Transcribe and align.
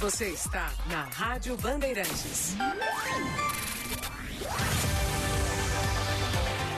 Você 0.00 0.28
está 0.28 0.72
na 0.86 1.02
Rádio 1.02 1.58
Bandeirantes. 1.58 2.56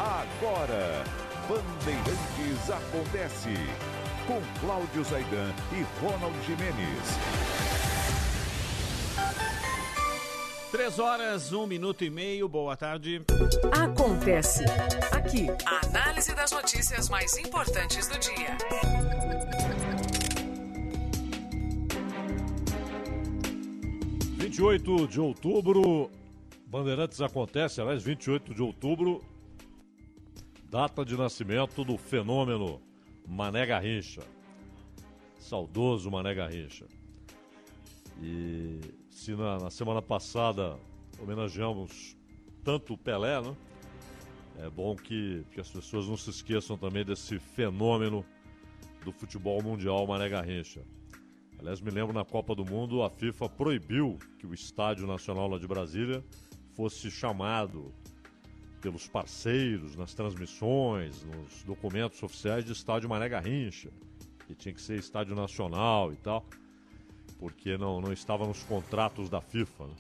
Agora, 0.01 1.05
Bandeirantes 1.49 2.69
acontece. 2.69 3.55
Com 4.27 4.43
Cláudio 4.59 5.05
Zaidan 5.05 5.55
e 5.71 5.87
Ronald 6.05 6.37
Jimenez. 6.45 7.19
Três 10.73 10.99
horas, 10.99 11.53
um 11.53 11.65
minuto 11.65 12.03
e 12.03 12.11
meio. 12.11 12.49
Boa 12.49 12.77
tarde. 12.77 13.23
Acontece 13.71 14.65
aqui. 15.13 15.47
A 15.65 15.87
análise 15.87 16.35
das 16.35 16.51
notícias 16.51 17.09
mais 17.09 17.37
importantes 17.37 18.09
do 18.09 18.19
dia. 18.19 19.52
28 24.53 25.09
de 25.09 25.19
outubro, 25.19 26.11
Bandeirantes 26.67 27.23
acontece, 27.23 27.81
aliás, 27.81 28.03
28 28.03 28.53
de 28.53 28.61
outubro, 28.61 29.25
data 30.69 31.07
de 31.07 31.17
nascimento 31.17 31.83
do 31.83 31.97
fenômeno 31.97 32.79
Mané 33.27 33.65
Garrincha. 33.65 34.21
Saudoso 35.39 36.11
Mané 36.11 36.35
Garrincha. 36.35 36.87
E 38.23 38.79
se 39.09 39.35
na, 39.35 39.59
na 39.59 39.71
semana 39.71 40.03
passada 40.03 40.79
homenageamos 41.19 42.15
tanto 42.63 42.93
o 42.93 42.99
Pelé, 42.99 43.41
né? 43.41 43.57
É 44.59 44.69
bom 44.69 44.95
que, 44.95 45.47
que 45.51 45.61
as 45.63 45.71
pessoas 45.71 46.07
não 46.07 46.17
se 46.19 46.29
esqueçam 46.29 46.77
também 46.77 47.07
desse 47.07 47.39
fenômeno 47.39 48.23
do 49.03 49.13
futebol 49.13 49.63
mundial 49.63 50.07
Mané 50.07 50.29
Garrincha. 50.29 50.83
Aliás, 51.63 51.81
me 51.81 51.93
lembro 51.93 52.13
na 52.13 52.25
Copa 52.25 52.57
do 52.57 52.65
Mundo, 52.65 53.05
a 53.05 53.09
FIFA 53.09 53.49
proibiu 53.49 54.19
que 54.37 54.45
o 54.45 54.53
Estádio 54.53 55.07
Nacional 55.07 55.47
lá 55.47 55.61
de 55.61 55.67
Brasília 55.69 56.21
fosse 56.75 57.09
chamado 57.09 57.95
pelos 58.81 59.07
parceiros 59.07 59.95
nas 59.95 60.13
transmissões, 60.13 61.23
nos 61.23 61.63
documentos 61.63 62.21
oficiais 62.21 62.65
de 62.65 62.73
Estádio 62.73 63.09
Mané 63.09 63.29
Garrincha, 63.29 63.91
que 64.45 64.57
tinha 64.57 64.75
que 64.75 64.83
ser 64.83 64.99
Estádio 64.99 65.37
Nacional 65.37 66.13
e 66.13 66.17
tal, 66.17 66.45
porque 67.39 67.79
não, 67.79 68.01
não 68.01 68.13
estava 68.13 68.45
nos 68.45 68.65
contratos 68.65 69.31
da 69.31 69.41
FIFA. 69.41 69.87
Né? 69.87 69.95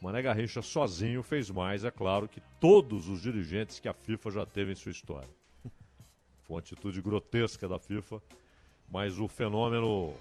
Mané 0.00 0.22
Garrincha 0.22 0.62
sozinho 0.62 1.24
fez 1.24 1.50
mais, 1.50 1.82
é 1.82 1.90
claro, 1.90 2.28
que 2.28 2.40
todos 2.60 3.08
os 3.08 3.20
dirigentes 3.20 3.80
que 3.80 3.88
a 3.88 3.92
FIFA 3.92 4.30
já 4.30 4.46
teve 4.46 4.70
em 4.70 4.76
sua 4.76 4.92
história. 4.92 5.28
Foi 6.44 6.54
uma 6.54 6.60
atitude 6.60 7.02
grotesca 7.02 7.66
da 7.66 7.80
FIFA, 7.80 8.22
mas 8.88 9.18
o 9.18 9.26
fenômeno 9.26 10.14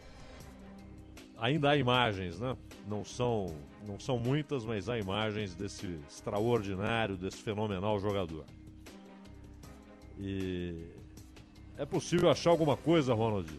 ainda 1.40 1.72
há 1.72 1.78
imagens, 1.78 2.40
né? 2.40 2.56
Não 2.88 3.04
são, 3.04 3.56
não 3.88 4.00
são 4.00 4.20
muitas, 4.20 4.66
mas 4.66 4.90
há 4.90 4.98
imagens 4.98 5.56
desse 5.56 6.00
extraordinário, 6.08 7.16
desse 7.16 7.38
fenomenal 7.38 8.00
jogador. 8.00 8.46
E 10.20 10.86
é 11.78 11.86
possível 11.86 12.30
achar 12.30 12.50
alguma 12.50 12.76
coisa, 12.76 13.14
Ronald? 13.14 13.50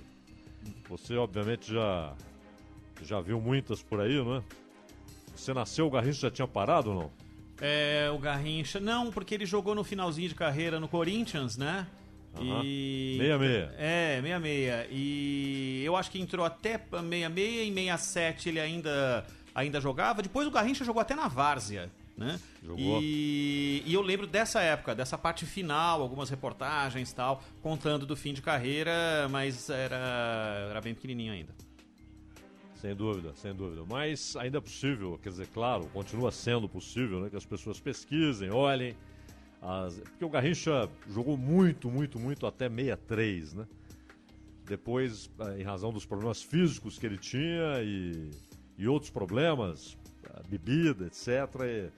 Você 0.89 1.17
obviamente 1.17 1.73
já 1.73 2.15
já 3.03 3.19
viu 3.21 3.41
muitas 3.41 3.83
por 3.83 4.01
aí, 4.01 4.23
não 4.23 4.37
é? 4.37 4.43
Você 5.35 5.55
nasceu, 5.55 5.87
o 5.87 5.91
Garrincha 5.91 6.21
já 6.21 6.31
tinha 6.31 6.47
parado 6.47 6.91
ou 6.91 6.95
não? 6.95 7.11
É, 7.63 8.11
o 8.13 8.19
Garrincha. 8.19 8.79
Não, 8.79 9.11
porque 9.11 9.35
ele 9.35 9.47
jogou 9.47 9.75
no 9.75 9.83
finalzinho 9.83 10.29
de 10.29 10.35
carreira 10.35 10.79
no 10.79 10.87
Corinthians, 10.87 11.57
né? 11.57 11.87
Aham. 12.37 12.63
E. 12.65 13.17
66. 13.19 13.71
É, 13.79 14.21
66. 14.23 14.89
E 14.91 15.83
eu 15.85 15.97
acho 15.97 16.11
que 16.11 16.21
entrou 16.21 16.45
até 16.45 16.79
66, 16.79 17.69
em 17.69 17.75
67 17.75 18.49
ele 18.49 18.61
ainda, 18.61 19.27
ainda 19.55 19.81
jogava. 19.81 20.23
Depois 20.23 20.47
o 20.47 20.51
Garrincha 20.51 20.85
jogou 20.85 21.01
até 21.01 21.15
na 21.15 21.29
Várzea. 21.29 21.91
Né? 22.17 22.39
Jogou. 22.63 23.01
E, 23.03 23.83
e 23.87 23.95
eu 23.95 24.03
lembro 24.03 24.27
dessa 24.27 24.61
época, 24.61 24.95
dessa 24.95 25.17
parte 25.17 25.47
final, 25.47 26.03
algumas 26.03 26.29
reportagens 26.29 27.11
tal, 27.15 27.43
contando 27.63 28.05
do 28.05 28.15
fim 28.15 28.35
de 28.35 28.43
carreira, 28.43 29.27
mas 29.31 29.71
era, 29.71 30.67
era 30.69 30.81
bem 30.83 30.95
pequenininho 30.95 31.33
ainda. 31.33 31.55
Sem 32.75 32.95
dúvida, 32.95 33.33
sem 33.37 33.55
dúvida. 33.55 33.85
Mas 33.89 34.37
ainda 34.37 34.59
é 34.59 34.61
possível, 34.61 35.19
quer 35.23 35.31
dizer, 35.31 35.49
claro, 35.49 35.87
continua 35.93 36.31
sendo 36.31 36.69
possível 36.69 37.21
né, 37.21 37.31
que 37.31 37.37
as 37.37 37.45
pessoas 37.45 37.81
pesquisem, 37.81 38.51
olhem. 38.51 38.95
As... 39.61 39.99
Porque 39.99 40.25
o 40.25 40.29
Garrincha 40.29 40.89
jogou 41.09 41.37
muito, 41.37 41.91
muito, 41.91 42.19
muito 42.19 42.47
até 42.47 42.69
63, 42.69 43.55
né? 43.55 43.67
Depois, 44.65 45.31
eh, 45.41 45.61
em 45.61 45.63
razão 45.63 45.93
dos 45.93 46.07
problemas 46.07 46.43
físicos 46.43 46.99
que 46.99 47.05
ele 47.05 47.19
tinha 47.19 47.83
e, 47.83 48.31
e 48.79 48.87
outros 48.87 49.11
problemas, 49.11 49.99
a 50.33 50.43
bebida, 50.49 51.07
etc., 51.07 51.91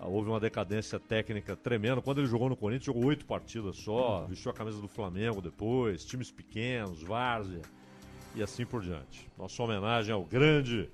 ah, 0.00 0.06
houve 0.06 0.28
uma 0.28 0.38
decadência 0.38 1.00
técnica 1.00 1.56
tremenda. 1.56 2.00
Quando 2.00 2.18
ele 2.18 2.28
jogou 2.28 2.48
no 2.48 2.56
Corinthians, 2.56 2.84
jogou 2.84 3.06
oito 3.06 3.24
partidas 3.24 3.76
só, 3.76 4.26
vestiu 4.26 4.50
a 4.50 4.54
camisa 4.54 4.80
do 4.80 4.86
Flamengo 4.86 5.40
depois, 5.40 6.04
times 6.04 6.30
pequenos, 6.30 7.02
várzea 7.02 7.62
e 8.34 8.42
assim 8.42 8.64
por 8.64 8.82
diante. 8.82 9.28
Nossa 9.36 9.60
homenagem 9.62 10.12
ao 10.12 10.24
grande 10.24 10.88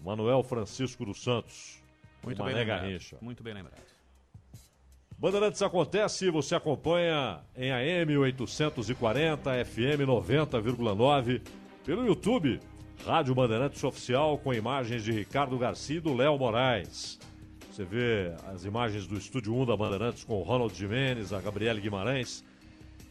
Manuel 0.00 0.42
Francisco 0.42 1.04
dos 1.04 1.22
Santos, 1.22 1.80
Muito 2.24 2.42
o 2.42 2.44
bem 2.44 2.54
lembrado. 2.54 2.80
Garrincha. 2.80 3.18
Muito 3.20 3.42
bem 3.42 3.54
lembrado. 3.54 3.91
Bandeirantes 5.22 5.62
acontece, 5.62 6.28
você 6.32 6.56
acompanha 6.56 7.38
em 7.56 7.70
AM 7.70 8.18
840, 8.18 9.64
FM 9.64 10.02
90,9, 10.04 11.40
pelo 11.86 12.04
YouTube, 12.04 12.58
Rádio 13.06 13.32
Bandeirantes 13.32 13.84
Oficial, 13.84 14.36
com 14.38 14.52
imagens 14.52 15.04
de 15.04 15.12
Ricardo 15.12 15.56
Garcia 15.56 15.98
e 15.98 16.00
do 16.00 16.12
Léo 16.12 16.36
Moraes. 16.36 17.20
Você 17.70 17.84
vê 17.84 18.34
as 18.52 18.64
imagens 18.64 19.06
do 19.06 19.16
Estúdio 19.16 19.54
1 19.54 19.66
da 19.66 19.76
Bandeirantes 19.76 20.24
com 20.24 20.40
o 20.40 20.42
Ronald 20.42 20.74
Jimenez, 20.76 21.32
a 21.32 21.40
Gabriele 21.40 21.80
Guimarães. 21.80 22.44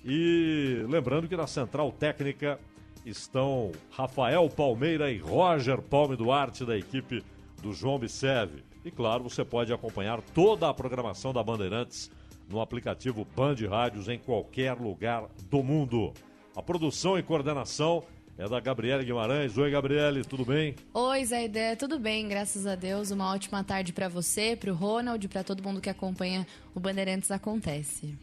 E 0.04 0.84
lembrando 0.90 1.30
que 1.30 1.38
na 1.38 1.48
Central 1.48 1.94
Técnica 1.94 2.60
estão 3.06 3.72
Rafael 3.90 4.50
Palmeira 4.50 5.10
e 5.10 5.18
Roger 5.18 5.82
Palme 5.82 6.18
Duarte, 6.18 6.66
da 6.66 6.78
equipe 6.78 7.24
do 7.62 7.72
João 7.72 7.98
Biceve. 7.98 8.70
E 8.84 8.90
claro, 8.90 9.24
você 9.24 9.46
pode 9.46 9.72
acompanhar 9.72 10.22
toda 10.34 10.68
a 10.68 10.74
programação 10.74 11.32
da 11.32 11.44
Bandeirantes 11.44 12.10
no 12.50 12.60
aplicativo 12.60 13.26
Band 13.36 13.56
Rádios 13.70 14.10
em 14.10 14.18
qualquer 14.18 14.74
lugar 14.74 15.28
do 15.50 15.62
mundo. 15.62 16.14
A 16.56 16.62
produção 16.62 17.18
e 17.18 17.24
coordenação 17.24 18.04
é 18.38 18.50
da 18.50 18.60
Gabriele 18.60 19.06
Guimarães. 19.06 19.56
Oi, 19.56 19.70
Gabriele, 19.70 20.24
tudo 20.24 20.44
bem? 20.44 20.76
Oi, 20.94 21.26
Zaidé, 21.26 21.76
tudo 21.76 22.00
bem? 22.00 22.28
Graças 22.28 22.66
a 22.66 22.76
Deus. 22.76 23.12
Uma 23.12 23.32
ótima 23.32 23.64
tarde 23.64 23.94
para 23.94 24.10
você, 24.10 24.56
para 24.56 24.72
o 24.72 24.76
Ronald, 24.76 25.28
para 25.28 25.44
todo 25.44 25.64
mundo 25.64 25.80
que 25.80 25.90
acompanha 25.90 26.46
o 26.74 26.80
Bandeirantes 26.80 27.30
Acontece. 27.30 28.18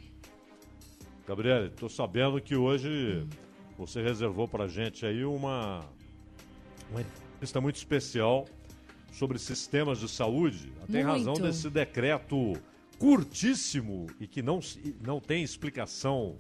Gabriele, 1.27 1.71
tô 1.71 1.89
sabendo 1.89 2.41
que 2.41 2.57
hoje 2.57 3.25
você 3.77 4.03
reservou 4.03 4.49
pra 4.49 4.67
gente 4.67 5.07
aí 5.07 5.25
uma, 5.25 5.85
uma 6.91 7.01
entrevista 7.01 7.61
muito 7.61 7.77
especial 7.77 8.45
sobre 9.13 9.39
sistemas 9.39 10.01
de 10.01 10.09
saúde, 10.09 10.73
até 10.83 11.01
em 11.01 11.05
Muito. 11.05 11.19
razão 11.19 11.35
desse 11.35 11.71
decreto 11.71 12.55
curtíssimo 12.99 14.07
e 14.21 14.27
que 14.27 14.43
não, 14.43 14.61
não 15.05 15.21
tem 15.21 15.43
explicação 15.43 16.37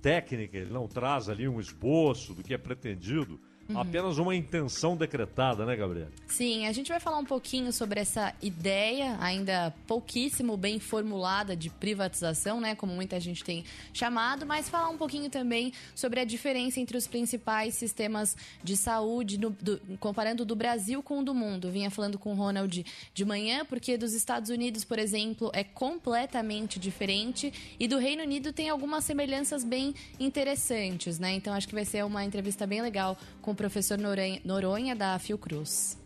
técnica, 0.00 0.56
ele 0.56 0.72
não 0.72 0.86
traz 0.86 1.28
ali 1.28 1.48
um 1.48 1.58
esboço 1.58 2.34
do 2.34 2.42
que 2.42 2.54
é 2.54 2.58
pretendido, 2.58 3.40
Uhum. 3.68 3.80
apenas 3.80 4.18
uma 4.18 4.34
intenção 4.34 4.96
decretada, 4.96 5.66
né, 5.66 5.74
Gabriele? 5.74 6.10
Sim, 6.28 6.66
a 6.66 6.72
gente 6.72 6.88
vai 6.88 7.00
falar 7.00 7.18
um 7.18 7.24
pouquinho 7.24 7.72
sobre 7.72 7.98
essa 8.00 8.32
ideia, 8.40 9.16
ainda 9.20 9.74
pouquíssimo 9.86 10.56
bem 10.56 10.78
formulada, 10.78 11.56
de 11.56 11.68
privatização, 11.68 12.60
né? 12.60 12.74
Como 12.76 12.92
muita 12.94 13.18
gente 13.18 13.42
tem 13.42 13.64
chamado, 13.92 14.46
mas 14.46 14.68
falar 14.68 14.88
um 14.88 14.96
pouquinho 14.96 15.28
também 15.28 15.72
sobre 15.94 16.20
a 16.20 16.24
diferença 16.24 16.78
entre 16.78 16.96
os 16.96 17.06
principais 17.08 17.74
sistemas 17.74 18.36
de 18.62 18.76
saúde, 18.76 19.36
do- 19.36 19.80
comparando 19.98 20.44
do 20.44 20.54
Brasil 20.54 21.02
com 21.02 21.18
o 21.20 21.24
do 21.24 21.34
mundo. 21.34 21.70
Vinha 21.70 21.90
falando 21.90 22.18
com 22.18 22.32
o 22.32 22.34
Ronald 22.36 22.84
de 23.12 23.24
manhã, 23.24 23.64
porque 23.64 23.96
dos 23.98 24.12
Estados 24.14 24.48
Unidos, 24.50 24.84
por 24.84 24.98
exemplo, 24.98 25.50
é 25.52 25.64
completamente 25.64 26.78
diferente, 26.78 27.52
e 27.80 27.88
do 27.88 27.98
Reino 27.98 28.22
Unido 28.22 28.52
tem 28.52 28.68
algumas 28.68 29.02
semelhanças 29.04 29.64
bem 29.64 29.92
interessantes, 30.20 31.18
né? 31.18 31.32
Então 31.32 31.52
acho 31.52 31.66
que 31.66 31.74
vai 31.74 31.84
ser 31.84 32.04
uma 32.04 32.24
entrevista 32.24 32.66
bem 32.66 32.80
legal 32.80 33.16
com 33.42 33.55
o 33.56 33.64
professor 33.64 33.98
Noronha, 34.44 34.94
da 34.94 35.18
Fiocruz. 35.18 35.98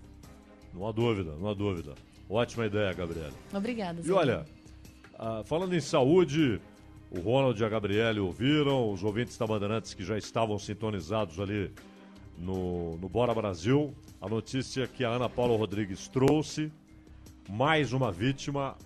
Não 0.72 0.86
há 0.86 0.92
dúvida, 0.92 1.34
não 1.34 1.50
há 1.50 1.54
dúvida. 1.54 1.94
Ótima 2.28 2.66
ideia, 2.66 2.92
Gabriele. 2.92 3.34
Obrigada. 3.52 4.00
E 4.04 4.10
olha, 4.12 4.46
ah, 5.18 5.42
falando 5.44 5.74
em 5.74 5.80
saúde, 5.80 6.60
o 7.10 7.18
Ronald 7.18 7.60
e 7.60 7.64
a 7.64 7.68
Gabriele 7.68 8.20
ouviram, 8.20 8.92
os 8.92 9.02
ouvintes 9.02 9.36
da 9.36 9.46
Bandeirantes 9.48 9.94
que 9.94 10.04
já 10.04 10.16
estavam 10.16 10.56
sintonizados 10.60 11.40
ali 11.40 11.72
no, 12.38 12.96
no 12.98 13.08
Bora 13.08 13.34
Brasil, 13.34 13.92
a 14.20 14.28
notícia 14.28 14.86
que 14.86 15.04
a 15.04 15.08
Ana 15.08 15.28
Paula 15.28 15.58
Rodrigues 15.58 16.06
trouxe, 16.06 16.70
mais 17.48 17.92
uma 17.92 18.12
vítima 18.12 18.76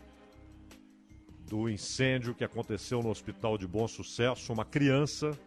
do 1.47 1.69
incêndio 1.69 2.35
que 2.35 2.43
aconteceu 2.43 3.03
no 3.03 3.11
Hospital 3.11 3.59
de 3.59 3.67
Bom 3.67 3.87
Sucesso, 3.87 4.55
uma 4.55 4.65
criança. 4.65 5.39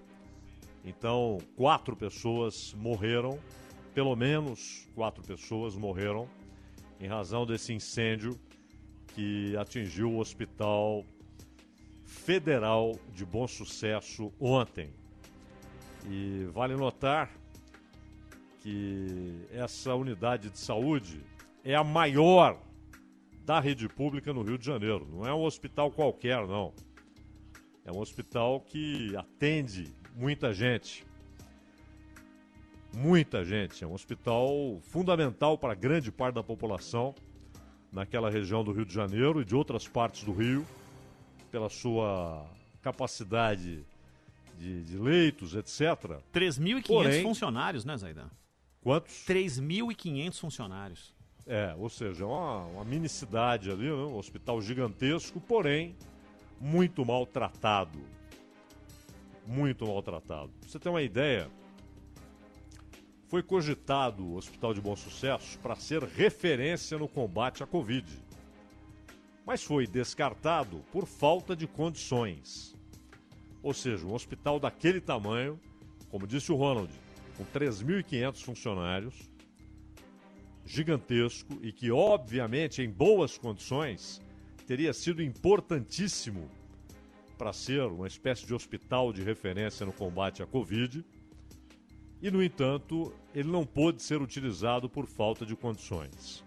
Então, 0.88 1.38
quatro 1.56 1.96
pessoas 1.96 2.74
morreram 2.74 3.38
pelo 3.98 4.16
menos 4.16 4.88
quatro 4.94 5.24
pessoas 5.24 5.76
morreram 5.76 6.30
em 7.00 7.08
razão 7.08 7.48
desse 7.48 7.74
incêndio 7.74 8.40
que 9.08 9.58
atingiu 9.58 10.12
o 10.12 10.20
Hospital 10.20 11.04
Federal 12.06 12.92
de 13.12 13.26
Bom 13.26 13.48
Sucesso 13.48 14.32
ontem. 14.40 14.94
E 16.08 16.46
vale 16.54 16.76
notar 16.76 17.32
que 18.60 19.48
essa 19.50 19.96
unidade 19.96 20.52
de 20.52 20.60
saúde 20.60 21.24
é 21.64 21.74
a 21.74 21.84
maior 21.84 22.62
da 23.44 23.60
rede 23.60 23.90
pública 23.90 24.32
no 24.32 24.44
Rio 24.44 24.60
de 24.60 24.66
Janeiro. 24.68 25.08
Não 25.12 25.26
é 25.26 25.34
um 25.34 25.44
hospital 25.44 25.90
qualquer, 25.90 26.46
não. 26.46 26.72
É 27.84 27.92
um 27.92 28.00
hospital 28.00 28.62
que 28.62 29.16
atende 29.16 29.92
muita 30.18 30.52
gente. 30.52 31.06
Muita 32.94 33.46
gente. 33.46 33.84
É 33.84 33.88
um 33.88 33.94
hospital 33.94 34.80
fundamental 34.82 35.58
para 35.58 35.76
grande 35.76 36.12
parte 36.12 36.36
da 36.36 36.44
população 36.44 37.14
naquela 37.92 38.30
região 38.30 38.64
do 38.64 38.72
Rio 38.72 38.86
de 38.86 38.94
Janeiro 38.94 39.42
e 39.42 39.46
de 39.46 39.56
outras 39.56 39.88
partes 39.88 40.24
do 40.24 40.34
Rio, 40.34 40.66
pela 41.52 41.70
sua 41.70 42.46
capacidade 42.82 43.86
de, 44.58 44.84
de 44.84 44.98
leitos, 44.98 45.56
etc. 45.56 46.20
3.500 46.34 47.22
funcionários, 47.22 47.86
né, 47.86 47.96
Zaidan? 47.96 48.30
Quantos? 48.82 49.26
3.500 49.26 50.40
funcionários. 50.40 51.16
É, 51.46 51.74
ou 51.78 51.90
seja, 51.90 52.26
uma, 52.26 52.66
uma 52.66 52.84
mini 52.84 53.08
cidade 53.08 53.72
ali, 53.72 53.86
né? 53.86 53.94
um 53.94 54.18
hospital 54.18 54.62
gigantesco, 54.62 55.40
porém 55.40 55.96
muito 56.60 57.06
maltratado. 57.06 58.17
Muito 59.48 59.88
maltratado. 59.88 60.52
Pra 60.60 60.70
você 60.70 60.78
ter 60.78 60.90
uma 60.90 61.02
ideia, 61.02 61.50
foi 63.28 63.42
cogitado 63.42 64.26
o 64.26 64.36
Hospital 64.36 64.74
de 64.74 64.82
Bom 64.82 64.96
Sucesso 64.96 65.58
para 65.60 65.76
ser 65.78 66.04
referência 66.04 66.98
no 66.98 67.08
combate 67.08 67.64
à 67.64 67.66
Covid. 67.66 68.06
Mas 69.46 69.64
foi 69.64 69.88
descartado 69.88 70.84
por 70.92 71.06
falta 71.06 71.56
de 71.56 71.66
condições. 71.66 72.76
Ou 73.64 73.74
seja, 73.74 74.06
um 74.06 74.14
hospital 74.14 74.60
daquele 74.60 75.00
tamanho, 75.00 75.58
como 76.10 76.28
disse 76.28 76.52
o 76.52 76.56
Ronald, 76.56 76.94
com 77.38 77.46
3.500 77.46 78.44
funcionários, 78.44 79.30
gigantesco 80.66 81.58
e 81.62 81.72
que, 81.72 81.90
obviamente, 81.90 82.82
em 82.82 82.90
boas 82.90 83.38
condições, 83.38 84.22
teria 84.66 84.92
sido 84.92 85.24
importantíssimo 85.24 86.50
para 87.38 87.54
ser 87.54 87.84
uma 87.84 88.08
espécie 88.08 88.46
de 88.46 88.54
hospital 88.54 89.14
de 89.14 89.22
referência 89.22 89.86
no 89.86 89.94
combate 89.94 90.42
à 90.42 90.48
Covid. 90.48 91.06
E, 92.22 92.32
no 92.32 92.44
entanto, 92.44 93.14
ele 93.34 93.50
não 93.50 93.66
pôde 93.66 94.02
ser 94.02 94.22
utilizado 94.22 94.90
por 94.90 95.06
falta 95.06 95.46
de 95.46 95.56
condições. 95.56 96.44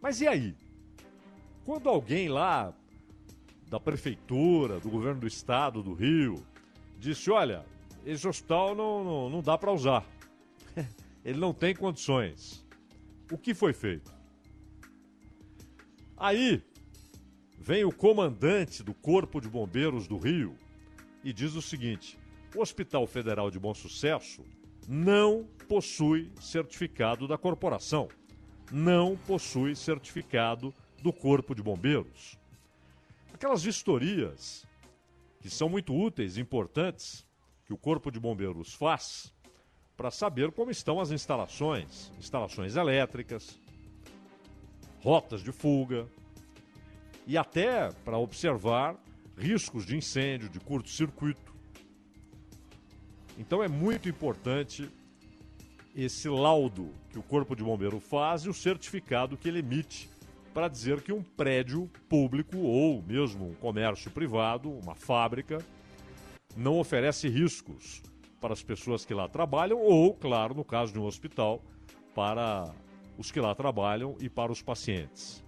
Mas 0.00 0.20
e 0.20 0.26
aí? 0.26 0.56
Quando 1.64 1.88
alguém 1.88 2.28
lá 2.28 2.74
da 3.68 3.78
prefeitura, 3.78 4.80
do 4.80 4.90
governo 4.90 5.20
do 5.20 5.26
estado 5.26 5.82
do 5.82 5.92
Rio, 5.92 6.44
disse: 6.98 7.30
olha, 7.30 7.64
esse 8.04 8.26
hospital 8.26 8.74
não, 8.74 9.04
não, 9.04 9.30
não 9.30 9.42
dá 9.42 9.56
para 9.58 9.70
usar, 9.70 10.06
ele 11.24 11.38
não 11.38 11.52
tem 11.52 11.74
condições. 11.74 12.66
O 13.30 13.38
que 13.38 13.54
foi 13.54 13.72
feito? 13.72 14.12
Aí 16.16 16.62
vem 17.62 17.84
o 17.84 17.92
comandante 17.92 18.82
do 18.82 18.92
Corpo 18.92 19.40
de 19.40 19.48
Bombeiros 19.48 20.08
do 20.08 20.18
Rio 20.18 20.56
e 21.22 21.32
diz 21.32 21.54
o 21.54 21.62
seguinte: 21.62 22.18
o 22.56 22.60
Hospital 22.60 23.06
Federal 23.06 23.52
de 23.52 23.58
Bom 23.58 23.72
Sucesso 23.72 24.44
não 24.88 25.48
possui 25.68 26.32
certificado 26.40 27.28
da 27.28 27.38
corporação, 27.38 28.08
não 28.72 29.16
possui 29.16 29.76
certificado 29.76 30.74
do 31.00 31.12
Corpo 31.12 31.54
de 31.54 31.62
Bombeiros. 31.62 32.36
Aquelas 33.32 33.62
vistorias 33.62 34.66
que 35.40 35.48
são 35.48 35.68
muito 35.68 35.94
úteis, 35.94 36.38
importantes, 36.38 37.24
que 37.64 37.72
o 37.72 37.76
Corpo 37.76 38.10
de 38.10 38.18
Bombeiros 38.18 38.74
faz 38.74 39.32
para 39.96 40.10
saber 40.10 40.50
como 40.50 40.72
estão 40.72 40.98
as 40.98 41.12
instalações, 41.12 42.10
instalações 42.18 42.74
elétricas, 42.74 43.56
rotas 45.00 45.44
de 45.44 45.52
fuga 45.52 46.08
e 47.26 47.36
até 47.36 47.90
para 48.04 48.18
observar 48.18 48.96
riscos 49.36 49.84
de 49.86 49.96
incêndio, 49.96 50.48
de 50.48 50.60
curto-circuito. 50.60 51.52
Então 53.38 53.62
é 53.62 53.68
muito 53.68 54.08
importante 54.08 54.88
esse 55.94 56.28
laudo 56.28 56.90
que 57.10 57.18
o 57.18 57.22
Corpo 57.22 57.54
de 57.54 57.62
Bombeiro 57.62 58.00
faz 58.00 58.42
e 58.42 58.48
o 58.48 58.54
certificado 58.54 59.36
que 59.36 59.48
ele 59.48 59.58
emite 59.58 60.08
para 60.52 60.68
dizer 60.68 61.00
que 61.00 61.12
um 61.12 61.22
prédio 61.22 61.90
público 62.08 62.58
ou 62.58 63.02
mesmo 63.02 63.48
um 63.48 63.54
comércio 63.54 64.10
privado, 64.10 64.70
uma 64.70 64.94
fábrica, 64.94 65.64
não 66.56 66.78
oferece 66.78 67.28
riscos 67.28 68.02
para 68.40 68.52
as 68.52 68.62
pessoas 68.62 69.04
que 69.04 69.14
lá 69.14 69.28
trabalham 69.28 69.80
ou, 69.80 70.14
claro, 70.14 70.54
no 70.54 70.64
caso 70.64 70.92
de 70.92 70.98
um 70.98 71.04
hospital, 71.04 71.62
para 72.14 72.70
os 73.16 73.30
que 73.30 73.40
lá 73.40 73.54
trabalham 73.54 74.16
e 74.20 74.28
para 74.28 74.52
os 74.52 74.60
pacientes. 74.60 75.42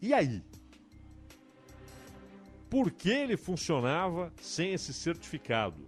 E 0.00 0.12
aí? 0.14 0.42
Por 2.70 2.90
que 2.90 3.10
ele 3.10 3.36
funcionava 3.36 4.32
sem 4.40 4.72
esse 4.72 4.92
certificado? 4.92 5.86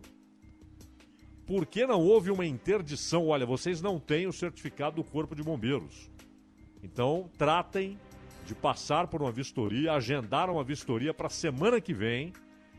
Por 1.47 1.67
que 1.67 1.87
não 1.87 2.01
houve 2.01 2.31
uma 2.31 2.47
interdição? 2.47 3.29
Olha, 3.29 3.45
vocês 3.45 3.83
não 3.83 3.99
têm 3.99 4.27
o 4.27 4.33
certificado 4.33 4.97
do 4.97 5.05
Corpo 5.05 5.35
de 5.35 5.43
Bombeiros. 5.43 6.11
Então, 6.83 7.31
tratem 7.37 7.99
de 8.47 8.55
passar 8.55 9.09
por 9.09 9.21
uma 9.21 9.31
vistoria, 9.31 9.93
agendar 9.93 10.49
uma 10.49 10.65
vistoria 10.65 11.13
para 11.13 11.27
a 11.27 11.31
semana 11.31 11.81
que 11.81 11.93
vem 11.93 12.33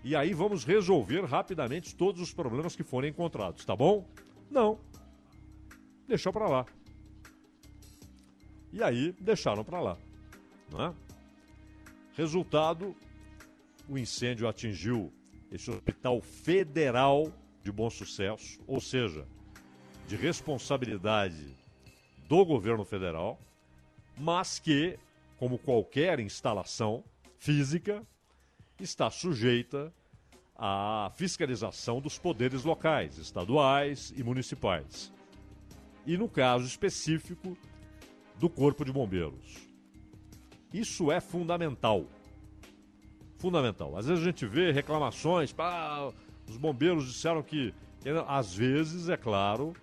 e 0.04 0.16
aí 0.16 0.34
vamos 0.34 0.64
resolver 0.64 1.24
rapidamente 1.26 1.96
todos 1.96 2.22
os 2.22 2.34
problemas 2.34 2.76
que 2.76 2.84
forem 2.84 3.12
encontrados, 3.12 3.64
tá 3.64 3.76
bom? 3.76 4.08
Não. 4.50 4.80
Deixou 6.08 6.34
para 6.34 6.48
lá. 6.48 6.66
E 8.74 8.82
aí 8.82 9.12
deixaram 9.20 9.64
para 9.64 9.80
lá. 9.80 9.98
Né? 10.74 10.94
Resultado: 12.16 12.96
o 13.88 13.98
incêndio 13.98 14.48
atingiu 14.48 15.12
esse 15.52 15.70
hospital 15.70 16.22
federal 16.22 17.32
de 17.64 17.72
bom 17.72 17.90
sucesso, 17.90 18.60
ou 18.68 18.82
seja, 18.82 19.28
de 20.08 20.16
responsabilidade 20.16 21.56
do 22.28 22.46
governo 22.46 22.84
federal, 22.84 23.40
mas 24.18 24.60
que, 24.60 24.98
como 25.38 25.58
qualquer 25.58 26.20
instalação 26.20 27.04
física, 27.38 28.06
está 28.80 29.10
sujeita 29.10 29.94
à 30.56 31.12
fiscalização 31.16 32.00
dos 32.00 32.18
poderes 32.18 32.64
locais, 32.64 33.18
estaduais 33.18 34.14
e 34.16 34.24
municipais. 34.24 35.14
E 36.06 36.18
no 36.18 36.28
caso 36.28 36.66
específico 36.66 37.58
do 38.38 38.50
Corpo 38.50 38.84
de 38.84 38.92
Bombeiros. 38.92 39.71
Isso 40.74 41.12
é 41.12 41.20
fundamental. 41.20 42.06
Fundamental. 43.38 43.98
Às 43.98 44.06
vezes 44.06 44.24
a 44.24 44.26
gente 44.26 44.46
vê 44.46 44.72
reclamações, 44.72 45.54
os 46.48 46.58
bombeiros 46.58 47.06
disseram 47.08 47.42
que. 47.42 47.74
Às 48.28 48.56
vezes, 48.56 49.10
é 49.10 49.18
claro, 49.18 49.74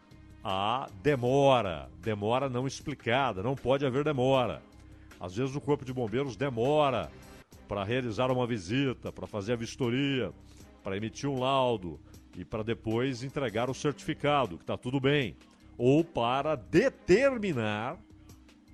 há 0.42 0.88
demora. 1.02 1.88
Demora 2.00 2.48
não 2.48 2.66
explicada, 2.66 3.42
não 3.42 3.54
pode 3.54 3.86
haver 3.86 4.02
demora. 4.02 4.62
Às 5.20 5.36
vezes 5.36 5.54
o 5.54 5.60
Corpo 5.60 5.84
de 5.84 5.92
Bombeiros 5.92 6.36
demora 6.36 7.10
para 7.68 7.84
realizar 7.84 8.30
uma 8.30 8.46
visita, 8.46 9.12
para 9.12 9.26
fazer 9.26 9.52
a 9.52 9.56
vistoria, 9.56 10.32
para 10.82 10.96
emitir 10.96 11.28
um 11.28 11.38
laudo 11.38 12.00
e 12.36 12.44
para 12.44 12.62
depois 12.62 13.22
entregar 13.22 13.68
o 13.68 13.74
certificado, 13.74 14.56
que 14.56 14.62
está 14.62 14.76
tudo 14.76 15.00
bem. 15.00 15.36
Ou 15.76 16.02
para 16.02 16.54
determinar, 16.56 17.98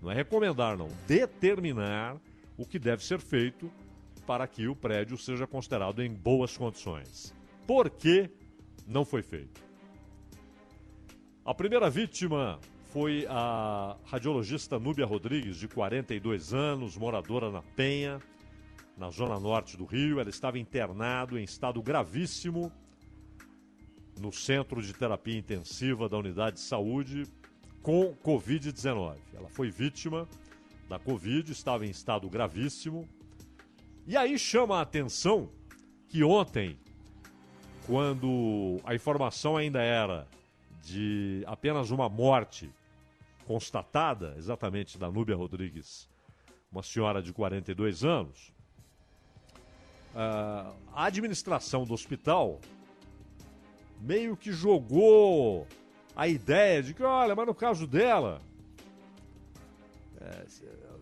não 0.04 0.10
é 0.10 0.14
recomendar, 0.14 0.76
não, 0.76 0.88
determinar 1.08 2.20
o 2.58 2.66
que 2.66 2.78
deve 2.78 3.02
ser 3.02 3.18
feito 3.20 3.72
para 4.26 4.46
que 4.46 4.68
o 4.68 4.76
prédio 4.76 5.16
seja 5.16 5.46
considerado 5.46 6.02
em 6.02 6.12
boas 6.12 6.56
condições. 6.56 7.34
Por 7.66 7.88
que 7.88 8.30
não 8.86 9.04
foi 9.04 9.22
feito? 9.22 9.62
A 11.42 11.54
primeira 11.54 11.88
vítima 11.88 12.60
foi 12.92 13.26
a 13.28 13.96
radiologista 14.04 14.78
Núbia 14.78 15.06
Rodrigues, 15.06 15.56
de 15.56 15.68
42 15.68 16.52
anos, 16.52 16.96
moradora 16.96 17.50
na 17.50 17.62
Penha 17.62 18.20
na 18.96 19.10
zona 19.10 19.40
norte 19.40 19.76
do 19.76 19.86
Rio. 19.86 20.20
Ela 20.20 20.30
estava 20.30 20.58
internado 20.58 21.38
em 21.38 21.44
estado 21.44 21.82
gravíssimo 21.82 22.70
no 24.20 24.30
centro 24.30 24.82
de 24.82 24.92
terapia 24.92 25.36
intensiva 25.36 26.08
da 26.08 26.18
unidade 26.18 26.56
de 26.56 26.62
saúde 26.62 27.26
com 27.84 28.16
Covid-19. 28.24 29.18
Ela 29.34 29.48
foi 29.48 29.70
vítima 29.70 30.26
da 30.88 30.98
Covid, 30.98 31.52
estava 31.52 31.86
em 31.86 31.90
estado 31.90 32.28
gravíssimo. 32.30 33.06
E 34.06 34.16
aí 34.16 34.38
chama 34.38 34.78
a 34.78 34.80
atenção 34.80 35.50
que 36.08 36.24
ontem, 36.24 36.78
quando 37.86 38.80
a 38.84 38.94
informação 38.94 39.56
ainda 39.56 39.82
era 39.82 40.26
de 40.82 41.44
apenas 41.46 41.90
uma 41.90 42.08
morte 42.08 42.70
constatada, 43.46 44.34
exatamente 44.38 44.96
da 44.96 45.10
Núbia 45.10 45.36
Rodrigues, 45.36 46.08
uma 46.72 46.82
senhora 46.82 47.22
de 47.22 47.34
42 47.34 48.02
anos, 48.02 48.50
ah, 50.14 50.72
a 50.94 51.04
administração 51.04 51.84
do 51.84 51.92
hospital 51.92 52.60
meio 54.00 54.38
que 54.38 54.52
jogou 54.52 55.66
a 56.16 56.28
ideia 56.28 56.82
de 56.82 56.94
que, 56.94 57.02
olha, 57.02 57.34
mas 57.34 57.46
no 57.46 57.54
caso 57.54 57.86
dela, 57.86 58.40
é, 60.20 60.46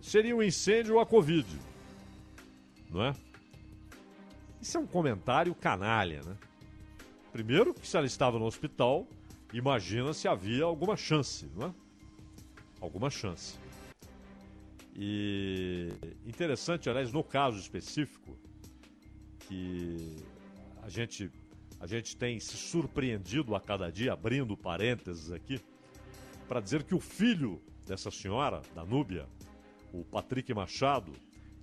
seria 0.00 0.35
um 0.35 0.42
incêndio 0.42 0.95
ou 0.95 1.00
a 1.00 1.07
Covid. 1.07 1.47
Não 2.90 3.04
é? 3.04 3.14
Isso 4.61 4.76
é 4.76 4.81
um 4.81 4.87
comentário 4.87 5.54
canalha, 5.54 6.23
né? 6.23 6.37
Primeiro, 7.33 7.73
que 7.73 7.87
se 7.87 7.97
ela 7.97 8.07
estava 8.07 8.38
no 8.38 8.45
hospital, 8.45 9.07
imagina 9.52 10.12
se 10.12 10.28
havia 10.28 10.64
alguma 10.64 10.97
chance, 10.97 11.50
não 11.57 11.69
é? 11.69 11.75
Alguma 12.81 13.11
chance. 13.11 13.59
E 14.95 15.88
interessante, 16.26 16.90
aliás, 16.90 17.12
no 17.12 17.25
caso 17.25 17.59
específico, 17.59 18.37
que 19.40 20.16
a 20.83 20.88
gente, 20.88 21.31
a 21.83 21.87
gente 21.89 22.17
tem 22.17 22.39
se 22.39 22.57
surpreendido 22.57 23.57
a 23.57 23.61
cada 23.61 23.91
dia, 23.91 24.12
abrindo 24.12 24.57
parênteses 24.57 25.33
aqui, 25.33 25.61
para 26.47 26.61
dizer 26.61 26.85
que 26.85 26.95
o 26.95 27.01
filho 27.01 27.61
dessa 27.85 28.09
senhora, 28.09 28.62
da 28.73 28.85
Núbia, 28.85 29.29
o 29.93 30.05
Patrick 30.05 30.55
Machado, 30.55 31.12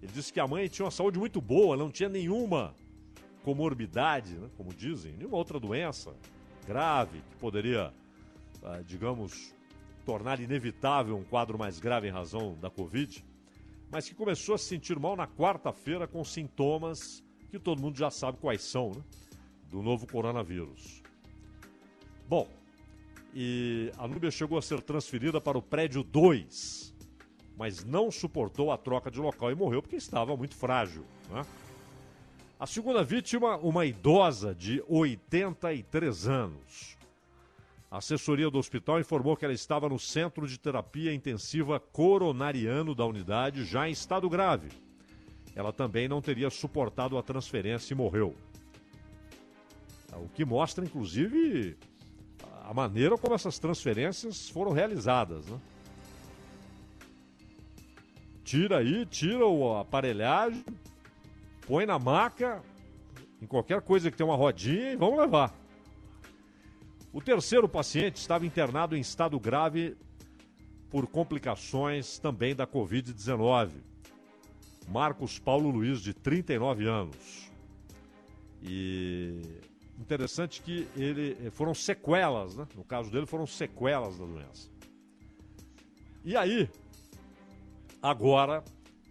ele 0.02 0.12
disse 0.12 0.34
que 0.34 0.42
a 0.42 0.46
mãe 0.46 0.68
tinha 0.68 0.84
uma 0.84 0.92
saúde 0.92 1.18
muito 1.18 1.40
boa, 1.40 1.78
não 1.78 1.90
tinha 1.90 2.10
nenhuma 2.10 2.76
comorbidade, 3.44 4.38
né, 4.38 4.50
como 4.58 4.74
dizem, 4.74 5.14
nenhuma 5.14 5.38
outra 5.38 5.58
doença 5.58 6.14
grave 6.68 7.22
que 7.22 7.38
poderia, 7.38 7.94
ah, 8.62 8.82
digamos, 8.86 9.56
tornar 10.06 10.42
inevitável 10.42 11.16
um 11.16 11.24
quadro 11.24 11.58
mais 11.58 11.80
grave 11.80 12.10
em 12.10 12.12
razão 12.12 12.58
da 12.60 12.70
Covid, 12.70 13.24
mas 13.90 14.10
que 14.10 14.14
começou 14.14 14.56
a 14.56 14.58
se 14.58 14.66
sentir 14.66 15.00
mal 15.00 15.16
na 15.16 15.28
quarta-feira 15.28 16.06
com 16.06 16.26
sintomas 16.26 17.24
que 17.50 17.58
todo 17.58 17.82
mundo 17.82 17.98
já 17.98 18.12
sabe 18.12 18.38
quais 18.38 18.64
são, 18.64 18.92
né, 18.92 19.02
do 19.70 19.82
novo 19.82 20.08
coronavírus. 20.08 21.02
Bom, 22.28 22.48
e 23.34 23.92
a 23.98 24.08
Núbia 24.08 24.32
chegou 24.32 24.58
a 24.58 24.62
ser 24.62 24.82
transferida 24.82 25.40
para 25.40 25.58
o 25.58 25.62
prédio 25.62 26.04
2, 26.04 26.96
mas 27.58 27.84
não 27.84 28.10
suportou 28.10 28.72
a 28.72 28.78
troca 28.78 29.12
de 29.12 29.20
local 29.20 29.52
e 29.52 29.56
morreu 29.56 29.82
porque 29.82 29.96
estava 29.96 30.36
muito 30.36 30.56
frágil. 30.56 31.04
Né? 31.30 31.46
A 32.60 32.66
segunda 32.66 33.04
vítima, 33.04 33.58
uma 33.58 33.86
idosa 33.86 34.54
de 34.54 34.84
83 34.88 36.28
anos. 36.28 36.98
A 37.92 37.98
assessoria 37.98 38.50
do 38.52 38.60
hospital 38.60 39.00
informou 39.00 39.36
que 39.36 39.46
ela 39.46 39.54
estava 39.54 39.90
no 39.90 39.98
centro 39.98 40.48
de 40.48 40.60
terapia 40.60 41.14
intensiva 41.14 41.80
coronariano 41.80 42.94
da 42.94 43.06
unidade, 43.06 43.66
já 43.66 43.88
em 43.88 43.92
estado 43.92 44.30
grave. 44.30 44.70
Ela 45.56 45.74
também 45.74 46.08
não 46.08 46.22
teria 46.22 46.50
suportado 46.50 47.18
a 47.18 47.24
transferência 47.24 47.94
e 47.94 47.98
morreu. 47.98 48.36
O 50.14 50.30
que 50.30 50.44
mostra, 50.44 50.84
inclusive, 50.84 51.78
a 52.64 52.74
maneira 52.74 53.18
como 53.18 53.34
essas 53.34 53.58
transferências 53.58 54.50
foram 54.50 54.72
realizadas. 54.72 55.46
Né? 55.48 55.60
Tira 58.44 58.78
aí, 58.80 59.06
tira 59.06 59.46
a 59.46 59.82
aparelhagem, 59.82 60.64
põe 61.68 61.86
na 61.86 61.98
maca, 61.98 62.62
em 63.42 63.46
qualquer 63.46 63.82
coisa 63.82 64.12
que 64.12 64.18
tenha 64.18 64.28
uma 64.28 64.36
rodinha 64.36 64.92
e 64.92 64.96
vamos 64.96 65.20
levar. 65.20 65.56
O 67.12 67.22
terceiro 67.22 67.68
paciente 67.68 68.18
estava 68.18 68.46
internado 68.46 68.96
em 68.96 69.00
estado 69.00 69.40
grave 69.40 69.98
por 70.90 71.08
complicações 71.08 72.20
também 72.20 72.56
da 72.56 72.68
Covid-19. 72.68 73.72
Marcos 74.88 75.40
Paulo 75.40 75.70
Luiz, 75.70 76.02
de 76.02 76.14
39 76.14 76.88
anos. 76.88 77.50
E 78.62 79.42
interessante 80.00 80.62
que 80.62 80.88
ele 80.96 81.52
foram 81.52 81.74
sequelas, 81.74 82.56
né? 82.56 82.68
No 82.76 82.84
caso 82.84 83.12
dele 83.12 83.26
foram 83.26 83.46
sequelas 83.46 84.18
da 84.18 84.26
doença. 84.26 84.70
E 86.24 86.36
aí, 86.36 86.70
agora 88.02 88.64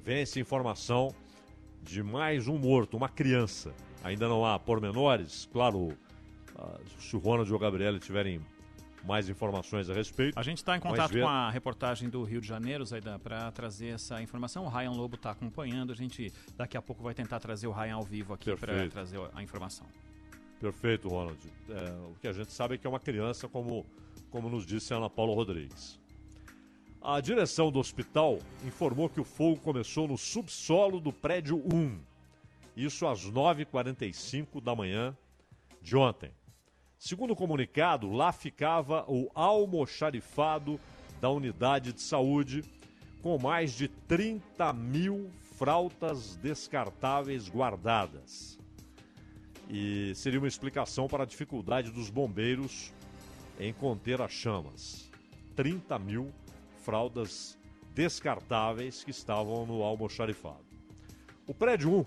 vem 0.02 0.22
essa 0.22 0.40
informação 0.40 1.14
de 1.82 2.02
mais 2.02 2.48
um 2.48 2.58
morto, 2.58 2.96
uma 2.96 3.08
criança. 3.08 3.74
Ainda 4.02 4.28
não 4.28 4.44
há 4.44 4.58
pormenores, 4.58 5.48
claro, 5.52 5.96
ah, 6.56 6.78
se 6.98 7.16
o 7.16 7.18
Ronald 7.18 7.50
ou 7.50 7.56
o 7.56 7.60
Gabriel 7.60 7.98
tiverem 7.98 8.40
mais 9.04 9.28
informações 9.28 9.88
a 9.88 9.94
respeito. 9.94 10.38
A 10.38 10.42
gente 10.42 10.58
está 10.58 10.76
em 10.76 10.80
contato 10.80 11.18
com 11.18 11.26
a 11.26 11.50
reportagem 11.50 12.08
do 12.08 12.22
Rio 12.24 12.40
de 12.40 12.46
Janeiro, 12.46 12.84
Zaidan, 12.84 13.18
para 13.18 13.50
trazer 13.52 13.88
essa 13.88 14.20
informação. 14.20 14.64
O 14.64 14.68
Ryan 14.68 14.90
Lobo 14.90 15.14
está 15.14 15.30
acompanhando. 15.30 15.92
A 15.92 15.96
gente 15.96 16.32
daqui 16.56 16.76
a 16.76 16.82
pouco 16.82 17.02
vai 17.02 17.14
tentar 17.14 17.40
trazer 17.40 17.66
o 17.66 17.72
Ryan 17.72 17.94
ao 17.94 18.02
vivo 18.02 18.34
aqui 18.34 18.54
para 18.56 18.88
trazer 18.88 19.18
a 19.34 19.42
informação. 19.42 19.86
Perfeito, 20.60 21.08
Ronald. 21.08 21.38
É, 21.68 21.90
o 22.10 22.14
que 22.20 22.26
a 22.26 22.32
gente 22.32 22.52
sabe 22.52 22.74
é 22.74 22.78
que 22.78 22.86
é 22.86 22.90
uma 22.90 22.98
criança, 22.98 23.48
como, 23.48 23.86
como 24.30 24.48
nos 24.48 24.66
disse 24.66 24.92
a 24.92 24.96
Ana 24.96 25.08
Paula 25.08 25.34
Rodrigues. 25.34 26.00
A 27.00 27.20
direção 27.20 27.70
do 27.70 27.78
hospital 27.78 28.38
informou 28.64 29.08
que 29.08 29.20
o 29.20 29.24
fogo 29.24 29.60
começou 29.60 30.08
no 30.08 30.18
subsolo 30.18 31.00
do 31.00 31.12
prédio 31.12 31.62
1. 31.72 31.98
Isso 32.76 33.06
às 33.06 33.24
9h45 33.24 34.60
da 34.60 34.74
manhã 34.74 35.16
de 35.80 35.96
ontem. 35.96 36.32
Segundo 36.98 37.30
o 37.30 37.36
comunicado, 37.36 38.10
lá 38.10 38.32
ficava 38.32 39.04
o 39.06 39.30
almoxarifado 39.32 40.80
da 41.20 41.30
unidade 41.30 41.92
de 41.92 42.02
saúde, 42.02 42.64
com 43.22 43.38
mais 43.38 43.72
de 43.72 43.86
30 43.86 44.72
mil 44.72 45.30
fraldas 45.56 46.36
descartáveis 46.36 47.48
guardadas. 47.48 48.57
E 49.68 50.14
seria 50.14 50.38
uma 50.38 50.48
explicação 50.48 51.06
para 51.06 51.24
a 51.24 51.26
dificuldade 51.26 51.90
dos 51.90 52.08
bombeiros 52.08 52.92
em 53.60 53.72
conter 53.72 54.20
as 54.20 54.32
chamas. 54.32 55.10
30 55.54 55.98
mil 55.98 56.32
fraldas 56.84 57.58
descartáveis 57.94 59.04
que 59.04 59.10
estavam 59.10 59.66
no 59.66 59.82
almoxarifado. 59.82 60.64
O 61.46 61.52
prédio 61.52 62.00
1 62.00 62.04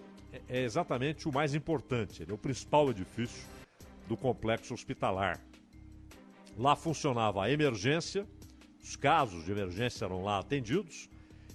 é 0.47 0.63
exatamente 0.63 1.27
o 1.27 1.33
mais 1.33 1.53
importante, 1.53 2.23
ele 2.23 2.31
é 2.31 2.33
o 2.33 2.37
principal 2.37 2.89
edifício 2.89 3.45
do 4.07 4.15
complexo 4.15 4.73
hospitalar. 4.73 5.39
Lá 6.57 6.75
funcionava 6.75 7.43
a 7.43 7.51
emergência, 7.51 8.25
os 8.81 8.95
casos 8.95 9.45
de 9.45 9.51
emergência 9.51 10.05
eram 10.05 10.23
lá 10.23 10.39
atendidos 10.39 11.09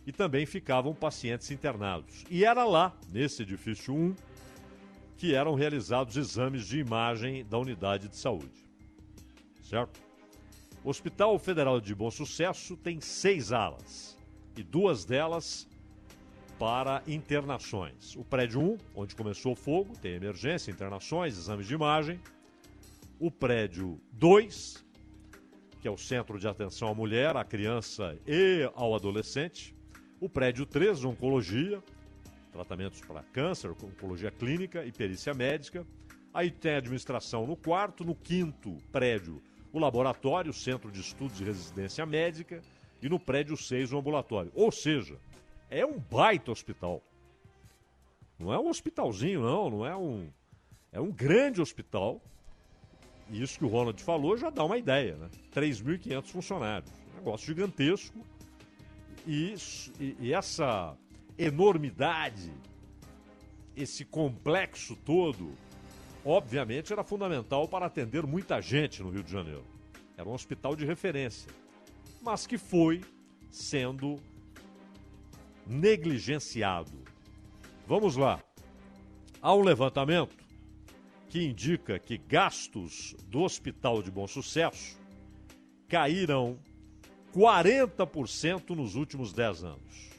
e 0.07 0.13
também 0.13 0.47
ficavam 0.47 0.95
pacientes 0.95 1.51
internados. 1.51 2.25
E 2.31 2.45
era 2.45 2.65
lá, 2.65 2.97
nesse 3.11 3.43
edifício 3.43 3.95
1, 3.95 4.15
que 5.17 5.35
eram 5.35 5.55
realizados 5.55 6.17
exames 6.17 6.67
de 6.67 6.79
imagem 6.79 7.45
da 7.45 7.59
unidade 7.59 8.09
de 8.09 8.17
saúde. 8.17 8.65
Certo? 9.63 10.01
O 10.85 10.91
Hospital 10.91 11.39
Federal 11.39 11.81
de 11.81 11.95
Bom 11.95 12.11
Sucesso 12.11 12.77
tem 12.77 13.01
seis 13.01 13.51
alas 13.51 14.17
e 14.57 14.63
duas 14.63 15.05
delas 15.05 15.69
para 16.59 17.03
internações. 17.07 18.15
O 18.17 18.25
prédio 18.25 18.61
1, 18.61 18.79
onde 18.95 19.15
começou 19.15 19.53
o 19.53 19.57
fogo, 19.57 19.97
tem 19.99 20.13
emergência, 20.13 20.71
internações, 20.71 21.37
exames 21.37 21.67
de 21.67 21.75
imagem. 21.75 22.21
O 23.19 23.31
prédio 23.31 24.01
2, 24.13 24.85
que 25.81 25.89
é 25.89 25.91
o 25.91 25.97
centro 25.97 26.39
de 26.39 26.47
atenção 26.47 26.89
à 26.89 26.95
mulher, 26.95 27.37
à 27.37 27.45
criança 27.45 28.19
e 28.27 28.71
ao 28.75 28.95
adolescente. 28.95 29.75
O 30.21 30.29
prédio 30.29 30.65
3, 30.65 31.05
oncologia, 31.05 31.83
tratamentos 32.57 33.01
para 33.03 33.23
câncer, 33.23 33.71
oncologia 33.71 34.31
clínica 34.31 34.85
e 34.85 34.91
perícia 34.91 35.35
médica. 35.35 35.87
Aí 36.33 36.51
tem 36.51 36.75
a 36.75 36.79
administração 36.79 37.47
no 37.47 37.57
quarto, 37.57 38.05
no 38.05 38.15
quinto 38.15 38.77
prédio 38.91 39.43
o 39.73 39.79
laboratório, 39.79 40.51
o 40.51 40.55
Centro 40.55 40.91
de 40.91 41.01
Estudos 41.01 41.37
de 41.37 41.45
Residência 41.45 42.07
Médica 42.07 42.63
e 43.03 43.09
no 43.09 43.21
prédio 43.21 43.57
6 43.57 43.93
o 43.93 43.99
ambulatório. 43.99 44.51
Ou 44.55 44.73
seja, 44.73 45.19
é 45.69 45.85
um 45.85 45.99
baita 45.99 46.51
hospital. 46.51 47.03
Não 48.39 48.53
é 48.53 48.59
um 48.59 48.69
hospitalzinho, 48.69 49.43
não, 49.43 49.71
não 49.71 49.87
é 49.87 49.95
um. 49.95 50.31
É 50.93 51.01
um 51.01 51.13
grande 51.13 51.61
hospital. 51.61 52.23
E 53.29 53.43
isso 53.43 53.59
que 53.59 53.65
o 53.65 53.69
Ronald 53.69 54.03
falou 54.03 54.37
já 54.37 54.51
dá 54.51 54.65
uma 54.65 54.79
ideia, 54.79 55.17
né? 55.17 55.29
3.500 55.55 56.27
funcionários. 56.27 56.91
Um 57.13 57.17
negócio 57.17 57.47
gigantesco. 57.47 58.25
E, 59.27 59.55
e, 59.99 60.17
e 60.21 60.33
essa 60.33 60.97
enormidade, 61.39 62.53
esse 63.77 64.05
complexo 64.05 64.97
todo, 64.97 65.53
obviamente 66.25 66.93
era 66.93 67.05
fundamental 67.05 67.69
para 67.69 67.87
atender 67.87 68.27
muita 68.27 68.61
gente 68.61 69.03
no 69.03 69.11
Rio 69.11 69.23
de 69.23 69.31
Janeiro. 69.31 69.65
Era 70.17 70.29
um 70.29 70.33
hospital 70.33 70.75
de 70.75 70.87
referência, 70.87 71.51
mas 72.23 72.47
que 72.47 72.57
foi 72.57 73.03
sendo 73.51 74.19
negligenciado. 75.67 76.93
Vamos 77.87 78.17
lá. 78.17 78.43
Há 79.43 79.55
um 79.55 79.63
levantamento 79.63 80.37
que 81.29 81.45
indica 81.45 81.99
que 81.99 82.17
gastos 82.17 83.15
do 83.29 83.43
Hospital 83.43 84.03
de 84.03 84.11
Bom 84.11 84.27
Sucesso 84.27 84.99
caíram 85.89 86.59
40% 87.35 88.71
nos 88.71 88.95
últimos 88.95 89.33
10 89.33 89.65
anos. 89.65 90.16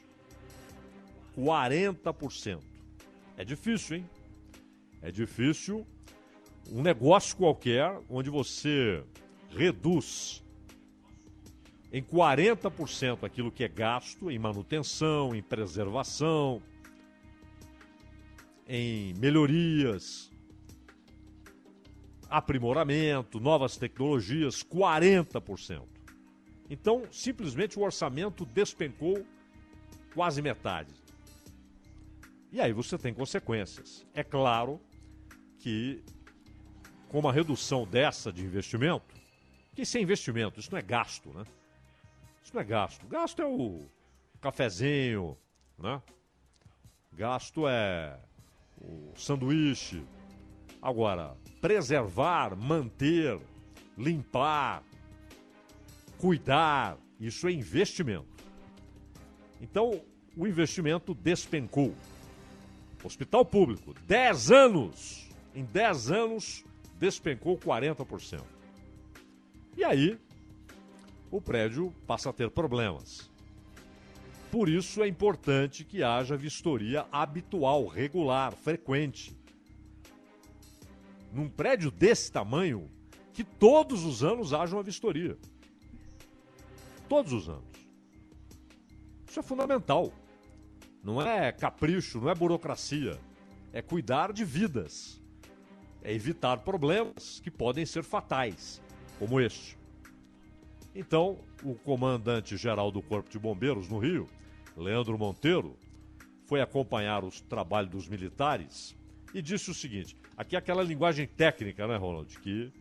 40%. 1.38 2.62
É 3.38 3.46
difícil, 3.46 3.98
hein? 3.98 4.10
É 5.02 5.12
difícil 5.12 5.86
um 6.72 6.82
negócio 6.82 7.38
qualquer 7.38 8.00
onde 8.10 8.30
você 8.30 9.04
reduz 9.50 10.44
em 11.92 12.02
40% 12.02 13.24
aquilo 13.24 13.52
que 13.52 13.64
é 13.64 13.68
gasto 13.68 14.30
em 14.30 14.38
manutenção, 14.38 15.34
em 15.34 15.42
preservação, 15.42 16.62
em 18.68 19.14
melhorias, 19.14 20.30
aprimoramento, 22.30 23.40
novas 23.40 23.78
tecnologias, 23.78 24.64
40%. 24.64 25.84
Então, 26.70 27.04
simplesmente 27.10 27.80
o 27.80 27.84
orçamento 27.84 28.46
despencou 28.46 29.26
quase 30.14 30.42
metade. 30.42 30.94
E 32.52 32.62
aí 32.62 32.72
você 32.72 32.98
tem 32.98 33.14
consequências. 33.14 34.06
É 34.14 34.24
claro 34.24 34.80
que 35.60 36.04
com 37.10 37.20
uma 37.20 37.32
redução 37.32 37.86
dessa 37.86 38.32
de 38.32 38.44
investimento, 38.44 39.16
que 39.74 39.82
isso 39.82 39.98
é 39.98 40.02
investimento, 40.02 40.60
isso 40.60 40.72
não 40.72 40.80
é 40.80 40.82
gasto, 40.82 41.30
né? 41.34 41.44
Isso 42.44 42.54
não 42.54 42.62
é 42.62 42.66
gasto. 42.66 43.06
Gasto 43.08 43.42
é 43.42 43.46
o 43.46 43.82
cafezinho, 44.42 45.38
né? 45.78 46.02
Gasto 47.14 47.68
é 47.68 48.20
o 48.82 49.12
sanduíche. 49.16 50.04
Agora, 50.82 51.36
preservar, 51.60 52.56
manter, 52.56 53.40
limpar, 53.98 54.84
cuidar, 56.18 56.98
isso 57.20 57.48
é 57.48 57.52
investimento. 57.52 58.44
Então, 59.60 60.02
o 60.36 60.48
investimento 60.48 61.14
despencou. 61.14 61.96
Hospital 63.04 63.46
público, 63.46 63.94
10 64.06 64.52
anos. 64.52 65.30
Em 65.54 65.64
10 65.64 66.12
anos, 66.12 66.66
despencou 67.00 67.58
40%. 67.58 68.42
E 69.76 69.84
aí, 69.84 70.20
o 71.32 71.42
prédio 71.42 71.94
passa 72.06 72.30
a 72.30 72.34
ter 72.34 72.50
problemas. 72.50 73.30
Por 74.52 74.70
isso 74.70 75.04
é 75.04 75.08
importante 75.08 75.84
que 75.84 76.04
haja 76.04 76.38
vistoria 76.38 77.06
habitual, 77.12 77.86
regular, 77.86 78.54
frequente. 78.54 79.38
Num 81.34 81.50
prédio 81.50 81.92
desse 81.92 82.32
tamanho, 82.32 82.90
que 83.34 83.44
todos 83.44 84.04
os 84.06 84.24
anos 84.24 84.54
haja 84.54 84.76
uma 84.76 84.84
vistoria. 84.84 85.38
Todos 87.10 87.34
os 87.34 87.50
anos. 87.50 87.78
Isso 89.30 89.40
é 89.40 89.44
fundamental. 89.44 90.12
Não 91.04 91.22
é 91.22 91.52
capricho, 91.52 92.20
não 92.20 92.30
é 92.30 92.36
burocracia. 92.36 93.20
É 93.72 93.82
cuidar 93.82 94.34
de 94.34 94.44
vidas. 94.44 95.22
É 96.02 96.14
evitar 96.14 96.58
problemas 96.60 97.40
que 97.40 97.52
podem 97.52 97.86
ser 97.86 98.04
fatais, 98.04 98.82
como 99.20 99.40
este. 99.42 99.78
Então, 100.96 101.40
o 101.64 101.76
comandante-geral 101.76 102.92
do 102.92 103.02
Corpo 103.02 103.30
de 103.30 103.38
Bombeiros 103.38 103.88
no 103.88 104.00
Rio, 104.00 104.28
Leandro 104.76 105.18
Monteiro, 105.18 105.78
foi 106.46 106.62
acompanhar 106.62 107.24
os 107.24 107.42
trabalhos 107.42 107.92
dos 107.92 108.08
militares 108.08 108.96
e 109.34 109.42
disse 109.42 109.70
o 109.70 109.74
seguinte: 109.74 110.18
aqui 110.36 110.56
é 110.56 110.60
aquela 110.60 110.82
linguagem 110.82 111.28
técnica, 111.28 111.88
né, 111.88 111.98
Ronald? 111.98 112.40
Que, 112.40 112.72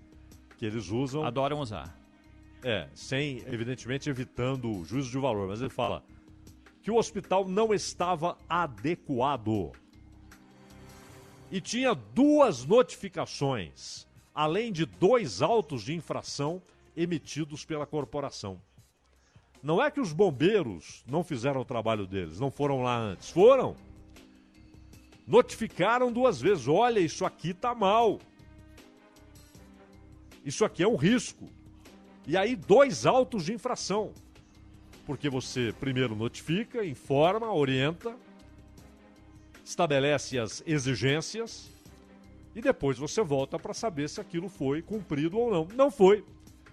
que 0.56 0.64
eles 0.64 0.88
usam. 0.88 1.25
Adoram 1.25 1.61
usar. 1.61 1.99
É, 2.62 2.88
sem, 2.94 3.42
evidentemente, 3.46 4.08
evitando 4.08 4.70
o 4.70 4.85
juízo 4.85 5.11
de 5.11 5.18
valor, 5.18 5.49
mas 5.49 5.61
ele 5.61 5.70
fala 5.70 6.02
que 6.87 6.90
o 6.93 6.99
hospital 6.99 7.49
não 7.49 7.75
estava 7.75 8.38
adequado. 8.49 9.73
E 11.50 11.60
tinha 11.60 11.93
duas 11.93 12.65
notificações, 12.65 14.06
além 14.32 14.71
de 14.71 14.87
dois 14.87 15.43
autos 15.43 15.82
de 15.82 15.93
infração 15.93 16.63
emitidos 16.97 17.65
pela 17.65 17.87
corporação. 17.87 18.63
Não 19.60 19.82
é 19.82 19.91
que 19.91 20.00
os 20.00 20.13
bombeiros 20.13 21.02
não 21.10 21.25
fizeram 21.25 21.60
o 21.60 21.65
trabalho 21.65 22.06
deles, 22.06 22.39
não 22.39 22.52
foram 22.52 22.84
lá 22.84 22.97
antes. 22.97 23.30
Foram. 23.30 23.75
Notificaram 25.26 26.13
duas 26.13 26.41
vezes: 26.41 26.69
olha, 26.69 27.00
isso 27.00 27.25
aqui 27.25 27.52
tá 27.52 27.75
mal. 27.75 28.21
Isso 30.45 30.65
aqui 30.65 30.84
é 30.84 30.89
um 30.89 30.95
risco. 30.95 31.49
E 32.28 32.37
aí, 32.37 32.54
dois 32.54 33.04
autos 33.06 33.47
de 33.47 33.52
infração. 33.52 34.15
Porque 35.06 35.30
você 35.30 35.73
primeiro 35.78 36.14
notifica, 36.14 36.84
informa, 36.84 37.52
orienta, 37.52 38.14
estabelece 39.64 40.38
as 40.38 40.62
exigências 40.66 41.71
e 42.54 42.60
depois 42.60 42.99
você 42.99 43.23
volta 43.23 43.58
para 43.58 43.73
saber 43.73 44.08
se 44.08 44.21
aquilo 44.21 44.49
foi 44.49 44.82
cumprido 44.82 45.38
ou 45.38 45.50
não. 45.50 45.69
Não 45.75 45.90
foi. 45.90 46.25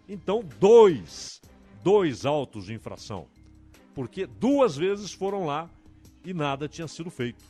Então, 0.10 0.43
dois 0.60 1.41
dois 1.84 2.26
autos 2.26 2.65
de 2.65 2.74
infração. 2.74 3.28
Porque 3.93 4.26
duas 4.26 4.76
vezes 4.76 5.12
foram 5.12 5.46
lá 5.46 5.69
e 6.24 6.34
nada 6.34 6.67
tinha 6.67 6.88
sido 6.88 7.12
feito. 7.12 7.43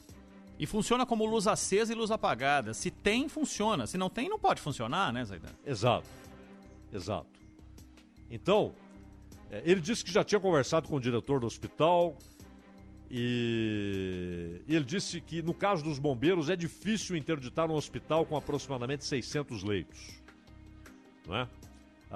E 0.60 0.66
funciona 0.66 1.06
como 1.06 1.26
luz 1.26 1.48
acesa 1.48 1.94
e 1.94 1.96
luz 1.96 2.12
apagada. 2.12 2.74
Se 2.74 2.90
tem, 2.90 3.30
funciona. 3.30 3.88
Se 3.88 3.98
não 3.98 4.10
tem, 4.10 4.28
não 4.28 4.40
pode 4.40 4.62
funcionar, 4.62 5.14
né, 5.14 5.24
Zaidan? 5.24 5.54
Exato. 5.66 6.08
Exato. 6.92 7.28
Então, 8.30 8.74
ele 9.64 9.82
disse 9.82 10.04
que 10.04 10.12
já 10.12 10.24
tinha 10.24 10.40
conversado 10.40 10.88
com 10.88 10.96
o 10.96 11.00
diretor 11.00 11.40
do 11.40 11.46
hospital 11.46 12.18
e 13.10 14.62
ele 14.68 14.84
disse 14.84 15.22
que 15.22 15.42
no 15.42 15.54
caso 15.54 15.84
dos 15.84 16.00
bombeiros 16.00 16.50
é 16.50 16.56
difícil 16.56 17.16
interditar 17.16 17.70
um 17.70 17.76
hospital 17.76 18.26
com 18.26 18.36
aproximadamente 18.36 19.06
600 19.06 19.64
leitos. 19.64 20.22
Não 21.28 21.36
é? 21.36 21.48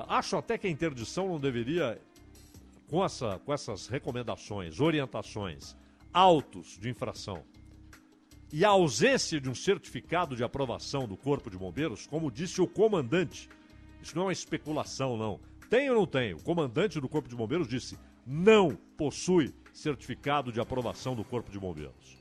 Acho 0.07 0.37
até 0.37 0.57
que 0.57 0.67
a 0.67 0.69
interdição 0.69 1.27
não 1.27 1.39
deveria 1.39 1.99
com, 2.89 3.03
essa, 3.03 3.39
com 3.39 3.53
essas 3.53 3.87
recomendações, 3.87 4.79
orientações, 4.79 5.75
autos 6.13 6.77
de 6.79 6.89
infração 6.89 7.43
e 8.51 8.63
a 8.63 8.69
ausência 8.69 9.41
de 9.41 9.49
um 9.49 9.55
certificado 9.55 10.35
de 10.35 10.43
aprovação 10.43 11.07
do 11.07 11.17
Corpo 11.17 11.49
de 11.49 11.57
Bombeiros, 11.57 12.07
como 12.07 12.31
disse 12.31 12.61
o 12.61 12.67
comandante, 12.67 13.49
isso 14.01 14.15
não 14.15 14.23
é 14.23 14.25
uma 14.27 14.33
especulação, 14.33 15.17
não. 15.17 15.39
Tem 15.69 15.89
ou 15.89 15.95
não 15.95 16.05
tem? 16.05 16.33
O 16.33 16.41
comandante 16.41 16.99
do 16.99 17.09
Corpo 17.09 17.27
de 17.27 17.35
Bombeiros 17.35 17.67
disse: 17.67 17.97
não 18.25 18.75
possui 18.97 19.53
certificado 19.73 20.51
de 20.51 20.59
aprovação 20.59 21.15
do 21.15 21.23
Corpo 21.23 21.51
de 21.51 21.59
Bombeiros. 21.59 22.17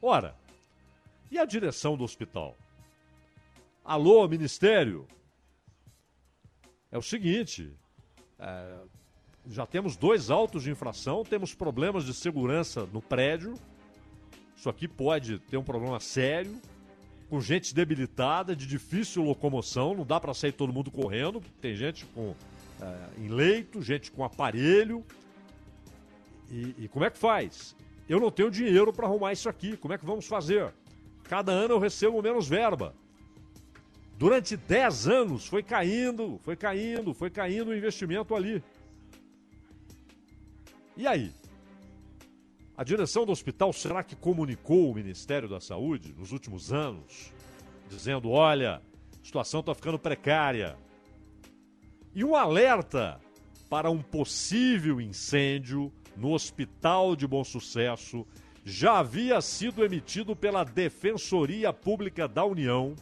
Ora, 0.00 0.36
e 1.30 1.38
a 1.38 1.44
direção 1.44 1.96
do 1.96 2.04
hospital? 2.04 2.56
Alô, 3.84 4.26
Ministério? 4.28 5.06
É 6.90 6.98
o 6.98 7.02
seguinte: 7.02 7.72
é, 8.38 8.78
já 9.46 9.66
temos 9.66 9.96
dois 9.96 10.30
autos 10.30 10.62
de 10.62 10.70
infração, 10.70 11.24
temos 11.24 11.54
problemas 11.54 12.04
de 12.04 12.14
segurança 12.14 12.86
no 12.86 13.02
prédio. 13.02 13.54
Isso 14.56 14.70
aqui 14.70 14.86
pode 14.86 15.38
ter 15.40 15.56
um 15.56 15.64
problema 15.64 16.00
sério, 16.00 16.60
com 17.28 17.40
gente 17.40 17.74
debilitada, 17.74 18.54
de 18.54 18.66
difícil 18.66 19.22
locomoção, 19.22 19.94
não 19.94 20.06
dá 20.06 20.20
para 20.20 20.32
sair 20.32 20.52
todo 20.52 20.72
mundo 20.72 20.90
correndo, 20.90 21.42
tem 21.60 21.74
gente 21.74 22.06
com 22.06 22.34
é, 22.80 23.20
em 23.20 23.28
leito, 23.28 23.82
gente 23.82 24.10
com 24.10 24.24
aparelho. 24.24 25.04
E, 26.50 26.74
e 26.78 26.88
como 26.88 27.04
é 27.04 27.10
que 27.10 27.18
faz? 27.18 27.76
Eu 28.08 28.20
não 28.20 28.30
tenho 28.30 28.50
dinheiro 28.50 28.92
para 28.92 29.06
arrumar 29.06 29.32
isso 29.32 29.48
aqui, 29.48 29.76
como 29.76 29.94
é 29.94 29.98
que 29.98 30.04
vamos 30.04 30.26
fazer? 30.26 30.72
Cada 31.24 31.52
ano 31.52 31.74
eu 31.74 31.78
recebo 31.78 32.22
menos 32.22 32.46
verba. 32.46 32.94
Durante 34.16 34.56
10 34.56 35.08
anos 35.08 35.46
foi 35.46 35.62
caindo, 35.62 36.38
foi 36.42 36.56
caindo, 36.56 37.12
foi 37.14 37.30
caindo 37.30 37.68
o 37.68 37.76
investimento 37.76 38.34
ali. 38.34 38.62
E 40.96 41.06
aí? 41.06 41.32
A 42.76 42.84
direção 42.84 43.24
do 43.24 43.32
hospital 43.32 43.72
será 43.72 44.02
que 44.04 44.14
comunicou 44.14 44.90
o 44.90 44.94
Ministério 44.94 45.48
da 45.48 45.60
Saúde 45.60 46.14
nos 46.16 46.32
últimos 46.32 46.72
anos, 46.72 47.32
dizendo: 47.88 48.30
olha, 48.30 48.76
a 48.76 49.24
situação 49.24 49.60
está 49.60 49.74
ficando 49.74 49.98
precária? 49.98 50.76
E 52.14 52.22
um 52.22 52.36
alerta 52.36 53.20
para 53.68 53.90
um 53.90 54.00
possível 54.00 55.00
incêndio 55.00 55.92
no 56.16 56.32
Hospital 56.32 57.16
de 57.16 57.26
Bom 57.26 57.42
Sucesso 57.42 58.24
já 58.64 59.00
havia 59.00 59.40
sido 59.40 59.84
emitido 59.84 60.36
pela 60.36 60.62
Defensoria 60.62 61.72
Pública 61.72 62.28
da 62.28 62.44
União 62.44 62.94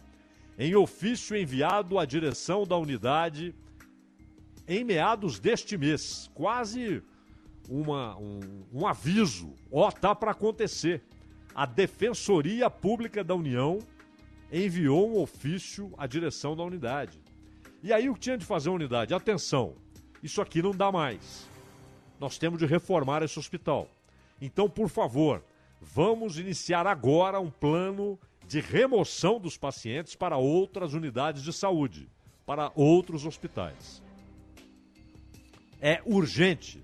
em 0.59 0.75
ofício 0.75 1.37
enviado 1.37 1.98
à 1.98 2.07
direção 2.07 2.64
da 2.66 2.79
unidade 2.79 3.55
em 4.66 4.83
meados 4.83 5.38
deste 5.38 5.77
mês, 5.77 6.31
quase 6.33 7.03
uma, 7.68 8.16
um, 8.16 8.40
um 8.72 8.87
aviso, 8.87 9.55
ó, 9.70 9.90
tá 9.90 10.14
para 10.14 10.31
acontecer. 10.31 11.03
A 11.55 11.66
Defensoria 11.66 12.70
Pública 12.70 13.22
da 13.22 13.35
União 13.35 13.79
enviou 14.51 15.11
um 15.11 15.20
ofício 15.20 15.92
à 15.98 16.07
direção 16.07 16.57
da 16.57 16.62
unidade. 16.62 17.20
E 17.83 17.92
aí 17.92 18.09
o 18.09 18.14
que 18.14 18.21
tinha 18.21 18.38
de 18.38 18.45
fazer 18.45 18.68
a 18.68 18.73
unidade? 18.73 19.12
Atenção, 19.12 19.75
isso 20.23 20.40
aqui 20.40 20.62
não 20.62 20.71
dá 20.71 20.92
mais. 20.92 21.49
Nós 22.21 22.38
temos 22.38 22.59
de 22.59 22.66
reformar 22.66 23.23
esse 23.23 23.38
hospital. 23.38 23.88
Então, 24.40 24.68
por 24.71 24.88
favor, 24.88 25.42
vamos 25.81 26.38
iniciar 26.38 26.87
agora 26.87 27.40
um 27.40 27.51
plano 27.51 28.18
de 28.47 28.61
remoção 28.61 29.40
dos 29.40 29.57
pacientes 29.57 30.14
para 30.14 30.37
outras 30.37 30.95
unidades 30.95 31.42
de 31.42 31.53
saúde, 31.53 32.09
para 32.47 32.71
outros 32.77 33.27
hospitais. 33.27 34.03
É 35.81 36.01
urgente. 36.05 36.81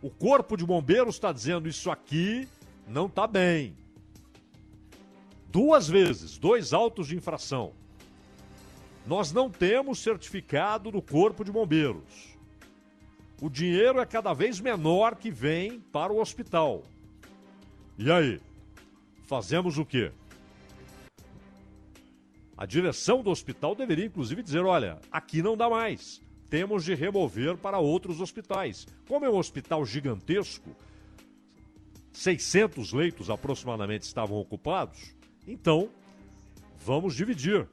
O 0.00 0.08
Corpo 0.08 0.56
de 0.56 0.64
Bombeiros 0.64 1.16
está 1.16 1.32
dizendo 1.32 1.68
isso 1.68 1.90
aqui 1.90 2.48
não 2.88 3.06
está 3.06 3.26
bem. 3.26 3.76
Duas 5.50 5.88
vezes, 5.88 6.38
dois 6.38 6.72
autos 6.72 7.08
de 7.08 7.16
infração. 7.16 7.72
Nós 9.08 9.32
não 9.32 9.48
temos 9.48 10.00
certificado 10.00 10.90
do 10.90 11.00
Corpo 11.00 11.42
de 11.42 11.50
Bombeiros. 11.50 12.36
O 13.40 13.48
dinheiro 13.48 14.00
é 14.00 14.04
cada 14.04 14.34
vez 14.34 14.60
menor 14.60 15.16
que 15.16 15.30
vem 15.30 15.80
para 15.80 16.12
o 16.12 16.20
hospital. 16.20 16.82
E 17.96 18.12
aí? 18.12 18.38
Fazemos 19.22 19.78
o 19.78 19.86
quê? 19.86 20.12
A 22.54 22.66
direção 22.66 23.22
do 23.22 23.30
hospital 23.30 23.74
deveria, 23.74 24.04
inclusive, 24.04 24.42
dizer: 24.42 24.62
olha, 24.66 25.00
aqui 25.10 25.40
não 25.40 25.56
dá 25.56 25.70
mais. 25.70 26.20
Temos 26.50 26.84
de 26.84 26.94
remover 26.94 27.56
para 27.56 27.78
outros 27.78 28.20
hospitais. 28.20 28.86
Como 29.08 29.24
é 29.24 29.30
um 29.30 29.38
hospital 29.38 29.86
gigantesco, 29.86 30.76
600 32.12 32.92
leitos 32.92 33.30
aproximadamente 33.30 34.02
estavam 34.02 34.36
ocupados, 34.36 35.14
então 35.46 35.88
vamos 36.76 37.14
dividir. 37.14 37.66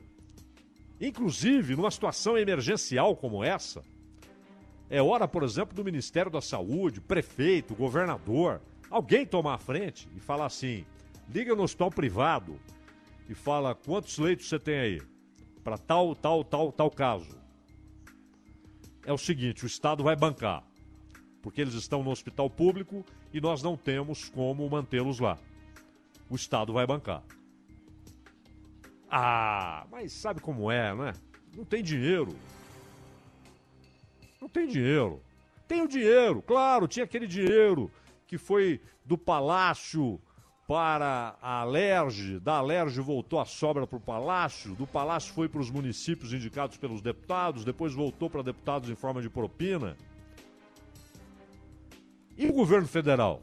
Inclusive, 1.00 1.76
numa 1.76 1.92
situação 1.92 2.38
emergencial 2.38 3.16
como 3.16 3.44
essa, 3.44 3.82
é 4.90 5.02
hora, 5.02 5.28
por 5.28 5.44
exemplo, 5.44 5.76
do 5.76 5.84
Ministério 5.84 6.32
da 6.32 6.42
Saúde, 6.42 7.02
prefeito, 7.02 7.76
governador, 7.76 8.62
alguém 8.90 9.26
tomar 9.26 9.56
a 9.56 9.58
frente 9.58 10.08
e 10.16 10.20
falar 10.20 10.46
assim: 10.46 10.86
liga 11.28 11.56
no 11.56 11.64
hospital 11.64 11.90
privado 11.90 12.60
e 13.28 13.34
fala 13.34 13.76
quantos 13.76 14.18
leitos 14.18 14.48
você 14.48 14.60
tem 14.60 14.78
aí 14.78 15.02
para 15.64 15.78
tal, 15.78 16.16
tal, 16.16 16.44
tal, 16.44 16.72
tal 16.72 16.92
caso. 16.92 17.38
É 19.06 19.12
o 19.12 19.18
seguinte: 19.18 19.66
o 19.66 19.68
Estado 19.68 20.04
vai 20.04 20.16
bancar, 20.16 20.64
porque 21.42 21.62
eles 21.62 21.74
estão 21.74 22.04
no 22.04 22.12
hospital 22.12 22.50
público 22.50 23.04
e 23.34 23.42
nós 23.42 23.64
não 23.64 23.76
temos 23.76 24.30
como 24.30 24.70
mantê-los 24.70 25.20
lá. 25.20 25.38
O 26.30 26.36
Estado 26.36 26.72
vai 26.72 26.86
bancar. 26.86 27.24
Ah, 29.18 29.88
mas 29.90 30.12
sabe 30.12 30.42
como 30.42 30.70
é, 30.70 30.94
né? 30.94 31.14
Não 31.56 31.64
tem 31.64 31.82
dinheiro. 31.82 32.36
Não 34.42 34.50
tem 34.50 34.68
dinheiro. 34.68 35.22
Tem 35.70 35.82
o 35.82 35.88
dinheiro, 35.88 36.42
claro, 36.42 36.86
tinha 36.86 37.06
aquele 37.06 37.26
dinheiro 37.26 37.90
que 38.28 38.38
foi 38.38 38.82
do 39.06 39.18
palácio 39.18 40.20
para 40.68 41.38
a 41.42 41.62
Alerj, 41.62 42.40
da 42.42 42.58
Alerj 42.58 43.00
voltou 43.00 43.40
a 43.40 43.46
sobra 43.46 43.88
para 43.88 43.98
o 43.98 44.02
Palácio, 44.02 44.76
do 44.76 44.86
Palácio 44.86 45.34
foi 45.34 45.48
para 45.48 45.62
os 45.62 45.70
municípios 45.70 46.34
indicados 46.34 46.76
pelos 46.76 47.02
deputados, 47.02 47.64
depois 47.64 47.94
voltou 47.94 48.30
para 48.30 48.42
deputados 48.42 48.90
em 48.90 48.96
forma 48.96 49.22
de 49.22 49.30
propina. 49.30 49.96
E 52.36 52.48
o 52.48 52.54
governo 52.54 52.88
federal? 52.88 53.42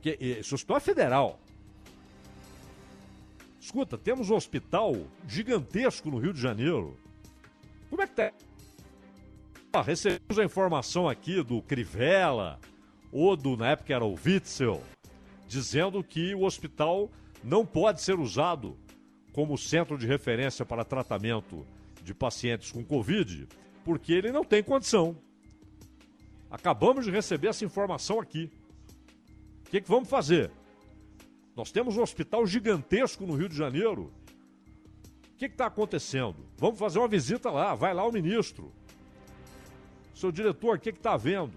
Que, 0.00 0.16
esse 0.20 0.54
hospital 0.54 0.78
é 0.78 0.80
federal. 0.80 1.40
Escuta, 3.68 3.98
temos 3.98 4.30
um 4.30 4.34
hospital 4.34 4.96
gigantesco 5.28 6.10
no 6.10 6.16
Rio 6.16 6.32
de 6.32 6.40
Janeiro. 6.40 6.96
Como 7.90 8.00
é 8.00 8.06
que 8.06 8.14
tá? 8.14 8.32
Ah, 9.74 9.82
recebemos 9.82 10.38
a 10.38 10.44
informação 10.44 11.06
aqui 11.06 11.42
do 11.42 11.60
Crivella, 11.60 12.58
ou 13.12 13.36
do, 13.36 13.58
na 13.58 13.68
época 13.68 13.92
era 13.92 14.06
o 14.06 14.14
Witzel, 14.14 14.82
dizendo 15.46 16.02
que 16.02 16.34
o 16.34 16.44
hospital 16.44 17.10
não 17.44 17.66
pode 17.66 18.00
ser 18.00 18.18
usado 18.18 18.74
como 19.34 19.58
centro 19.58 19.98
de 19.98 20.06
referência 20.06 20.64
para 20.64 20.82
tratamento 20.82 21.66
de 22.02 22.14
pacientes 22.14 22.72
com 22.72 22.82
Covid, 22.82 23.46
porque 23.84 24.14
ele 24.14 24.32
não 24.32 24.44
tem 24.44 24.62
condição. 24.62 25.14
Acabamos 26.50 27.04
de 27.04 27.10
receber 27.10 27.48
essa 27.48 27.66
informação 27.66 28.18
aqui. 28.18 28.50
O 29.66 29.70
que, 29.70 29.82
que 29.82 29.88
vamos 29.90 30.08
fazer? 30.08 30.50
Nós 31.58 31.72
temos 31.72 31.96
um 31.96 32.02
hospital 32.02 32.46
gigantesco 32.46 33.26
no 33.26 33.34
Rio 33.34 33.48
de 33.48 33.56
Janeiro. 33.56 34.12
O 35.32 35.36
que 35.36 35.46
está 35.46 35.66
acontecendo? 35.66 36.46
Vamos 36.56 36.78
fazer 36.78 37.00
uma 37.00 37.08
visita 37.08 37.50
lá, 37.50 37.74
vai 37.74 37.92
lá 37.92 38.06
o 38.06 38.12
ministro. 38.12 38.72
Seu 40.14 40.30
diretor, 40.30 40.76
o 40.76 40.80
que 40.80 40.90
está 40.90 41.16
vendo? 41.16 41.56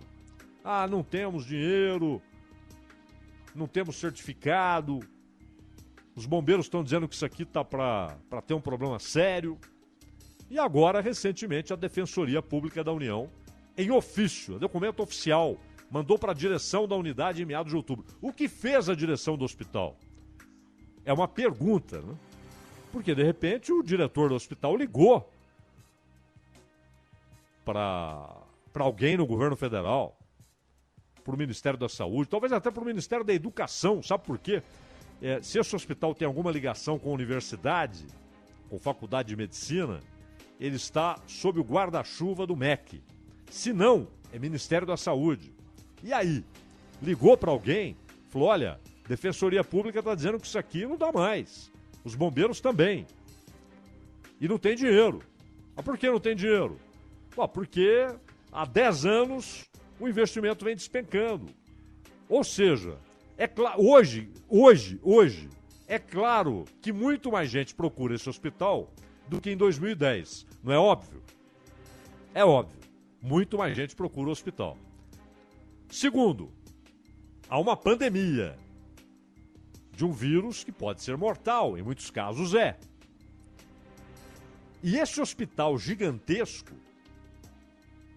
Ah, 0.63 0.87
não 0.87 1.03
temos 1.03 1.45
dinheiro, 1.45 2.19
não 3.53 3.67
temos 3.67 3.95
certificado. 3.97 5.01
Os 6.15 6.25
bombeiros 6.25 6.65
estão 6.65 6.83
dizendo 6.83 7.07
que 7.07 7.13
isso 7.13 7.25
aqui 7.25 7.43
está 7.43 7.63
para 7.63 8.17
ter 8.47 8.55
um 8.55 8.61
problema 8.61 8.97
sério. 8.97 9.55
E 10.49 10.57
agora, 10.57 10.99
recentemente, 10.99 11.73
a 11.73 11.75
Defensoria 11.75 12.41
Pública 12.41 12.83
da 12.83 12.91
União, 12.91 13.29
em 13.77 13.91
ofício, 13.91 14.57
documento 14.57 15.03
oficial, 15.03 15.57
mandou 15.91 16.17
para 16.17 16.32
a 16.32 16.36
direção 16.36 16.88
da 16.88 16.95
unidade 16.95 17.43
em 17.43 17.45
meados 17.45 17.69
de 17.69 17.75
outubro. 17.75 18.06
O 18.21 18.32
que 18.32 18.47
fez 18.47 18.89
a 18.89 18.95
direção 18.95 19.38
do 19.38 19.43
hospital? 19.43 19.97
É 21.04 21.12
uma 21.12 21.27
pergunta, 21.27 22.01
né? 22.01 22.15
Porque 22.93 23.13
de 23.13 23.23
repente 23.23 23.73
o 23.73 23.84
diretor 23.84 24.30
do 24.30 24.36
hospital 24.36 24.75
ligou 24.75 25.30
para 27.65 28.45
alguém 28.75 29.17
no 29.17 29.25
governo 29.25 29.56
federal, 29.56 30.17
para 31.23 31.36
o 31.36 31.38
Ministério 31.38 31.77
da 31.77 31.88
Saúde, 31.88 32.30
talvez 32.30 32.51
até 32.51 32.71
para 32.71 32.82
o 32.82 32.86
Ministério 32.86 33.23
da 33.23 33.34
Educação, 33.34 34.01
sabe 34.01 34.25
por 34.25 34.39
quê? 34.39 34.63
É, 35.21 35.41
se 35.41 35.60
esse 35.60 35.75
hospital 35.75 36.15
tem 36.15 36.25
alguma 36.25 36.51
ligação 36.51 36.97
com 36.97 37.12
a 37.12 37.13
universidade, 37.13 38.08
com 38.69 38.80
faculdade 38.80 39.30
de 39.30 39.36
medicina, 39.36 39.99
ele 40.60 40.77
está 40.77 41.19
sob 41.27 41.60
o 41.60 41.63
guarda-chuva 41.63 42.47
do 42.47 42.56
MEC. 42.56 43.04
Se 43.51 43.71
não, 43.71 44.08
é 44.34 44.39
Ministério 44.39 44.88
da 44.88 44.97
Saúde. 44.97 45.54
E 46.03 46.11
aí? 46.13 46.43
Ligou 47.01 47.35
para 47.37 47.51
alguém, 47.51 47.95
falou: 48.29 48.49
olha, 48.49 48.79
Defensoria 49.07 49.63
Pública 49.63 49.99
está 49.99 50.15
dizendo 50.15 50.39
que 50.39 50.47
isso 50.47 50.57
aqui 50.57 50.85
não 50.85 50.97
dá 50.97 51.11
mais. 51.11 51.71
Os 52.03 52.15
bombeiros 52.15 52.61
também. 52.61 53.05
E 54.39 54.47
não 54.47 54.57
tem 54.57 54.75
dinheiro. 54.75 55.21
Mas 55.75 55.85
por 55.85 55.97
que 55.97 56.09
não 56.09 56.19
tem 56.19 56.35
dinheiro? 56.35 56.79
Bom, 57.35 57.47
porque 57.47 58.07
há 58.51 58.65
10 58.65 59.05
anos 59.05 59.65
o 59.99 60.07
investimento 60.07 60.65
vem 60.65 60.75
despencando. 60.75 61.47
Ou 62.27 62.43
seja, 62.43 62.97
é 63.37 63.49
hoje, 63.77 64.31
hoje, 64.47 64.99
hoje, 65.03 65.49
é 65.87 65.99
claro 65.99 66.65
que 66.81 66.93
muito 66.93 67.31
mais 67.31 67.49
gente 67.49 67.75
procura 67.75 68.15
esse 68.15 68.29
hospital 68.29 68.89
do 69.27 69.41
que 69.41 69.51
em 69.51 69.57
2010. 69.57 70.45
Não 70.63 70.71
é 70.71 70.77
óbvio? 70.77 71.21
É 72.33 72.45
óbvio. 72.45 72.79
Muito 73.21 73.57
mais 73.57 73.75
gente 73.75 73.95
procura 73.95 74.29
o 74.29 74.31
hospital. 74.31 74.77
Segundo, 75.91 76.54
há 77.49 77.60
uma 77.60 77.75
pandemia 77.75 78.58
de 79.91 80.06
um 80.06 80.12
vírus 80.13 80.63
que 80.63 80.71
pode 80.71 81.04
ser 81.04 81.17
mortal, 81.17 81.77
em 81.77 81.82
muitos 81.82 82.10
casos 82.10 82.56
é. 82.56 82.80
E 84.82 84.97
esse 84.97 85.19
hospital 85.19 85.77
gigantesco 85.77 86.73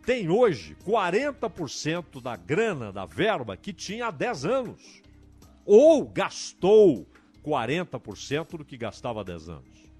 tem 0.06 0.28
hoje 0.30 0.76
40% 0.86 2.22
da 2.22 2.36
grana, 2.36 2.92
da 2.92 3.06
verba 3.06 3.56
que 3.56 3.72
tinha 3.72 4.06
há 4.06 4.10
10 4.12 4.44
anos. 4.44 5.02
Ou 5.66 6.06
gastou 6.06 7.08
40% 7.44 8.56
do 8.56 8.64
que 8.64 8.76
gastava 8.76 9.22
há 9.22 9.24
10 9.24 9.48
anos. 9.48 9.90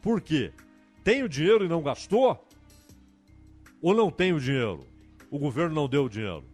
Por 0.00 0.20
quê? 0.20 0.52
Tem 1.02 1.24
o 1.24 1.28
dinheiro 1.28 1.64
e 1.64 1.68
não 1.68 1.82
gastou? 1.82 2.46
Ou 3.82 3.94
não 3.94 4.12
tem 4.12 4.32
o 4.32 4.40
dinheiro? 4.40 4.86
O 5.30 5.38
governo 5.38 5.74
não 5.74 5.88
deu 5.88 6.04
o 6.04 6.08
dinheiro. 6.08 6.44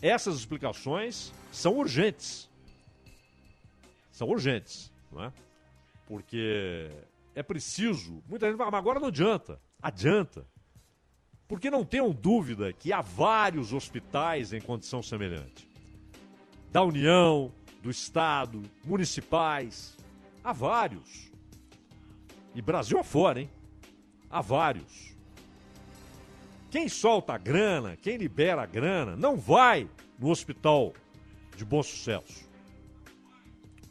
Essas 0.00 0.36
explicações 0.36 1.32
são 1.50 1.76
urgentes. 1.76 2.50
São 4.10 4.28
urgentes, 4.28 4.92
não 5.10 5.24
é? 5.24 5.32
Porque 6.06 6.90
é 7.34 7.42
preciso. 7.42 8.22
Muita 8.28 8.46
gente 8.46 8.56
fala, 8.56 8.70
mas 8.70 8.78
agora 8.78 9.00
não 9.00 9.08
adianta. 9.08 9.60
Adianta. 9.82 10.46
Porque 11.48 11.70
não 11.70 11.84
tenham 11.84 12.10
dúvida 12.10 12.72
que 12.72 12.92
há 12.92 13.00
vários 13.00 13.72
hospitais 13.72 14.52
em 14.52 14.60
condição 14.60 15.02
semelhante. 15.02 15.68
Da 16.72 16.82
União, 16.82 17.52
do 17.82 17.90
Estado, 17.90 18.62
municipais. 18.84 19.96
Há 20.42 20.52
vários. 20.52 21.30
E 22.54 22.62
Brasil 22.62 22.98
afora, 22.98 23.40
hein? 23.40 23.50
Há 24.30 24.40
vários. 24.40 25.15
Quem 26.70 26.88
solta 26.88 27.34
a 27.34 27.38
grana, 27.38 27.96
quem 27.96 28.16
libera 28.16 28.62
a 28.62 28.66
grana, 28.66 29.16
não 29.16 29.36
vai 29.36 29.88
no 30.18 30.30
hospital 30.30 30.92
de 31.56 31.64
bom 31.64 31.82
sucesso. 31.82 32.48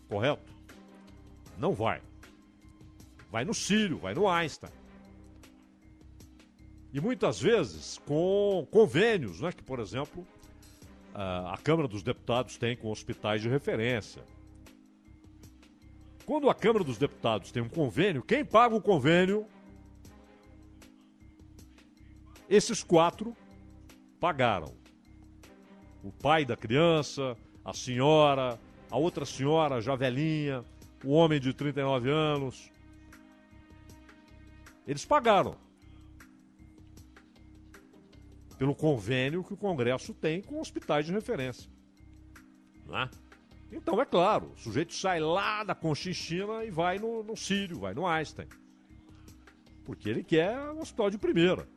Correto? 0.08 0.54
Não 1.58 1.74
vai. 1.74 2.02
Vai 3.32 3.46
no 3.46 3.54
Sírio, 3.54 3.98
vai 3.98 4.14
no 4.14 4.28
Einstein. 4.28 4.72
E 6.94 7.02
muitas 7.02 7.42
vezes 7.42 7.98
com 8.06 8.68
convênios, 8.72 9.42
né, 9.42 9.52
que, 9.52 9.64
por 9.64 9.80
exemplo, 9.80 10.26
a 11.14 11.58
Câmara 11.62 11.88
dos 11.88 12.04
Deputados 12.04 12.58
tem 12.58 12.76
com 12.76 12.92
hospitais 12.92 13.42
de 13.42 13.50
referência. 13.50 14.24
Quando 16.26 16.50
a 16.50 16.56
Câmara 16.56 16.84
dos 16.84 16.98
Deputados 16.98 17.52
tem 17.52 17.62
um 17.62 17.70
convênio, 17.70 18.24
quem 18.24 18.44
paga 18.44 18.76
o 18.76 18.82
convênio? 18.82 19.46
Esses 22.50 22.84
quatro 22.84 23.36
pagaram. 24.20 24.76
O 26.04 26.12
pai 26.12 26.46
da 26.46 26.56
criança, 26.56 27.36
a 27.64 27.74
senhora, 27.74 28.60
a 28.92 28.98
outra 28.98 29.26
senhora 29.26 29.82
já 29.82 29.96
velhinha, 29.96 30.64
o 31.04 31.12
homem 31.12 31.40
de 31.40 31.54
39 31.54 32.10
anos. 32.12 32.72
Eles 34.86 35.04
pagaram. 35.04 35.58
Pelo 38.58 38.76
convênio 38.76 39.44
que 39.44 39.54
o 39.54 39.58
Congresso 39.58 40.14
tem 40.14 40.42
com 40.42 40.62
hospitais 40.62 41.06
de 41.06 41.12
referência. 41.12 41.70
Né? 42.86 43.10
Então, 43.72 44.00
é 44.00 44.06
claro, 44.06 44.52
o 44.54 44.58
sujeito 44.58 44.94
sai 44.94 45.20
lá 45.20 45.64
da 45.64 45.74
Conchinchina 45.74 46.64
e 46.64 46.70
vai 46.70 47.00
no, 47.00 47.24
no 47.24 47.36
Sírio, 47.36 47.80
vai 47.80 47.94
no 47.94 48.06
Einstein. 48.06 48.48
Porque 49.84 50.08
ele 50.08 50.24
quer 50.24 50.58
um 50.72 50.80
hospital 50.80 51.10
de 51.10 51.18
primeira. 51.18 51.68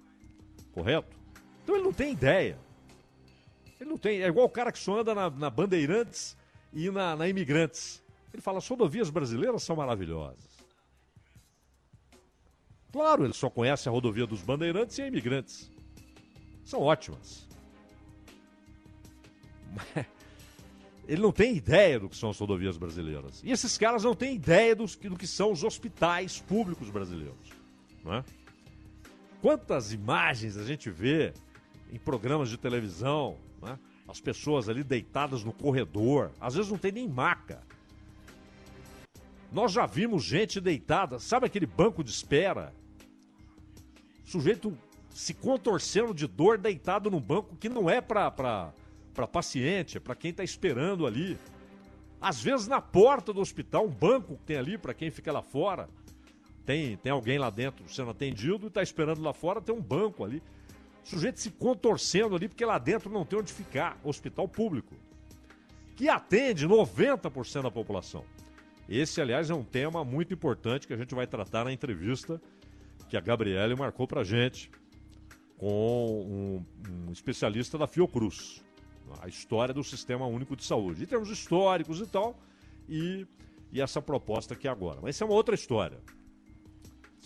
Correto? 0.78 1.16
Então 1.64 1.74
ele 1.74 1.84
não 1.84 1.92
tem 1.92 2.12
ideia. 2.12 2.56
Ele 3.80 3.90
não 3.90 3.98
tem. 3.98 4.22
É 4.22 4.28
igual 4.28 4.46
o 4.46 4.48
cara 4.48 4.70
que 4.70 4.78
só 4.78 5.00
anda 5.00 5.12
na, 5.12 5.28
na 5.28 5.50
Bandeirantes 5.50 6.36
e 6.72 6.88
na, 6.88 7.16
na 7.16 7.28
Imigrantes. 7.28 8.00
Ele 8.32 8.40
fala: 8.40 8.58
as 8.58 8.68
rodovias 8.68 9.10
brasileiras 9.10 9.64
são 9.64 9.74
maravilhosas. 9.74 10.38
Claro, 12.92 13.24
ele 13.24 13.32
só 13.32 13.50
conhece 13.50 13.88
a 13.88 13.92
rodovia 13.92 14.24
dos 14.24 14.40
Bandeirantes 14.40 14.96
e 14.98 15.02
a 15.02 15.08
Imigrantes. 15.08 15.68
São 16.64 16.80
ótimas. 16.80 17.48
Mas 19.74 20.06
ele 21.08 21.22
não 21.22 21.32
tem 21.32 21.56
ideia 21.56 21.98
do 21.98 22.08
que 22.08 22.16
são 22.16 22.30
as 22.30 22.38
rodovias 22.38 22.78
brasileiras. 22.78 23.42
E 23.42 23.50
esses 23.50 23.76
caras 23.76 24.04
não 24.04 24.14
têm 24.14 24.36
ideia 24.36 24.76
do, 24.76 24.86
do 24.86 25.16
que 25.18 25.26
são 25.26 25.50
os 25.50 25.64
hospitais 25.64 26.40
públicos 26.40 26.88
brasileiros. 26.88 27.50
Não 28.04 28.14
é? 28.14 28.24
Quantas 29.40 29.92
imagens 29.92 30.56
a 30.56 30.64
gente 30.64 30.90
vê 30.90 31.32
em 31.92 31.98
programas 31.98 32.48
de 32.48 32.56
televisão, 32.56 33.38
né? 33.62 33.78
as 34.06 34.20
pessoas 34.20 34.68
ali 34.68 34.82
deitadas 34.82 35.44
no 35.44 35.52
corredor, 35.52 36.30
às 36.40 36.54
vezes 36.54 36.70
não 36.70 36.78
tem 36.78 36.90
nem 36.90 37.08
maca. 37.08 37.62
Nós 39.52 39.72
já 39.72 39.86
vimos 39.86 40.24
gente 40.24 40.60
deitada, 40.60 41.18
sabe 41.18 41.46
aquele 41.46 41.66
banco 41.66 42.02
de 42.02 42.10
espera? 42.10 42.74
Sujeito 44.24 44.76
se 45.10 45.32
contorcendo 45.32 46.12
de 46.12 46.26
dor 46.26 46.58
deitado 46.58 47.10
num 47.10 47.20
banco 47.20 47.56
que 47.56 47.68
não 47.68 47.88
é 47.88 48.00
para 48.00 48.30
para 49.14 49.26
paciente, 49.26 49.96
é 49.96 50.00
para 50.00 50.14
quem 50.14 50.30
está 50.30 50.44
esperando 50.44 51.04
ali. 51.04 51.36
Às 52.20 52.40
vezes 52.40 52.68
na 52.68 52.80
porta 52.80 53.32
do 53.32 53.40
hospital, 53.40 53.86
um 53.86 53.90
banco 53.90 54.36
que 54.36 54.44
tem 54.44 54.56
ali 54.56 54.78
para 54.78 54.94
quem 54.94 55.10
fica 55.10 55.32
lá 55.32 55.42
fora. 55.42 55.88
Tem, 56.68 56.98
tem 56.98 57.10
alguém 57.10 57.38
lá 57.38 57.48
dentro 57.48 57.82
sendo 57.88 58.10
atendido 58.10 58.66
e 58.66 58.68
está 58.68 58.82
esperando 58.82 59.22
lá 59.22 59.32
fora, 59.32 59.58
tem 59.58 59.74
um 59.74 59.80
banco 59.80 60.22
ali. 60.22 60.42
O 61.02 61.08
sujeito 61.08 61.40
se 61.40 61.50
contorcendo 61.50 62.36
ali 62.36 62.46
porque 62.46 62.62
lá 62.62 62.78
dentro 62.78 63.08
não 63.08 63.24
tem 63.24 63.38
onde 63.38 63.50
ficar. 63.50 63.98
Hospital 64.04 64.46
público. 64.46 64.94
Que 65.96 66.10
atende 66.10 66.68
90% 66.68 67.62
da 67.62 67.70
população. 67.70 68.22
Esse, 68.86 69.18
aliás, 69.18 69.48
é 69.48 69.54
um 69.54 69.64
tema 69.64 70.04
muito 70.04 70.34
importante 70.34 70.86
que 70.86 70.92
a 70.92 70.96
gente 70.98 71.14
vai 71.14 71.26
tratar 71.26 71.64
na 71.64 71.72
entrevista 71.72 72.38
que 73.08 73.16
a 73.16 73.20
Gabriele 73.22 73.74
marcou 73.74 74.06
para 74.06 74.22
gente 74.22 74.70
com 75.56 76.20
um, 76.20 77.08
um 77.08 77.12
especialista 77.12 77.78
da 77.78 77.86
Fiocruz 77.86 78.62
a 79.22 79.26
história 79.26 79.72
do 79.72 79.82
Sistema 79.82 80.26
Único 80.26 80.54
de 80.54 80.64
Saúde, 80.64 81.02
em 81.02 81.06
termos 81.06 81.30
históricos 81.30 81.98
e 81.98 82.06
tal, 82.06 82.38
e, 82.86 83.26
e 83.72 83.80
essa 83.80 84.02
proposta 84.02 84.52
aqui 84.52 84.68
agora. 84.68 84.98
Mas 85.00 85.14
isso 85.14 85.24
é 85.24 85.26
uma 85.26 85.34
outra 85.34 85.54
história. 85.54 85.98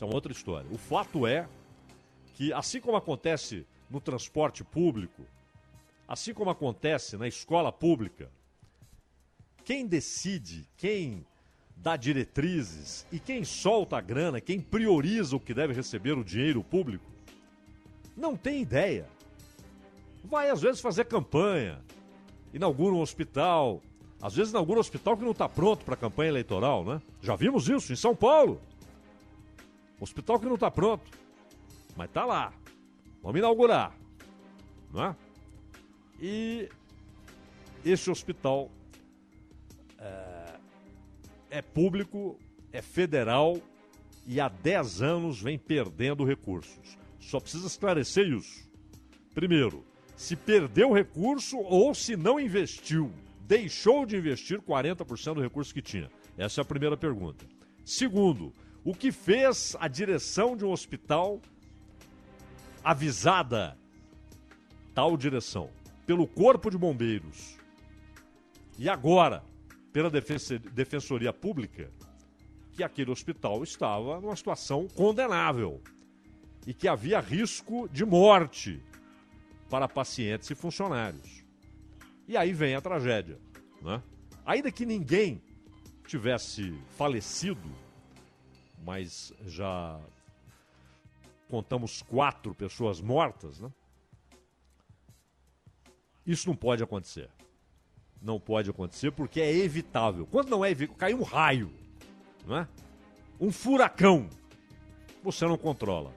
Isso 0.02 0.04
é 0.04 0.08
uma 0.08 0.14
outra 0.16 0.32
história. 0.32 0.68
O 0.72 0.78
fato 0.78 1.28
é 1.28 1.48
que, 2.34 2.52
assim 2.52 2.80
como 2.80 2.96
acontece 2.96 3.64
no 3.88 4.00
transporte 4.00 4.64
público, 4.64 5.22
assim 6.08 6.34
como 6.34 6.50
acontece 6.50 7.16
na 7.16 7.28
escola 7.28 7.70
pública, 7.70 8.28
quem 9.64 9.86
decide, 9.86 10.68
quem 10.76 11.24
dá 11.76 11.96
diretrizes 11.96 13.06
e 13.12 13.20
quem 13.20 13.44
solta 13.44 13.96
a 13.96 14.00
grana, 14.00 14.40
quem 14.40 14.60
prioriza 14.60 15.36
o 15.36 15.40
que 15.40 15.54
deve 15.54 15.72
receber 15.72 16.18
o 16.18 16.24
dinheiro 16.24 16.64
público, 16.64 17.04
não 18.16 18.36
tem 18.36 18.60
ideia 18.60 19.06
vai 20.24 20.50
às 20.50 20.62
vezes 20.62 20.80
fazer 20.80 21.04
campanha, 21.04 21.80
inaugura 22.54 22.94
um 22.94 23.00
hospital, 23.00 23.80
às 24.20 24.34
vezes 24.34 24.52
inaugura 24.52 24.78
um 24.78 24.80
hospital 24.80 25.16
que 25.16 25.24
não 25.24 25.32
está 25.32 25.48
pronto 25.48 25.84
para 25.84 25.94
a 25.94 25.96
campanha 25.96 26.30
eleitoral, 26.30 26.84
né? 26.84 27.02
Já 27.20 27.34
vimos 27.34 27.68
isso 27.68 27.92
em 27.92 27.96
São 27.96 28.14
Paulo. 28.14 28.60
Hospital 30.02 30.40
que 30.40 30.46
não 30.46 30.54
está 30.54 30.68
pronto, 30.68 31.08
mas 31.96 32.08
está 32.08 32.24
lá. 32.24 32.52
Vamos 33.22 33.38
inaugurar, 33.38 33.96
né? 34.92 35.14
E 36.20 36.68
esse 37.84 38.10
hospital 38.10 38.68
é, 39.98 40.54
é 41.50 41.62
público, 41.62 42.36
é 42.72 42.82
federal 42.82 43.60
e 44.26 44.40
há 44.40 44.48
10 44.48 45.02
anos 45.02 45.40
vem 45.40 45.56
perdendo 45.56 46.24
recursos. 46.24 46.98
Só 47.20 47.38
precisa 47.38 47.68
esclarecer 47.68 48.26
isso. 48.26 48.68
Primeiro, 49.32 49.84
se 50.16 50.34
perdeu 50.34 50.92
recurso 50.92 51.58
ou 51.58 51.94
se 51.94 52.16
não 52.16 52.40
investiu. 52.40 53.12
Deixou 53.46 54.04
de 54.04 54.16
investir 54.16 54.60
40% 54.60 55.34
do 55.34 55.40
recurso 55.40 55.72
que 55.72 55.80
tinha? 55.80 56.10
Essa 56.36 56.60
é 56.60 56.62
a 56.62 56.64
primeira 56.64 56.96
pergunta. 56.96 57.44
Segundo, 57.84 58.52
o 58.84 58.94
que 58.94 59.12
fez 59.12 59.76
a 59.78 59.86
direção 59.88 60.56
de 60.56 60.64
um 60.64 60.70
hospital 60.70 61.40
avisada, 62.82 63.78
tal 64.94 65.16
direção, 65.16 65.70
pelo 66.06 66.26
Corpo 66.26 66.70
de 66.70 66.76
Bombeiros 66.76 67.56
e 68.78 68.88
agora 68.88 69.44
pela 69.92 70.10
Defensoria 70.10 71.32
Pública, 71.32 71.90
que 72.72 72.82
aquele 72.82 73.10
hospital 73.10 73.62
estava 73.62 74.20
numa 74.20 74.34
situação 74.34 74.88
condenável 74.88 75.80
e 76.66 76.72
que 76.72 76.88
havia 76.88 77.20
risco 77.20 77.88
de 77.88 78.04
morte 78.04 78.82
para 79.68 79.86
pacientes 79.86 80.50
e 80.50 80.54
funcionários. 80.54 81.44
E 82.26 82.36
aí 82.36 82.52
vem 82.52 82.74
a 82.74 82.80
tragédia. 82.80 83.38
Né? 83.80 84.02
Ainda 84.44 84.72
que 84.72 84.86
ninguém 84.86 85.42
tivesse 86.06 86.74
falecido, 86.96 87.70
mas 88.84 89.32
já 89.46 90.00
contamos 91.48 92.02
quatro 92.02 92.54
pessoas 92.54 93.00
mortas, 93.00 93.60
né? 93.60 93.70
Isso 96.26 96.48
não 96.48 96.56
pode 96.56 96.82
acontecer. 96.82 97.28
Não 98.20 98.38
pode 98.38 98.70
acontecer 98.70 99.10
porque 99.10 99.40
é 99.40 99.52
evitável. 99.52 100.26
Quando 100.26 100.48
não 100.48 100.64
é 100.64 100.70
evitável, 100.70 100.98
cai 100.98 101.14
um 101.14 101.22
raio, 101.22 101.72
é? 102.48 102.66
Um 103.40 103.50
furacão, 103.50 104.28
você 105.22 105.44
não 105.46 105.58
controla. 105.58 106.12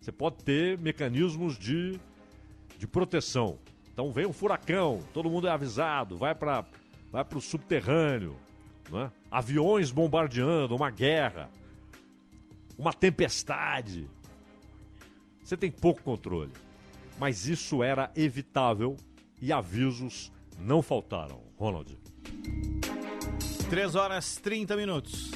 Você 0.00 0.10
pode 0.10 0.42
ter 0.42 0.76
mecanismos 0.78 1.56
de 1.56 2.00
de 2.82 2.86
proteção. 2.88 3.60
Então 3.92 4.10
vem 4.10 4.26
um 4.26 4.32
furacão, 4.32 4.98
todo 5.14 5.30
mundo 5.30 5.46
é 5.46 5.50
avisado, 5.52 6.16
vai 6.16 6.34
para 6.34 6.64
vai 7.12 7.24
o 7.32 7.40
subterrâneo, 7.40 8.36
né? 8.90 9.12
aviões 9.30 9.92
bombardeando, 9.92 10.74
uma 10.74 10.90
guerra, 10.90 11.48
uma 12.82 12.92
tempestade. 12.92 14.10
Você 15.42 15.56
tem 15.56 15.70
pouco 15.70 16.02
controle. 16.02 16.50
Mas 17.18 17.46
isso 17.46 17.82
era 17.82 18.10
evitável 18.16 18.96
e 19.40 19.52
avisos 19.52 20.32
não 20.58 20.82
faltaram. 20.82 21.40
Ronald. 21.56 21.96
3 23.70 23.94
horas 23.94 24.36
30 24.36 24.76
minutos. 24.76 25.30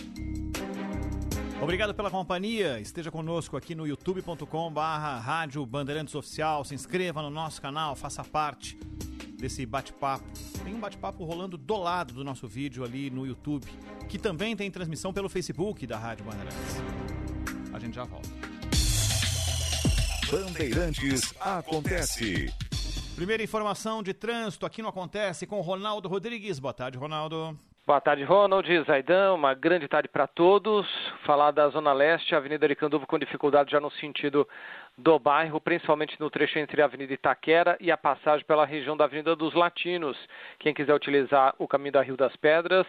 Obrigado 1.63 1.95
pela 1.95 2.11
companhia. 2.11 2.81
Esteja 2.81 3.11
conosco 3.13 3.57
aqui 3.57 3.77
no 3.77 3.87
youtube.com 3.87 4.73
barra 4.73 5.19
Rádio 5.21 5.65
Bandeirantes 5.65 6.17
Oficial. 6.17 6.65
Se 6.65 6.75
inscreva 6.75 7.23
no 7.23 7.31
nosso 7.31 7.63
canal, 7.63 7.95
faça 7.95 8.25
parte 8.25 8.77
desse 9.37 9.65
bate-papo. 9.67 10.25
Tem 10.65 10.75
um 10.75 10.81
bate-papo 10.81 11.25
rolando 11.25 11.57
do 11.57 11.77
lado 11.77 12.15
do 12.15 12.25
nosso 12.25 12.49
vídeo 12.49 12.85
ali 12.85 13.11
no 13.11 13.27
YouTube, 13.27 13.67
que 14.09 14.19
também 14.19 14.57
tem 14.57 14.71
transmissão 14.71 15.13
pelo 15.13 15.29
Facebook 15.29 15.87
da 15.87 15.99
Rádio 15.99 16.25
Bandeirantes. 16.25 16.57
A 17.73 17.79
gente 17.79 17.95
já 17.95 18.05
volta. 18.05 18.29
Bandeirantes 20.31 21.35
acontece. 21.41 22.53
Primeira 23.15 23.43
informação 23.43 24.03
de 24.03 24.13
trânsito 24.13 24.67
aqui 24.67 24.83
no 24.83 24.89
Acontece 24.89 25.47
com 25.47 25.61
Ronaldo 25.61 26.09
Rodrigues. 26.09 26.59
Boa 26.59 26.75
tarde, 26.75 26.99
Ronaldo. 26.99 27.59
Boa 27.87 28.01
tarde, 28.01 28.25
Ronald, 28.25 28.69
Zaidan, 28.83 29.35
uma 29.35 29.55
grande 29.55 29.87
tarde 29.87 30.09
para 30.09 30.27
todos. 30.27 30.89
Falar 31.25 31.53
da 31.53 31.69
Zona 31.69 31.93
Leste, 31.93 32.35
Avenida 32.35 32.67
Aricanduva 32.67 33.07
com 33.07 33.17
dificuldade 33.17 33.71
já 33.71 33.79
no 33.79 33.93
sentido 33.93 34.45
do 34.99 35.17
bairro, 35.21 35.61
principalmente 35.61 36.19
no 36.19 36.29
trecho 36.29 36.59
entre 36.59 36.83
a 36.83 36.87
Avenida 36.87 37.15
Itaquera 37.15 37.77
e 37.79 37.93
a 37.93 37.97
passagem 37.97 38.45
pela 38.45 38.67
região 38.67 38.97
da 38.97 39.05
Avenida 39.05 39.37
dos 39.37 39.55
Latinos. 39.55 40.19
Quem 40.59 40.75
quiser 40.75 40.93
utilizar 40.93 41.55
o 41.61 41.69
caminho 41.69 41.93
da 41.93 42.03
Rio 42.03 42.17
das 42.17 42.35
Pedras, 42.35 42.89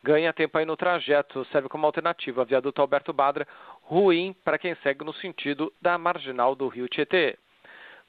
ganha 0.00 0.32
tempo 0.32 0.56
aí 0.56 0.64
no 0.64 0.76
trajeto, 0.76 1.44
serve 1.46 1.68
como 1.68 1.84
alternativa. 1.84 2.44
Viaduto 2.44 2.80
Alberto 2.80 3.12
Badra, 3.12 3.48
ruim 3.82 4.32
para 4.44 4.58
quem 4.58 4.76
segue 4.76 5.04
no 5.04 5.12
sentido 5.14 5.72
da 5.82 5.98
marginal 5.98 6.54
do 6.54 6.68
Rio 6.68 6.88
Tietê. 6.88 7.36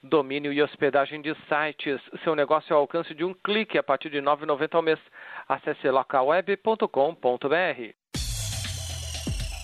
Domínio 0.07 0.53
e 0.53 0.61
hospedagem 0.61 1.21
de 1.21 1.35
sites. 1.47 1.99
Seu 2.23 2.35
negócio 2.35 2.73
ao 2.73 2.81
alcance 2.81 3.13
de 3.13 3.23
um 3.23 3.33
clique 3.33 3.77
a 3.77 3.83
partir 3.83 4.09
de 4.09 4.19
R$ 4.19 4.25
9,90 4.25 4.75
ao 4.75 4.81
mês. 4.81 4.99
Acesse 5.47 5.89
localweb.com.br. 5.89 6.87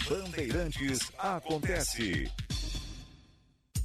Bandeirantes 0.09 1.11
acontece. 1.17 2.29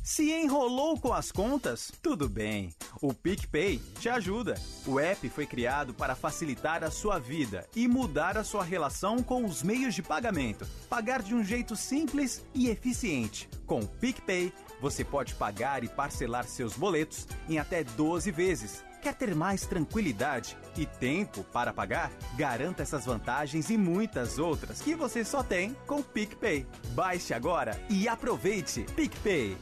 Se 0.08 0.32
enrolou 0.32 0.98
com 0.98 1.12
as 1.12 1.30
contas? 1.30 1.92
Tudo 2.02 2.30
bem. 2.30 2.74
O 3.02 3.12
PicPay 3.12 3.78
te 4.00 4.08
ajuda. 4.08 4.54
O 4.86 4.98
app 4.98 5.28
foi 5.28 5.44
criado 5.46 5.92
para 5.92 6.14
facilitar 6.14 6.82
a 6.82 6.90
sua 6.90 7.18
vida 7.18 7.66
e 7.76 7.86
mudar 7.86 8.38
a 8.38 8.42
sua 8.42 8.64
relação 8.64 9.22
com 9.22 9.44
os 9.44 9.62
meios 9.62 9.94
de 9.94 10.02
pagamento. 10.02 10.66
Pagar 10.88 11.22
de 11.22 11.34
um 11.34 11.44
jeito 11.44 11.76
simples 11.76 12.42
e 12.54 12.70
eficiente. 12.70 13.50
Com 13.66 13.80
o 13.80 13.86
PicPay, 13.86 14.50
você 14.80 15.04
pode 15.04 15.34
pagar 15.34 15.84
e 15.84 15.88
parcelar 15.88 16.44
seus 16.46 16.74
boletos 16.74 17.26
em 17.48 17.58
até 17.58 17.84
12 17.84 18.30
vezes. 18.30 18.84
Quer 19.00 19.14
ter 19.14 19.34
mais 19.34 19.64
tranquilidade 19.64 20.56
e 20.76 20.84
tempo 20.84 21.44
para 21.44 21.72
pagar? 21.72 22.10
Garanta 22.36 22.82
essas 22.82 23.04
vantagens 23.04 23.70
e 23.70 23.76
muitas 23.76 24.38
outras 24.38 24.82
que 24.82 24.94
você 24.94 25.24
só 25.24 25.42
tem 25.42 25.76
com 25.86 26.02
PicPay. 26.02 26.66
Baixe 26.90 27.32
agora 27.32 27.80
e 27.88 28.08
aproveite. 28.08 28.84
PicPay. 28.96 29.56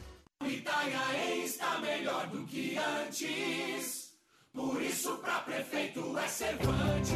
Está 1.43 1.79
melhor 1.79 2.27
do 2.27 2.45
que 2.45 2.77
antes. 2.77 4.06
Por 4.57 4.81
isso, 4.81 5.15
para 5.17 5.41
prefeito 5.41 6.17
é 6.17 6.27
Cervantes. 6.27 7.13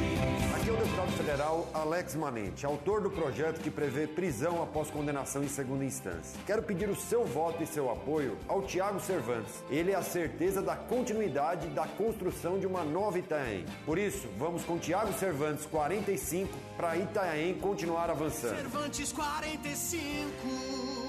Aqui 0.56 0.70
é 0.70 0.74
o 0.74 0.78
deputado 0.78 1.12
federal 1.14 1.68
Alex 1.74 2.14
Manente, 2.14 2.68
autor 2.68 3.02
do 3.02 3.10
projeto 3.10 3.60
que 3.62 3.72
prevê 3.72 4.06
prisão 4.06 4.62
após 4.62 4.92
condenação 4.92 5.44
em 5.44 5.48
segunda 5.48 5.84
instância. 5.84 6.40
Quero 6.46 6.62
pedir 6.62 6.88
o 6.88 6.96
seu 6.96 7.26
voto 7.26 7.64
e 7.64 7.66
seu 7.66 7.90
apoio 7.90 8.38
ao 8.48 8.62
Tiago 8.62 9.00
Cervantes. 9.00 9.64
Ele 9.72 9.92
é 9.92 9.96
a 9.96 10.04
certeza 10.04 10.62
da 10.62 10.76
continuidade 10.76 11.68
da 11.70 11.88
construção 11.88 12.60
de 12.60 12.68
uma 12.68 12.84
nova 12.84 13.18
Itanhaém. 13.18 13.66
Por 13.88 13.98
isso, 13.98 14.30
vamos 14.38 14.64
com 14.64 14.78
Tiago 14.78 15.12
Cervantes 15.14 15.66
45 15.66 16.56
para 16.78 16.96
Itanhaém 16.96 17.56
continuar 17.56 18.12
avançando. 18.12 18.56
Cervantes 18.56 19.12
45. 19.12 21.01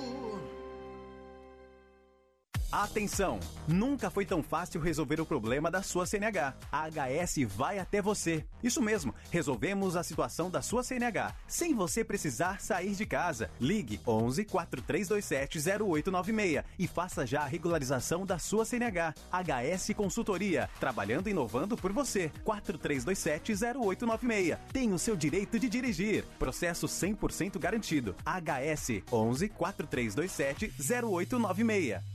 Atenção! 2.72 3.38
Nunca 3.68 4.10
foi 4.10 4.24
tão 4.24 4.42
fácil 4.42 4.80
resolver 4.80 5.20
o 5.20 5.26
problema 5.26 5.70
da 5.70 5.82
sua 5.82 6.06
CNH. 6.06 6.54
A 6.72 6.88
HS 6.88 7.46
vai 7.54 7.78
até 7.78 8.00
você. 8.00 8.46
Isso 8.62 8.80
mesmo, 8.80 9.14
resolvemos 9.30 9.94
a 9.94 10.02
situação 10.02 10.50
da 10.50 10.62
sua 10.62 10.82
CNH, 10.82 11.34
sem 11.46 11.74
você 11.74 12.02
precisar 12.02 12.62
sair 12.62 12.94
de 12.94 13.04
casa. 13.04 13.50
Ligue 13.60 14.00
11 14.06 14.46
4327 14.46 15.58
0896 15.82 16.64
e 16.78 16.86
faça 16.88 17.26
já 17.26 17.42
a 17.42 17.46
regularização 17.46 18.24
da 18.24 18.38
sua 18.38 18.64
CNH. 18.64 19.14
HS 19.30 19.92
Consultoria, 19.94 20.70
trabalhando 20.80 21.28
e 21.28 21.30
inovando 21.32 21.76
por 21.76 21.92
você. 21.92 22.32
4327 22.42 23.52
0896. 23.52 24.58
Tem 24.72 24.94
o 24.94 24.98
seu 24.98 25.14
direito 25.14 25.58
de 25.58 25.68
dirigir. 25.68 26.24
Processo 26.38 26.86
100% 26.86 27.58
garantido. 27.58 28.16
HS 28.24 29.02
11 29.12 29.50
4327 29.50 30.72
0896. 31.04 32.11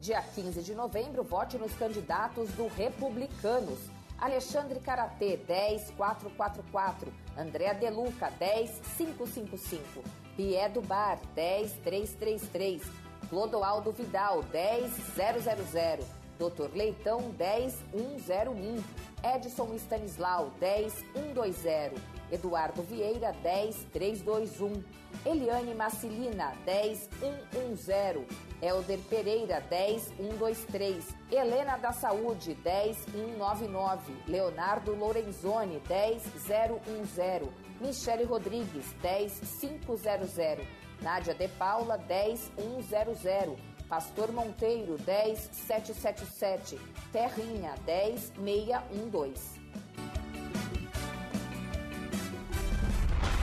Dia 0.00 0.22
15 0.22 0.62
de 0.62 0.74
novembro, 0.76 1.24
vote 1.24 1.58
nos 1.58 1.72
candidatos 1.74 2.48
do 2.52 2.68
Republicanos. 2.68 3.80
Alexandre 4.16 4.78
Karatê, 4.78 5.36
10444. 5.36 7.12
Andréa 7.36 7.74
Deluca, 7.74 8.30
10555. 8.38 10.04
Pierre 10.36 10.72
do 10.72 10.82
Bar, 10.82 11.18
10333. 11.34 12.82
Clodoaldo 13.28 13.90
Vidal, 13.90 14.44
10000. 14.44 16.06
Doutor 16.38 16.70
Leitão, 16.74 17.34
10101. 17.36 18.82
Edson 19.24 19.74
Stanislau, 19.74 20.52
10120. 20.60 22.17
Eduardo 22.30 22.82
Vieira, 22.82 23.32
10321. 23.42 24.84
Eliane 25.24 25.74
Macilina, 25.74 26.54
10110. 26.64 28.26
Helder 28.60 28.98
Pereira, 29.08 29.60
10123. 29.60 31.14
Helena 31.30 31.76
da 31.78 31.92
Saúde, 31.92 32.54
10199. 32.54 34.14
Leonardo 34.26 34.94
Lorenzoni, 34.94 35.80
10010. 35.80 37.48
Michele 37.80 38.24
Rodrigues, 38.24 38.86
10500. 39.02 40.66
Nádia 41.00 41.34
De 41.34 41.48
Paula, 41.48 41.96
10100. 41.96 43.56
Pastor 43.88 44.32
Monteiro, 44.32 44.98
10777. 44.98 46.78
Terrinha, 47.10 47.74
10612. 47.86 49.57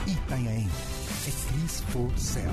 Itanhaém. 0.06 0.68
É 1.26 1.30
Cris 1.52 1.82
Céu. 2.16 2.50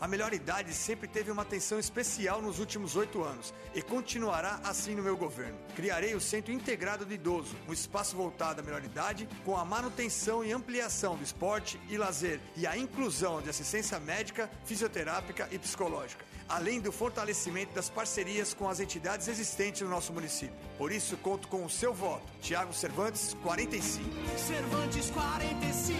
A 0.00 0.08
melhor 0.08 0.32
idade 0.32 0.72
sempre 0.72 1.06
teve 1.06 1.30
uma 1.30 1.42
atenção 1.42 1.78
especial 1.78 2.40
nos 2.40 2.58
últimos 2.58 2.96
oito 2.96 3.22
anos 3.22 3.52
e 3.74 3.82
continuará 3.82 4.60
assim 4.64 4.94
no 4.94 5.02
meu 5.02 5.16
governo. 5.16 5.58
Criarei 5.76 6.14
o 6.14 6.20
Centro 6.20 6.52
Integrado 6.52 7.04
do 7.04 7.12
Idoso, 7.12 7.54
um 7.68 7.72
espaço 7.72 8.16
voltado 8.16 8.60
à 8.60 8.64
melhor 8.64 8.82
idade, 8.82 9.28
com 9.44 9.56
a 9.56 9.64
manutenção 9.64 10.44
e 10.44 10.52
ampliação 10.52 11.16
do 11.16 11.24
esporte 11.24 11.80
e 11.88 11.98
lazer 11.98 12.40
e 12.56 12.66
a 12.66 12.76
inclusão 12.76 13.42
de 13.42 13.50
assistência 13.50 13.98
médica, 14.00 14.50
fisioterápica 14.64 15.48
e 15.50 15.58
psicológica, 15.58 16.24
além 16.48 16.80
do 16.80 16.92
fortalecimento 16.92 17.74
das 17.74 17.88
parcerias 17.88 18.52
com 18.54 18.68
as 18.68 18.80
entidades 18.80 19.28
existentes 19.28 19.82
no 19.82 19.88
nosso 19.88 20.12
município. 20.12 20.54
Por 20.76 20.92
isso, 20.92 21.16
conto 21.16 21.48
com 21.48 21.64
o 21.64 21.70
seu 21.70 21.92
voto. 21.94 22.24
Tiago 22.40 22.72
Cervantes, 22.72 23.34
45. 23.42 24.10
Cervantes 24.38 25.10
45. 25.10 25.98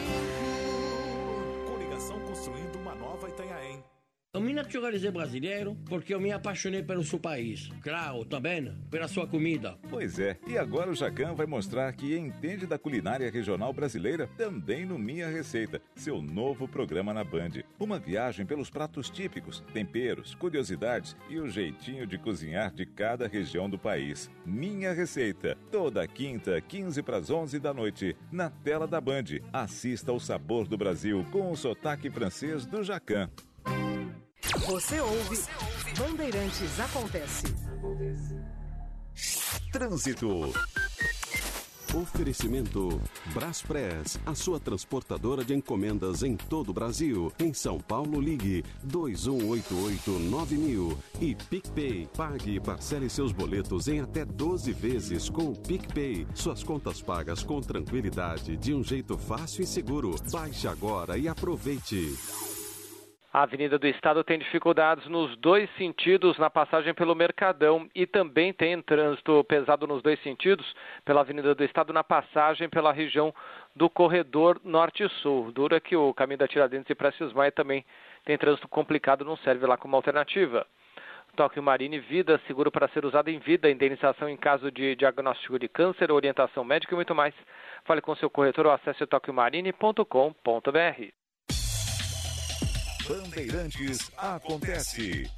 Coligação 1.66 2.20
construindo 2.20 2.76
uma 2.76 2.94
nova 2.94 3.28
Itanhaém. 3.28 3.93
Eu 4.34 4.40
me 4.40 4.52
naturalizei 4.52 5.12
brasileiro 5.12 5.76
porque 5.88 6.12
eu 6.12 6.20
me 6.20 6.32
apaixonei 6.32 6.82
pelo 6.82 7.04
seu 7.04 7.20
país. 7.20 7.70
Claro, 7.80 8.24
também 8.24 8.74
pela 8.90 9.06
sua 9.06 9.28
comida. 9.28 9.78
Pois 9.88 10.18
é, 10.18 10.36
e 10.44 10.58
agora 10.58 10.90
o 10.90 10.94
Jacan 10.94 11.34
vai 11.34 11.46
mostrar 11.46 11.92
que 11.92 12.16
entende 12.16 12.66
da 12.66 12.76
culinária 12.76 13.30
regional 13.30 13.72
brasileira 13.72 14.28
também 14.36 14.84
no 14.84 14.98
Minha 14.98 15.28
Receita, 15.28 15.80
seu 15.94 16.20
novo 16.20 16.66
programa 16.66 17.14
na 17.14 17.22
Band. 17.22 17.62
Uma 17.78 17.96
viagem 17.96 18.44
pelos 18.44 18.68
pratos 18.68 19.08
típicos, 19.08 19.62
temperos, 19.72 20.34
curiosidades 20.34 21.16
e 21.30 21.38
o 21.38 21.48
jeitinho 21.48 22.04
de 22.04 22.18
cozinhar 22.18 22.74
de 22.74 22.84
cada 22.84 23.28
região 23.28 23.70
do 23.70 23.78
país. 23.78 24.28
Minha 24.44 24.92
Receita, 24.92 25.56
toda 25.70 26.08
quinta, 26.08 26.60
15 26.60 27.04
para 27.04 27.18
as 27.18 27.30
11 27.30 27.60
da 27.60 27.72
noite, 27.72 28.16
na 28.32 28.50
tela 28.50 28.88
da 28.88 29.00
Band. 29.00 29.26
Assista 29.52 30.10
ao 30.10 30.18
sabor 30.18 30.66
do 30.66 30.76
Brasil 30.76 31.24
com 31.30 31.52
o 31.52 31.56
sotaque 31.56 32.10
francês 32.10 32.66
do 32.66 32.82
Jacan. 32.82 33.30
Você 34.66 35.00
ouve, 35.00 35.42
Bandeirantes 35.98 36.80
Acontece. 36.80 37.54
Trânsito. 39.72 40.52
Oferecimento 41.94 43.00
Braspress, 43.32 44.18
a 44.26 44.34
sua 44.34 44.58
transportadora 44.58 45.44
de 45.44 45.54
encomendas 45.54 46.24
em 46.24 46.36
todo 46.36 46.70
o 46.70 46.72
Brasil. 46.72 47.32
Em 47.38 47.54
São 47.54 47.78
Paulo, 47.78 48.20
ligue 48.20 48.64
2188-9000. 48.86 50.96
E 51.20 51.36
PicPay, 51.36 52.08
pague 52.16 52.56
e 52.56 52.60
parcele 52.60 53.08
seus 53.08 53.30
boletos 53.30 53.86
em 53.86 54.00
até 54.00 54.24
12 54.24 54.72
vezes 54.72 55.30
com 55.30 55.52
o 55.52 55.56
PicPay. 55.56 56.26
Suas 56.34 56.64
contas 56.64 57.00
pagas 57.00 57.44
com 57.44 57.60
tranquilidade, 57.60 58.56
de 58.56 58.74
um 58.74 58.82
jeito 58.82 59.16
fácil 59.16 59.62
e 59.62 59.66
seguro. 59.66 60.16
Baixe 60.32 60.66
agora 60.66 61.16
e 61.16 61.28
aproveite. 61.28 62.18
A 63.34 63.42
Avenida 63.42 63.78
do 63.80 63.88
Estado 63.88 64.22
tem 64.22 64.38
dificuldades 64.38 65.08
nos 65.08 65.36
dois 65.38 65.68
sentidos 65.76 66.38
na 66.38 66.48
passagem 66.48 66.94
pelo 66.94 67.16
Mercadão 67.16 67.90
e 67.92 68.06
também 68.06 68.52
tem 68.52 68.80
trânsito 68.80 69.42
pesado 69.42 69.88
nos 69.88 70.00
dois 70.04 70.22
sentidos 70.22 70.64
pela 71.04 71.22
Avenida 71.22 71.52
do 71.52 71.64
Estado 71.64 71.92
na 71.92 72.04
passagem 72.04 72.68
pela 72.68 72.92
região 72.92 73.34
do 73.74 73.90
corredor 73.90 74.60
norte-sul. 74.62 75.50
Dura 75.50 75.80
que 75.80 75.96
o 75.96 76.14
caminho 76.14 76.38
da 76.38 76.46
Tiradentes 76.46 76.88
e 76.88 76.94
Prestes 76.94 77.32
Maia 77.32 77.50
também 77.50 77.84
tem 78.24 78.38
trânsito 78.38 78.68
complicado, 78.68 79.24
não 79.24 79.36
serve 79.38 79.66
lá 79.66 79.76
como 79.76 79.96
alternativa. 79.96 80.64
Tóquio 81.34 81.60
Marine 81.60 81.98
Vida, 81.98 82.40
seguro 82.46 82.70
para 82.70 82.86
ser 82.86 83.04
usado 83.04 83.30
em 83.30 83.40
vida, 83.40 83.68
indenização 83.68 84.28
em 84.28 84.36
caso 84.36 84.70
de 84.70 84.94
diagnóstico 84.94 85.58
de 85.58 85.66
câncer, 85.66 86.12
orientação 86.12 86.62
médica 86.62 86.94
e 86.94 86.94
muito 86.94 87.16
mais. 87.16 87.34
Fale 87.84 88.00
com 88.00 88.14
seu 88.14 88.30
corretor 88.30 88.66
ou 88.66 88.72
acesse 88.72 89.04
tokiomarine.com.br. 89.04 91.23
Bandeirantes 93.08 94.10
acontece. 94.16 95.30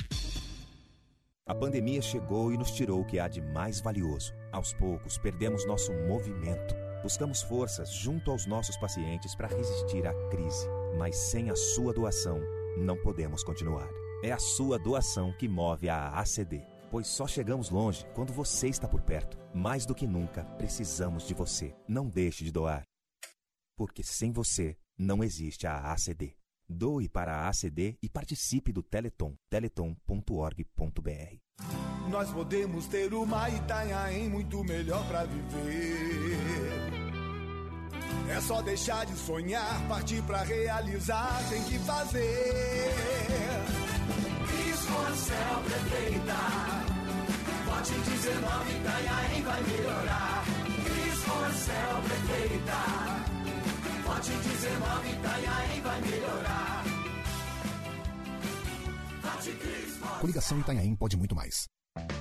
A 1.44 1.52
pandemia 1.52 2.00
chegou 2.00 2.52
e 2.52 2.56
nos 2.56 2.70
tirou 2.70 3.00
o 3.00 3.04
que 3.04 3.18
há 3.18 3.26
de 3.26 3.40
mais 3.40 3.80
valioso. 3.80 4.32
Aos 4.52 4.72
poucos, 4.72 5.18
perdemos 5.18 5.66
nosso 5.66 5.92
movimento. 6.06 6.76
Buscamos 7.02 7.42
forças 7.42 7.92
junto 7.92 8.30
aos 8.30 8.46
nossos 8.46 8.76
pacientes 8.76 9.34
para 9.34 9.48
resistir 9.48 10.06
à 10.06 10.14
crise. 10.28 10.68
Mas 10.96 11.16
sem 11.16 11.50
a 11.50 11.56
sua 11.56 11.92
doação, 11.92 12.40
não 12.78 12.96
podemos 13.02 13.42
continuar. 13.42 13.88
É 14.22 14.30
a 14.30 14.38
sua 14.38 14.78
doação 14.78 15.32
que 15.32 15.48
move 15.48 15.88
a 15.88 16.10
ACD. 16.20 16.62
Pois 16.88 17.08
só 17.08 17.26
chegamos 17.26 17.70
longe 17.70 18.06
quando 18.14 18.32
você 18.32 18.68
está 18.68 18.86
por 18.86 19.00
perto. 19.00 19.36
Mais 19.52 19.84
do 19.84 19.94
que 19.94 20.06
nunca, 20.06 20.44
precisamos 20.56 21.26
de 21.26 21.34
você. 21.34 21.74
Não 21.88 22.08
deixe 22.08 22.44
de 22.44 22.52
doar. 22.52 22.84
Porque 23.76 24.04
sem 24.04 24.30
você, 24.30 24.76
não 24.96 25.22
existe 25.24 25.66
a 25.66 25.92
ACD. 25.92 26.36
Doe 26.68 27.08
para 27.08 27.32
a 27.32 27.48
ACD 27.48 27.96
e 28.02 28.08
participe 28.08 28.72
do 28.72 28.82
Teleton, 28.82 29.34
teleton.org.br. 29.48 31.36
Nós 32.10 32.30
podemos 32.30 32.86
ter 32.86 33.12
uma 33.14 33.48
Itanhaém 33.48 34.28
muito 34.28 34.62
melhor 34.64 35.06
para 35.06 35.24
viver. 35.24 36.36
É 38.28 38.40
só 38.40 38.60
deixar 38.62 39.06
de 39.06 39.16
sonhar, 39.16 39.86
partir 39.88 40.22
para 40.22 40.42
realizar, 40.42 41.48
tem 41.48 41.62
que 41.64 41.78
fazer. 41.78 42.92
Cris 44.48 44.90
Marcel 44.90 45.62
Prefeita, 45.64 46.34
vote 47.66 47.92
19, 47.92 48.72
Itanhaém 48.72 49.42
vai 49.42 49.62
melhorar. 49.62 50.44
Cris 50.84 51.26
Marcel 51.26 52.02
Prefeita. 52.02 53.15
Vote 54.06 54.30
19, 54.30 55.08
Itanhaém 55.10 55.80
vai 55.82 56.00
melhorar. 56.00 56.84
Vote 59.22 59.52
Cris 59.52 59.98
Coligação 60.20 60.60
Itanhaém 60.60 60.94
pode 60.94 61.16
muito 61.16 61.34
mais. 61.34 61.66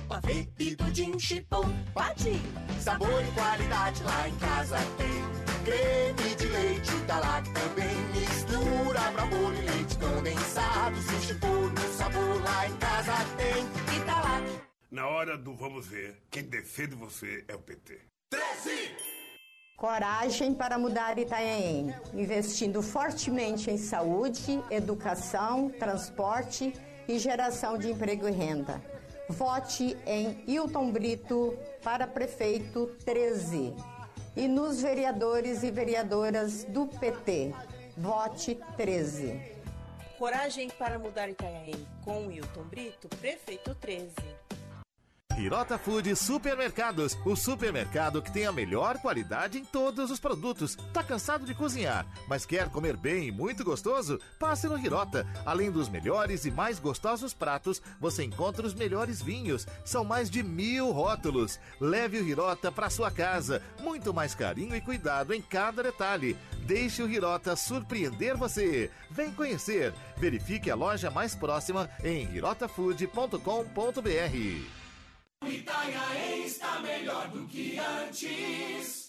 Pavê 0.08 0.48
e 0.58 0.76
pudim 0.76 1.18
chipom, 1.18 1.64
pati. 1.94 2.40
Sabor 2.80 3.22
e 3.24 3.30
qualidade 3.32 4.02
lá 4.02 4.28
em 4.28 4.36
casa 4.36 4.78
tem. 4.96 5.46
Creme 5.64 6.36
de 6.36 6.46
leite 6.46 6.92
da 7.06 7.18
lá 7.18 7.42
também. 7.42 7.96
Mistura 8.14 9.12
pra 9.12 9.26
bolo 9.26 9.54
e 9.54 9.62
leite 9.62 9.98
condensado. 9.98 10.96
Se 11.02 11.26
chipom 11.26 11.68
no 11.68 11.94
sabor 11.94 12.42
lá 12.42 12.68
em 12.68 12.76
casa 12.76 13.12
tem. 13.36 13.96
Italac. 13.96 14.60
Na 14.90 15.06
hora 15.08 15.36
do 15.36 15.54
vamos 15.54 15.86
ver, 15.86 16.22
quem 16.30 16.44
defende 16.44 16.94
você 16.94 17.44
é 17.48 17.54
o 17.54 17.58
PT. 17.58 18.00
13! 18.30 19.15
Coragem 19.76 20.54
para 20.54 20.78
mudar 20.78 21.18
Itanhaém, 21.18 21.94
investindo 22.14 22.80
fortemente 22.80 23.70
em 23.70 23.76
saúde, 23.76 24.58
educação, 24.70 25.68
transporte 25.68 26.72
e 27.06 27.18
geração 27.18 27.76
de 27.76 27.90
emprego 27.90 28.26
e 28.26 28.30
renda. 28.30 28.82
Vote 29.28 29.94
em 30.06 30.42
Hilton 30.46 30.90
Brito 30.90 31.54
para 31.84 32.06
prefeito 32.06 32.86
13 33.04 33.74
e 34.34 34.48
nos 34.48 34.80
vereadores 34.80 35.62
e 35.62 35.70
vereadoras 35.70 36.64
do 36.64 36.86
PT. 36.86 37.52
Vote 37.98 38.58
13. 38.78 39.38
Coragem 40.18 40.70
para 40.70 40.98
mudar 40.98 41.28
Itanhaém 41.28 41.86
com 42.02 42.32
Hilton 42.32 42.64
Brito, 42.64 43.08
prefeito 43.20 43.74
13. 43.74 44.10
Hirota 45.38 45.76
Food 45.76 46.16
Supermercados, 46.16 47.18
o 47.22 47.36
supermercado 47.36 48.22
que 48.22 48.32
tem 48.32 48.46
a 48.46 48.52
melhor 48.52 48.96
qualidade 48.98 49.58
em 49.58 49.66
todos 49.66 50.10
os 50.10 50.18
produtos. 50.18 50.76
Tá 50.94 51.02
cansado 51.02 51.44
de 51.44 51.54
cozinhar, 51.54 52.06
mas 52.26 52.46
quer 52.46 52.70
comer 52.70 52.96
bem 52.96 53.28
e 53.28 53.32
muito 53.32 53.62
gostoso? 53.62 54.18
Passe 54.38 54.66
no 54.66 54.78
Hirota. 54.78 55.26
Além 55.44 55.70
dos 55.70 55.90
melhores 55.90 56.46
e 56.46 56.50
mais 56.50 56.78
gostosos 56.78 57.34
pratos, 57.34 57.82
você 58.00 58.24
encontra 58.24 58.66
os 58.66 58.72
melhores 58.72 59.20
vinhos. 59.20 59.66
São 59.84 60.04
mais 60.04 60.30
de 60.30 60.42
mil 60.42 60.90
rótulos. 60.90 61.60
Leve 61.78 62.18
o 62.18 62.26
Hirota 62.26 62.72
para 62.72 62.88
sua 62.88 63.10
casa. 63.10 63.62
Muito 63.82 64.14
mais 64.14 64.34
carinho 64.34 64.74
e 64.74 64.80
cuidado 64.80 65.34
em 65.34 65.42
cada 65.42 65.82
detalhe. 65.82 66.34
Deixe 66.60 67.02
o 67.02 67.10
Hirota 67.10 67.54
surpreender 67.54 68.38
você. 68.38 68.90
Vem 69.10 69.30
conhecer. 69.30 69.92
Verifique 70.16 70.70
a 70.70 70.74
loja 70.74 71.10
mais 71.10 71.34
próxima 71.34 71.90
em 72.02 72.24
hirotafood.com.br. 72.34 74.85
Itanhaém 75.48 76.44
está 76.44 76.80
melhor 76.80 77.28
do 77.28 77.46
que 77.46 77.78
antes. 77.78 79.06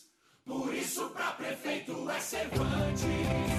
Por 0.48 0.74
isso, 0.74 1.10
pra 1.10 1.32
prefeito 1.34 2.10
é 2.10 2.20
Cervantes. 2.22 3.04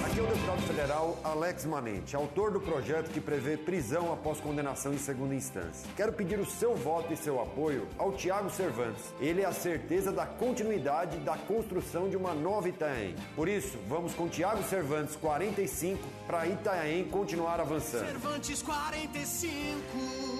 Aqui 0.07 0.19
é 0.19 0.23
o 0.23 0.25
deputado 0.25 0.61
federal 0.63 1.19
Alex 1.23 1.63
Manente, 1.65 2.15
autor 2.15 2.49
do 2.49 2.59
projeto 2.59 3.11
que 3.11 3.21
prevê 3.21 3.57
prisão 3.57 4.11
após 4.11 4.39
condenação 4.39 4.91
em 4.91 4.97
segunda 4.97 5.35
instância. 5.35 5.87
Quero 5.95 6.11
pedir 6.11 6.39
o 6.39 6.45
seu 6.47 6.75
voto 6.75 7.13
e 7.13 7.17
seu 7.17 7.39
apoio 7.39 7.87
ao 7.95 8.13
Tiago 8.13 8.49
Cervantes. 8.49 9.13
Ele 9.19 9.41
é 9.43 9.45
a 9.45 9.51
certeza 9.51 10.11
da 10.11 10.25
continuidade 10.25 11.17
da 11.19 11.37
construção 11.37 12.09
de 12.09 12.17
uma 12.17 12.33
nova 12.33 12.67
Itanhaém. 12.67 13.15
Por 13.35 13.47
isso, 13.47 13.77
vamos 13.87 14.15
com 14.15 14.27
Tiago 14.27 14.63
Cervantes 14.63 15.15
45 15.15 16.03
para 16.25 16.47
Itanhaém 16.47 17.07
continuar 17.07 17.59
avançando. 17.59 18.07
Cervantes 18.07 18.63
45. 18.63 20.38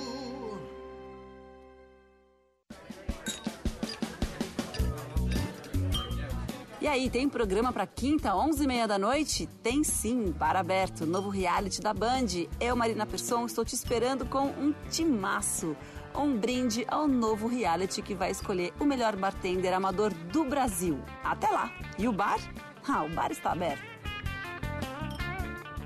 E 6.81 6.87
aí, 6.87 7.09
tem 7.09 7.27
programa 7.27 7.73
para 7.73 7.85
quinta, 7.85 8.29
11h30 8.29 8.87
da 8.87 8.97
noite? 8.97 9.47
Tem 9.61 9.83
sim, 9.83 10.31
para 10.31 10.61
aberto, 10.61 11.05
novo 11.05 11.27
reality 11.27 11.81
da 11.81 11.93
Band. 11.93 12.47
Eu, 12.57 12.73
Marina 12.73 13.05
Persson, 13.05 13.45
estou 13.45 13.65
te 13.65 13.75
esperando 13.75 14.25
com 14.25 14.45
um 14.45 14.73
timaço. 14.89 15.75
Um 16.15 16.37
brinde 16.37 16.85
ao 16.87 17.05
novo 17.05 17.47
reality 17.47 18.01
que 18.01 18.15
vai 18.15 18.31
escolher 18.31 18.73
o 18.79 18.85
melhor 18.85 19.17
bartender 19.17 19.73
amador 19.73 20.13
do 20.31 20.45
Brasil. 20.45 20.97
Até 21.21 21.49
lá! 21.49 21.69
E 21.97 22.07
o 22.07 22.13
bar? 22.13 22.39
Ah, 22.87 23.03
o 23.03 23.09
bar 23.09 23.29
está 23.29 23.51
aberto. 23.51 23.83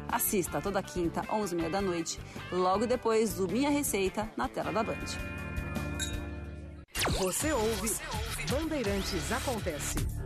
Assista 0.07 0.61
toda 0.61 0.83
quinta, 0.83 1.21
11h30 1.23 1.69
da 1.71 1.81
noite, 1.81 2.19
logo 2.51 2.85
depois 2.85 3.33
do 3.33 3.47
Minha 3.47 3.71
Receita, 3.71 4.31
na 4.37 4.47
tela 4.47 4.71
da 4.71 4.83
Band. 4.83 4.93
Você 7.17 7.51
ouve 7.51 7.95
Bandeirantes 8.47 9.31
Acontece. 9.31 10.22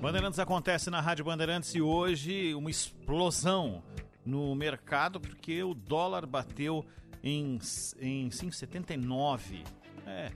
Bandeirantes 0.00 0.38
acontece 0.38 0.90
na 0.90 1.00
Rádio 1.00 1.24
Bandeirantes 1.24 1.74
e 1.74 1.80
hoje 1.80 2.54
uma 2.54 2.70
explosão 2.70 3.82
no 4.24 4.54
mercado 4.54 5.20
porque 5.20 5.62
o 5.62 5.74
dólar 5.74 6.26
bateu 6.26 6.84
em, 7.22 7.58
em 8.00 8.28
5,79. 8.28 9.64
É, 10.06 10.30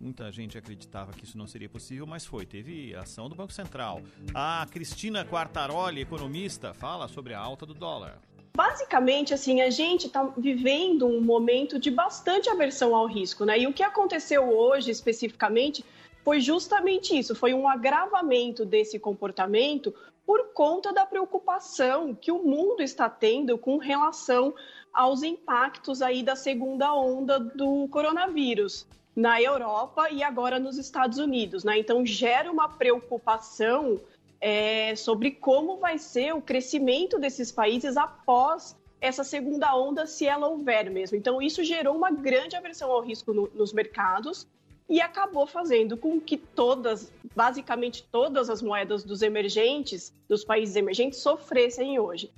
muita 0.00 0.30
gente 0.30 0.58
acreditava 0.58 1.12
que 1.12 1.24
isso 1.24 1.38
não 1.38 1.46
seria 1.46 1.68
possível, 1.68 2.06
mas 2.06 2.26
foi. 2.26 2.44
Teve 2.44 2.94
ação 2.94 3.28
do 3.28 3.34
Banco 3.34 3.52
Central. 3.52 4.02
A 4.34 4.66
Cristina 4.70 5.24
Quartaroli, 5.24 6.00
economista, 6.00 6.74
fala 6.74 7.08
sobre 7.08 7.34
a 7.34 7.40
alta 7.40 7.64
do 7.64 7.74
dólar. 7.74 8.20
Basicamente, 8.54 9.32
assim, 9.32 9.62
a 9.62 9.70
gente 9.70 10.06
está 10.06 10.22
vivendo 10.36 11.06
um 11.06 11.22
momento 11.22 11.78
de 11.78 11.90
bastante 11.90 12.50
aversão 12.50 12.94
ao 12.94 13.06
risco, 13.06 13.46
né? 13.46 13.58
E 13.58 13.66
o 13.66 13.72
que 13.72 13.82
aconteceu 13.82 14.46
hoje, 14.46 14.90
especificamente, 14.90 15.82
foi 16.24 16.40
justamente 16.40 17.18
isso, 17.18 17.34
foi 17.34 17.52
um 17.52 17.68
agravamento 17.68 18.64
desse 18.64 18.98
comportamento 18.98 19.94
por 20.24 20.52
conta 20.52 20.92
da 20.92 21.04
preocupação 21.04 22.14
que 22.14 22.30
o 22.30 22.42
mundo 22.42 22.80
está 22.82 23.08
tendo 23.10 23.58
com 23.58 23.76
relação 23.76 24.54
aos 24.92 25.22
impactos 25.22 26.00
aí 26.00 26.22
da 26.22 26.36
segunda 26.36 26.94
onda 26.94 27.40
do 27.40 27.88
coronavírus 27.88 28.86
na 29.16 29.42
Europa 29.42 30.10
e 30.10 30.22
agora 30.22 30.58
nos 30.58 30.78
Estados 30.78 31.18
Unidos, 31.18 31.64
né? 31.64 31.78
Então 31.78 32.06
gera 32.06 32.50
uma 32.50 32.68
preocupação 32.68 34.00
é, 34.40 34.94
sobre 34.96 35.32
como 35.32 35.76
vai 35.76 35.98
ser 35.98 36.34
o 36.34 36.40
crescimento 36.40 37.18
desses 37.18 37.50
países 37.50 37.96
após 37.96 38.76
essa 39.00 39.24
segunda 39.24 39.74
onda, 39.76 40.06
se 40.06 40.26
ela 40.26 40.46
houver 40.46 40.88
mesmo. 40.88 41.16
Então 41.16 41.42
isso 41.42 41.64
gerou 41.64 41.96
uma 41.96 42.10
grande 42.10 42.54
aversão 42.54 42.90
ao 42.90 43.02
risco 43.02 43.34
no, 43.34 43.50
nos 43.52 43.72
mercados 43.72 44.46
e 44.92 45.00
acabou 45.00 45.46
fazendo 45.46 45.96
com 45.96 46.20
que 46.20 46.36
todas, 46.36 47.10
basicamente 47.34 48.06
todas 48.12 48.50
as 48.50 48.60
moedas 48.60 49.02
dos 49.02 49.22
emergentes, 49.22 50.14
dos 50.28 50.44
países 50.44 50.76
emergentes, 50.76 51.18
sofressem 51.18 51.98
hoje. 51.98 52.30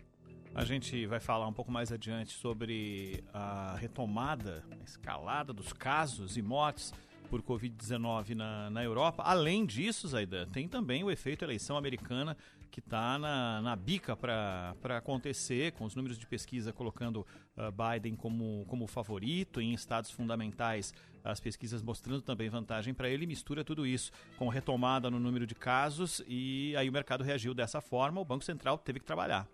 A 0.54 0.64
gente 0.64 1.04
vai 1.04 1.18
falar 1.18 1.48
um 1.48 1.52
pouco 1.52 1.72
mais 1.72 1.90
adiante 1.90 2.32
sobre 2.32 3.24
a 3.34 3.74
retomada, 3.74 4.62
a 4.70 4.84
escalada 4.84 5.52
dos 5.52 5.72
casos 5.72 6.36
e 6.36 6.42
mortes 6.42 6.94
por 7.28 7.42
Covid-19 7.42 8.36
na, 8.36 8.70
na 8.70 8.84
Europa. 8.84 9.24
Além 9.24 9.66
disso, 9.66 10.06
Zaida, 10.06 10.46
tem 10.52 10.68
também 10.68 11.02
o 11.02 11.10
efeito 11.10 11.44
eleição 11.44 11.76
americana 11.76 12.36
que 12.70 12.78
está 12.78 13.18
na, 13.18 13.62
na 13.62 13.74
bica 13.74 14.16
para 14.16 14.74
acontecer, 14.96 15.72
com 15.72 15.84
os 15.84 15.96
números 15.96 16.16
de 16.16 16.26
pesquisa 16.26 16.72
colocando 16.72 17.26
uh, 17.56 17.72
Biden 17.72 18.14
como, 18.14 18.64
como 18.68 18.86
favorito, 18.86 19.60
em 19.60 19.74
estados 19.74 20.12
fundamentais, 20.12 20.94
as 21.24 21.40
pesquisas 21.40 21.82
mostrando 21.82 22.20
também 22.20 22.50
vantagem 22.50 22.92
para 22.92 23.08
ele, 23.08 23.26
mistura 23.26 23.64
tudo 23.64 23.86
isso 23.86 24.12
com 24.38 24.48
retomada 24.48 25.10
no 25.10 25.18
número 25.18 25.46
de 25.46 25.54
casos 25.54 26.22
e 26.28 26.76
aí 26.76 26.88
o 26.88 26.92
mercado 26.92 27.24
reagiu 27.24 27.54
dessa 27.54 27.80
forma, 27.80 28.20
o 28.20 28.24
Banco 28.24 28.44
Central 28.44 28.76
teve 28.76 29.00
que 29.00 29.06
trabalhar. 29.06 29.48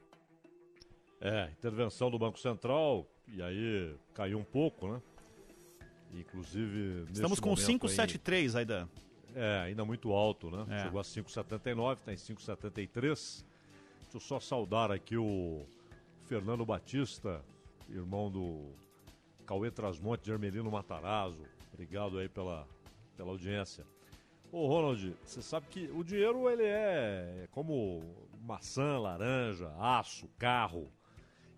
É, 1.20 1.50
intervenção 1.52 2.10
do 2.10 2.18
Banco 2.18 2.38
Central, 2.38 3.06
e 3.28 3.40
aí 3.42 3.94
caiu 4.14 4.38
um 4.38 4.44
pouco, 4.44 4.88
né? 4.88 5.02
Inclusive. 6.12 7.04
Estamos 7.12 7.38
com 7.38 7.54
5,73, 7.54 8.56
Aidan. 8.56 8.88
É, 9.34 9.60
ainda 9.66 9.84
muito 9.84 10.12
alto, 10.12 10.50
né? 10.50 10.66
É. 10.70 10.82
Chegou 10.84 10.98
a 10.98 11.04
5,79, 11.04 11.98
está 11.98 12.12
em 12.12 12.16
5,73. 12.16 13.44
Deixa 14.02 14.16
eu 14.16 14.20
só 14.20 14.40
saudar 14.40 14.90
aqui 14.90 15.16
o 15.16 15.64
Fernando 16.26 16.64
Batista, 16.64 17.44
irmão 17.88 18.30
do 18.30 18.72
Cauê 19.46 19.70
Trasmonte 19.70 20.24
de 20.24 20.62
Matarazzo. 20.62 21.44
Obrigado 21.80 22.18
aí 22.18 22.28
pela, 22.28 22.68
pela 23.16 23.30
audiência. 23.30 23.86
Ô 24.52 24.66
Ronald, 24.66 25.16
você 25.24 25.40
sabe 25.40 25.66
que 25.68 25.90
o 25.94 26.04
dinheiro 26.04 26.46
ele 26.50 26.64
é 26.64 27.48
como 27.52 28.02
maçã, 28.42 28.98
laranja, 28.98 29.72
aço, 29.78 30.28
carro. 30.38 30.92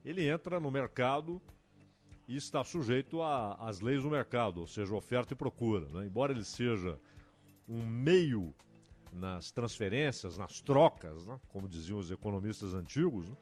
Ele 0.04 0.28
entra 0.28 0.60
no 0.60 0.70
mercado 0.70 1.42
e 2.28 2.36
está 2.36 2.62
sujeito 2.62 3.20
às 3.20 3.80
leis 3.80 4.04
do 4.04 4.10
mercado, 4.10 4.60
ou 4.60 4.66
seja, 4.68 4.94
oferta 4.94 5.32
e 5.32 5.36
procura. 5.36 5.88
Né? 5.88 6.06
Embora 6.06 6.30
ele 6.30 6.44
seja 6.44 7.00
um 7.68 7.84
meio 7.84 8.54
nas 9.12 9.50
transferências, 9.50 10.38
nas 10.38 10.60
trocas, 10.60 11.26
né? 11.26 11.40
como 11.48 11.68
diziam 11.68 11.98
os 11.98 12.12
economistas 12.12 12.74
antigos, 12.74 13.28
né? 13.28 13.36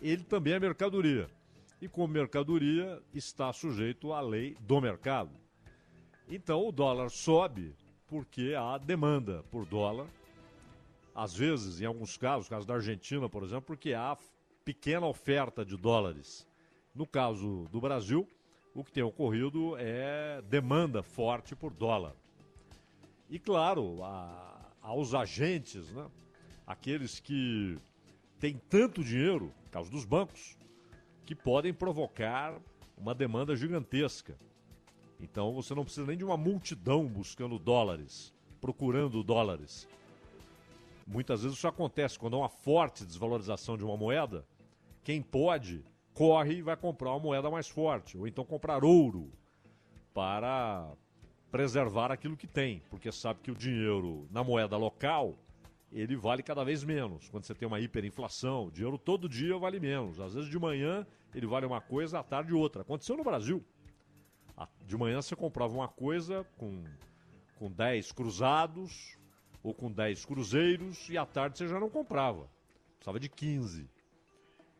ele 0.00 0.24
também 0.24 0.54
é 0.54 0.58
mercadoria. 0.58 1.28
E 1.82 1.86
como 1.86 2.08
mercadoria, 2.08 2.98
está 3.12 3.52
sujeito 3.52 4.10
à 4.14 4.22
lei 4.22 4.56
do 4.58 4.80
mercado. 4.80 5.47
Então 6.30 6.66
o 6.66 6.72
dólar 6.72 7.10
sobe 7.10 7.74
porque 8.06 8.54
há 8.54 8.76
demanda 8.76 9.42
por 9.50 9.64
dólar. 9.64 10.06
Às 11.14 11.34
vezes, 11.34 11.80
em 11.80 11.84
alguns 11.86 12.16
casos, 12.16 12.48
caso 12.48 12.66
da 12.66 12.74
Argentina, 12.74 13.28
por 13.28 13.42
exemplo, 13.42 13.62
porque 13.62 13.92
há 13.94 14.16
pequena 14.64 15.06
oferta 15.06 15.64
de 15.64 15.76
dólares. 15.76 16.46
No 16.94 17.06
caso 17.06 17.66
do 17.72 17.80
Brasil, 17.80 18.28
o 18.74 18.84
que 18.84 18.92
tem 18.92 19.02
ocorrido 19.02 19.74
é 19.78 20.42
demanda 20.42 21.02
forte 21.02 21.56
por 21.56 21.72
dólar. 21.72 22.14
E 23.30 23.38
claro, 23.38 24.02
a, 24.04 24.70
aos 24.82 25.14
agentes, 25.14 25.90
né? 25.92 26.06
aqueles 26.66 27.18
que 27.18 27.78
têm 28.38 28.60
tanto 28.68 29.02
dinheiro, 29.02 29.52
caso 29.70 29.90
dos 29.90 30.04
bancos, 30.04 30.56
que 31.24 31.34
podem 31.34 31.74
provocar 31.74 32.58
uma 32.96 33.14
demanda 33.14 33.56
gigantesca. 33.56 34.38
Então 35.20 35.52
você 35.52 35.74
não 35.74 35.84
precisa 35.84 36.06
nem 36.06 36.16
de 36.16 36.24
uma 36.24 36.36
multidão 36.36 37.06
buscando 37.06 37.58
dólares, 37.58 38.32
procurando 38.60 39.22
dólares. 39.22 39.88
Muitas 41.06 41.42
vezes 41.42 41.56
isso 41.56 41.66
acontece 41.66 42.18
quando 42.18 42.36
há 42.36 42.40
uma 42.40 42.48
forte 42.48 43.04
desvalorização 43.04 43.76
de 43.76 43.84
uma 43.84 43.96
moeda. 43.96 44.46
Quem 45.02 45.22
pode, 45.22 45.84
corre 46.12 46.56
e 46.56 46.62
vai 46.62 46.76
comprar 46.76 47.10
uma 47.10 47.20
moeda 47.20 47.50
mais 47.50 47.68
forte, 47.68 48.18
ou 48.18 48.26
então 48.26 48.44
comprar 48.44 48.84
ouro 48.84 49.32
para 50.12 50.92
preservar 51.50 52.12
aquilo 52.12 52.36
que 52.36 52.46
tem, 52.46 52.82
porque 52.90 53.10
sabe 53.10 53.40
que 53.42 53.50
o 53.50 53.54
dinheiro 53.54 54.26
na 54.30 54.44
moeda 54.44 54.76
local 54.76 55.38
ele 55.90 56.16
vale 56.16 56.42
cada 56.42 56.62
vez 56.64 56.84
menos. 56.84 57.28
Quando 57.30 57.44
você 57.44 57.54
tem 57.54 57.66
uma 57.66 57.80
hiperinflação, 57.80 58.66
o 58.66 58.70
dinheiro 58.70 58.98
todo 58.98 59.28
dia 59.28 59.56
vale 59.56 59.80
menos. 59.80 60.20
Às 60.20 60.34
vezes 60.34 60.50
de 60.50 60.58
manhã 60.58 61.06
ele 61.34 61.46
vale 61.46 61.64
uma 61.64 61.80
coisa, 61.80 62.18
à 62.18 62.22
tarde 62.22 62.52
outra. 62.52 62.82
Aconteceu 62.82 63.16
no 63.16 63.24
Brasil. 63.24 63.64
De 64.84 64.96
manhã 64.96 65.20
você 65.20 65.36
comprava 65.36 65.72
uma 65.72 65.88
coisa 65.88 66.46
com, 66.56 66.84
com 67.56 67.70
10 67.70 68.12
cruzados 68.12 69.16
ou 69.62 69.74
com 69.74 69.90
10 69.90 70.24
cruzeiros 70.24 71.08
e 71.08 71.18
à 71.18 71.26
tarde 71.26 71.58
você 71.58 71.68
já 71.68 71.78
não 71.78 71.90
comprava. 71.90 72.48
Precisava 72.96 73.20
de 73.20 73.28
15. 73.28 73.88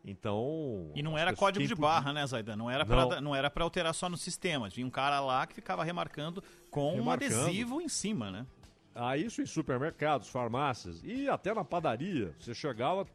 Então. 0.05 0.91
E 0.95 1.03
não 1.03 1.19
era 1.19 1.35
código 1.35 1.67
de 1.67 1.75
barra, 1.75 2.13
né, 2.13 2.27
Zaidan? 2.27 2.57
Não 2.57 2.71
era 2.71 2.87
para 2.87 3.21
não 3.21 3.35
era 3.35 3.51
para 3.51 3.65
alterar 3.65 3.95
só 3.95 4.09
no 4.09 4.17
sistema. 4.17 4.71
Tinha 4.71 4.87
um 4.87 4.91
cara 4.91 5.21
lá 5.21 5.47
que 5.47 5.55
ficava 5.55 5.85
remarcando 5.85 6.43
com 6.71 6.95
remarcando. 6.95 7.35
um 7.35 7.43
adesivo 7.43 7.81
em 7.81 7.89
cima, 7.89 8.31
né? 8.31 8.47
Ah, 8.95 9.17
isso 9.17 9.41
em 9.43 9.47
supermercados, 9.47 10.29
farmácias 10.29 11.03
e 11.05 11.29
até 11.29 11.55
na 11.55 11.65
padaria. 11.65 12.35
Você 12.41 12.55
chegava, 12.55 13.07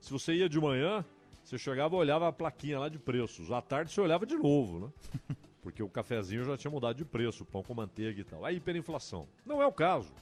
se 0.00 0.10
você 0.10 0.34
ia 0.34 0.48
de 0.48 0.58
manhã, 0.58 1.04
você 1.44 1.58
chegava 1.58 1.94
e 1.94 1.98
olhava 1.98 2.28
a 2.28 2.32
plaquinha 2.32 2.78
lá 2.78 2.88
de 2.88 2.98
preços. 2.98 3.50
À 3.50 3.60
tarde 3.60 3.92
você 3.92 4.00
olhava 4.00 4.24
de 4.24 4.36
novo, 4.36 4.80
né? 4.80 5.36
Porque 5.66 5.82
o 5.82 5.88
cafezinho 5.88 6.44
já 6.44 6.56
tinha 6.56 6.70
mudado 6.70 6.96
de 6.96 7.04
preço, 7.04 7.44
pão 7.44 7.60
com 7.60 7.74
manteiga 7.74 8.20
e 8.20 8.22
tal. 8.22 8.44
A 8.44 8.52
hiperinflação. 8.52 9.26
Não 9.44 9.60
é 9.60 9.66
o 9.66 9.72
caso. 9.72 10.14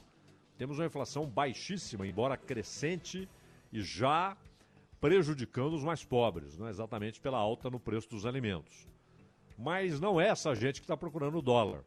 Temos 0.57 0.79
uma 0.79 0.87
inflação 0.87 1.27
baixíssima, 1.27 2.07
embora 2.07 2.35
crescente 2.35 3.29
e 3.71 3.79
já 3.79 4.35
prejudicando 4.99 5.75
os 5.75 5.83
mais 5.83 6.03
pobres, 6.03 6.57
não 6.57 6.65
é 6.65 6.71
exatamente 6.71 7.21
pela 7.21 7.37
alta 7.37 7.69
no 7.69 7.79
preço 7.79 8.09
dos 8.09 8.25
alimentos. 8.25 8.87
Mas 9.55 9.99
não 9.99 10.19
é 10.19 10.29
essa 10.29 10.55
gente 10.55 10.81
que 10.81 10.85
está 10.85 10.97
procurando 10.97 11.37
o 11.37 11.43
dólar. 11.43 11.83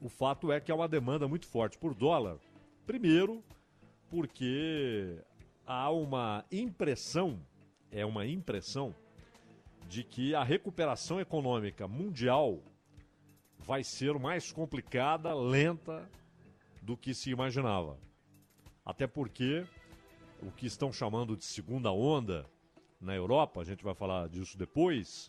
O 0.00 0.08
fato 0.08 0.50
é 0.50 0.58
que 0.58 0.72
há 0.72 0.74
uma 0.74 0.88
demanda 0.88 1.28
muito 1.28 1.46
forte 1.46 1.78
por 1.78 1.94
dólar. 1.94 2.36
Primeiro, 2.84 3.44
porque 4.10 5.18
há 5.64 5.88
uma 5.88 6.44
impressão, 6.50 7.38
é 7.92 8.04
uma 8.04 8.26
impressão, 8.26 8.92
de 9.90 10.04
que 10.04 10.36
a 10.36 10.44
recuperação 10.44 11.20
econômica 11.20 11.88
mundial 11.88 12.62
vai 13.58 13.82
ser 13.82 14.16
mais 14.20 14.52
complicada, 14.52 15.34
lenta 15.34 16.08
do 16.80 16.96
que 16.96 17.12
se 17.12 17.30
imaginava. 17.30 17.98
Até 18.86 19.08
porque 19.08 19.66
o 20.40 20.52
que 20.52 20.64
estão 20.64 20.92
chamando 20.92 21.36
de 21.36 21.44
segunda 21.44 21.90
onda 21.90 22.46
na 23.00 23.16
Europa, 23.16 23.62
a 23.62 23.64
gente 23.64 23.82
vai 23.82 23.92
falar 23.92 24.28
disso 24.28 24.56
depois, 24.56 25.28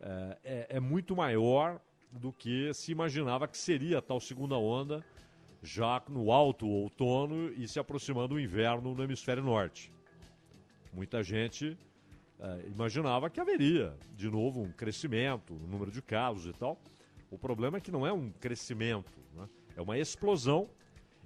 é, 0.00 0.38
é, 0.42 0.66
é 0.70 0.80
muito 0.80 1.14
maior 1.14 1.80
do 2.10 2.32
que 2.32 2.74
se 2.74 2.90
imaginava 2.90 3.46
que 3.46 3.56
seria 3.56 3.98
a 3.98 4.02
tal 4.02 4.18
segunda 4.18 4.58
onda 4.58 5.04
já 5.62 6.02
no 6.08 6.32
alto 6.32 6.66
outono 6.66 7.52
e 7.52 7.68
se 7.68 7.78
aproximando 7.78 8.34
do 8.34 8.40
inverno 8.40 8.92
no 8.92 9.04
hemisfério 9.04 9.44
norte. 9.44 9.92
Muita 10.92 11.22
gente 11.22 11.78
é, 12.40 12.66
imaginava 12.68 13.28
que 13.28 13.40
haveria 13.40 13.96
de 14.14 14.30
novo 14.30 14.62
um 14.62 14.70
crescimento 14.70 15.54
no 15.54 15.66
número 15.66 15.90
de 15.90 16.00
casos 16.00 16.46
e 16.46 16.52
tal. 16.52 16.80
O 17.30 17.38
problema 17.38 17.78
é 17.78 17.80
que 17.80 17.90
não 17.90 18.06
é 18.06 18.12
um 18.12 18.30
crescimento, 18.30 19.18
né? 19.34 19.48
é 19.76 19.82
uma 19.82 19.98
explosão 19.98 20.68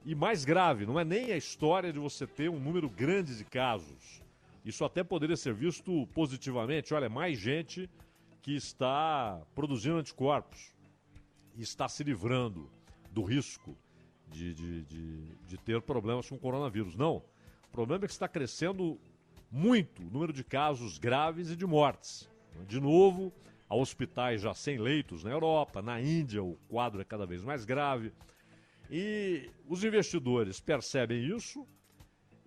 e 0.04 0.14
mais 0.14 0.44
grave, 0.44 0.84
não 0.84 0.98
é 0.98 1.04
nem 1.04 1.30
a 1.32 1.36
história 1.36 1.92
de 1.92 1.98
você 1.98 2.26
ter 2.26 2.48
um 2.48 2.58
número 2.58 2.88
grande 2.88 3.36
de 3.36 3.44
casos. 3.44 4.20
Isso 4.64 4.84
até 4.84 5.04
poderia 5.04 5.36
ser 5.36 5.54
visto 5.54 6.06
positivamente. 6.08 6.94
Olha, 6.94 7.08
mais 7.08 7.38
gente 7.38 7.90
que 8.40 8.56
está 8.56 9.40
produzindo 9.54 9.96
anticorpos 9.96 10.72
e 11.56 11.62
está 11.62 11.88
se 11.88 12.02
livrando 12.02 12.70
do 13.10 13.22
risco 13.22 13.76
de, 14.28 14.54
de, 14.54 14.82
de, 14.84 15.20
de 15.46 15.56
ter 15.58 15.80
problemas 15.82 16.28
com 16.28 16.36
o 16.36 16.38
coronavírus. 16.38 16.96
Não. 16.96 17.16
O 17.16 17.72
problema 17.72 18.04
é 18.04 18.08
que 18.08 18.12
está 18.12 18.28
crescendo 18.28 18.98
muito 19.53 20.03
o 20.03 20.11
número 20.11 20.32
de 20.32 20.42
casos 20.42 20.96
graves 20.96 21.50
e 21.50 21.57
de 21.57 21.66
mortes. 21.66 22.26
De 22.66 22.80
novo, 22.80 23.30
há 23.68 23.76
hospitais 23.76 24.40
já 24.40 24.55
sem 24.55 24.78
leitos 24.78 25.22
na 25.22 25.30
Europa, 25.30 25.82
na 25.82 26.00
Índia 26.00 26.42
o 26.42 26.57
quadro 26.68 27.03
é 27.03 27.05
cada 27.05 27.26
vez 27.26 27.44
mais 27.44 27.66
grave. 27.66 28.12
E 28.90 29.50
os 29.68 29.84
investidores 29.84 30.59
percebem 30.59 31.36
isso 31.36 31.66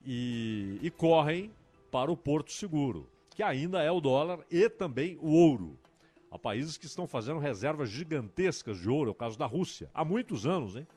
e, 0.04 0.80
e 0.82 0.90
correm 0.90 1.52
para 1.92 2.12
o 2.12 2.18
Porto 2.18 2.52
Seguro, 2.52 3.08
que 3.36 3.44
ainda 3.44 3.84
é 3.84 3.92
o 3.92 4.02
dólar 4.02 4.40
e 4.50 4.68
também 4.68 5.16
o 5.22 5.30
ouro. 5.30 5.80
Há 6.32 6.40
países 6.40 6.76
que 6.76 6.88
estão 6.88 7.08
fazendo 7.08 7.40
reservas 7.40 7.90
gigantescas 7.90 8.80
de 8.80 8.90
ouro, 8.90 9.10
é 9.10 9.12
o 9.12 9.16
caso 9.16 9.38
da 9.38 9.46
Rússia, 9.46 9.92
há 9.94 10.04
muitos 10.04 10.48
anos, 10.48 10.76
hein? 10.76 10.88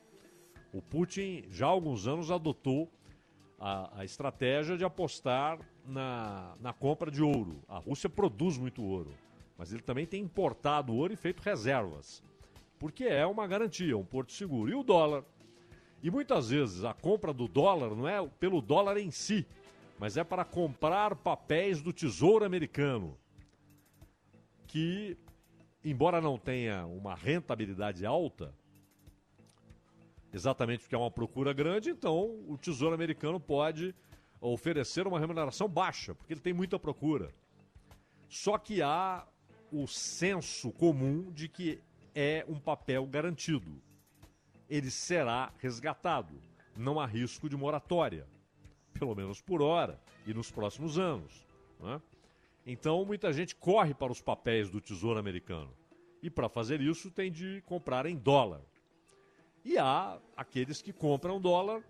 O 0.72 0.82
Putin 0.82 1.44
já 1.50 1.66
há 1.66 1.70
alguns 1.70 2.06
anos 2.06 2.30
adotou 2.30 2.90
a, 3.59 4.00
a, 4.00 4.04
estratégia 4.04 4.76
de 4.76 4.84
apostar 4.84 5.59
na, 5.84 6.54
na 6.61 6.72
compra 6.72 7.11
de 7.11 7.22
ouro. 7.22 7.62
A 7.68 7.78
Rússia 7.78 8.09
produz 8.09 8.56
muito 8.56 8.82
ouro, 8.82 9.12
mas 9.56 9.72
ele 9.72 9.82
também 9.82 10.06
tem 10.06 10.22
importado 10.22 10.94
ouro 10.94 11.12
e 11.12 11.16
feito 11.16 11.40
reservas, 11.40 12.22
porque 12.78 13.04
é 13.04 13.26
uma 13.26 13.46
garantia, 13.46 13.96
um 13.96 14.04
porto 14.04 14.32
seguro. 14.32 14.70
E 14.70 14.74
o 14.74 14.82
dólar 14.82 15.24
e 16.02 16.11
muitas 16.11 16.50
vezes 16.50 16.84
a 16.84 16.94
compra 16.94 17.32
do 17.32 17.48
dólar 17.48 17.94
não 17.94 18.09
é 18.09 18.24
pelo 18.38 18.61
dólar 18.61 18.98
em 18.98 19.11
si, 19.11 19.44
mas 19.98 20.16
é 20.16 20.22
para 20.22 20.44
comprar 20.44 21.16
papéis 21.16 21.82
do 21.82 21.92
Tesouro 21.92 22.44
Americano, 22.44 23.18
que, 24.66 25.16
embora 25.84 26.20
não 26.20 26.38
tenha 26.38 26.86
uma 26.86 27.16
rentabilidade 27.16 28.06
alta, 28.06 28.54
exatamente 30.32 30.80
porque 30.80 30.94
é 30.94 30.98
uma 30.98 31.10
procura 31.10 31.52
grande, 31.52 31.90
então 31.90 32.40
o 32.46 32.56
Tesouro 32.58 32.94
Americano 32.94 33.38
pode 33.38 33.94
oferecer 34.40 35.06
uma 35.06 35.18
remuneração 35.18 35.68
baixa, 35.68 36.14
porque 36.14 36.32
ele 36.32 36.40
tem 36.40 36.52
muita 36.52 36.78
procura. 36.78 37.34
Só 38.28 38.58
que 38.58 38.82
há 38.82 39.26
o 39.72 39.86
senso 39.86 40.70
comum 40.72 41.30
de 41.32 41.48
que 41.48 41.80
é 42.14 42.44
um 42.48 42.58
papel 42.58 43.06
garantido. 43.06 43.80
Ele 44.68 44.90
será 44.90 45.52
resgatado. 45.58 46.40
Não 46.76 47.00
há 47.00 47.06
risco 47.06 47.48
de 47.48 47.56
moratória, 47.56 48.26
pelo 48.92 49.14
menos 49.14 49.40
por 49.40 49.62
hora 49.62 50.00
e 50.26 50.34
nos 50.34 50.50
próximos 50.50 50.98
anos. 50.98 51.46
Né? 51.80 52.00
Então, 52.66 53.04
muita 53.04 53.32
gente 53.32 53.56
corre 53.56 53.94
para 53.94 54.12
os 54.12 54.20
papéis 54.20 54.68
do 54.68 54.80
Tesouro 54.80 55.18
Americano. 55.18 55.72
E 56.22 56.28
para 56.28 56.48
fazer 56.48 56.80
isso, 56.80 57.10
tem 57.10 57.30
de 57.30 57.62
comprar 57.62 58.04
em 58.04 58.16
dólar. 58.16 58.60
E 59.68 59.76
há 59.76 60.18
aqueles 60.34 60.80
que 60.80 60.94
compram 60.94 61.38
dólar 61.38 61.82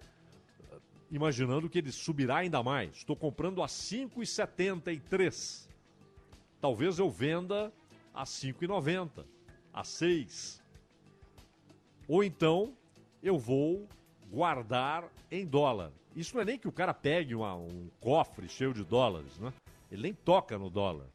imaginando 1.13 1.71
que 1.71 1.79
ele 1.79 1.93
subirá 1.93 2.39
ainda 2.39 2.61
mais. 2.61 2.97
Estou 2.97 3.15
comprando 3.15 3.63
a 3.63 3.67
5,73. 3.67 5.69
Talvez 6.61 6.99
eu 6.99 7.09
venda 7.09 7.73
a 8.13 8.25
5,90, 8.25 9.25
a 9.73 9.85
6. 9.85 10.61
Ou 12.09 12.25
então 12.25 12.77
eu 13.23 13.39
vou 13.39 13.87
guardar 14.29 15.09
em 15.31 15.47
dólar. 15.47 15.93
Isso 16.17 16.35
não 16.35 16.43
é 16.43 16.47
nem 16.47 16.59
que 16.59 16.67
o 16.67 16.73
cara 16.73 16.93
pegue 16.93 17.33
uma, 17.33 17.55
um 17.55 17.89
cofre 18.01 18.49
cheio 18.49 18.75
de 18.75 18.83
dólares, 18.83 19.39
né? 19.39 19.53
Ele 19.89 20.03
nem 20.03 20.15
toca 20.15 20.59
no 20.59 20.69
dólar. 20.69 21.07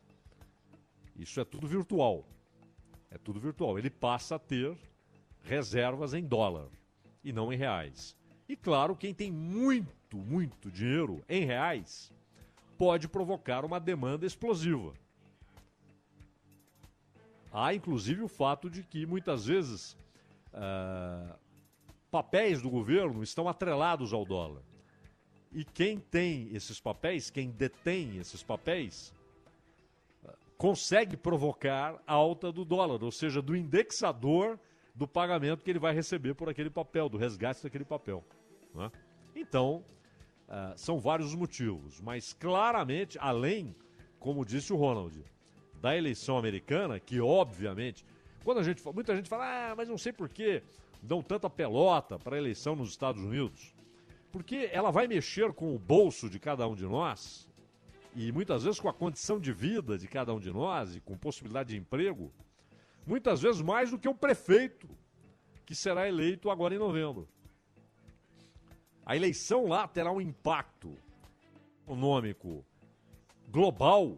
Isso 1.18 1.42
é 1.42 1.44
tudo 1.44 1.68
virtual. 1.68 2.24
É 3.12 3.18
tudo 3.18 3.38
virtual. 3.38 3.78
Ele 3.78 3.90
passa 3.90 4.38
a 4.38 4.40
ter 4.40 4.78
reservas 5.44 6.14
em 6.14 6.24
dólar 6.24 6.70
e 7.24 7.32
não 7.32 7.52
em 7.52 7.58
reais. 7.58 8.16
E 8.48 8.56
claro, 8.56 8.96
quem 8.96 9.14
tem 9.14 9.32
muito, 9.32 10.18
muito 10.18 10.72
dinheiro 10.72 11.24
em 11.30 11.46
reais 11.46 12.12
pode 12.78 13.08
provocar 13.08 13.64
uma 13.64 13.80
demanda 13.80 14.26
explosiva. 14.26 14.94
Há 17.52 17.74
inclusive 17.74 18.24
o 18.24 18.28
fato 18.28 18.70
de 18.70 18.84
que 18.84 19.06
muitas 19.06 19.46
vezes 19.46 19.96
uh, 20.54 21.38
papéis 22.10 22.62
do 22.62 22.70
governo 22.70 23.22
estão 23.22 23.48
atrelados 23.48 24.12
ao 24.12 24.26
dólar. 24.26 24.64
E 25.52 25.64
quem 25.64 26.00
tem 26.00 26.50
esses 26.54 26.80
papéis, 26.80 27.30
quem 27.30 27.52
detém 27.52 28.18
esses 28.18 28.42
papéis, 28.42 29.14
uh, 30.24 30.32
consegue 30.58 31.16
provocar 31.16 32.02
alta 32.08 32.52
do 32.52 32.66
dólar, 32.66 33.04
ou 33.04 33.12
seja, 33.12 33.40
do 33.40 33.56
indexador 33.56 34.60
do 34.94 35.08
pagamento 35.08 35.64
que 35.64 35.72
ele 35.72 35.80
vai 35.80 35.94
receber 35.94 36.34
por 36.36 36.50
aquele 36.50 36.70
papel, 36.70 37.10
do 37.10 37.18
resgate 37.18 37.64
daquele 37.64 37.86
papel. 37.86 38.24
Né? 38.74 38.92
Então, 39.36 39.84
uh, 40.48 40.78
são 40.78 41.00
vários 41.00 41.30
os 41.30 41.36
motivos, 41.36 42.00
mas 42.00 42.34
claramente, 42.34 43.18
além, 43.20 43.76
como 44.20 44.46
disse 44.46 44.72
o 44.72 44.76
Ronald, 44.76 45.24
da 45.82 45.98
eleição 45.98 46.38
americana, 46.38 47.00
que 47.00 47.20
obviamente, 47.20 48.06
quando 48.44 48.60
a 48.60 48.64
gente 48.64 48.82
muita 48.94 49.16
gente 49.16 49.28
fala, 49.28 49.72
ah, 49.72 49.76
mas 49.76 49.90
não 49.90 49.98
sei 49.98 50.14
por 50.14 50.30
que 50.30 50.64
dão 51.02 51.22
tanta 51.22 51.50
pelota 51.50 52.18
para 52.18 52.36
a 52.36 52.40
eleição 52.40 52.76
nos 52.76 52.90
Estados 52.90 53.22
Unidos. 53.22 53.76
Porque 54.32 54.70
ela 54.72 54.90
vai 54.90 55.08
mexer 55.08 55.52
com 55.54 55.76
o 55.76 55.78
bolso 55.78 56.30
de 56.30 56.40
cada 56.40 56.68
um 56.68 56.76
de 56.76 56.86
nós 56.86 57.48
e 58.16 58.32
muitas 58.32 58.64
vezes 58.64 58.80
com 58.80 58.88
a 58.88 58.94
condição 58.94 59.40
de 59.40 59.52
vida 59.52 59.98
de 59.98 60.08
cada 60.08 60.34
um 60.34 60.40
de 60.40 60.52
nós 60.52 60.96
e 60.96 61.02
com 61.02 61.18
possibilidade 61.18 61.70
de 61.70 61.78
emprego, 61.78 62.32
muitas 63.06 63.42
vezes 63.42 63.62
mais 63.62 63.92
do 63.92 64.00
que 64.00 64.08
o 64.08 64.16
prefeito 64.16 64.88
que 65.66 65.76
será 65.76 66.08
eleito 66.08 66.50
agora 66.50 66.76
em 66.76 66.80
novembro. 66.80 67.28
A 69.06 69.16
eleição 69.16 69.68
lá 69.68 69.88
terá 69.88 70.12
um 70.12 70.22
impacto 70.22 70.98
econômico 71.84 72.66
global 73.50 74.18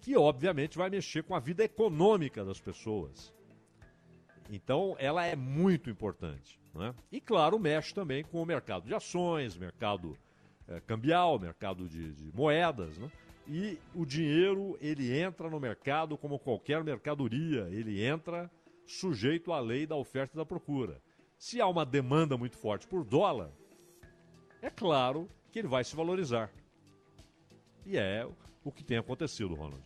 que 0.00 0.16
obviamente 0.16 0.78
vai 0.78 0.88
mexer 0.88 1.22
com 1.22 1.34
a 1.34 1.40
vida 1.40 1.64
econômica 1.64 2.44
das 2.44 2.60
pessoas. 2.60 3.32
Então, 4.50 4.96
ela 4.98 5.24
é 5.24 5.36
muito 5.36 5.88
importante. 5.90 6.58
Né? 6.74 6.94
E, 7.10 7.20
claro, 7.20 7.58
mexe 7.58 7.94
também 7.94 8.24
com 8.24 8.42
o 8.42 8.46
mercado 8.46 8.86
de 8.86 8.94
ações, 8.94 9.56
mercado 9.56 10.16
é, 10.66 10.80
cambial, 10.80 11.38
mercado 11.38 11.88
de, 11.88 12.12
de 12.12 12.36
moedas. 12.36 12.96
Né? 12.98 13.10
E 13.52 13.80
o 13.92 14.06
dinheiro, 14.06 14.78
ele 14.80 15.18
entra 15.18 15.50
no 15.50 15.58
mercado 15.58 16.16
como 16.16 16.38
qualquer 16.38 16.84
mercadoria, 16.84 17.68
ele 17.72 18.00
entra 18.00 18.48
sujeito 18.86 19.52
à 19.52 19.58
lei 19.58 19.84
da 19.84 19.96
oferta 19.96 20.36
e 20.36 20.38
da 20.38 20.46
procura. 20.46 21.02
Se 21.36 21.60
há 21.60 21.66
uma 21.66 21.84
demanda 21.84 22.36
muito 22.36 22.56
forte 22.56 22.86
por 22.86 23.02
dólar, 23.02 23.50
é 24.62 24.70
claro 24.70 25.28
que 25.50 25.58
ele 25.58 25.66
vai 25.66 25.82
se 25.82 25.96
valorizar. 25.96 26.48
E 27.84 27.96
é 27.96 28.24
o 28.62 28.70
que 28.70 28.84
tem 28.84 28.98
acontecido, 28.98 29.52
Ronald. 29.56 29.82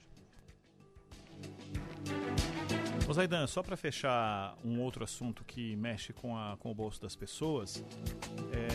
Ô 3.08 3.12
Zaidan, 3.14 3.46
só 3.46 3.62
para 3.62 3.78
fechar 3.78 4.58
um 4.62 4.82
outro 4.82 5.04
assunto 5.04 5.42
que 5.42 5.74
mexe 5.76 6.12
com, 6.12 6.36
a, 6.36 6.58
com 6.58 6.70
o 6.70 6.74
bolso 6.74 7.00
das 7.00 7.16
pessoas, 7.16 7.82
é 8.52 8.73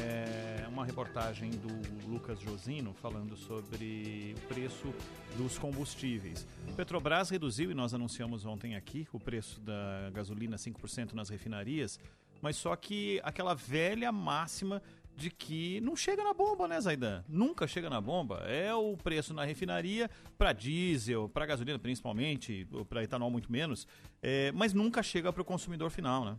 uma 0.80 0.86
reportagem 0.86 1.51
do 1.51 2.09
Lucas 2.09 2.39
Josino 2.39 2.93
falando 2.93 3.36
sobre 3.36 4.34
o 4.38 4.47
preço 4.47 4.93
dos 5.36 5.57
combustíveis. 5.57 6.47
Petrobras 6.77 7.30
reduziu, 7.30 7.69
e 7.69 7.73
nós 7.73 7.93
anunciamos 7.93 8.45
ontem 8.45 8.77
aqui, 8.77 9.05
o 9.11 9.19
preço 9.19 9.59
da 9.59 10.09
gasolina 10.13 10.55
5% 10.55 11.11
nas 11.11 11.27
refinarias, 11.27 11.99
mas 12.41 12.55
só 12.55 12.73
que 12.77 13.19
aquela 13.25 13.53
velha 13.53 14.09
máxima 14.09 14.82
de 15.17 15.30
que 15.30 15.82
não 15.82 15.97
chega 15.97 16.23
na 16.23 16.34
bomba, 16.34 16.65
né, 16.65 16.80
Zaidan? 16.80 17.25
Nunca 17.27 17.67
chega 17.67 17.89
na 17.89 17.99
bomba. 17.99 18.38
É 18.47 18.73
o 18.73 18.95
preço 18.95 19.34
na 19.34 19.43
refinaria 19.43 20.09
para 20.38 20.53
diesel, 20.53 21.27
para 21.27 21.45
gasolina 21.45 21.77
principalmente, 21.77 22.65
para 22.88 23.03
etanol 23.03 23.30
muito 23.30 23.51
menos, 23.51 23.86
é, 24.21 24.49
mas 24.53 24.73
nunca 24.73 25.03
chega 25.03 25.34
para 25.34 25.41
o 25.41 25.45
consumidor 25.45 25.89
final, 25.89 26.23
né? 26.23 26.38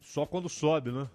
Só 0.00 0.26
quando 0.26 0.48
sobe, 0.48 0.90
né? 0.90 1.08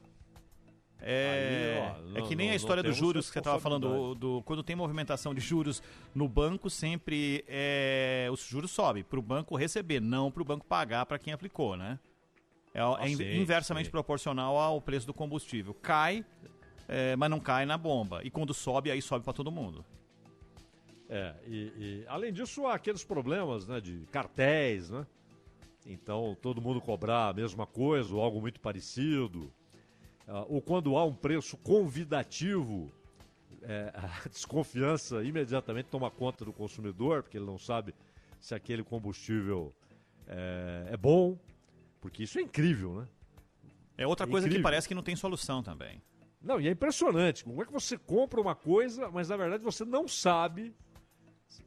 É, 1.02 1.94
Aí, 1.96 2.14
ó, 2.14 2.20
é 2.20 2.22
que 2.28 2.36
nem 2.36 2.48
não, 2.48 2.54
a 2.54 2.56
história 2.56 2.84
dos 2.84 2.98
juros 2.98 3.28
que 3.28 3.34
você 3.34 3.40
estava 3.40 3.60
falando, 3.60 3.88
do, 3.88 4.16
do, 4.16 4.44
quando 4.44 4.62
tem 4.62 4.76
movimentação 4.76 5.34
de 5.34 5.40
juros 5.40 5.82
no 6.14 6.28
banco, 6.28 6.70
sempre 6.70 7.46
é, 7.48 8.28
os 8.32 8.46
juros 8.46 8.72
sobem 8.72 9.04
para 9.04 9.18
o 9.18 9.22
banco 9.22 9.56
receber, 9.56 10.02
não 10.02 10.30
para 10.30 10.42
o 10.42 10.46
banco 10.46 10.66
pagar 10.66 11.06
para 11.06 11.18
quem 11.18 11.32
aplicou, 11.32 11.78
né? 11.78 12.00
É, 12.74 12.82
ah, 12.82 12.98
é 13.00 13.10
inversamente 13.10 13.90
proporcional 13.90 14.58
ao 14.58 14.82
preço 14.82 15.08
do 15.08 15.14
combustível. 15.14 15.74
Cai, 15.74 16.26
é, 16.88 17.16
mas 17.16 17.30
não 17.30 17.40
cai 17.40 17.66
na 17.66 17.78
bomba. 17.78 18.22
E 18.24 18.30
quando 18.30 18.54
sobe, 18.54 18.92
aí 18.92 19.02
sobe 19.02 19.24
para 19.24 19.34
todo 19.34 19.52
mundo. 19.52 19.86
É, 21.10 21.34
e, 21.48 21.56
e, 21.78 22.06
além 22.08 22.32
disso, 22.32 22.68
há 22.68 22.76
aqueles 22.76 23.04
problemas 23.04 23.68
né, 23.68 23.82
de 23.82 24.06
cartéis, 24.12 24.90
né? 24.90 25.08
Então, 25.86 26.38
todo 26.40 26.62
mundo 26.62 26.80
cobrar 26.80 27.30
a 27.30 27.34
mesma 27.34 27.66
coisa 27.66 28.14
ou 28.14 28.22
algo 28.22 28.40
muito 28.40 28.60
parecido. 28.60 29.52
Uh, 30.30 30.46
ou 30.48 30.62
quando 30.62 30.96
há 30.96 31.04
um 31.04 31.14
preço 31.14 31.58
convidativo, 31.58 32.92
é, 33.64 33.92
a 33.96 34.28
desconfiança 34.30 35.24
imediatamente 35.24 35.88
toma 35.88 36.12
conta 36.12 36.46
do 36.46 36.54
consumidor, 36.54 37.24
porque 37.24 37.38
ele 37.38 37.48
não 37.48 37.58
sabe 37.58 37.96
se 38.40 38.54
aquele 38.54 38.84
combustível 38.84 39.74
é, 40.28 40.90
é 40.92 40.98
bom, 40.98 41.36
porque 42.00 42.22
isso 42.22 42.38
é 42.38 42.44
incrível, 42.44 43.02
né? 43.02 43.08
É 43.98 44.06
outra 44.06 44.28
é 44.28 44.30
coisa 44.30 44.46
incrível. 44.46 44.62
que 44.62 44.64
parece 44.64 44.88
que 44.88 44.94
não 44.94 45.02
tem 45.02 45.16
solução 45.16 45.64
também. 45.64 46.00
Não, 46.40 46.62
e 46.62 46.68
é 46.68 46.72
impressionante. 46.72 47.44
Como 47.44 47.62
é 47.62 47.66
que 47.66 47.72
você 47.72 47.98
compra 47.98 48.40
uma 48.40 48.56
coisa, 48.56 49.10
mas 49.10 49.30
na 49.30 49.36
verdade 49.36 49.64
você 49.64 49.84
não 49.84 50.08
sabe 50.08 50.74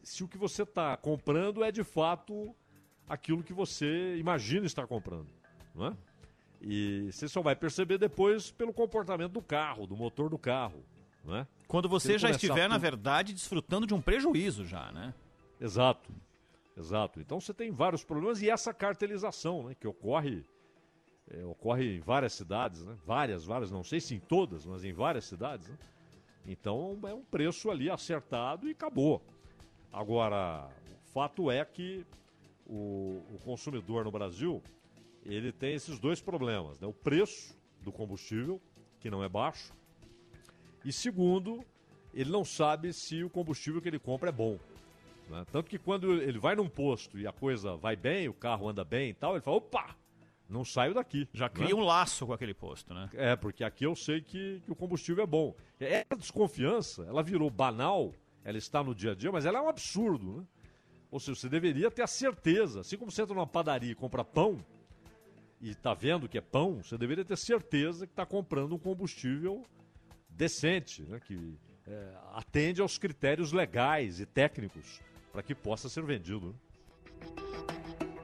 se 0.03 0.23
o 0.23 0.29
que 0.29 0.39
você 0.39 0.63
está 0.63 0.97
comprando 0.97 1.65
é 1.65 1.73
de 1.73 1.83
fato 1.83 2.55
aquilo 3.09 3.43
que 3.43 3.53
você 3.53 4.17
imagina 4.17 4.65
estar 4.65 4.87
comprando, 4.87 5.29
não 5.75 5.89
é? 5.89 5.97
E 6.63 7.11
você 7.11 7.29
só 7.29 7.43
vai 7.43 7.57
perceber 7.57 7.99
depois 7.99 8.53
pelo 8.53 8.73
comportamento 8.73 9.33
do 9.33 9.43
carro, 9.43 9.87
do 9.87 9.97
motor 9.97 10.31
do 10.31 10.39
carro, 10.39 10.85
não 11.25 11.37
é? 11.37 11.47
Quando 11.67 11.89
você 11.89 12.19
já 12.19 12.31
estiver, 12.31 12.69
na 12.69 12.79
verdade, 12.79 13.33
desfrutando 13.33 13.87
de 13.87 13.95
um 13.95 14.01
prejuízo 14.01 14.65
já, 14.65 14.93
né? 14.93 15.13
Exato. 15.61 16.11
Exato. 16.77 17.21
Então 17.21 17.41
você 17.41 17.53
tem 17.53 17.71
vários 17.71 18.05
problemas 18.05 18.41
e 18.41 18.49
essa 18.49 18.73
cartelização, 18.73 19.65
né, 19.65 19.75
que 19.79 19.87
ocorre 19.87 20.45
é, 21.31 21.45
ocorre 21.45 21.97
em 21.97 22.01
várias 22.01 22.33
cidades, 22.33 22.85
né? 22.85 22.97
Várias, 23.05 23.45
várias, 23.45 23.71
não 23.71 23.85
sei 23.85 24.01
se 24.01 24.15
em 24.15 24.21
todas, 24.21 24.67
mas 24.67 24.85
em 24.85 24.93
várias 24.93 25.25
cidades. 25.25 25.69
Né? 25.69 25.79
Então 26.47 26.99
é 27.05 27.15
um 27.15 27.25
preço 27.25 27.71
ali 27.71 27.91
acertado 27.91 28.69
e 28.69 28.73
acabou. 28.73 29.23
Agora, 29.93 30.69
o 31.05 31.11
fato 31.11 31.51
é 31.51 31.65
que 31.65 32.07
o, 32.67 33.23
o 33.31 33.39
consumidor 33.45 34.05
no 34.05 34.11
Brasil 34.11 34.63
ele 35.25 35.53
tem 35.53 35.75
esses 35.75 35.99
dois 35.99 36.21
problemas, 36.21 36.79
né? 36.81 36.87
O 36.87 36.93
preço 36.93 37.57
do 37.81 37.93
combustível, 37.93 38.61
que 39.01 39.11
não 39.11 39.23
é 39.23 39.29
baixo, 39.29 39.73
e 40.85 40.93
segundo, 40.93 41.65
ele 42.13 42.31
não 42.31 42.45
sabe 42.45 42.93
se 42.93 43.23
o 43.23 43.31
combustível 43.31 43.81
que 43.81 43.89
ele 43.89 43.99
compra 43.99 44.29
é 44.31 44.33
bom. 44.33 44.59
Né? 45.29 45.45
Tanto 45.51 45.71
que 45.71 45.79
quando 45.79 46.21
ele 46.21 46.39
vai 46.39 46.55
num 46.55 46.69
posto 46.69 47.19
e 47.19 47.27
a 47.27 47.33
coisa 47.33 47.77
vai 47.77 47.97
bem, 47.97 48.29
o 48.29 48.35
carro 48.35 48.69
anda 48.69 48.85
bem 48.85 49.11
e 49.11 49.15
tal, 49.15 49.33
ele 49.33 49.41
fala, 49.41 49.57
opa, 49.57 49.97
Não 50.49 50.65
saio 50.65 50.93
daqui. 50.93 51.29
Já 51.33 51.47
né? 51.47 51.51
cria 51.51 51.75
um 51.75 51.81
laço 51.81 52.27
com 52.27 52.33
aquele 52.33 52.53
posto, 52.53 52.93
né? 52.93 53.09
É, 53.15 53.35
porque 53.37 53.65
aqui 53.65 53.85
eu 53.85 53.97
sei 53.97 54.21
que, 54.21 54.61
que 54.65 54.71
o 54.71 54.75
combustível 54.75 55.25
é 55.25 55.27
bom. 55.27 55.55
Essa 55.81 56.17
desconfiança, 56.17 57.05
ela 57.05 57.23
virou 57.23 57.49
banal, 57.49 58.13
ela 58.45 58.59
está 58.59 58.83
no 58.83 58.95
dia 58.95 59.13
a 59.13 59.15
dia, 59.15 59.33
mas 59.33 59.47
ela 59.47 59.59
é 59.59 59.63
um 59.63 59.69
absurdo, 59.69 60.41
né? 60.41 60.45
Ou 61.11 61.21
seja, 61.21 61.41
você 61.41 61.49
deveria 61.49 61.91
ter 61.91 62.03
a 62.03 62.07
certeza, 62.07 62.81
assim 62.81 62.97
como 62.97 63.11
você 63.11 63.23
entra 63.23 63.35
numa 63.35 63.47
padaria 63.47 63.93
e 63.93 63.95
compra 63.95 64.25
pão, 64.25 64.65
e 65.63 65.71
está 65.71 65.95
vendo 65.95 66.29
que 66.29 66.37
é 66.37 66.41
pão, 66.41 66.83
você 66.83 66.99
deveria 66.99 67.25
ter 67.25 67.39
certeza 67.39 68.05
que 68.05 68.13
está 68.13 68.27
comprando 68.27 68.75
um 68.75 68.79
combustível 68.79 69.65
decente, 70.29 71.03
né? 71.03 71.21
que 71.21 71.57
é, 71.87 72.15
atende 72.33 72.81
aos 72.81 72.99
critérios 72.99 73.53
legais 73.53 74.19
e 74.19 74.27
técnicos 74.27 75.01
para 75.31 75.41
que 75.41 75.55
possa 75.55 75.89
ser 75.89 76.03
vendido. 76.03 76.49
Né? 76.49 76.55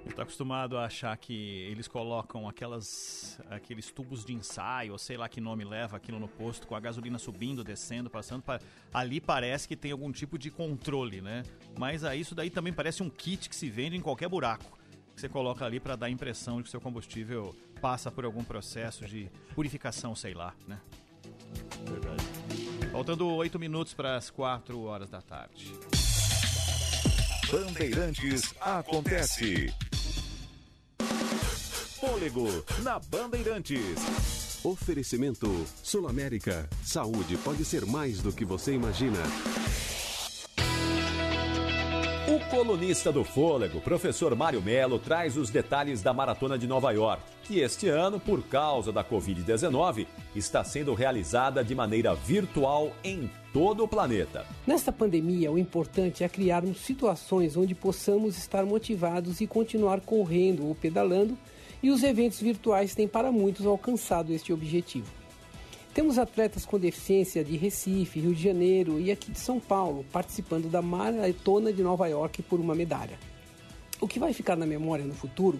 Está 0.08 0.24
acostumado 0.24 0.76
a 0.76 0.86
achar 0.86 1.16
que 1.16 1.32
eles 1.70 1.86
colocam 1.86 2.48
aquelas, 2.48 3.40
aqueles 3.48 3.88
tubos 3.92 4.24
de 4.24 4.34
ensaio, 4.34 4.90
ou 4.90 4.98
sei 4.98 5.16
lá 5.16 5.28
que 5.28 5.40
nome 5.40 5.64
leva 5.64 5.96
aquilo 5.96 6.18
no 6.18 6.26
posto, 6.26 6.66
com 6.66 6.74
a 6.74 6.80
gasolina 6.80 7.18
subindo, 7.18 7.62
descendo, 7.62 8.10
passando. 8.10 8.42
Pra... 8.42 8.58
Ali 8.92 9.20
parece 9.20 9.68
que 9.68 9.76
tem 9.76 9.92
algum 9.92 10.10
tipo 10.10 10.36
de 10.36 10.50
controle, 10.50 11.20
né? 11.20 11.44
Mas 11.78 12.02
aí, 12.02 12.20
isso 12.20 12.34
daí 12.34 12.50
também 12.50 12.72
parece 12.72 13.00
um 13.00 13.08
kit 13.08 13.48
que 13.48 13.54
se 13.54 13.70
vende 13.70 13.96
em 13.96 14.00
qualquer 14.00 14.28
buraco. 14.28 14.77
Que 15.18 15.22
você 15.22 15.28
coloca 15.28 15.64
ali 15.64 15.80
para 15.80 15.96
dar 15.96 16.06
a 16.06 16.10
impressão 16.10 16.58
de 16.58 16.62
que 16.62 16.70
seu 16.70 16.80
combustível 16.80 17.52
passa 17.80 18.08
por 18.08 18.24
algum 18.24 18.44
processo 18.44 19.04
de 19.04 19.28
purificação, 19.52 20.14
sei 20.14 20.32
lá, 20.32 20.54
né? 20.64 20.78
Verdade. 21.84 22.22
Faltando 22.92 23.26
oito 23.26 23.58
minutos 23.58 23.92
para 23.92 24.16
as 24.16 24.30
quatro 24.30 24.80
horas 24.82 25.10
da 25.10 25.20
tarde. 25.20 25.74
Bandeirantes 27.50 28.54
acontece. 28.60 29.74
Fôlego 31.98 32.46
na 32.84 33.00
Bandeirantes. 33.00 34.60
Oferecimento 34.62 35.48
Sul 35.82 36.06
América. 36.06 36.70
Saúde 36.84 37.36
pode 37.38 37.64
ser 37.64 37.84
mais 37.84 38.22
do 38.22 38.32
que 38.32 38.44
você 38.44 38.72
imagina. 38.72 39.18
O 42.28 42.38
colunista 42.50 43.10
do 43.10 43.24
Fôlego, 43.24 43.80
professor 43.80 44.36
Mário 44.36 44.60
Melo, 44.60 44.98
traz 44.98 45.34
os 45.38 45.48
detalhes 45.48 46.02
da 46.02 46.12
Maratona 46.12 46.58
de 46.58 46.66
Nova 46.66 46.92
York, 46.92 47.22
que 47.42 47.60
este 47.60 47.88
ano, 47.88 48.20
por 48.20 48.42
causa 48.42 48.92
da 48.92 49.02
Covid-19, 49.02 50.06
está 50.36 50.62
sendo 50.62 50.92
realizada 50.92 51.64
de 51.64 51.74
maneira 51.74 52.14
virtual 52.14 52.92
em 53.02 53.30
todo 53.50 53.82
o 53.82 53.88
planeta. 53.88 54.44
Nesta 54.66 54.92
pandemia, 54.92 55.50
o 55.50 55.58
importante 55.58 56.22
é 56.22 56.28
criarmos 56.28 56.80
situações 56.80 57.56
onde 57.56 57.74
possamos 57.74 58.36
estar 58.36 58.66
motivados 58.66 59.40
e 59.40 59.46
continuar 59.46 60.02
correndo 60.02 60.66
ou 60.66 60.74
pedalando, 60.74 61.34
e 61.82 61.90
os 61.90 62.02
eventos 62.02 62.42
virtuais 62.42 62.94
têm 62.94 63.08
para 63.08 63.32
muitos 63.32 63.64
alcançado 63.64 64.34
este 64.34 64.52
objetivo. 64.52 65.17
Temos 65.98 66.16
atletas 66.16 66.64
com 66.64 66.78
deficiência 66.78 67.42
de 67.42 67.56
Recife, 67.56 68.20
Rio 68.20 68.32
de 68.32 68.40
Janeiro 68.40 69.00
e 69.00 69.10
aqui 69.10 69.32
de 69.32 69.38
São 69.40 69.58
Paulo 69.58 70.06
participando 70.12 70.70
da 70.70 70.80
Maratona 70.80 71.72
de 71.72 71.82
Nova 71.82 72.06
York 72.06 72.40
por 72.42 72.60
uma 72.60 72.72
medalha. 72.72 73.18
O 74.00 74.06
que 74.06 74.20
vai 74.20 74.32
ficar 74.32 74.54
na 74.54 74.64
memória 74.64 75.04
no 75.04 75.12
futuro 75.12 75.58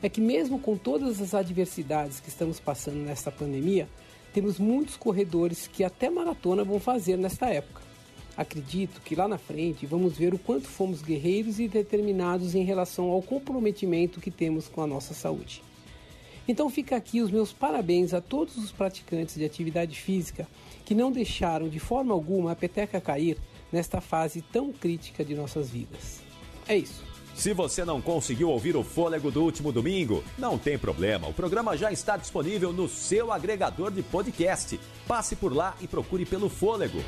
é 0.00 0.08
que, 0.08 0.20
mesmo 0.20 0.60
com 0.60 0.76
todas 0.76 1.20
as 1.20 1.34
adversidades 1.34 2.20
que 2.20 2.28
estamos 2.28 2.60
passando 2.60 2.98
nesta 2.98 3.32
pandemia, 3.32 3.88
temos 4.32 4.60
muitos 4.60 4.96
corredores 4.96 5.66
que 5.66 5.82
até 5.82 6.08
maratona 6.08 6.62
vão 6.62 6.78
fazer 6.78 7.16
nesta 7.16 7.48
época. 7.48 7.82
Acredito 8.36 9.00
que 9.00 9.16
lá 9.16 9.26
na 9.26 9.38
frente 9.38 9.86
vamos 9.86 10.16
ver 10.16 10.32
o 10.32 10.38
quanto 10.38 10.68
fomos 10.68 11.02
guerreiros 11.02 11.58
e 11.58 11.66
determinados 11.66 12.54
em 12.54 12.62
relação 12.62 13.10
ao 13.10 13.20
comprometimento 13.20 14.20
que 14.20 14.30
temos 14.30 14.68
com 14.68 14.82
a 14.82 14.86
nossa 14.86 15.14
saúde. 15.14 15.64
Então 16.50 16.68
fica 16.68 16.96
aqui 16.96 17.20
os 17.20 17.30
meus 17.30 17.52
parabéns 17.52 18.12
a 18.12 18.20
todos 18.20 18.56
os 18.56 18.72
praticantes 18.72 19.36
de 19.36 19.44
atividade 19.44 19.96
física 19.96 20.48
que 20.84 20.96
não 20.96 21.12
deixaram 21.12 21.68
de 21.68 21.78
forma 21.78 22.12
alguma 22.12 22.50
a 22.50 22.56
peteca 22.56 23.00
cair 23.00 23.38
nesta 23.70 24.00
fase 24.00 24.42
tão 24.42 24.72
crítica 24.72 25.24
de 25.24 25.32
nossas 25.32 25.70
vidas. 25.70 26.20
É 26.66 26.76
isso. 26.76 27.04
Se 27.36 27.54
você 27.54 27.84
não 27.84 28.02
conseguiu 28.02 28.50
ouvir 28.50 28.74
o 28.74 28.82
Fôlego 28.82 29.30
do 29.30 29.44
último 29.44 29.70
domingo, 29.70 30.24
não 30.36 30.58
tem 30.58 30.76
problema. 30.76 31.28
O 31.28 31.32
programa 31.32 31.76
já 31.76 31.92
está 31.92 32.16
disponível 32.16 32.72
no 32.72 32.88
seu 32.88 33.30
agregador 33.30 33.92
de 33.92 34.02
podcast. 34.02 34.80
Passe 35.06 35.36
por 35.36 35.54
lá 35.54 35.76
e 35.80 35.86
procure 35.86 36.26
pelo 36.26 36.48
Fôlego. 36.48 36.98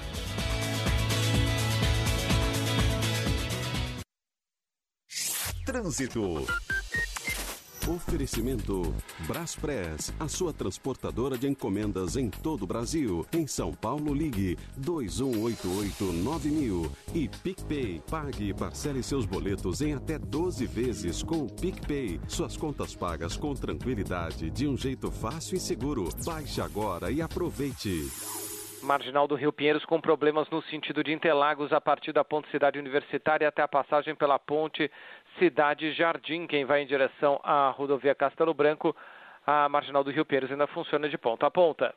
Trânsito. 5.67 6.47
Oferecimento 7.89 8.95
Braspress, 9.27 10.15
a 10.21 10.29
sua 10.29 10.53
transportadora 10.53 11.37
de 11.37 11.49
encomendas 11.49 12.17
em 12.17 12.31
todo 12.31 12.63
o 12.63 12.67
Brasil. 12.67 13.27
Em 13.33 13.45
São 13.47 13.75
Paulo, 13.75 14.15
ligue 14.15 14.57
2188-9000. 14.81 16.89
E 17.13 17.29
PicPay, 17.29 18.01
pague 18.09 18.51
e 18.51 18.55
parcele 18.55 19.03
seus 19.03 19.27
boletos 19.27 19.81
em 19.81 19.95
até 19.95 20.17
12 20.17 20.65
vezes 20.67 21.25
com 21.25 21.39
o 21.39 21.53
PicPay. 21.53 22.21
Suas 22.29 22.57
contas 22.57 22.95
pagas 22.95 23.37
com 23.37 23.53
tranquilidade, 23.53 24.49
de 24.51 24.69
um 24.69 24.77
jeito 24.77 25.11
fácil 25.11 25.57
e 25.57 25.61
seguro. 25.61 26.09
Baixe 26.25 26.61
agora 26.61 27.11
e 27.11 27.21
aproveite. 27.21 28.09
Marginal 28.83 29.29
do 29.29 29.37
Rio 29.37 29.53
Pinheiros 29.53 29.85
com 29.85 30.01
problemas 30.01 30.49
no 30.51 30.63
sentido 30.65 31.05
de 31.05 31.13
Interlagos 31.13 31.73
a 31.73 31.81
partir 31.81 32.13
da 32.13 32.25
ponte 32.25 32.51
Cidade 32.51 32.79
Universitária 32.79 33.49
até 33.49 33.63
a 33.63 33.69
passagem 33.69 34.15
pela 34.15 34.39
ponte 34.39 34.91
Cidade 35.39 35.93
Jardim. 35.93 36.47
Quem 36.47 36.65
vai 36.65 36.83
em 36.83 36.87
direção 36.87 37.41
à 37.43 37.71
rodovia 37.71 38.15
Castelo 38.15 38.55
Branco, 38.55 38.95
a 39.47 39.69
Marginal 39.69 40.05
do 40.05 40.11
Rio 40.11 40.25
Pinheiros 40.25 40.51
ainda 40.51 40.67
funciona 40.67 41.09
de 41.09 41.19
ponta 41.19 41.47
a 41.47 41.51
ponta. 41.51 41.95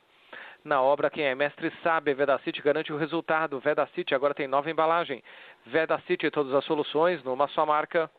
Na 0.63 0.81
obra, 0.81 1.11
quem 1.11 1.25
é 1.25 1.35
mestre 1.35 1.71
sabe, 1.83 2.13
Vedacity 2.13 2.61
garante 2.61 2.91
o 2.91 2.97
resultado. 2.97 3.59
Vedacity 3.59 4.15
agora 4.15 4.33
tem 4.33 4.47
nova 4.47 4.69
embalagem. 4.71 5.23
Vedacity, 5.65 6.31
todas 6.31 6.53
as 6.53 6.65
soluções 6.65 7.23
numa 7.23 7.47
só 7.49 7.65
marca. 7.65 8.09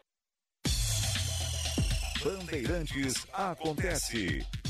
Bandeirantes 2.22 3.26
acontece. 3.34 4.65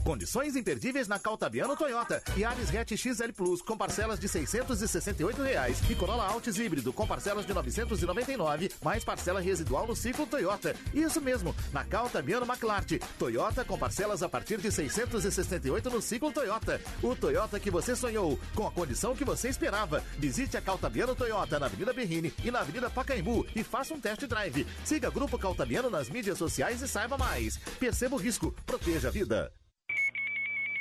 Condições 0.04 0.58
imperdíveis 0.58 1.08
na 1.08 1.18
Caltabiano 1.18 1.78
Toyota. 1.78 2.22
Yaris 2.38 2.76
Hatch 2.76 2.92
XL 2.98 3.32
Plus 3.34 3.62
com 3.62 3.78
parcelas 3.78 4.20
de 4.20 4.28
668 4.28 5.42
reais 5.42 5.82
e 5.90 5.96
Corolla 5.96 6.28
Altis 6.28 6.58
híbrido 6.58 6.92
com 6.92 7.08
parcelas 7.08 7.46
de 7.46 7.54
999 7.54 8.70
mais 8.84 9.06
parcela 9.06 9.40
residual 9.40 9.88
no 9.88 9.96
ciclo 9.96 10.28
Toyota. 10.28 10.76
Isso 10.94 11.22
mesmo, 11.22 11.56
na 11.72 11.86
Caltabiano 11.86 12.46
McLart. 12.46 13.00
Toyota 13.18 13.64
com 13.64 13.78
parcelas 13.78 14.22
a 14.22 14.28
partir 14.28 14.60
de 14.60 14.70
668 14.70 15.90
no 15.90 16.02
ciclo 16.02 16.34
Toyota. 16.34 16.82
O 17.02 17.16
Toyota 17.16 17.58
que 17.58 17.72
você 17.72 17.96
sonhou, 17.96 18.38
com 18.54 18.68
a 18.68 18.72
condição 18.72 19.16
que 19.16 19.24
você 19.24 19.48
esperava. 19.48 20.04
Visite 20.20 20.58
a 20.58 20.62
Caltabiano 20.62 21.16
Toyota 21.16 21.58
na 21.58 21.68
Avenida 21.68 21.94
Berrini 21.94 22.34
e 22.44 22.52
na 22.52 22.60
Avenida 22.60 22.90
Pacaembu 22.90 23.46
e 23.56 23.64
faça 23.64 23.94
um 23.94 24.02
test 24.02 24.26
drive. 24.26 24.68
Siga 24.84 25.10
Grupo 25.10 25.40
Caltabiano 25.40 25.90
nas 25.90 26.10
mídias 26.10 26.38
sociais 26.38 26.82
e 26.82 26.90
saiba 26.90 27.18
mais. 27.18 27.58
Perceba 27.80 28.16
o 28.16 28.20
risco, 28.20 28.54
proteja 28.66 29.08
a 29.08 29.12
vida. 29.12 29.63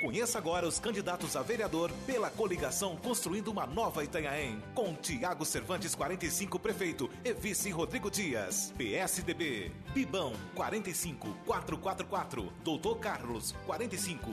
Conheça 0.02 0.36
agora 0.36 0.66
os 0.66 0.80
candidatos 0.80 1.36
a 1.36 1.42
vereador 1.42 1.92
pela 2.04 2.28
coligação 2.28 2.96
Construindo 2.96 3.52
uma 3.52 3.68
Nova 3.68 4.02
Itanhaém, 4.02 4.60
com 4.74 4.96
Tiago 4.96 5.44
Cervantes 5.44 5.94
45 5.94 6.58
prefeito 6.58 7.08
e 7.24 7.32
vice 7.32 7.70
Rodrigo 7.70 8.10
Dias. 8.10 8.74
PSDB, 8.76 9.70
Bibão 9.94 10.32
45 10.56 11.28
444, 11.46 12.52
Doutor 12.64 12.98
Carlos 12.98 13.54
45 13.64 14.28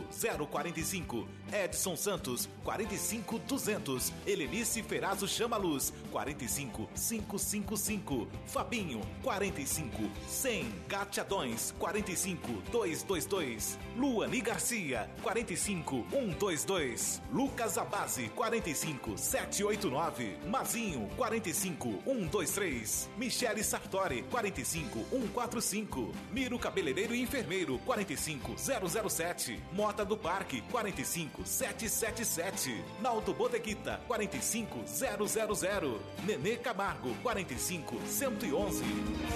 045, 0.50 1.28
Edson 1.54 1.96
Santos 1.96 2.50
45 2.64 3.40
200, 3.40 4.14
Helenice 4.26 4.84
Ferazo 4.84 5.28
Chama 5.28 5.58
Luz 5.58 5.94
45 6.12 6.88
555, 6.96 8.28
Fabinho 8.46 9.02
45 9.24 10.10
100, 10.28 10.66
Gatiadões 10.88 11.74
45 11.80 12.48
222, 12.72 13.78
Luani 13.98 14.42
Garcia 14.42 15.10
45 15.22 15.50
45 15.60 16.06
122. 16.12 17.22
Lucas 17.32 17.78
Abase 17.78 18.30
45 18.30 19.18
789. 19.18 20.38
Mazinho 20.48 21.10
45 21.16 22.02
123. 22.06 23.10
Michele 23.18 23.64
Sartori 23.64 24.24
45 24.24 25.06
145. 25.10 26.12
Miro 26.32 26.60
Cabeleireiro 26.60 27.14
e 27.14 27.22
Enfermeiro 27.22 27.80
45 27.80 28.56
007. 28.58 29.60
Mota 29.74 30.06
do 30.06 30.18
Parque 30.18 30.62
45 30.72 31.39
777. 31.46 32.84
Naldo 33.02 33.34
Bodeguita 33.34 34.00
45 34.08 34.84
000. 34.86 36.00
Nenê 36.26 36.58
Camargo 36.58 37.14
45 37.22 38.00
111. 38.06 38.84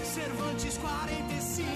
Cervantes 0.03 0.77
45. 0.77 1.69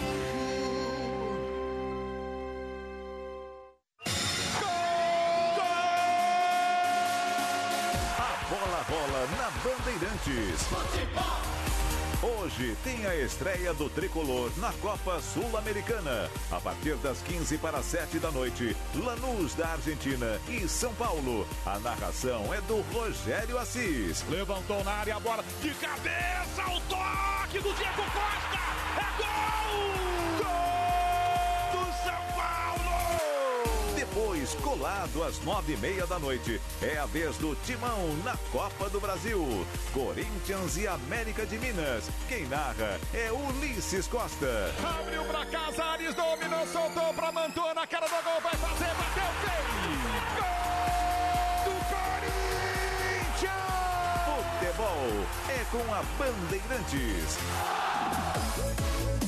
A 8.18 8.50
bola 8.50 8.82
rola 8.90 9.28
na 9.38 9.50
Bandeirantes. 9.64 10.68
Hoje 12.22 12.76
tem 12.84 13.06
a 13.06 13.16
estreia 13.16 13.76
do 13.76 13.88
tricolor 13.92 14.52
na 14.58 14.74
Copa 14.74 15.22
Sul-Americana. 15.22 16.28
A 16.52 16.60
partir 16.60 16.96
das 16.96 17.22
15 17.22 17.60
para 17.60 17.84
7 17.84 18.18
da 18.18 18.32
noite, 18.32 18.76
Lanús 18.96 19.54
da 19.54 19.68
Argentina 19.68 20.42
e 20.50 20.68
São 20.68 20.92
Paulo. 20.96 21.48
A 21.64 21.78
narração 21.78 22.52
é 22.52 22.60
do 22.62 22.82
Rogério 22.92 23.60
Assis. 23.60 24.26
Levantou 24.30 24.84
na 24.84 24.94
área 24.94 25.16
a 25.16 25.20
bola 25.20 25.44
de 25.62 25.70
cabeça, 25.76 26.64
o 26.66 26.82
toque 26.90 27.60
do 27.60 27.72
Diego 27.76 28.02
Costa. 28.02 28.58
É 28.98 29.18
gol! 29.22 30.08
Gol 30.08 30.17
Depois, 34.18 34.56
colado 34.64 35.24
às 35.24 35.40
nove 35.42 35.74
e 35.74 35.78
meia 35.78 36.08
da 36.08 36.18
noite, 36.18 36.60
é 36.82 36.98
a 36.98 37.06
vez 37.06 37.38
do 37.38 37.56
Timão 37.58 38.16
na 38.26 38.36
Copa 38.52 38.90
do 38.90 39.00
Brasil. 39.00 39.64
Corinthians 39.94 40.76
e 40.76 40.88
América 40.88 41.46
de 41.46 41.60
Minas. 41.60 42.10
Quem 42.28 42.48
narra 42.48 43.00
é 43.14 43.32
Ulisses 43.32 44.08
Costa. 44.08 44.74
Abriu 45.00 45.24
pra 45.26 45.46
Casares, 45.46 46.16
dominou, 46.16 46.66
soltou 46.66 47.14
pra 47.14 47.32
Mantua 47.32 47.76
na 47.76 47.86
cara 47.86 48.08
do 48.08 48.24
gol, 48.24 48.42
vai 48.42 48.56
fazer, 48.56 48.90
bateu, 48.96 49.30
fez! 49.44 49.68
Gol 50.40 51.62
do 51.66 51.74
Corinthians! 51.94 53.54
Futebol 54.26 55.28
é 55.48 55.64
com 55.70 55.94
a 55.94 56.02
Bandeirantes. 56.18 57.38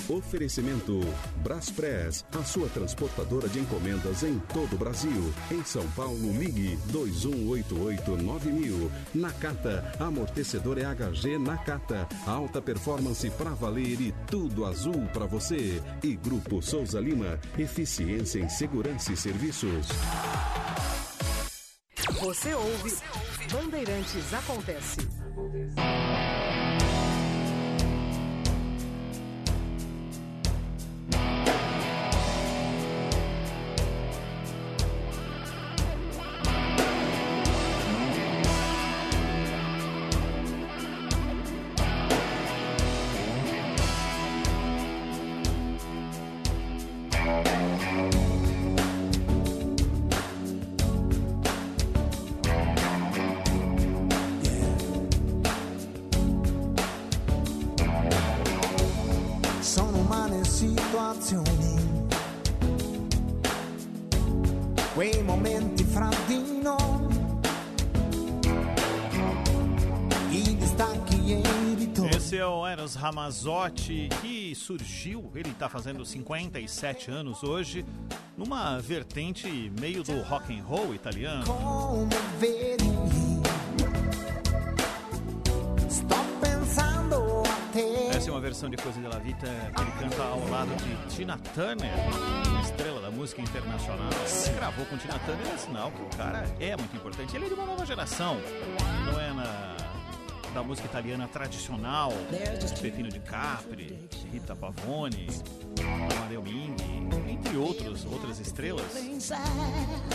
Oferecimento 0.10 0.99
Braspress, 1.43 2.26
a 2.38 2.43
sua 2.43 2.68
transportadora 2.70 3.47
de 3.47 3.60
encomendas 3.60 4.24
em 4.24 4.39
todo 4.51 4.74
o 4.74 4.78
Brasil. 4.78 5.32
Em 5.51 5.64
São 5.64 5.88
Paulo, 5.91 6.32
ligue 6.38 6.80
2188-9000. 6.91 8.89
Nakata, 9.14 9.91
amortecedor 9.99 10.80
EHG 10.80 11.38
Nakata. 11.38 12.07
Alta 12.26 12.60
performance 12.60 13.30
para 13.32 13.51
valer 13.51 14.01
e 14.01 14.12
tudo 14.26 14.66
azul 14.66 15.07
para 15.14 15.28
você. 15.28 15.82
E 16.03 16.16
Grupo 16.16 16.60
Souza 16.62 16.99
Lima, 16.99 17.39
eficiência 17.57 18.39
em 18.39 18.49
segurança 18.49 19.14
e 19.14 19.18
serviços. 19.18 19.89
Você 22.20 22.53
ouve 22.55 22.97
Bandeirantes 23.51 24.34
Acontece. 24.34 25.07
Sono 25.76 26.38
Ramazotti 72.99 74.09
que 74.21 74.53
surgiu, 74.53 75.31
ele 75.33 75.51
está 75.51 75.69
fazendo 75.69 76.05
57 76.05 77.09
anos 77.09 77.43
hoje, 77.43 77.85
numa 78.37 78.77
vertente 78.79 79.71
meio 79.79 80.03
do 80.03 80.21
rock 80.23 80.53
and 80.53 80.61
roll 80.63 80.93
italiano. 80.93 81.45
Essa 88.11 88.29
é 88.29 88.31
uma 88.31 88.41
versão 88.41 88.69
de 88.69 88.75
Coisa 88.75 88.99
de 88.99 89.07
la 89.07 89.17
Vita 89.17 89.47
que 89.47 89.81
ele 89.81 89.91
canta 89.91 90.21
ao 90.21 90.49
lado 90.49 90.75
de 90.75 91.15
Tina 91.15 91.37
Turner, 91.55 91.93
estrela 92.61 92.99
da 92.99 93.09
música 93.09 93.41
internacional. 93.41 94.09
Ele 94.45 94.55
gravou 94.57 94.85
com 94.87 94.97
Tina 94.97 95.17
Turner, 95.19 95.47
é 95.47 95.57
sinal 95.57 95.89
que 95.91 96.01
o 96.01 96.17
cara 96.17 96.43
é 96.59 96.75
muito 96.75 96.93
importante. 96.97 97.33
Ele 97.33 97.45
é 97.45 97.47
de 97.47 97.53
uma 97.53 97.65
nova 97.65 97.85
geração, 97.85 98.37
não 99.05 99.17
é 99.21 99.31
na, 99.31 99.78
da 100.53 100.63
música 100.63 100.87
italiana 100.87 101.27
tradicional, 101.27 102.11
de 102.31 102.81
Pepino 102.81 103.09
de 103.09 103.19
Capri, 103.19 103.97
Rita 104.31 104.55
Pavone, 104.55 105.27
Amadeu 106.15 106.41
Ming, 106.41 106.75
entre 107.29 107.55
outros, 107.57 108.05
outras 108.05 108.39
estrelas. 108.39 108.85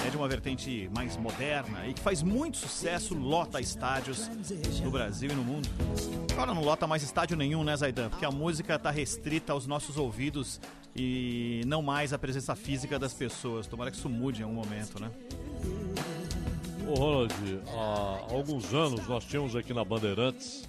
É 0.06 0.10
de 0.10 0.16
uma 0.16 0.28
vertente 0.28 0.90
mais 0.94 1.16
moderna 1.16 1.86
e 1.86 1.94
que 1.94 2.00
faz 2.00 2.22
muito 2.22 2.58
sucesso, 2.58 3.14
lota 3.14 3.60
estádios 3.60 4.28
no 4.82 4.90
Brasil 4.90 5.30
e 5.30 5.34
no 5.34 5.44
mundo. 5.44 5.68
Agora 6.32 6.52
não 6.52 6.62
lota 6.62 6.86
mais 6.86 7.02
estádio 7.02 7.36
nenhum, 7.36 7.62
né, 7.62 7.76
Zaidan? 7.76 8.08
Porque 8.10 8.24
a 8.24 8.30
música 8.30 8.74
está 8.74 8.90
restrita 8.90 9.52
aos 9.52 9.66
nossos 9.66 9.96
ouvidos 9.96 10.60
e 10.96 11.62
não 11.66 11.82
mais 11.82 12.12
à 12.12 12.18
presença 12.18 12.54
física 12.54 12.98
das 12.98 13.14
pessoas. 13.14 13.66
Tomara 13.66 13.90
que 13.90 13.96
isso 13.96 14.08
mude 14.08 14.40
em 14.40 14.44
algum 14.44 14.56
momento, 14.56 15.00
né? 15.00 15.10
Ô 16.86 16.94
Ronald, 16.94 17.32
há 17.68 18.32
alguns 18.32 18.74
anos 18.74 19.06
nós 19.08 19.24
tínhamos 19.24 19.56
aqui 19.56 19.72
na 19.72 19.84
Bandeirantes 19.84 20.68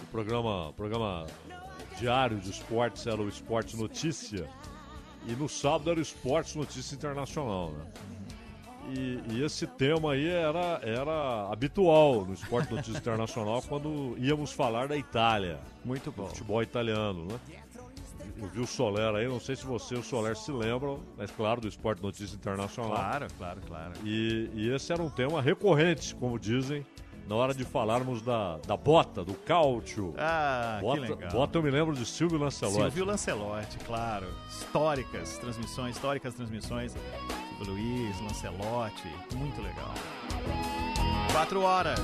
o 0.00 0.06
programa, 0.06 0.72
programa 0.76 1.26
diário 1.98 2.38
de 2.38 2.50
esportes, 2.50 3.06
era 3.06 3.20
o 3.20 3.28
Esporte 3.28 3.76
Notícia. 3.76 4.48
E 5.26 5.32
no 5.32 5.48
sábado 5.48 5.90
era 5.90 5.98
o 5.98 6.02
Esporte 6.02 6.56
Notícia 6.56 6.94
Internacional, 6.94 7.72
né? 7.72 7.84
E, 8.92 9.20
e 9.34 9.44
esse 9.44 9.66
tema 9.66 10.12
aí 10.12 10.26
era, 10.26 10.80
era 10.82 11.48
habitual 11.52 12.24
no 12.24 12.32
Esporte 12.32 12.72
Notícia 12.72 12.98
Internacional 12.98 13.62
quando 13.62 14.16
íamos 14.18 14.52
falar 14.52 14.88
da 14.88 14.96
Itália. 14.96 15.60
Muito 15.84 16.10
bom. 16.10 16.26
Futebol 16.26 16.62
italiano, 16.62 17.26
né? 17.26 17.38
Eu 18.40 18.48
vi 18.48 18.60
o 18.60 18.66
Soler 18.66 19.14
aí, 19.14 19.28
não 19.28 19.38
sei 19.38 19.54
se 19.54 19.66
você 19.66 19.94
e 19.94 19.98
o 19.98 20.02
Soler 20.02 20.34
se 20.34 20.50
lembram, 20.50 21.00
mas 21.16 21.30
claro, 21.30 21.60
do 21.60 21.68
Esporte 21.68 22.02
Notícia 22.02 22.34
Internacional. 22.34 22.92
Claro, 22.92 23.26
claro, 23.36 23.60
claro. 23.66 23.92
E, 24.02 24.48
e 24.54 24.70
esse 24.70 24.90
era 24.90 25.02
um 25.02 25.10
tema 25.10 25.42
recorrente, 25.42 26.14
como 26.14 26.38
dizem, 26.38 26.84
na 27.30 27.36
hora 27.36 27.54
de 27.54 27.64
falarmos 27.64 28.20
da, 28.22 28.58
da 28.66 28.76
bota, 28.76 29.24
do 29.24 29.34
cálcio. 29.34 30.12
Ah, 30.18 30.80
bota, 30.82 31.00
que 31.00 31.08
legal. 31.12 31.30
Bota 31.30 31.58
eu 31.58 31.62
me 31.62 31.70
lembro 31.70 31.94
de 31.94 32.04
Silvio 32.04 32.36
Lancelotti. 32.36 32.80
Silvio 32.80 33.04
Lancelotti, 33.04 33.78
claro. 33.86 34.26
Históricas 34.48 35.38
transmissões, 35.38 35.94
históricas 35.94 36.34
transmissões. 36.34 36.92
Silvio 37.56 37.72
Luiz, 37.72 38.20
Lancelotti, 38.20 39.08
muito 39.36 39.62
legal. 39.62 39.94
Quatro 41.30 41.62
horas. 41.62 42.00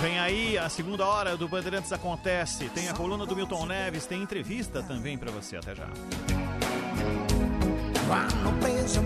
Vem 0.00 0.20
aí 0.20 0.56
a 0.56 0.68
segunda 0.68 1.04
hora 1.06 1.36
do 1.36 1.48
Bandeirantes 1.48 1.92
Acontece. 1.92 2.68
Tem 2.68 2.88
a 2.88 2.94
coluna 2.94 3.26
do 3.26 3.34
Milton 3.34 3.66
Neves, 3.66 4.06
tem 4.06 4.22
entrevista 4.22 4.80
também 4.80 5.18
pra 5.18 5.32
você. 5.32 5.56
Até 5.56 5.74
já. 5.74 5.88
Vanno 8.06 8.52
prese 8.60 9.00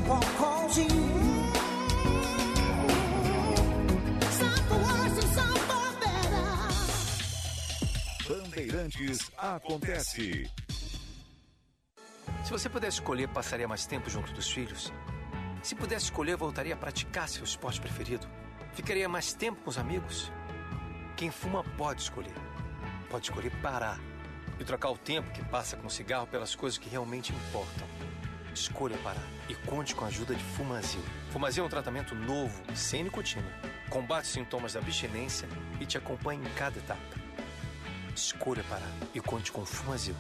Bandeirantes 8.57 9.31
Acontece. 9.37 10.51
Se 12.43 12.51
você 12.51 12.71
pudesse 12.71 12.97
escolher, 12.97 13.29
passaria 13.29 13.69
mais 13.69 13.85
tempo 13.85 14.09
junto 14.09 14.33
dos 14.33 14.51
filhos? 14.51 14.91
Se 15.63 15.75
pudesse 15.75 16.07
escolher, 16.07 16.37
voltaria 16.37 16.73
a 16.73 16.77
praticar 16.77 17.29
seu 17.29 17.45
esporte 17.45 17.79
preferido? 17.79 18.27
Ficaria 18.73 19.11
mais 19.11 19.35
tempo 19.35 19.61
com 19.61 19.69
os 19.69 19.77
amigos? 19.77 20.33
Quem 21.19 21.31
fuma 21.31 21.63
pode 21.77 22.01
escolher. 22.01 22.33
Pode 23.11 23.27
escolher 23.27 23.53
parar 23.61 24.01
e 24.59 24.65
trocar 24.65 24.89
o 24.89 24.97
tempo 24.97 25.31
que 25.33 25.45
passa 25.45 25.77
com 25.77 25.89
o 25.89 25.91
cigarro 25.91 26.27
pelas 26.27 26.55
coisas 26.55 26.79
que 26.79 26.89
realmente 26.89 27.35
importam. 27.35 27.87
Escolha 28.55 28.97
parar 28.99 29.29
e 29.51 29.55
conte 29.55 29.95
com 29.95 30.07
a 30.07 30.09
ajuda 30.09 30.35
de 30.35 30.43
Fumazil. 30.43 31.05
Fumazil 31.31 31.65
é 31.65 31.67
um 31.67 31.71
tratamento 31.71 32.15
novo, 32.15 32.63
sem 32.75 33.05
nicotina. 33.05 33.53
Combate 33.91 34.25
os 34.25 34.31
sintomas 34.31 34.73
da 34.73 34.81
abstinência 34.81 35.47
e 35.79 35.85
te 35.85 35.99
acompanha 35.99 36.43
em 36.43 36.55
cada 36.55 36.79
etapa. 36.79 37.26
Escolha 38.17 38.65
parar 38.65 38.97
e 39.15 39.21
conte 39.21 39.53
com 39.53 39.63
Fumazil. 39.67 40.15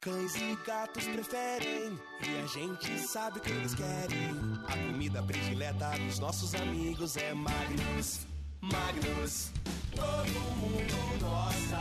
Cães 0.00 0.36
e 0.36 0.56
gatos 0.64 1.04
preferem 1.08 1.98
e 2.22 2.38
a 2.40 2.46
gente 2.46 3.00
sabe 3.00 3.38
o 3.38 3.40
que 3.40 3.50
eles 3.50 3.74
querem. 3.74 4.30
A 4.68 4.76
comida 4.76 5.20
predileta 5.24 5.90
dos 5.98 6.20
nossos 6.20 6.54
amigos 6.54 7.16
é 7.16 7.34
Magnus. 7.34 8.28
Magnus, 8.60 9.50
todo 9.90 10.40
mundo 10.60 11.18
gosta. 11.18 11.80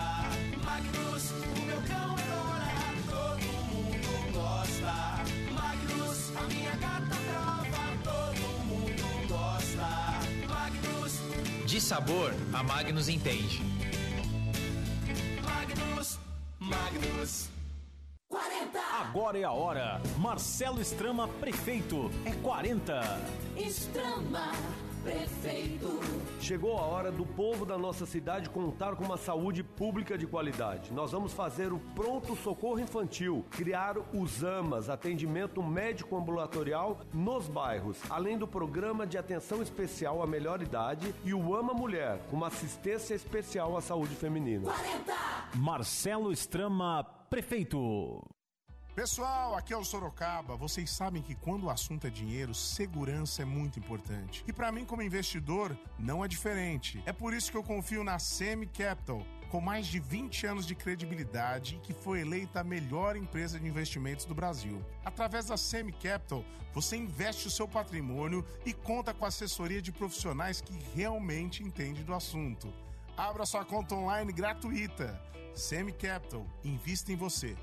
Magnus, 0.65 1.29
o 1.29 1.65
meu 1.67 1.81
cão 1.83 2.15
adora. 2.15 2.73
Todo 3.11 3.45
mundo 3.69 4.33
gosta. 4.33 4.93
Magnus, 5.53 6.35
a 6.35 6.41
minha 6.47 6.75
gata 6.77 7.15
brava. 7.27 7.97
Todo 8.03 8.65
mundo 8.65 9.27
gosta. 9.27 9.87
Magnus, 10.49 11.67
De 11.67 11.79
sabor, 11.79 12.33
a 12.51 12.63
Magnus 12.63 13.07
entende. 13.09 13.82
Magnus, 16.63 16.69
Magnus. 16.69 17.49
40. 18.29 18.79
Agora 19.01 19.37
é 19.37 19.43
a 19.43 19.51
hora. 19.51 20.01
Marcelo 20.17 20.79
Estrama, 20.79 21.27
prefeito. 21.27 22.09
É 22.25 22.31
40. 22.31 23.01
Estrama, 23.57 24.51
prefeito. 25.03 25.99
Chegou 26.39 26.77
a 26.77 26.81
hora 26.81 27.11
do 27.11 27.25
povo 27.25 27.65
da 27.65 27.77
nossa 27.77 28.05
cidade 28.05 28.49
contar 28.49 28.95
com 28.95 29.03
uma 29.03 29.17
saúde 29.17 29.63
pública 29.63 30.17
de 30.17 30.25
qualidade. 30.25 30.91
Nós 30.91 31.11
vamos 31.11 31.33
fazer 31.33 31.71
o 31.71 31.79
pronto 31.93 32.35
socorro 32.35 32.79
infantil, 32.79 33.45
criar 33.51 33.97
os 34.13 34.43
AMAs, 34.43 34.89
atendimento 34.89 35.61
médico 35.61 36.17
ambulatorial 36.17 36.99
nos 37.13 37.47
bairros, 37.47 37.99
além 38.09 38.37
do 38.37 38.47
programa 38.47 39.05
de 39.05 39.17
atenção 39.17 39.61
especial 39.61 40.21
à 40.23 40.27
melhor 40.27 40.61
idade 40.61 41.13
e 41.23 41.33
o 41.33 41.55
AMA 41.55 41.73
Mulher, 41.73 42.19
com 42.29 42.37
uma 42.37 42.47
assistência 42.47 43.13
especial 43.13 43.77
à 43.77 43.81
saúde 43.81 44.15
feminina. 44.15 44.71
40. 44.71 45.13
Marcelo 45.55 46.31
Estrama, 46.31 47.03
prefeito. 47.29 48.32
Pessoal, 48.95 49.55
aqui 49.55 49.73
é 49.73 49.77
o 49.77 49.83
Sorocaba. 49.83 50.55
Vocês 50.55 50.91
sabem 50.91 51.23
que 51.23 51.33
quando 51.33 51.63
o 51.63 51.69
assunto 51.71 52.05
é 52.05 52.11
dinheiro, 52.11 52.53
segurança 52.53 53.41
é 53.41 53.45
muito 53.45 53.79
importante. 53.79 54.43
E 54.47 54.53
para 54.53 54.71
mim, 54.71 54.85
como 54.85 55.01
investidor, 55.01 55.75
não 55.97 56.23
é 56.23 56.27
diferente. 56.27 57.01
É 57.03 57.11
por 57.11 57.33
isso 57.33 57.49
que 57.49 57.57
eu 57.57 57.63
confio 57.63 58.03
na 58.03 58.19
Semi 58.19 58.67
Capital, 58.67 59.25
com 59.49 59.59
mais 59.59 59.87
de 59.87 59.99
20 59.99 60.45
anos 60.45 60.67
de 60.67 60.75
credibilidade 60.75 61.75
e 61.75 61.79
que 61.79 61.91
foi 61.91 62.21
eleita 62.21 62.59
a 62.59 62.63
melhor 62.63 63.15
empresa 63.15 63.59
de 63.59 63.67
investimentos 63.67 64.25
do 64.25 64.35
Brasil. 64.35 64.85
Através 65.03 65.47
da 65.47 65.57
Semi 65.57 65.91
Capital, 65.91 66.45
você 66.71 66.95
investe 66.95 67.47
o 67.47 67.51
seu 67.51 67.67
patrimônio 67.67 68.45
e 68.63 68.73
conta 68.73 69.11
com 69.11 69.25
assessoria 69.25 69.81
de 69.81 69.91
profissionais 69.91 70.61
que 70.61 70.77
realmente 70.93 71.63
entendem 71.63 72.03
do 72.03 72.13
assunto. 72.13 72.71
Abra 73.17 73.43
sua 73.47 73.65
conta 73.65 73.95
online 73.95 74.31
gratuita. 74.31 75.19
Semi 75.55 75.93
Capital, 75.93 76.45
invista 76.63 77.11
em 77.11 77.15
você. 77.15 77.57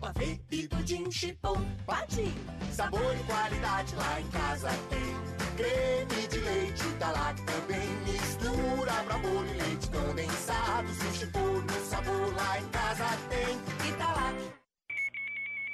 Pavê 0.00 0.40
e 0.50 0.68
pudim 0.68 1.10
chipom, 1.10 1.60
pati. 1.86 2.32
Sabor 2.72 3.14
e 3.14 3.24
qualidade 3.24 3.94
lá 3.96 4.20
em 4.20 4.28
casa 4.28 4.70
tem. 4.88 5.30
Creme 5.56 6.28
de 6.28 6.38
leite 6.38 6.88
da 6.98 7.10
lá 7.10 7.34
também. 7.34 7.88
Mistura 8.06 8.92
pra 9.04 9.18
bolo 9.18 9.46
e 9.46 9.62
leite 9.62 9.88
condensado. 9.88 10.88
Chipom 11.14 11.60
no 11.60 11.86
sabor 11.88 12.34
lá 12.34 12.60
em 12.60 12.68
casa 12.68 13.06
tem. 13.28 13.88
Italac. 13.88 14.59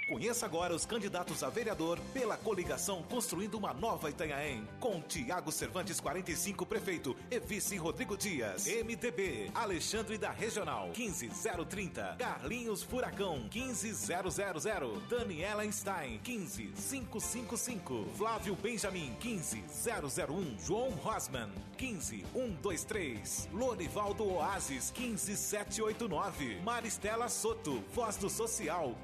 Conheça 0.06 0.46
agora 0.46 0.72
os 0.72 0.86
candidatos 0.86 1.42
a 1.42 1.50
vereador 1.50 1.98
pela 2.14 2.36
coligação 2.36 3.02
Construindo 3.02 3.56
uma 3.58 3.74
Nova 3.74 4.08
Itanhaém. 4.08 4.62
Com 4.78 5.00
Tiago 5.00 5.50
Cervantes, 5.50 5.98
45, 5.98 6.64
prefeito. 6.64 7.16
E 7.28 7.40
vice 7.40 7.76
Rodrigo 7.76 8.16
Dias. 8.16 8.66
MDB. 8.66 9.50
Alexandre 9.52 10.16
da 10.16 10.30
Regional, 10.30 10.92
15030. 10.92 12.14
Carlinhos 12.20 12.84
Furacão, 12.84 13.48
15000. 13.50 15.00
Daniela 15.08 15.62
Einstein, 15.62 16.20
15555. 16.22 18.06
Flávio 18.16 18.54
Benjamin, 18.54 19.12
15001. 19.18 20.56
João 20.60 20.90
Rosman, 20.90 21.50
15123. 21.76 23.48
Lorivaldo 23.52 24.24
Oasis, 24.34 24.92
15789. 24.92 26.60
Maristela 26.62 27.28
Soto, 27.28 27.82
Voz 27.92 28.16
do 28.16 28.30
Social, 28.30 28.94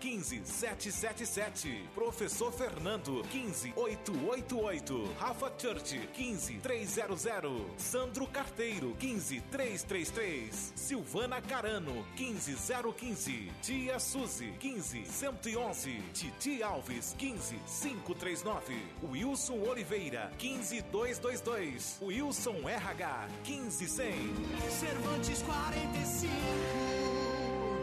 15777. 0.92 1.88
Professor 1.94 2.52
Fernando, 2.52 3.22
15888. 3.22 5.08
Rafa 5.18 5.50
Church, 5.56 5.98
15300. 6.12 7.64
Sandro 7.76 8.26
Carteiro, 8.30 8.94
15333. 8.98 10.50
Silvana 10.74 11.40
Carano, 11.40 12.04
15015. 12.14 13.50
Tia 13.62 13.98
Suzy, 13.98 14.52
15111. 14.58 16.02
Titi 16.12 16.62
Alves, 16.62 17.14
15539. 17.16 18.74
Wilson 19.00 19.62
Oliveira, 19.66 20.30
15222. 20.36 21.98
Wilson 22.00 22.62
RH, 22.64 23.28
15100. 23.42 24.46
Cervantes 24.68 25.42
45. 25.42 27.81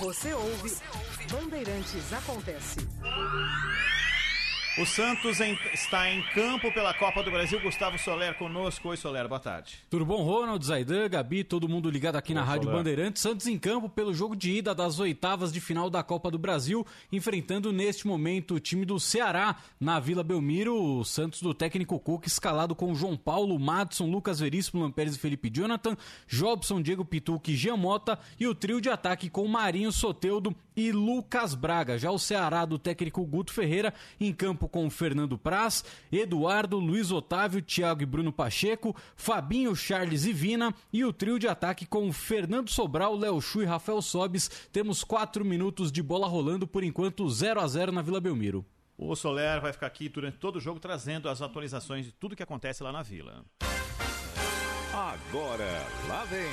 Você 0.00 0.32
ouve 0.32 0.74
Bandeirantes 1.30 2.12
Acontece. 2.12 2.78
O 4.78 4.84
Santos 4.84 5.40
em- 5.40 5.58
está 5.72 6.10
em 6.10 6.20
campo 6.34 6.70
pela 6.70 6.92
Copa 6.92 7.22
do 7.22 7.30
Brasil. 7.30 7.58
Gustavo 7.60 7.98
Soler 7.98 8.34
conosco. 8.34 8.90
Oi, 8.90 8.96
Soler, 8.98 9.26
boa 9.26 9.40
tarde. 9.40 9.78
Tudo 9.88 10.04
bom, 10.04 10.22
Ronald, 10.22 10.62
Zaidan, 10.62 11.08
Gabi, 11.08 11.42
todo 11.44 11.66
mundo 11.66 11.88
ligado 11.88 12.16
aqui 12.16 12.34
na 12.34 12.42
Bom, 12.42 12.46
Rádio 12.48 12.64
Soler. 12.64 12.76
Bandeirantes. 12.78 13.22
Santos 13.22 13.46
em 13.46 13.58
campo 13.58 13.88
pelo 13.88 14.12
jogo 14.12 14.36
de 14.36 14.50
ida 14.52 14.74
das 14.74 14.98
oitavas 15.00 15.50
de 15.50 15.62
final 15.62 15.88
da 15.88 16.02
Copa 16.02 16.30
do 16.30 16.38
Brasil, 16.38 16.86
enfrentando 17.10 17.72
neste 17.72 18.06
momento 18.06 18.56
o 18.56 18.60
time 18.60 18.84
do 18.84 19.00
Ceará 19.00 19.56
na 19.80 19.98
Vila 19.98 20.22
Belmiro. 20.22 20.74
O 20.98 21.04
Santos 21.06 21.40
do 21.40 21.54
técnico 21.54 21.98
Cook 21.98 22.26
escalado 22.26 22.74
com 22.76 22.94
João 22.94 23.16
Paulo, 23.16 23.58
Madison, 23.58 24.10
Lucas 24.10 24.40
Veríssimo, 24.40 24.82
Lampérez 24.82 25.16
e 25.16 25.18
Felipe 25.18 25.48
Jonathan, 25.48 25.96
Jobson, 26.28 26.82
Diego 26.82 27.02
Pituque, 27.02 27.56
Jean 27.56 27.78
Mota 27.78 28.18
e 28.38 28.46
o 28.46 28.54
trio 28.54 28.78
de 28.82 28.90
ataque 28.90 29.30
com 29.30 29.48
Marinho, 29.48 29.90
Soteudo 29.90 30.54
e 30.76 30.92
Lucas 30.92 31.54
Braga. 31.54 31.98
Já 31.98 32.10
o 32.10 32.18
Ceará 32.18 32.66
do 32.66 32.78
técnico 32.78 33.24
Guto 33.24 33.54
Ferreira 33.54 33.94
em 34.20 34.34
campo 34.34 34.65
com 34.68 34.88
Fernando 34.90 35.38
Praz, 35.38 35.84
Eduardo, 36.10 36.78
Luiz 36.78 37.10
Otávio, 37.10 37.62
Thiago 37.62 38.02
e 38.02 38.06
Bruno 38.06 38.32
Pacheco, 38.32 38.94
Fabinho, 39.14 39.74
Charles 39.74 40.24
e 40.24 40.32
Vina 40.32 40.74
e 40.92 41.04
o 41.04 41.12
trio 41.12 41.38
de 41.38 41.48
ataque 41.48 41.86
com 41.86 42.12
Fernando 42.12 42.70
Sobral, 42.70 43.16
Léo 43.16 43.40
Chu 43.40 43.62
e 43.62 43.64
Rafael 43.66 44.02
Sobis. 44.02 44.48
Temos 44.72 45.04
quatro 45.04 45.44
minutos 45.44 45.90
de 45.90 46.02
bola 46.02 46.26
rolando 46.26 46.66
por 46.66 46.82
enquanto 46.82 47.28
0 47.28 47.60
a 47.60 47.66
0 47.66 47.92
na 47.92 48.02
Vila 48.02 48.20
Belmiro. 48.20 48.64
O 48.98 49.14
Soler 49.14 49.60
vai 49.60 49.72
ficar 49.72 49.86
aqui 49.86 50.08
durante 50.08 50.38
todo 50.38 50.56
o 50.56 50.60
jogo 50.60 50.80
trazendo 50.80 51.28
as 51.28 51.42
atualizações 51.42 52.06
de 52.06 52.12
tudo 52.12 52.34
que 52.34 52.42
acontece 52.42 52.82
lá 52.82 52.90
na 52.90 53.02
Vila. 53.02 53.44
Agora, 54.94 55.86
lá 56.08 56.24
vem 56.24 56.46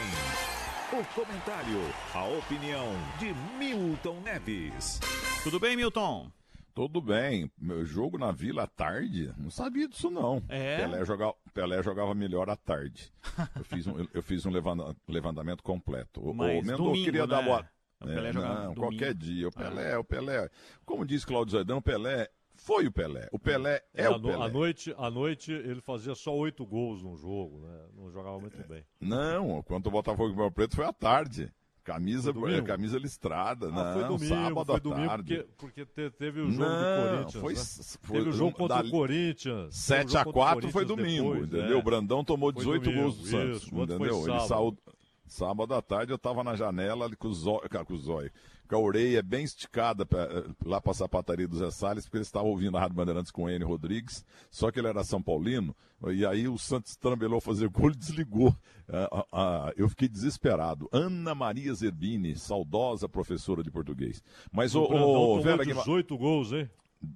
o 0.92 1.06
comentário, 1.16 1.80
a 2.14 2.26
opinião 2.26 2.92
de 3.18 3.34
Milton 3.58 4.20
Neves. 4.20 5.00
Tudo 5.44 5.60
bem, 5.60 5.78
Milton? 5.78 6.30
Tudo 6.74 7.00
bem. 7.02 7.52
Meu 7.58 7.86
jogo 7.86 8.18
na 8.18 8.32
Vila 8.32 8.64
à 8.64 8.68
tarde? 8.68 9.32
Não 9.38 9.52
sabia 9.52 9.88
disso, 9.88 10.10
não. 10.10 10.42
É? 10.50 10.78
Pelé 10.78 11.06
jogava, 11.06 11.36
Pelé 11.54 11.84
jogava 11.84 12.16
melhor 12.16 12.50
à 12.50 12.56
tarde. 12.56 13.12
Eu 13.56 13.64
fiz 13.64 13.86
um, 13.86 14.08
eu 14.14 14.24
fiz 14.24 14.46
um 14.46 14.50
levanta- 14.52 14.96
levantamento 15.08 15.62
completo. 15.62 16.20
O, 16.28 16.34
Mas 16.34 16.50
o 16.52 16.62
Mendonça 16.66 16.84
domingo, 16.84 17.06
queria 17.06 17.22
né? 17.22 17.28
dar 17.28 17.42
boa. 17.44 17.70
O 18.02 18.06
Pelé 18.06 18.34
jogava 18.34 18.54
não, 18.56 18.62
domingo. 18.74 18.80
qualquer 18.82 19.14
dia. 19.14 19.48
O 19.48 19.52
Ah. 19.56 19.60
Pelé, 19.60 19.98
o 19.98 20.04
Pelé. 20.04 20.50
Como 20.84 21.06
diz 21.06 21.24
Claudio 21.24 21.52
Zaidan, 21.52 21.76
o 21.78 21.82
Pelé 21.82 22.28
foi 22.56 22.88
o 22.88 22.92
Pelé. 22.92 23.30
O 23.32 23.38
Pelé 23.38 23.84
é, 23.94 24.06
à, 24.06 24.12
o 24.12 24.18
no- 24.18 24.30
Pelé. 24.30 24.44
à 24.44 24.50
noite, 24.50 24.96
à 24.98 25.12
noite 25.12 25.52
ele 25.52 25.80
fazia 25.82 26.16
só 26.16 26.36
oito 26.36 26.66
gols 26.66 27.04
num 27.04 27.16
jogo, 27.16 27.60
né? 27.60 27.86
Não 27.96 28.10
jogava 28.12 28.40
muito 28.40 28.58
bem. 28.68 28.84
Não, 29.00 29.62
quando 29.62 29.86
o 29.88 29.92
Botafogo 29.92 30.34
e 30.42 30.46
o 30.46 30.52
Preto 30.52 30.76
foi 30.76 30.86
à 30.86 30.92
tarde. 30.94 31.54
Camisa, 31.84 32.32
domingo? 32.32 32.66
camisa 32.66 32.98
listrada, 32.98 33.68
Ah, 33.68 33.72
não, 33.72 33.94
foi 33.94 34.04
domingo, 34.04 34.26
sábado 34.36 34.66
foi 34.68 34.76
à 34.76 34.80
domingo 34.80 35.08
tarde. 35.10 35.36
porque, 35.36 35.50
porque 35.58 35.86
te- 35.86 36.10
teve 36.12 36.40
o 36.40 36.50
jogo 36.50 36.64
Não, 36.64 36.70
do 36.70 37.10
Corinthians. 37.10 37.42
foi- 37.42 37.54
né? 37.54 37.98
foi- 38.02 38.18
teve 38.18 38.30
o 38.30 38.34
jogo 38.34 38.52
contra 38.58 38.76
dali- 38.78 38.88
o 38.88 38.92
Corinthians. 38.92 39.76
7 39.76 39.98
teve 40.08 40.14
o 40.16 40.20
a 40.20 40.24
jogo 40.24 40.34
contra 40.34 40.40
o 40.42 40.54
4 40.54 40.72
foi 40.72 40.86
domingo, 40.86 41.32
depois, 41.34 41.48
entendeu? 41.54 41.76
é. 41.78 41.80
O 41.80 41.84
Brandão 41.84 42.24
tomou 42.24 42.54
Foi 42.54 42.62
18 42.64 42.84
domingo, 42.84 43.02
gols 43.04 43.18
do 43.18 43.26
Santos, 43.28 43.64
isso, 43.64 43.76
entendeu? 43.76 44.28
Ele 44.30 44.40
saiu, 44.48 44.78
Sábado 45.26 45.74
à 45.74 45.82
tarde 45.82 46.12
eu 46.14 46.18
tava 46.18 46.44
na 46.44 46.56
janela 46.56 47.06
ali 47.06 47.16
com 47.16 47.28
o 47.28 47.34
zóio, 47.34 47.62
com 47.86 47.94
o 47.94 47.98
zóio, 47.98 48.32
com 48.68 48.76
a 48.76 48.80
orelha 48.80 49.22
bem 49.22 49.44
esticada 49.44 50.06
pra, 50.06 50.24
eh, 50.24 50.44
lá 50.66 50.80
pra 50.82 50.94
sapataria 50.94 51.48
do 51.48 51.58
Zé 51.58 51.70
Salles, 51.72 52.06
porque 52.06 52.18
eles 52.18 52.28
estavam 52.28 52.50
ouvindo 52.50 52.78
a 52.78 52.80
Rádio 52.80 52.96
Bandeirantes 52.96 53.32
com 53.32 53.44
o 53.44 53.50
N. 53.50 53.64
Rodrigues, 53.64 54.26
só 54.50 54.72
que 54.72 54.80
ele 54.80 54.88
era 54.88 55.04
São 55.04 55.22
Paulino, 55.22 55.76
e 56.08 56.26
aí 56.26 56.48
o 56.48 56.58
Santos 56.58 56.96
trambelou 56.96 57.40
fazer 57.40 57.70
gol 57.70 57.92
e 57.92 57.96
desligou. 57.96 58.56
Ah, 58.90 59.26
ah, 59.32 59.74
eu 59.78 59.88
fiquei 59.88 60.08
desesperado. 60.10 60.90
Ana 60.92 61.34
Maria 61.34 61.74
Zerbini, 61.74 62.36
saudosa 62.36 63.08
professora 63.08 63.64
de 63.64 63.72
português. 63.72 64.22
Mas 64.52 64.76
o, 64.76 64.82
o 64.82 65.38
o 65.38 65.42
Vera 65.42 65.64
Guima- 65.64 65.82
18 65.82 66.18
gols, 66.18 66.52
hein? 66.52 66.70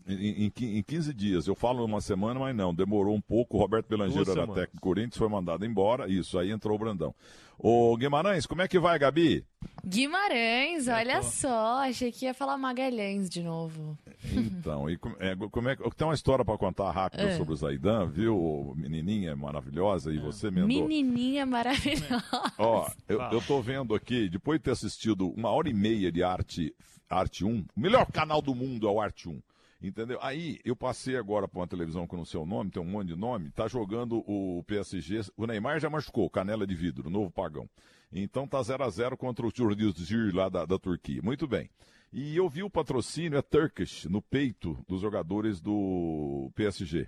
Em, 0.07 0.45
em, 0.45 0.49
qui- 0.49 0.77
em 0.77 0.83
15 0.83 1.13
dias. 1.13 1.47
Eu 1.47 1.55
falo 1.55 1.83
uma 1.85 2.01
semana, 2.01 2.39
mas 2.39 2.55
não, 2.55 2.73
demorou 2.73 3.15
um 3.15 3.21
pouco. 3.21 3.57
O 3.57 3.59
Roberto 3.59 3.87
Belangeiro 3.87 4.31
era 4.31 4.45
técnico 4.47 4.75
do 4.77 4.81
Corinthians, 4.81 5.17
foi 5.17 5.29
mandado 5.29 5.65
embora. 5.65 6.07
Isso, 6.09 6.37
aí 6.37 6.51
entrou 6.51 6.75
o 6.75 6.79
Brandão. 6.79 7.13
Ô 7.59 7.95
Guimarães, 7.97 8.45
como 8.45 8.61
é 8.61 8.67
que 8.67 8.77
vai, 8.77 8.99
Gabi? 8.99 9.43
Guimarães, 9.83 10.87
olha 10.87 11.23
só, 11.23 11.79
achei 11.79 12.11
que 12.11 12.25
ia 12.25 12.33
falar 12.33 12.55
Magalhães 12.57 13.27
de 13.29 13.41
novo. 13.41 13.97
Então, 14.31 14.87
e 14.89 14.95
com- 14.97 15.15
é, 15.19 15.35
como 15.35 15.67
é, 15.69 15.75
que- 15.75 15.89
tem 15.95 16.07
uma 16.07 16.13
história 16.13 16.45
para 16.45 16.57
contar 16.57 16.91
rápida 16.91 17.23
É. 17.23 17.37
sobre 17.37 17.53
o 17.53 17.57
Zaidan, 17.57 18.07
viu? 18.09 18.73
Menininha 18.77 19.35
maravilhosa, 19.35 20.13
e 20.13 20.19
você, 20.19 20.51
Mendô? 20.51 20.67
Menininha 20.67 21.45
maravilhosa. 21.47 22.23
Ó, 22.59 22.87
eu, 23.09 23.19
eu 23.21 23.41
tô 23.41 23.59
vendo 23.61 23.95
aqui, 23.95 24.29
depois 24.29 24.59
de 24.59 24.65
ter 24.65 24.71
assistido 24.71 25.27
uma 25.29 25.49
hora 25.49 25.67
e 25.67 25.73
meia 25.73 26.11
de 26.11 26.21
Arte, 26.21 26.75
Arte 27.09 27.43
1, 27.43 27.65
o 27.75 27.79
melhor 27.79 28.05
canal 28.11 28.41
do 28.41 28.53
mundo 28.53 28.87
é 28.87 28.91
o 28.91 29.01
Arte 29.01 29.27
1. 29.27 29.41
Entendeu? 29.81 30.17
Aí 30.21 30.59
eu 30.65 30.75
passei 30.75 31.15
agora 31.15 31.47
para 31.47 31.59
uma 31.59 31.67
televisão 31.67 32.07
com 32.07 32.19
o 32.19 32.25
seu 32.25 32.45
nome, 32.45 32.71
tem 32.71 32.81
um 32.81 32.85
monte 32.85 33.09
de 33.09 33.15
nome, 33.15 33.51
tá 33.51 33.67
jogando 33.67 34.23
o 34.27 34.63
PSG. 34.63 35.21
O 35.37 35.45
Neymar 35.45 35.79
já 35.79 35.89
machucou, 35.89 36.29
canela 36.29 36.65
de 36.65 36.73
vidro, 36.73 37.09
novo 37.09 37.29
pagão. 37.29 37.69
Então 38.11 38.47
tá 38.47 38.61
0 38.61 38.83
a 38.83 38.89
0 38.89 39.17
contra 39.17 39.45
o 39.45 39.51
Turdizir 39.51 40.35
lá 40.35 40.49
da, 40.49 40.65
da 40.65 40.79
Turquia. 40.79 41.21
Muito 41.21 41.47
bem. 41.47 41.69
E 42.11 42.35
eu 42.35 42.49
vi 42.49 42.63
o 42.63 42.69
patrocínio, 42.69 43.37
é 43.37 43.41
Turkish, 43.41 44.05
no 44.05 44.21
peito 44.21 44.77
dos 44.87 45.01
jogadores 45.01 45.61
do 45.61 46.49
PSG. 46.55 47.07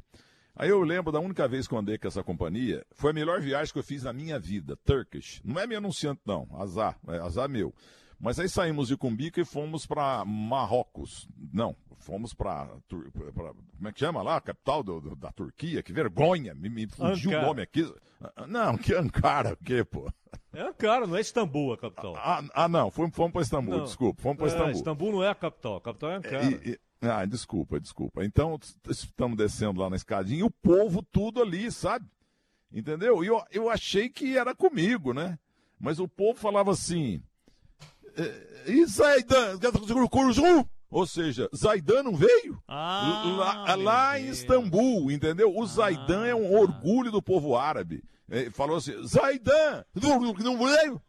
Aí 0.56 0.70
eu 0.70 0.82
lembro 0.84 1.12
da 1.12 1.20
única 1.20 1.48
vez 1.48 1.68
que 1.68 1.74
eu 1.74 1.78
andei 1.78 1.98
com 1.98 2.08
essa 2.08 2.22
companhia, 2.22 2.86
foi 2.92 3.12
a 3.12 3.14
melhor 3.14 3.40
viagem 3.40 3.72
que 3.72 3.80
eu 3.80 3.84
fiz 3.84 4.04
na 4.04 4.12
minha 4.12 4.38
vida, 4.38 4.76
Turkish. 4.84 5.42
Não 5.44 5.58
é 5.60 5.66
meu 5.66 5.78
anunciante, 5.78 6.22
não, 6.26 6.48
azar, 6.60 7.00
é 7.08 7.18
azar 7.18 7.48
meu. 7.48 7.74
Mas 8.20 8.40
aí 8.40 8.50
saímos 8.50 8.88
de 8.90 8.98
Cumbica 8.98 9.40
e 9.40 9.46
fomos 9.46 9.86
para 9.86 10.24
Marrocos. 10.26 11.28
Não, 11.54 11.76
fomos 12.00 12.34
para. 12.34 12.68
Como 12.90 13.88
é 13.88 13.92
que 13.94 14.00
chama 14.00 14.22
lá? 14.22 14.36
A 14.38 14.42
capital 14.42 14.84
do- 14.84 15.00
do- 15.00 15.16
da 15.16 15.32
Turquia? 15.32 15.82
Que 15.82 15.94
vergonha! 15.94 16.54
Me, 16.54 16.68
me 16.70 16.88
fugiu 16.88 17.30
Ankara. 17.32 17.44
o 17.46 17.48
nome 17.48 17.62
aqui. 17.62 17.94
Ah, 18.36 18.46
Não, 18.46 18.78
que 18.78 18.94
Ankara, 18.94 19.54
o 19.54 19.58
quê, 19.58 19.84
pô? 19.86 20.12
É 20.52 20.62
Ankara, 20.62 21.08
não 21.08 21.16
é 21.16 21.22
Istambul 21.22 21.72
a 21.74 21.78
capital. 21.78 22.16
Ah, 22.18 22.44
ah, 22.54 22.68
não, 22.68 22.92
fomos, 22.92 23.16
fomos 23.16 23.32
para 23.32 23.42
Istambul, 23.42 23.78
Não. 23.78 23.84
desculpa, 23.86 24.22
fomos 24.22 24.38
para 24.38 24.48
É, 24.48 24.50
Istambul. 24.50 24.72
Istambul 24.74 25.12
não 25.14 25.24
é 25.24 25.30
a 25.30 25.36
capital, 25.36 25.76
a 25.78 25.82
capital 25.82 26.12
é 26.12 26.16
Ankara. 26.16 26.44
E- 26.46 26.72
e- 26.72 26.80
ah, 27.02 27.26
desculpa, 27.26 27.80
desculpa. 27.80 28.26
Então, 28.26 28.60
estamos 28.90 29.38
descendo 29.38 29.80
lá 29.80 29.90
na 29.90 29.96
escadinha 29.96 30.42
e 30.42 30.44
o 30.44 30.52
povo 30.52 31.02
tudo 31.02 31.42
ali, 31.42 31.72
sabe? 31.72 32.06
Entendeu? 32.72 33.24
E 33.24 33.28
eu, 33.28 33.42
eu 33.52 33.70
achei 33.70 34.10
que 34.10 34.38
era 34.38 34.54
comigo, 34.54 35.14
né? 35.14 35.40
Mas 35.80 36.00
o 36.00 36.08
povo 36.08 36.38
falava 36.38 36.72
assim. 36.72 37.24
"Eh, 38.20 38.50
E 38.68 38.86
Zaidan? 38.86 39.58
Ou 40.92 41.06
seja, 41.06 41.48
Zaidan 41.56 42.04
não 42.04 42.16
veio? 42.16 42.62
lá 43.38 43.76
lá 43.76 44.20
em 44.20 44.28
Istambul, 44.30 45.12
entendeu? 45.12 45.56
O 45.56 45.66
Zaidan 45.66 46.26
é 46.26 46.36
um 46.36 46.54
orgulho 46.60 47.12
do 47.12 47.22
povo 47.22 47.56
árabe. 47.56 48.04
Eh, 48.30 48.50
Falou 48.52 48.78
assim: 48.78 48.94
Zaidan, 49.08 49.84
não, 49.96 50.34
veio? 50.58 51.02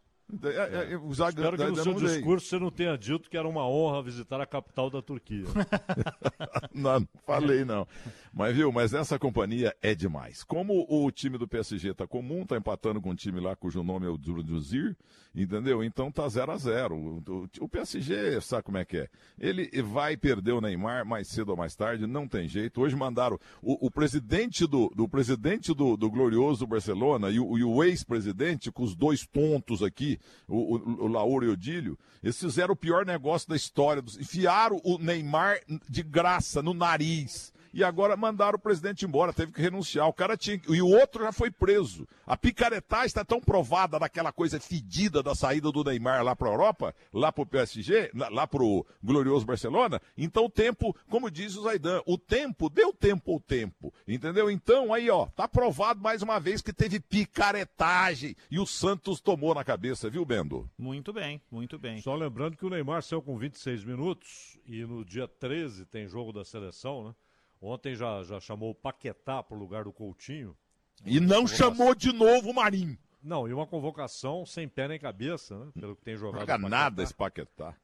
Eh, 0.44 0.92
eh, 0.92 0.96
O 0.96 1.12
Espero 1.12 1.56
que 1.56 1.64
no 1.70 1.76
seu 1.82 1.94
discurso 2.18 2.46
você 2.46 2.58
não 2.58 2.70
tenha 2.70 2.96
dito 2.96 3.28
que 3.28 3.36
era 3.36 3.48
uma 3.48 3.66
honra 3.66 4.02
visitar 4.02 4.40
a 4.40 4.46
capital 4.46 4.88
da 4.88 5.02
Turquia. 5.02 5.44
não, 6.72 7.00
não 7.00 7.08
falei 7.26 7.64
não. 7.64 7.86
Mas 8.32 8.54
viu, 8.54 8.70
mas 8.70 8.94
essa 8.94 9.18
companhia 9.18 9.74
é 9.82 9.92
demais. 9.92 10.44
Como 10.44 10.86
o 10.88 11.10
time 11.10 11.36
do 11.36 11.48
PSG 11.48 11.92
tá 11.94 12.06
comum, 12.06 12.46
tá 12.46 12.56
empatando 12.56 13.00
com 13.00 13.10
um 13.10 13.14
time 13.14 13.40
lá 13.40 13.56
cujo 13.56 13.82
nome 13.82 14.06
é 14.06 14.08
o 14.08 14.16
Durduzir, 14.16 14.96
entendeu? 15.34 15.82
Então 15.82 16.12
tá 16.12 16.28
0 16.28 16.52
a 16.52 16.56
0 16.56 17.22
o, 17.60 17.68
PSG, 17.68 18.40
sabe 18.40 18.62
como 18.62 18.78
é 18.78 18.84
que 18.84 18.98
é? 18.98 19.08
Ele 19.38 19.68
vai 19.82 20.16
perder 20.16 20.52
o 20.52 20.60
Neymar 20.60 21.04
mais 21.04 21.26
cedo 21.26 21.50
ou 21.50 21.56
mais 21.56 21.74
tarde, 21.74 22.06
não 22.06 22.28
tem 22.28 22.46
jeito. 22.46 22.80
Hoje 22.80 22.94
mandaram 22.94 23.38
o, 23.60 23.86
o 23.86 23.90
presidente 23.90 24.64
do, 24.64 24.88
do 24.94 25.08
presidente 25.08 25.74
do, 25.74 25.96
do 25.96 26.08
glorioso 26.08 26.66
Barcelona 26.68 27.30
e 27.30 27.40
o, 27.40 27.48
o 27.50 27.82
ex-presidente 27.82 28.70
com 28.70 28.84
os 28.84 28.94
dois 28.94 29.26
tontos 29.26 29.82
aqui, 29.82 30.20
o, 30.46 30.76
o, 30.76 31.04
o 31.04 31.06
Lauro 31.08 31.44
e 31.44 31.48
o 31.48 31.56
Dílio, 31.56 31.98
eles 32.22 32.38
fizeram 32.38 32.74
o 32.74 32.76
pior 32.76 33.04
negócio 33.04 33.48
da 33.48 33.56
história. 33.56 34.02
Enfiaram 34.20 34.80
o 34.84 34.98
Neymar 34.98 35.58
de 35.88 36.02
graça 36.04 36.62
no 36.62 36.72
nariz. 36.72 37.52
E 37.72 37.84
agora 37.84 38.16
mandaram 38.16 38.56
o 38.56 38.60
presidente 38.60 39.04
embora, 39.04 39.32
teve 39.32 39.52
que 39.52 39.60
renunciar. 39.60 40.08
O 40.08 40.12
cara 40.12 40.36
tinha. 40.36 40.60
E 40.68 40.82
o 40.82 40.88
outro 40.88 41.24
já 41.24 41.32
foi 41.32 41.50
preso. 41.50 42.06
A 42.26 42.36
picaretagem 42.36 43.06
está 43.06 43.24
tão 43.24 43.40
provada 43.40 43.98
daquela 43.98 44.32
coisa 44.32 44.58
fedida 44.58 45.22
da 45.22 45.34
saída 45.34 45.70
do 45.70 45.84
Neymar 45.84 46.24
lá 46.24 46.34
para 46.34 46.48
a 46.48 46.52
Europa, 46.52 46.94
lá 47.12 47.30
para 47.30 47.42
o 47.42 47.46
PSG, 47.46 48.10
lá, 48.14 48.46
para 48.46 48.62
o 48.62 48.84
glorioso 49.02 49.46
Barcelona. 49.46 50.00
Então 50.16 50.46
o 50.46 50.50
tempo, 50.50 50.96
como 51.08 51.30
diz 51.30 51.56
o 51.56 51.62
Zaidan, 51.62 52.02
o 52.06 52.18
tempo 52.18 52.68
deu 52.68 52.92
tempo 52.92 53.32
ao 53.32 53.40
tempo. 53.40 53.92
Entendeu? 54.06 54.50
Então 54.50 54.92
aí, 54.92 55.08
ó, 55.08 55.26
tá 55.26 55.46
provado 55.46 56.00
mais 56.00 56.22
uma 56.22 56.38
vez 56.38 56.60
que 56.60 56.72
teve 56.72 56.98
picaretagem. 57.00 58.34
E 58.50 58.58
o 58.58 58.66
Santos 58.66 59.20
tomou 59.20 59.54
na 59.54 59.64
cabeça, 59.64 60.10
viu, 60.10 60.24
Bendo? 60.24 60.68
Muito 60.76 61.12
bem, 61.12 61.40
muito 61.50 61.78
bem. 61.78 62.00
Só 62.00 62.14
lembrando 62.14 62.56
que 62.56 62.66
o 62.66 62.70
Neymar 62.70 63.02
saiu 63.02 63.22
com 63.22 63.36
26 63.38 63.84
minutos 63.84 64.58
e 64.66 64.84
no 64.84 65.04
dia 65.04 65.28
13 65.28 65.84
tem 65.86 66.08
jogo 66.08 66.32
da 66.32 66.44
seleção, 66.44 67.04
né? 67.04 67.14
Ontem 67.60 67.94
já, 67.94 68.22
já 68.22 68.40
chamou 68.40 68.70
o 68.70 68.74
Paquetá 68.74 69.42
pro 69.42 69.56
lugar 69.56 69.84
do 69.84 69.92
Coutinho. 69.92 70.56
E 71.04 71.20
não 71.20 71.46
chamou 71.46 71.94
de 71.94 72.12
novo 72.12 72.50
o 72.50 72.54
Marinho. 72.54 72.98
Não, 73.22 73.46
e 73.46 73.52
uma 73.52 73.66
convocação 73.66 74.46
sem 74.46 74.66
pé 74.66 74.88
nem 74.88 74.98
cabeça, 74.98 75.58
né? 75.58 75.72
Pelo 75.78 75.94
que 75.94 76.02
tem 76.02 76.16
jogado. 76.16 76.40
Joga 76.40 76.54
o 76.54 76.56
Paquetá. 76.56 76.68
nada 76.68 77.02
esse 77.02 77.14
Paquetá. 77.14 77.74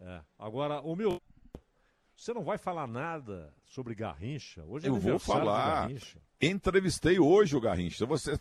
É. 0.00 0.20
Agora, 0.38 0.80
o 0.80 0.96
meu. 0.96 1.20
Você 2.16 2.32
não 2.32 2.42
vai 2.42 2.58
falar 2.58 2.86
nada 2.86 3.52
sobre 3.64 3.94
Garrincha? 3.94 4.64
Hoje 4.64 4.86
é 4.86 4.88
Eu 4.88 4.96
vou 4.96 5.18
falar. 5.18 5.82
Garrincha. 5.82 6.18
Entrevistei 6.40 7.18
hoje 7.18 7.56
o 7.56 7.60
Garrincha. 7.60 7.98
Se 7.98 8.06
você, 8.06 8.38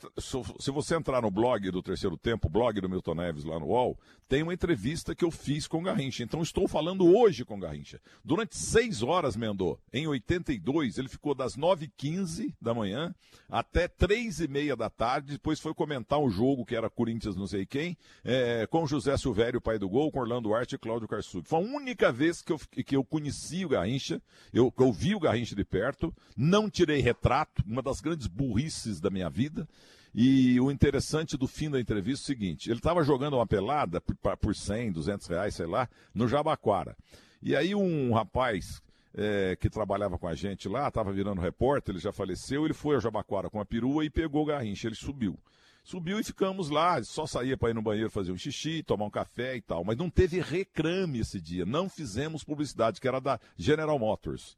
se 0.59 0.69
você 0.69 0.95
entrar 0.95 1.19
no 1.19 1.31
blog 1.31 1.71
do 1.71 1.81
Terceiro 1.81 2.15
Tempo, 2.15 2.47
blog 2.47 2.79
do 2.79 2.87
Milton 2.87 3.15
Neves 3.15 3.43
lá 3.43 3.59
no 3.59 3.65
UOL, 3.65 3.97
tem 4.29 4.43
uma 4.43 4.53
entrevista 4.53 5.15
que 5.15 5.25
eu 5.25 5.31
fiz 5.31 5.65
com 5.65 5.79
o 5.79 5.81
Garrincha. 5.81 6.21
Então 6.21 6.43
estou 6.43 6.67
falando 6.67 7.07
hoje 7.07 7.43
com 7.43 7.55
o 7.55 7.59
Garrincha. 7.59 7.99
Durante 8.23 8.55
seis 8.55 9.01
horas, 9.01 9.35
Mendô, 9.35 9.79
em 9.91 10.05
82, 10.05 10.99
ele 10.99 11.09
ficou 11.09 11.33
das 11.33 11.57
9h15 11.57 12.53
da 12.61 12.71
manhã 12.71 13.15
até 13.49 13.87
três 13.87 14.39
e 14.41 14.47
meia 14.47 14.75
da 14.75 14.91
tarde. 14.91 15.31
Depois 15.31 15.59
foi 15.59 15.73
comentar 15.73 16.19
um 16.19 16.29
jogo 16.29 16.65
que 16.65 16.75
era 16.75 16.91
Corinthians 16.91 17.35
não 17.35 17.47
sei 17.47 17.65
quem, 17.65 17.97
é, 18.23 18.67
com 18.67 18.85
José 18.85 19.17
Silvério, 19.17 19.59
pai 19.59 19.79
do 19.79 19.89
gol, 19.89 20.11
com 20.11 20.19
Orlando 20.19 20.53
Arte 20.53 20.75
e 20.75 20.77
Cláudio 20.77 21.07
Karsug. 21.07 21.47
Foi 21.47 21.59
a 21.59 21.63
única 21.63 22.11
vez 22.11 22.43
que 22.43 22.51
eu, 22.51 22.59
que 22.59 22.95
eu 22.95 23.03
conheci 23.03 23.65
o 23.65 23.69
Garrincha, 23.69 24.21
eu, 24.53 24.71
eu 24.77 24.93
vi 24.93 25.15
o 25.15 25.19
Garrincha 25.19 25.55
de 25.55 25.65
perto, 25.65 26.13
não 26.35 26.69
tirei 26.69 27.01
retrato, 27.01 27.63
uma 27.65 27.86
das 27.87 28.01
grandes 28.01 28.27
burrices 28.27 28.99
da 28.99 29.09
minha 29.09 29.29
vida. 29.29 29.67
E 30.13 30.59
o 30.59 30.71
interessante 30.71 31.37
do 31.37 31.47
fim 31.47 31.69
da 31.69 31.79
entrevista 31.79 32.23
é 32.23 32.25
o 32.25 32.37
seguinte: 32.37 32.69
ele 32.69 32.79
estava 32.79 33.03
jogando 33.03 33.35
uma 33.35 33.47
pelada 33.47 34.01
por, 34.01 34.15
por 34.37 34.55
100, 34.55 34.91
200 34.91 35.27
reais, 35.27 35.55
sei 35.55 35.65
lá, 35.65 35.87
no 36.13 36.27
Jabaquara. 36.27 36.95
E 37.41 37.55
aí 37.55 37.75
um 37.75 38.13
rapaz 38.13 38.81
é, 39.13 39.55
que 39.55 39.69
trabalhava 39.69 40.17
com 40.17 40.27
a 40.27 40.35
gente 40.35 40.67
lá, 40.67 40.87
estava 40.87 41.11
virando 41.11 41.41
repórter, 41.41 41.93
ele 41.93 42.01
já 42.01 42.11
faleceu, 42.11 42.65
ele 42.65 42.73
foi 42.73 42.95
ao 42.95 43.01
Jabaquara 43.01 43.49
com 43.49 43.59
a 43.59 43.65
perua 43.65 44.05
e 44.05 44.09
pegou 44.09 44.43
o 44.43 44.45
Garrincha, 44.45 44.87
ele 44.87 44.95
subiu. 44.95 45.37
Subiu 45.83 46.19
e 46.19 46.23
ficamos 46.23 46.69
lá, 46.69 47.01
só 47.01 47.25
saía 47.25 47.55
para 47.55 47.69
ir 47.69 47.73
no 47.73 47.81
banheiro 47.81 48.09
fazer 48.09 48.33
um 48.33 48.37
xixi, 48.37 48.83
tomar 48.83 49.05
um 49.05 49.09
café 49.09 49.55
e 49.55 49.61
tal. 49.61 49.85
Mas 49.85 49.95
não 49.95 50.09
teve 50.09 50.41
recrame 50.41 51.19
esse 51.19 51.39
dia, 51.39 51.65
não 51.65 51.87
fizemos 51.87 52.43
publicidade, 52.43 52.99
que 52.99 53.07
era 53.07 53.21
da 53.21 53.39
General 53.55 53.97
Motors. 53.97 54.57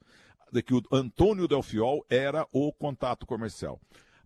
De 0.52 0.62
que 0.62 0.74
o 0.74 0.82
Antônio 0.92 1.48
Delfiol 1.48 2.06
era 2.10 2.48
o 2.52 2.72
contato 2.74 3.26
comercial. 3.26 3.80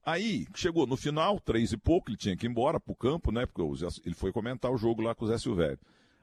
Aí, 0.05 0.45
chegou 0.53 0.85
no 0.85 0.97
final, 0.97 1.39
três 1.39 1.71
e 1.71 1.77
pouco, 1.77 2.09
ele 2.09 2.17
tinha 2.17 2.35
que 2.35 2.45
ir 2.45 2.49
embora 2.49 2.79
pro 2.79 2.95
campo, 2.95 3.31
né? 3.31 3.45
Porque 3.45 3.75
Zé- 3.77 4.01
ele 4.05 4.15
foi 4.15 4.31
comentar 4.33 4.71
o 4.71 4.77
jogo 4.77 5.01
lá 5.01 5.15
com 5.15 5.23
o 5.25 5.27
Zé 5.27 5.37
Silvério. 5.37 5.79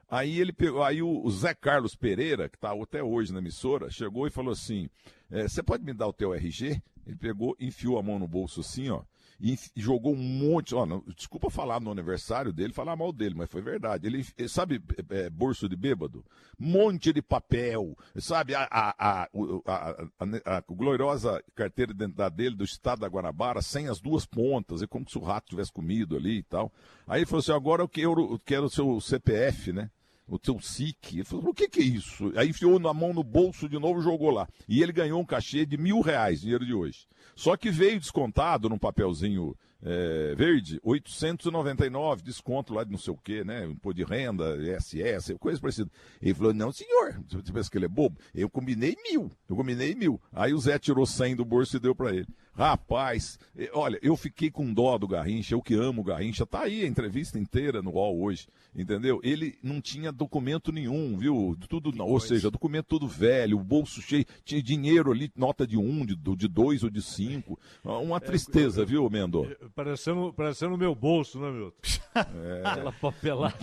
Aí 0.09 0.39
ele 0.39 0.51
pegou, 0.51 0.83
aí 0.83 1.01
o, 1.01 1.23
o 1.23 1.31
Zé 1.31 1.53
Carlos 1.53 1.95
Pereira, 1.95 2.49
que 2.49 2.57
está 2.57 2.73
até 2.73 3.01
hoje 3.01 3.31
na 3.33 3.39
emissora, 3.39 3.89
chegou 3.89 4.27
e 4.27 4.29
falou 4.29 4.51
assim: 4.51 4.89
"É, 5.31 5.47
você 5.47 5.63
pode 5.63 5.83
me 5.83 5.93
dar 5.93 6.07
o 6.07 6.13
teu 6.13 6.33
RG? 6.33 6.81
Ele 7.07 7.15
pegou, 7.15 7.55
enfiou 7.59 7.97
a 7.97 8.03
mão 8.03 8.19
no 8.19 8.27
bolso 8.27 8.59
assim, 8.59 8.89
ó, 8.89 9.01
e 9.41 9.57
jogou 9.75 10.13
um 10.13 10.17
monte. 10.17 10.75
Ó, 10.75 10.85
não, 10.85 11.03
desculpa 11.15 11.49
falar 11.49 11.79
no 11.79 11.91
aniversário 11.91 12.53
dele, 12.53 12.71
falar 12.73 12.95
mal 12.95 13.11
dele, 13.11 13.33
mas 13.35 13.49
foi 13.49 13.61
verdade. 13.61 14.05
Ele, 14.07 14.25
eh, 14.37 14.47
sabe, 14.47 14.81
é, 15.09 15.29
bolso 15.29 15.67
de 15.67 15.75
bêbado? 15.75 16.23
Monte 16.59 17.11
de 17.11 17.21
papel, 17.21 17.97
sabe? 18.17 18.53
A, 18.53 18.67
a- 18.71 18.95
a- 18.99 20.57
a 20.57 20.61
gloriosa 20.69 21.43
carteira 21.55 21.93
de 21.93 22.03
identidade 22.03 22.35
dele 22.35 22.55
do 22.55 22.63
estado 22.63 22.99
da 22.99 23.07
Guanabara, 23.07 23.61
sem 23.61 23.87
as 23.87 23.99
duas 23.99 24.25
pontas, 24.25 24.81
é 24.81 24.87
como 24.87 25.09
se 25.09 25.17
o 25.17 25.21
rato 25.21 25.49
tivesse 25.49 25.71
comido 25.71 26.15
ali 26.15 26.37
e 26.37 26.43
tal. 26.43 26.71
Aí 27.07 27.19
ele 27.21 27.25
falou 27.25 27.39
assim: 27.39 27.51
agora 27.51 27.81
eu 27.81 27.87
quero, 27.89 28.33
eu 28.33 28.39
quero 28.45 28.65
o 28.65 28.69
seu 28.69 28.99
CPF, 29.01 29.71
né? 29.73 29.89
O 30.35 30.39
seu 30.41 30.59
SIC. 30.59 31.13
Ele 31.13 31.23
falou, 31.23 31.49
o 31.49 31.53
que, 31.53 31.67
que 31.67 31.81
é 31.81 31.83
isso? 31.83 32.31
Aí 32.35 32.49
enfiou 32.49 32.79
na 32.79 32.93
mão 32.93 33.13
no 33.13 33.23
bolso 33.23 33.67
de 33.67 33.77
novo 33.77 33.99
e 33.99 34.03
jogou 34.03 34.31
lá. 34.31 34.47
E 34.67 34.81
ele 34.81 34.91
ganhou 34.91 35.19
um 35.19 35.25
cachê 35.25 35.65
de 35.65 35.77
mil 35.77 35.99
reais, 35.99 36.41
dinheiro 36.41 36.65
de 36.65 36.73
hoje. 36.73 37.07
Só 37.35 37.57
que 37.57 37.69
veio 37.69 37.99
descontado 37.99 38.69
num 38.69 38.77
papelzinho 38.77 39.55
é, 39.83 40.35
verde, 40.35 40.79
899, 40.83 42.23
desconto 42.23 42.73
lá 42.73 42.83
de 42.83 42.91
não 42.91 42.97
sei 42.97 43.13
o 43.13 43.17
quê, 43.17 43.43
né? 43.43 43.65
Imposto 43.65 43.97
de 43.97 44.03
renda, 44.03 44.57
ISS, 44.57 45.33
coisa 45.39 45.59
parecida. 45.59 45.89
Ele 46.21 46.33
falou, 46.33 46.53
não, 46.53 46.71
senhor, 46.71 47.19
você 47.27 47.51
pensa 47.51 47.69
que 47.69 47.77
ele 47.77 47.85
é 47.85 47.89
bobo? 47.89 48.17
Eu 48.33 48.49
combinei 48.49 48.95
mil, 49.09 49.31
eu 49.49 49.55
combinei 49.55 49.95
mil. 49.95 50.21
Aí 50.31 50.53
o 50.53 50.59
Zé 50.59 50.77
tirou 50.77 51.05
100 51.05 51.35
do 51.35 51.45
bolso 51.45 51.75
e 51.75 51.79
deu 51.79 51.95
para 51.95 52.15
ele. 52.15 52.27
Rapaz, 52.53 53.39
eh, 53.57 53.71
olha, 53.73 53.97
eu 54.01 54.15
fiquei 54.17 54.51
com 54.51 54.73
dó 54.73 54.97
do 54.97 55.07
Garrincha, 55.07 55.55
eu 55.55 55.61
que 55.61 55.73
amo 55.73 56.01
o 56.01 56.03
Garrincha, 56.03 56.45
tá 56.45 56.63
aí 56.63 56.83
a 56.83 56.87
entrevista 56.87 57.39
inteira 57.39 57.81
no 57.81 57.91
UOL 57.91 58.21
hoje, 58.21 58.47
entendeu? 58.75 59.21
Ele 59.23 59.57
não 59.63 59.79
tinha 59.79 60.11
documento 60.11 60.69
nenhum, 60.71 61.17
viu? 61.17 61.57
Tudo, 61.69 61.93
ou 62.03 62.19
seja, 62.19 62.51
documento 62.51 62.87
tudo 62.87 63.07
velho, 63.07 63.57
o 63.57 63.63
bolso 63.63 64.01
cheio, 64.01 64.25
tinha 64.43 64.61
dinheiro 64.61 65.11
ali, 65.11 65.31
nota 65.35 65.65
de 65.65 65.77
um, 65.77 66.05
de, 66.05 66.13
de 66.15 66.47
dois 66.47 66.83
ou 66.83 66.89
de 66.89 67.01
cinco. 67.01 67.57
Uma 67.83 68.19
tristeza, 68.19 68.83
viu, 68.83 69.09
Mendo? 69.09 69.47
Parecendo, 69.75 70.33
parecendo 70.33 70.75
o 70.75 70.77
meu 70.77 70.93
bolso, 70.93 71.39
né, 71.39 71.51
Milton? 71.51 71.77
É. 72.13 72.61
Aquela 72.67 72.91
papelada. 72.91 73.55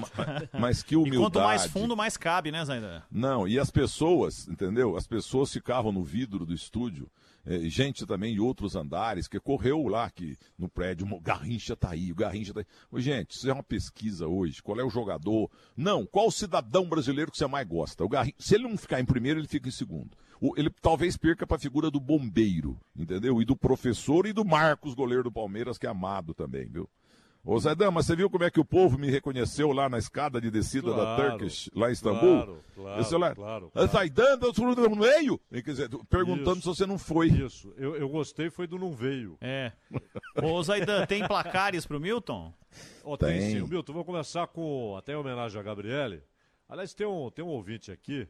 Mas 0.59 0.82
que 0.82 0.94
E 0.94 0.97
humildade. 0.97 1.22
quanto 1.22 1.40
mais 1.40 1.66
fundo, 1.66 1.94
mais 1.94 2.16
cabe, 2.16 2.51
né, 2.51 2.64
Zaidan? 2.64 3.02
Não, 3.10 3.47
e 3.47 3.59
as 3.59 3.70
pessoas, 3.70 4.48
entendeu? 4.48 4.97
As 4.97 5.06
pessoas 5.06 5.52
ficavam 5.52 5.93
no 5.93 6.02
vidro 6.02 6.47
do 6.47 6.55
estúdio, 6.55 7.10
eh, 7.44 7.68
gente 7.68 8.06
também 8.06 8.32
de 8.32 8.40
outros 8.40 8.74
andares, 8.74 9.28
que 9.28 9.39
correu 9.39 9.86
lá 9.86 10.09
que 10.09 10.35
no 10.59 10.66
prédio, 10.66 11.06
o 11.12 11.20
Garrincha 11.20 11.76
tá 11.76 11.90
aí, 11.90 12.10
o 12.10 12.14
Garrincha 12.14 12.55
tá 12.55 12.60
aí. 12.60 12.66
Ô, 12.90 12.98
gente, 12.98 13.32
isso 13.32 13.51
é 13.51 13.52
uma 13.52 13.62
pesquisa 13.62 14.26
hoje, 14.26 14.62
qual 14.62 14.80
é 14.80 14.85
o 14.85 14.89
jogador? 14.89 15.51
Não, 15.76 16.06
qual 16.06 16.28
o 16.28 16.32
cidadão 16.32 16.89
brasileiro 16.89 17.30
que 17.30 17.36
você 17.36 17.47
mais 17.47 17.68
gosta? 17.68 18.02
O 18.02 18.09
Garrincha, 18.09 18.36
se 18.39 18.55
ele 18.55 18.64
não 18.66 18.78
ficar 18.78 18.98
em 18.98 19.05
primeiro, 19.05 19.39
ele 19.40 19.47
fica 19.48 19.68
em 19.68 19.72
segundo. 19.72 20.16
Ele 20.56 20.70
talvez 20.81 21.16
perca 21.16 21.47
para 21.47 21.56
a 21.56 21.60
figura 21.60 21.90
do 21.90 21.98
bombeiro, 22.01 22.78
entendeu? 22.97 23.40
E 23.43 23.44
do 23.44 23.56
professor 23.56 24.27
e 24.27 24.32
do 24.32 24.44
Marcos, 24.44 24.94
goleiro 24.94 25.24
do 25.24 25.32
Palmeiras, 25.32 25.78
que 25.78 25.86
é 25.86 25.90
amado 25.90 26.32
também, 26.35 26.66
viu? 26.66 26.89
Ô 27.44 27.59
Zé 27.59 27.74
Dama, 27.74 28.02
você 28.02 28.15
viu 28.15 28.28
como 28.28 28.44
é 28.44 28.51
que 28.51 28.60
o 28.60 28.65
povo 28.65 28.98
me 28.98 29.09
reconheceu 29.09 29.73
lá 29.73 29.89
na 29.89 29.97
escada 29.97 30.40
de 30.40 30.51
descida 30.51 30.90
da 30.90 30.97
Claro, 31.16 31.39
Turkish, 31.39 31.70
lá 31.74 31.89
em 31.89 31.93
Istambul? 31.93 32.20
claro, 32.20 32.65
claro, 32.74 33.01
Esse 33.01 33.16
lá, 33.16 33.35
claro, 33.35 33.70
"Ah, 33.74 33.86
Zaidan, 33.86 34.39
eu 34.43 34.52
sou 34.52 34.74
no 34.74 34.97
meio? 34.97 35.40
Quer 35.51 35.62
dizer, 35.62 35.89
perguntando 36.10 36.59
Isso. 36.59 36.74
se 36.74 36.78
você 36.81 36.85
não 36.86 36.98
foi. 36.98 37.28
Isso, 37.28 37.73
eu, 37.78 37.97
eu 37.97 38.09
gostei 38.09 38.51
foi 38.51 38.66
do 38.66 38.78
não 38.78 38.93
veio. 38.93 39.39
É. 39.40 39.73
Ô, 40.43 40.62
Zaidan, 40.62 41.06
tem 41.06 41.27
placares 41.27 41.86
pro 41.86 41.98
Milton? 42.01 42.52
Ó, 43.02 43.16
tem. 43.16 43.39
Tem. 43.39 43.60
sim. 43.60 43.66
Milton, 43.66 43.93
vou 43.94 44.05
começar 44.05 44.47
com 44.48 44.94
até 44.97 45.12
em 45.12 45.16
homenagem 45.16 45.59
a 45.59 45.62
Gabriele. 45.62 46.23
Aliás, 46.69 46.93
tem 46.93 47.06
um, 47.06 47.31
tem 47.31 47.43
um 47.43 47.48
ouvinte 47.48 47.90
aqui. 47.90 48.28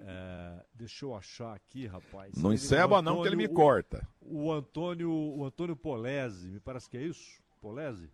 É, 0.00 0.64
deixa 0.74 1.04
eu 1.04 1.14
achar 1.14 1.54
aqui, 1.54 1.86
rapaz. 1.86 2.34
Não 2.36 2.52
enceba 2.52 3.00
não, 3.00 3.22
que 3.22 3.28
ele 3.28 3.36
me 3.36 3.48
corta. 3.48 4.06
O, 4.20 4.46
o 4.46 4.52
Antônio, 4.52 5.10
o 5.10 5.44
Antônio 5.44 5.76
Polese, 5.76 6.48
me 6.50 6.58
parece 6.60 6.88
que 6.90 6.96
é 6.96 7.02
isso? 7.02 7.40
Polese? 7.60 8.10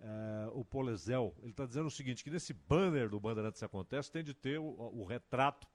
É, 0.00 0.48
o 0.52 0.64
Polezel, 0.64 1.34
ele 1.42 1.50
está 1.50 1.64
dizendo 1.66 1.86
o 1.86 1.90
seguinte, 1.90 2.24
que 2.24 2.30
nesse 2.30 2.52
banner 2.52 3.08
do 3.08 3.20
Bandeirantes 3.20 3.62
Acontece 3.62 4.10
tem 4.10 4.22
de 4.24 4.34
ter 4.34 4.58
o, 4.58 4.64
o 4.64 5.04
retrato 5.04 5.66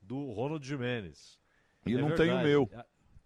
do 0.00 0.30
Ronald 0.32 0.66
Jimenez. 0.66 1.38
E 1.86 1.94
É 1.94 1.98
não 1.98 2.08
tem 2.14 2.30
o 2.30 2.36
verdade. 2.38 2.44
meu. 2.48 2.70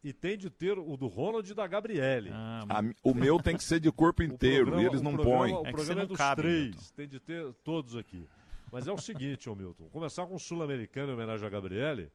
E 0.04 0.12
tem 0.12 0.36
de 0.38 0.48
ter 0.50 0.78
o 0.78 0.96
do 0.96 1.08
Ronald 1.08 1.50
e 1.50 1.54
da 1.54 1.66
Gabriele. 1.66 2.30
A 2.32 2.80
mi- 2.80 2.94
o 3.02 3.12
meu 3.12 3.40
tem 3.40 3.56
que 3.56 3.64
ser 3.64 3.80
de 3.80 3.90
corpo 3.90 4.22
inteiro, 4.22 4.66
programa- 4.66 4.82
e 4.82 4.86
eles 4.86 5.02
não 5.02 5.14
programa- 5.14 5.38
põem. 5.38 5.52
O 5.54 5.66
É 5.66 5.72
programa 5.72 6.00
é 6.00 6.02
não 6.02 6.08
dos 6.08 6.16
cabe, 6.18 6.42
três, 6.42 6.90
tem 6.92 7.08
de 7.08 7.18
ter 7.18 7.52
todos 7.64 7.96
aqui. 7.96 8.28
Mas 8.72 8.86
é 8.86 8.92
o 8.92 8.98
seguinte, 8.98 9.48
ô 9.48 9.54
Milton, 9.54 9.88
começar 9.90 10.26
com 10.26 10.34
o 10.34 10.40
Sul-Americano 10.40 11.12
em 11.12 11.14
homenagem 11.14 11.46
a 11.46 11.50
Gabriele, 11.50 12.10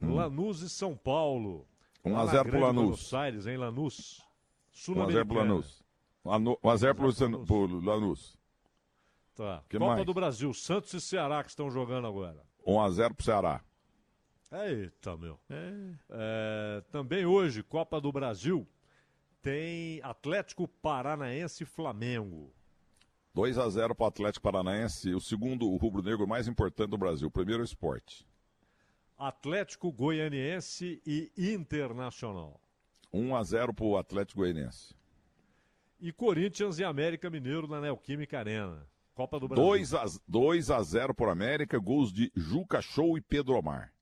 Lanús 0.00 0.60
e 0.62 0.68
São 0.70 0.96
Paulo. 0.96 1.66
1 2.04 2.12
Lá 2.12 2.20
a 2.20 2.24
na 2.26 2.30
0 2.32 2.48
pro 2.50 2.60
Lanús. 2.60 2.84
Buenos 2.86 3.14
Aires, 3.14 3.46
em 3.46 3.56
Lanús. 3.56 4.22
1 4.88 5.02
a 5.02 5.10
0 5.10 5.26
pro. 5.26 5.36
Lanús. 5.38 5.82
Lanu- 6.24 6.58
1 6.62 6.70
a 6.70 6.76
0 6.76 6.94
pro 6.94 7.46
pro 7.46 7.80
Lanús. 7.80 8.38
Tá. 9.34 9.62
Que 9.68 9.78
Copa 9.78 9.94
mais? 9.94 10.06
do 10.06 10.14
Brasil, 10.14 10.52
Santos 10.54 10.92
e 10.94 11.00
Ceará 11.00 11.42
que 11.42 11.50
estão 11.50 11.70
jogando 11.70 12.06
agora. 12.06 12.44
1 12.66 12.80
a 12.80 12.90
0 12.90 13.14
pro 13.14 13.24
Ceará. 13.24 13.60
Eita, 14.50 15.16
meu. 15.16 15.38
É, 16.10 16.82
também 16.90 17.26
hoje, 17.26 17.62
Copa 17.62 18.00
do 18.00 18.10
Brasil, 18.10 18.66
tem 19.42 20.00
Atlético 20.02 20.66
Paranaense 20.66 21.64
e 21.64 21.66
Flamengo. 21.66 22.52
2 23.38 23.56
a 23.56 23.70
0 23.70 23.94
pro 23.94 24.06
Atlético 24.06 24.42
Paranaense, 24.42 25.14
o 25.14 25.20
segundo 25.20 25.70
o 25.70 25.76
rubro-negro 25.76 26.26
mais 26.26 26.48
importante 26.48 26.90
do 26.90 26.98
Brasil. 26.98 27.28
O 27.28 27.30
primeiro 27.30 27.62
o 27.62 27.64
esporte. 27.64 28.26
Atlético 29.16 29.92
Goianiense 29.92 31.00
e 31.06 31.30
Internacional. 31.36 32.60
1 33.12 33.36
a 33.36 33.44
0 33.44 33.72
pro 33.72 33.96
Atlético 33.96 34.40
Goianiense. 34.40 34.92
E 36.00 36.12
Corinthians 36.12 36.80
e 36.80 36.84
América 36.84 37.30
Mineiro 37.30 37.68
na 37.68 37.80
Neoquímica 37.80 38.40
Arena. 38.40 38.84
Copa 39.14 39.38
do 39.38 39.46
Brasil. 39.46 39.64
2 39.64 39.94
a, 39.94 40.04
2 40.26 40.70
a 40.72 40.82
0 40.82 41.14
pro 41.14 41.30
América, 41.30 41.78
gols 41.78 42.12
de 42.12 42.32
Juca 42.34 42.82
Show 42.82 43.16
e 43.16 43.20
Pedro 43.20 43.56
Omar. 43.56 43.94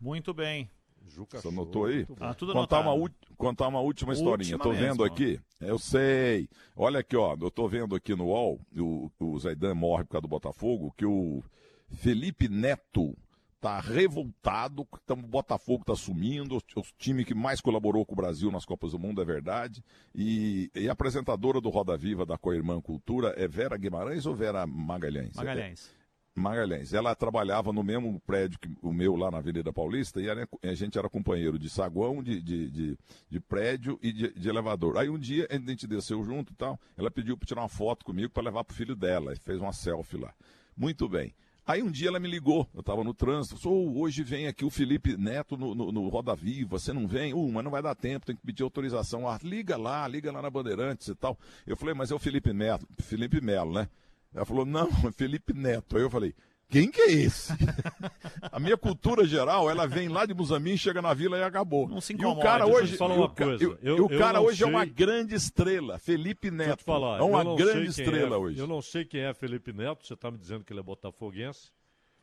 Muito 0.00 0.32
bem. 0.32 0.70
Juca 1.08 1.40
Você 1.40 1.48
anotou 1.48 1.86
aí? 1.86 2.06
Ah, 2.20 2.34
tudo 2.34 2.52
contar, 2.52 2.80
uma, 2.80 3.10
contar 3.36 3.68
uma 3.68 3.80
última 3.80 4.12
historinha. 4.12 4.54
Última 4.56 4.64
Tô 4.64 4.72
vendo 4.72 4.82
mesmo, 4.88 5.02
ó. 5.02 5.06
aqui. 5.06 5.40
Eu 5.60 5.78
sei. 5.78 6.48
Olha 6.74 7.00
aqui, 7.00 7.16
ó. 7.16 7.36
Eu 7.40 7.50
tô 7.50 7.66
vendo 7.68 7.94
aqui 7.94 8.14
no 8.14 8.26
UOL, 8.26 8.60
o, 8.76 9.10
o 9.18 9.38
Zaidan 9.38 9.74
morre 9.74 10.04
por 10.04 10.10
causa 10.12 10.22
do 10.22 10.28
Botafogo, 10.28 10.92
que 10.96 11.06
o 11.06 11.42
Felipe 11.88 12.48
Neto 12.48 13.16
tá 13.60 13.80
revoltado, 13.80 14.86
tam- 15.06 15.18
o 15.18 15.22
Botafogo 15.26 15.84
tá 15.84 15.96
sumindo, 15.96 16.58
o, 16.76 16.82
time 16.98 17.24
que 17.24 17.34
mais 17.34 17.60
colaborou 17.60 18.04
com 18.04 18.12
o 18.12 18.16
Brasil 18.16 18.50
nas 18.50 18.64
Copas 18.64 18.92
do 18.92 18.98
Mundo, 18.98 19.20
é 19.22 19.24
verdade. 19.24 19.82
E, 20.14 20.70
e 20.74 20.88
a 20.88 20.92
apresentadora 20.92 21.60
do 21.60 21.70
Roda 21.70 21.96
Viva 21.96 22.26
da 22.26 22.36
Coirmã 22.36 22.80
Cultura 22.80 23.34
é 23.36 23.48
Vera 23.48 23.76
Guimarães 23.76 24.26
ou 24.26 24.34
Vera 24.34 24.66
Magalhães? 24.66 25.34
Magalhães. 25.34 25.95
Magalhães. 26.40 26.92
Ela 26.92 27.14
trabalhava 27.14 27.72
no 27.72 27.82
mesmo 27.82 28.20
prédio 28.20 28.58
que 28.58 28.68
o 28.82 28.92
meu 28.92 29.16
lá 29.16 29.30
na 29.30 29.38
Avenida 29.38 29.72
Paulista 29.72 30.20
e 30.20 30.28
a 30.30 30.74
gente 30.74 30.98
era 30.98 31.08
companheiro 31.08 31.58
de 31.58 31.68
saguão, 31.70 32.22
de, 32.22 32.40
de, 32.40 32.70
de, 32.70 32.98
de 33.28 33.40
prédio 33.40 33.98
e 34.02 34.12
de, 34.12 34.32
de 34.32 34.48
elevador. 34.48 34.98
Aí 34.98 35.08
um 35.08 35.18
dia 35.18 35.46
a 35.50 35.54
gente 35.54 35.86
desceu 35.86 36.22
junto 36.22 36.52
e 36.52 36.56
tal. 36.56 36.78
Ela 36.96 37.10
pediu 37.10 37.36
para 37.36 37.46
tirar 37.46 37.62
uma 37.62 37.68
foto 37.68 38.04
comigo 38.04 38.30
para 38.30 38.42
levar 38.42 38.64
pro 38.64 38.76
filho 38.76 38.94
dela. 38.94 39.32
E 39.32 39.36
fez 39.36 39.60
uma 39.60 39.72
selfie 39.72 40.18
lá. 40.18 40.32
Muito 40.76 41.08
bem. 41.08 41.34
Aí 41.66 41.82
um 41.82 41.90
dia 41.90 42.08
ela 42.08 42.20
me 42.20 42.28
ligou, 42.28 42.68
eu 42.72 42.78
estava 42.78 43.02
no 43.02 43.12
trânsito, 43.12 43.68
"Ô, 43.68 44.00
hoje 44.00 44.22
vem 44.22 44.46
aqui 44.46 44.64
o 44.64 44.70
Felipe 44.70 45.16
Neto 45.16 45.56
no, 45.56 45.74
no, 45.74 45.90
no 45.90 46.08
Roda 46.08 46.32
Viva, 46.32 46.78
você 46.78 46.92
não 46.92 47.08
vem? 47.08 47.34
Uh, 47.34 47.50
mas 47.50 47.64
não 47.64 47.72
vai 47.72 47.82
dar 47.82 47.96
tempo, 47.96 48.24
tem 48.24 48.36
que 48.36 48.46
pedir 48.46 48.62
autorização. 48.62 49.28
Ah, 49.28 49.36
liga 49.42 49.76
lá, 49.76 50.06
liga 50.06 50.30
lá 50.30 50.40
na 50.40 50.48
Bandeirantes 50.48 51.08
e 51.08 51.14
tal. 51.16 51.36
Eu 51.66 51.76
falei, 51.76 51.92
mas 51.92 52.12
é 52.12 52.14
o 52.14 52.20
Felipe 52.20 52.52
Neto, 52.52 52.86
Felipe 53.00 53.40
Melo, 53.40 53.72
né? 53.72 53.88
Ela 54.36 54.44
falou, 54.44 54.64
não, 54.66 54.86
é 55.08 55.10
Felipe 55.16 55.52
Neto. 55.52 55.96
Aí 55.96 56.02
eu 56.02 56.10
falei, 56.10 56.34
quem 56.68 56.90
que 56.90 57.00
é 57.00 57.10
esse? 57.12 57.52
a 58.52 58.58
minha 58.60 58.76
cultura 58.76 59.24
geral, 59.24 59.70
ela 59.70 59.86
vem 59.86 60.08
lá 60.08 60.26
de 60.26 60.34
Muzambique, 60.34 60.78
chega 60.78 61.00
na 61.00 61.14
vila 61.14 61.38
e 61.38 61.42
acabou. 61.42 61.88
Não 61.88 62.00
se 62.00 62.12
e 62.12 62.24
o 62.24 62.36
cara 62.38 62.66
hoje, 62.66 62.96
uma 63.00 63.28
coisa, 63.30 63.68
o- 63.68 63.78
eu- 63.82 64.04
o 64.04 64.08
cara 64.08 64.40
hoje 64.40 64.62
é 64.62 64.66
uma 64.66 64.80
sei- 64.84 64.90
grande 64.92 65.34
estrela, 65.34 65.98
Felipe 65.98 66.50
Neto. 66.50 66.84
falar, 66.84 67.18
é 67.18 67.22
uma 67.22 67.42
grande 67.56 67.92
sei 67.92 68.04
quem 68.04 68.12
estrela 68.14 68.36
é- 68.36 68.38
hoje. 68.38 68.58
Eu 68.58 68.66
não 68.66 68.82
sei 68.82 69.04
quem 69.04 69.20
é 69.22 69.32
Felipe 69.32 69.72
Neto, 69.72 70.06
você 70.06 70.14
está 70.14 70.30
me 70.30 70.38
dizendo 70.38 70.64
que 70.64 70.72
ele 70.72 70.80
é 70.80 70.82
botafoguense. 70.82 71.70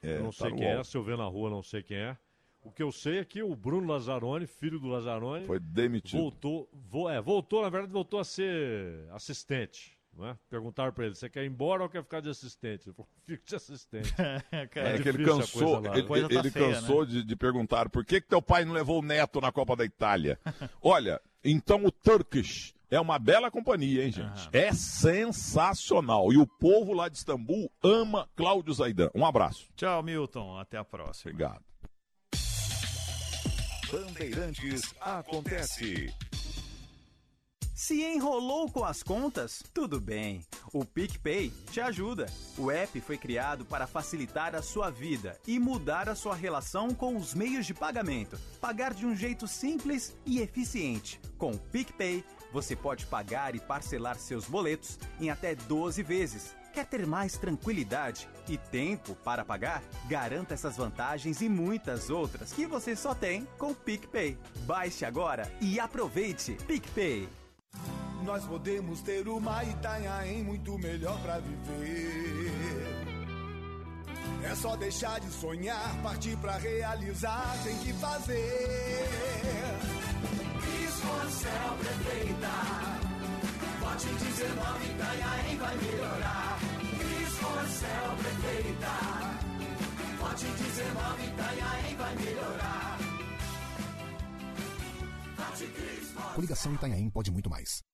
É, 0.02 0.18
eu 0.18 0.24
não 0.24 0.32
tá 0.32 0.46
sei 0.50 0.52
quem 0.52 0.66
é, 0.68 0.84
se 0.84 0.96
eu 0.98 1.04
ver 1.04 1.18
na 1.18 1.26
rua, 1.26 1.50
não 1.50 1.64
sei 1.64 1.82
quem 1.82 1.98
é. 1.98 2.18
O 2.62 2.72
que 2.72 2.84
eu 2.84 2.92
sei 2.92 3.20
é 3.20 3.26
que 3.26 3.42
o 3.42 3.56
Bruno 3.56 3.88
Lazzaroni, 3.92 4.46
filho 4.46 4.80
do 4.80 4.88
Lazzaroni, 4.88 5.46
Foi 5.46 5.60
demitido. 5.60 6.20
voltou, 6.20 6.70
vo- 6.90 7.10
é, 7.10 7.22
voltou, 7.22 7.62
na 7.62 7.70
verdade, 7.70 7.92
voltou 7.94 8.20
a 8.20 8.24
ser 8.24 9.06
assistente. 9.12 9.98
É? 10.22 10.36
Perguntaram 10.50 10.94
para 10.94 11.06
ele, 11.06 11.16
você 11.16 11.28
quer 11.30 11.44
ir 11.44 11.48
embora 11.48 11.84
ou 11.84 11.90
quer 11.90 12.04
ficar 12.04 12.22
de 12.22 12.30
assistente? 12.30 12.88
Ele 12.88 12.96
falou, 12.96 13.10
fico 13.26 13.46
de 13.46 13.56
assistente. 13.56 14.14
É, 14.52 14.68
Tá 14.68 15.02
que 15.02 15.10
ele 15.10 15.26
cansou, 15.26 15.80
lá, 15.80 15.92
ele, 15.94 16.02
né? 16.02 16.08
coisa 16.08 16.30
tá 16.30 16.36
ele 16.36 16.52
feia, 16.52 16.74
cansou 16.76 17.06
de, 17.06 17.24
de 17.24 17.36
perguntar 17.36 17.90
por 17.90 18.06
que, 18.06 18.22
que 18.22 18.28
teu 18.28 18.42
pai 18.42 18.64
não 18.66 18.74
levou 18.74 19.00
o 19.00 19.06
neto 19.06 19.42
na 19.42 19.52
Copa 19.52 19.76
da 19.76 19.84
Itália. 19.84 20.40
Olha, 20.82 21.20
então 21.44 21.84
o 21.84 21.92
Turkish 21.92 22.74
é 22.90 23.00
uma 23.00 23.18
bela 23.18 23.50
companhia, 23.50 24.06
hein, 24.06 24.12
gente? 24.12 24.50
É 24.52 24.72
sensacional. 24.72 26.32
E 26.32 26.38
o 26.38 26.46
povo 26.46 26.94
lá 26.94 27.10
de 27.10 27.18
Istambul 27.18 27.72
ama 27.84 28.30
Cláudio 28.36 28.74
Zaidan. 28.74 29.10
Um 29.16 29.26
abraço. 29.26 29.68
Tchau, 29.76 30.04
Milton. 30.04 30.58
Até 30.58 30.78
a 30.78 30.84
próxima. 30.86 31.32
Obrigado. 31.32 31.64
Bandeirantes 33.92 34.94
acontece. 35.02 36.14
Se 37.74 38.04
enrolou 38.04 38.70
com 38.70 38.86
as 38.86 39.02
contas? 39.02 39.64
Tudo 39.74 40.00
bem. 40.00 40.46
O 40.72 40.86
PicPay 40.86 41.50
te 41.72 41.82
ajuda. 41.82 42.28
O 42.56 42.70
app 42.70 43.02
foi 43.02 43.18
criado 43.18 43.66
para 43.66 43.88
facilitar 43.88 44.54
a 44.54 44.62
sua 44.62 44.92
vida 44.92 45.40
e 45.48 45.58
mudar 45.58 46.08
a 46.08 46.14
sua 46.14 46.36
relação 46.36 46.94
com 46.94 47.18
os 47.18 47.34
meios 47.34 47.66
de 47.66 47.74
pagamento. 47.74 48.40
Pagar 48.62 48.94
de 48.94 49.08
um 49.08 49.16
jeito 49.16 49.48
simples 49.48 50.16
e 50.24 50.40
eficiente. 50.40 51.20
Com 51.36 51.54
o 51.54 51.58
PicPay, 51.58 52.24
você 52.52 52.76
pode 52.76 53.08
pagar 53.08 53.56
e 53.56 53.60
parcelar 53.60 54.20
seus 54.20 54.46
boletos 54.46 55.00
em 55.20 55.32
até 55.32 55.56
12 55.56 56.04
vezes. 56.04 56.56
Quer 56.72 56.86
ter 56.86 57.08
mais 57.08 57.40
tranquilidade 57.40 58.30
e 58.48 58.56
tempo 58.56 59.16
para 59.16 59.44
pagar? 59.44 59.84
Garanta 60.08 60.54
essas 60.54 60.78
vantagens 60.78 61.42
e 61.42 61.50
muitas 61.50 62.12
outras 62.12 62.54
que 62.54 62.68
você 62.68 62.96
só 62.96 63.16
tem 63.16 63.48
com 63.58 63.72
o 63.72 63.76
PicPay. 63.76 64.38
Baixe 64.66 65.06
agora 65.06 65.52
e 65.60 65.80
aproveite. 65.80 66.54
PicPay. 66.68 67.28
Nós 68.26 68.46
podemos 68.46 69.02
ter 69.02 69.28
uma 69.28 69.64
Itanhaém 69.64 70.44
muito 70.44 70.78
melhor 70.80 71.20
pra 71.22 71.40
viver. 71.40 72.52
É 74.44 74.56
só 74.56 74.76
deixar 74.76 75.20
de 75.20 75.30
sonhar, 75.30 76.02
partir 76.02 76.38
pra 76.38 76.58
realizar, 76.58 77.54
tem 77.64 77.78
que 77.80 77.94
fazer. 77.94 79.10
Cris 80.62 81.04
Marcel 81.04 81.78
Prefeita. 81.80 82.50
Vote 83.80 84.08
19, 84.08 84.86
Itanhaém 84.86 85.58
vai 85.58 85.78
melhorar. 85.78 86.60
Cris 86.80 87.42
Marcel 87.42 88.16
Prefeita. 88.18 88.94
Vote 90.20 90.46
19, 90.46 91.26
Itanhaém 91.26 91.96
vai 91.98 92.16
melhorar. 92.16 92.98
Coligação 96.36 96.74
Itanhaém 96.74 97.10
pode 97.10 97.32
muito 97.32 97.50
mais. 97.50 97.93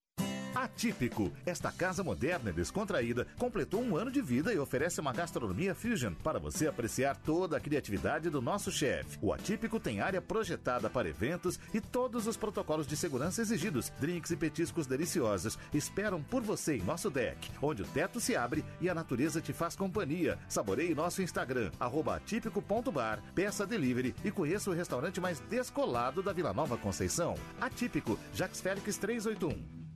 Atípico. 0.54 1.32
Esta 1.46 1.72
casa 1.72 2.04
moderna 2.04 2.50
e 2.50 2.54
descontraída 2.54 3.28
completou 3.38 3.82
um 3.82 3.96
ano 3.96 4.12
de 4.12 4.22
vida 4.22 4.54
e 4.54 4.60
oferece 4.60 5.00
uma 5.00 5.14
gastronomia 5.14 5.76
fusion 5.76 6.14
para 6.14 6.40
você 6.40 6.68
apreciar 6.68 7.16
toda 7.16 7.58
a 7.58 7.60
criatividade 7.60 8.30
do 8.30 8.42
nosso 8.42 8.72
chefe. 8.72 9.18
O 9.22 9.32
Atípico 9.32 9.80
tem 9.80 10.02
área 10.02 10.22
projetada 10.22 10.90
para 10.90 11.10
eventos 11.10 11.60
e 11.74 11.80
todos 11.80 12.28
os 12.28 12.38
protocolos 12.38 12.88
de 12.88 12.98
segurança 12.98 13.42
exigidos. 13.42 13.92
Drinks 14.00 14.32
e 14.32 14.38
petiscos 14.38 14.88
deliciosos 14.88 15.58
esperam 15.74 16.22
por 16.22 16.42
você 16.42 16.78
em 16.78 16.84
nosso 16.84 17.10
deck, 17.10 17.50
onde 17.62 17.84
o 17.84 17.88
teto 17.88 18.20
se 18.20 18.36
abre 18.36 18.66
e 18.82 18.90
a 18.90 18.96
natureza 18.96 19.42
te 19.42 19.54
faz 19.54 19.76
companhia. 19.76 20.38
Saboreie 20.48 20.96
nosso 20.96 21.22
Instagram, 21.22 21.72
atípico.bar, 21.80 23.22
peça 23.36 23.66
delivery 23.66 24.16
e 24.24 24.32
conheça 24.32 24.70
o 24.70 24.74
restaurante 24.74 25.22
mais 25.22 25.40
descolado 25.42 26.24
da 26.24 26.34
Vila 26.34 26.54
Nova 26.54 26.78
Conceição. 26.78 27.36
Atípico, 27.60 28.18
Jacques 28.34 28.62
Félix 28.62 28.98
381. 28.98 29.89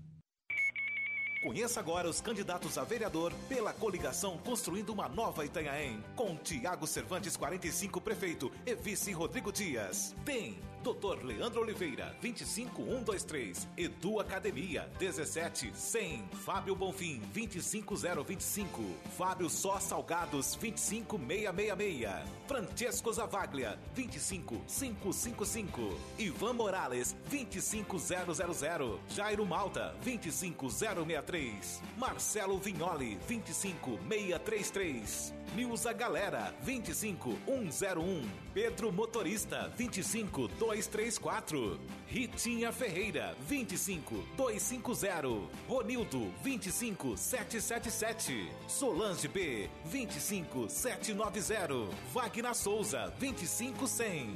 Conheça 1.43 1.81
agora 1.81 2.07
os 2.07 2.21
candidatos 2.21 2.77
a 2.77 2.85
vereador 2.85 3.33
pela 3.49 3.73
coligação 3.73 4.37
Construindo 4.37 4.91
uma 4.93 5.09
Nova 5.09 5.43
Itanhaém, 5.43 6.01
com 6.15 6.37
Tiago 6.37 6.87
Cervantes 6.87 7.35
45 7.35 7.99
prefeito 7.99 8.49
e 8.65 8.73
vice 8.73 9.11
Rodrigo 9.11 9.51
Dias. 9.51 10.15
Tem 10.23 10.57
Dr. 10.83 11.23
Leandro 11.23 11.61
Oliveira 11.61 12.13
25123, 12.21 13.69
Edu 13.77 14.19
Academia 14.19 14.89
17100, 14.99 16.25
Fábio 16.43 16.75
Bonfim 16.75 17.21
25025, 17.33 18.83
Fábio 19.17 19.49
Só 19.49 19.79
Salgados 19.79 20.55
25666, 20.55 22.27
Francesco 22.45 23.13
Zavaglia 23.13 23.79
25555, 23.95 25.97
Ivan 26.19 26.53
Morales 26.53 27.15
25000, 27.29 28.99
Jairo 29.15 29.45
Malta 29.45 29.95
25063, 30.03 31.81
Marcelo 31.97 32.57
Vignoli 32.57 33.17
25633, 33.25 35.33
Nilza 35.55 35.93
Galera 35.93 36.53
25101, 36.61 38.42
Pedro 38.53 38.91
Motorista 38.91 39.71
25234, 39.75 41.79
Ritinha 42.07 42.71
Ferreira 42.71 43.35
25250, 43.47 45.49
Ronildo 45.67 46.31
25777, 46.43 48.51
Solange 48.67 49.27
B 49.27 49.67
25790, 49.85 51.89
Wagner 52.13 52.53
Souza 52.53 53.11
25100. 53.17 54.29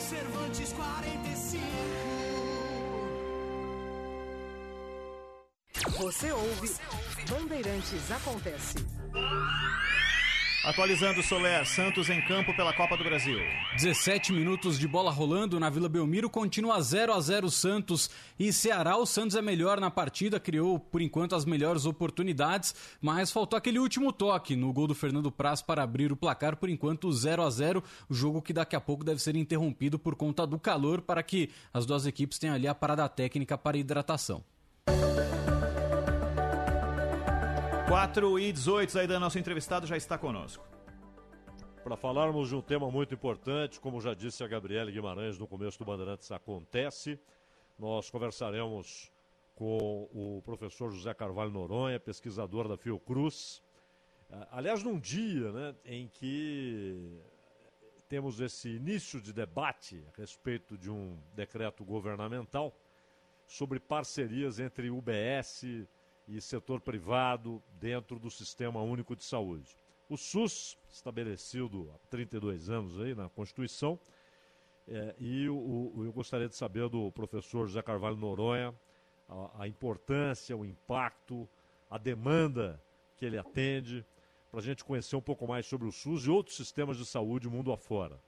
Cervantes 0.00 0.72
45. 0.72 1.62
Você 5.96 6.32
ouve 6.32 6.74
Bandeirantes 7.28 8.10
Acontece. 8.10 8.84
Atualizando 10.64 11.20
o 11.20 11.22
Soler, 11.22 11.64
Santos 11.64 12.10
em 12.10 12.20
campo 12.20 12.52
pela 12.52 12.72
Copa 12.72 12.96
do 12.96 13.04
Brasil. 13.04 13.38
17 13.76 14.32
minutos 14.32 14.76
de 14.76 14.88
bola 14.88 15.08
rolando 15.08 15.58
na 15.60 15.70
Vila 15.70 15.88
Belmiro, 15.88 16.28
continua 16.28 16.82
0 16.82 17.12
a 17.12 17.20
0 17.20 17.48
Santos 17.48 18.10
e 18.36 18.52
Ceará. 18.52 18.96
O 18.96 19.06
Santos 19.06 19.36
é 19.36 19.40
melhor 19.40 19.78
na 19.78 19.88
partida, 19.88 20.40
criou 20.40 20.80
por 20.80 21.00
enquanto 21.00 21.36
as 21.36 21.44
melhores 21.44 21.86
oportunidades, 21.86 22.74
mas 23.00 23.30
faltou 23.30 23.56
aquele 23.56 23.78
último 23.78 24.12
toque 24.12 24.56
no 24.56 24.72
gol 24.72 24.88
do 24.88 24.96
Fernando 24.96 25.30
Praz 25.30 25.62
para 25.62 25.84
abrir 25.84 26.10
o 26.10 26.16
placar. 26.16 26.56
Por 26.56 26.68
enquanto 26.68 27.10
0 27.12 27.44
a 27.44 27.50
0 27.50 27.82
o 28.10 28.14
jogo 28.14 28.42
que 28.42 28.52
daqui 28.52 28.74
a 28.74 28.80
pouco 28.80 29.04
deve 29.04 29.22
ser 29.22 29.36
interrompido 29.36 29.96
por 29.96 30.16
conta 30.16 30.44
do 30.44 30.58
calor 30.58 31.00
para 31.00 31.22
que 31.22 31.50
as 31.72 31.86
duas 31.86 32.04
equipes 32.04 32.36
tenham 32.36 32.56
ali 32.56 32.66
a 32.66 32.74
parada 32.74 33.08
técnica 33.08 33.56
para 33.56 33.78
hidratação. 33.78 34.42
4 37.88 38.38
e 38.38 38.52
18, 38.52 38.98
aí 38.98 39.06
da 39.06 39.18
nosso 39.18 39.38
entrevistado 39.38 39.86
já 39.86 39.96
está 39.96 40.18
conosco. 40.18 40.62
Para 41.82 41.96
falarmos 41.96 42.50
de 42.50 42.54
um 42.54 42.60
tema 42.60 42.90
muito 42.90 43.14
importante, 43.14 43.80
como 43.80 43.98
já 43.98 44.12
disse 44.12 44.44
a 44.44 44.46
Gabriela 44.46 44.90
Guimarães 44.90 45.38
no 45.38 45.46
começo 45.46 45.78
do 45.78 45.86
Bandeirantes 45.86 46.30
Acontece, 46.30 47.18
nós 47.78 48.10
conversaremos 48.10 49.10
com 49.54 50.06
o 50.12 50.42
professor 50.44 50.90
José 50.90 51.14
Carvalho 51.14 51.50
Noronha, 51.50 51.98
pesquisador 51.98 52.68
da 52.68 52.76
Fiocruz. 52.76 53.62
Ah, 54.30 54.48
Aliás, 54.50 54.82
num 54.82 55.00
dia 55.00 55.50
né, 55.50 55.74
em 55.86 56.08
que 56.08 57.18
temos 58.06 58.38
esse 58.38 58.68
início 58.68 59.18
de 59.18 59.32
debate 59.32 60.04
a 60.12 60.20
respeito 60.20 60.76
de 60.76 60.90
um 60.90 61.16
decreto 61.34 61.86
governamental 61.86 62.70
sobre 63.46 63.80
parcerias 63.80 64.60
entre 64.60 64.90
UBS 64.90 65.62
e 65.62 65.88
setor 66.40 66.80
privado 66.80 67.62
dentro 67.80 68.18
do 68.18 68.30
Sistema 68.30 68.82
Único 68.82 69.16
de 69.16 69.24
Saúde. 69.24 69.74
O 70.08 70.16
SUS, 70.16 70.76
estabelecido 70.90 71.90
há 71.94 71.98
32 72.10 72.68
anos 72.70 72.98
aí 73.00 73.14
na 73.14 73.28
Constituição, 73.28 73.98
é, 74.86 75.14
e 75.18 75.48
o, 75.48 75.56
o- 75.56 76.04
eu 76.04 76.12
gostaria 76.12 76.48
de 76.48 76.56
saber 76.56 76.88
do 76.88 77.10
professor 77.12 77.66
José 77.66 77.82
Carvalho 77.82 78.16
Noronha 78.16 78.74
a, 79.28 79.62
a 79.64 79.68
importância, 79.68 80.56
o 80.56 80.64
impacto, 80.64 81.46
a 81.90 81.98
demanda 81.98 82.80
que 83.16 83.24
ele 83.24 83.36
atende, 83.38 84.04
para 84.50 84.60
a 84.60 84.62
gente 84.62 84.82
conhecer 84.84 85.14
um 85.16 85.20
pouco 85.20 85.46
mais 85.46 85.66
sobre 85.66 85.86
o 85.86 85.92
SUS 85.92 86.24
e 86.26 86.30
outros 86.30 86.56
sistemas 86.56 86.96
de 86.96 87.04
saúde 87.04 87.48
mundo 87.48 87.70
afora. 87.72 88.18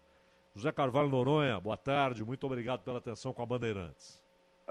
José 0.54 0.70
Carvalho 0.72 1.08
Noronha, 1.08 1.58
boa 1.60 1.76
tarde, 1.78 2.22
muito 2.24 2.44
obrigado 2.44 2.82
pela 2.82 2.98
atenção 2.98 3.32
com 3.32 3.40
a 3.42 3.46
Bandeirantes. 3.46 4.22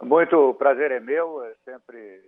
Muito 0.03 0.53
prazer 0.55 0.91
é 0.91 0.99
meu, 0.99 1.43
é 1.43 1.55
sempre 1.65 2.21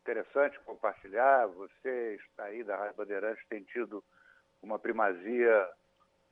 interessante 0.00 0.58
compartilhar. 0.60 1.46
Você 1.48 2.14
está 2.16 2.44
aí 2.44 2.64
da 2.64 2.76
Rádio 2.76 2.96
Bandeirantes 2.96 3.46
tem 3.48 3.62
tido 3.64 4.02
uma 4.62 4.78
primazia 4.78 5.68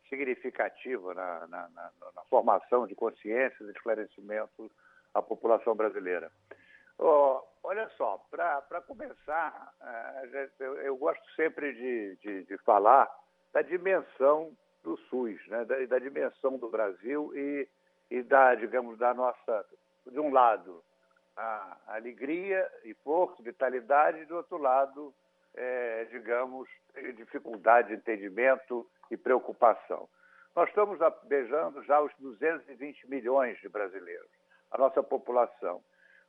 significativa 0.09 1.15
na, 1.15 1.47
na- 1.47 1.69
na- 1.71 1.91
na 2.17 2.23
formação 2.31 2.87
de 2.87 2.95
consciências 2.95 3.69
e 3.69 3.73
esclarecimento 3.73 4.71
à 5.15 5.21
população 5.23 5.75
brasileira. 5.75 6.31
Ó, 6.99 7.43
olha 7.63 7.89
só, 7.91 8.19
para 8.31 8.81
começar, 8.87 9.73
eh, 9.83 10.49
eu, 10.59 10.75
eu 10.79 10.97
gosto 10.97 11.25
sempre 11.37 11.73
de, 11.75 12.17
de- 12.17 12.45
de 12.45 12.59
falar 12.59 13.09
da 13.53 13.63
dimensão 13.63 14.53
do 14.83 14.97
SUS, 15.09 15.39
né? 15.49 15.65
da, 15.65 15.77
da 15.87 15.99
dimensão 15.99 16.57
do 16.59 16.69
Brasil 16.69 17.31
e, 17.37 17.69
e 18.11 18.23
da, 18.23 18.55
digamos, 18.55 18.99
da 18.99 19.13
nossa, 19.15 19.65
de 20.07 20.19
um 20.19 20.33
lado, 20.33 20.83
a 21.39 21.77
alegria 21.87 22.69
e 22.85 22.93
força, 22.95 23.41
vitalidade, 23.43 24.19
e 24.19 24.25
do 24.27 24.37
outro 24.37 24.59
lado, 24.59 25.15
eh, 25.55 26.09
digamos, 26.11 26.69
dificuldade 27.17 27.89
de 27.89 27.95
entendimento 27.95 28.85
e 29.09 29.17
preocupação. 29.17 30.09
Nós 30.55 30.69
estamos 30.69 30.99
beijando 31.25 31.83
já 31.85 32.01
os 32.01 32.13
220 32.19 33.09
milhões 33.09 33.57
de 33.61 33.69
brasileiros, 33.69 34.29
a 34.73 34.79
nossa 34.79 35.01
população. 35.01 35.81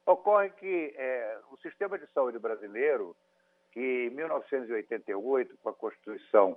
Ocorre 0.06 0.52
que 0.52 0.94
eh, 0.96 1.40
o 1.52 1.58
sistema 1.58 1.98
de 1.98 2.06
saúde 2.12 2.38
brasileiro, 2.38 3.16
que 3.72 4.08
em 4.08 4.10
1988, 4.12 5.58
com 5.58 5.70
a 5.70 5.74
Constituição, 5.74 6.56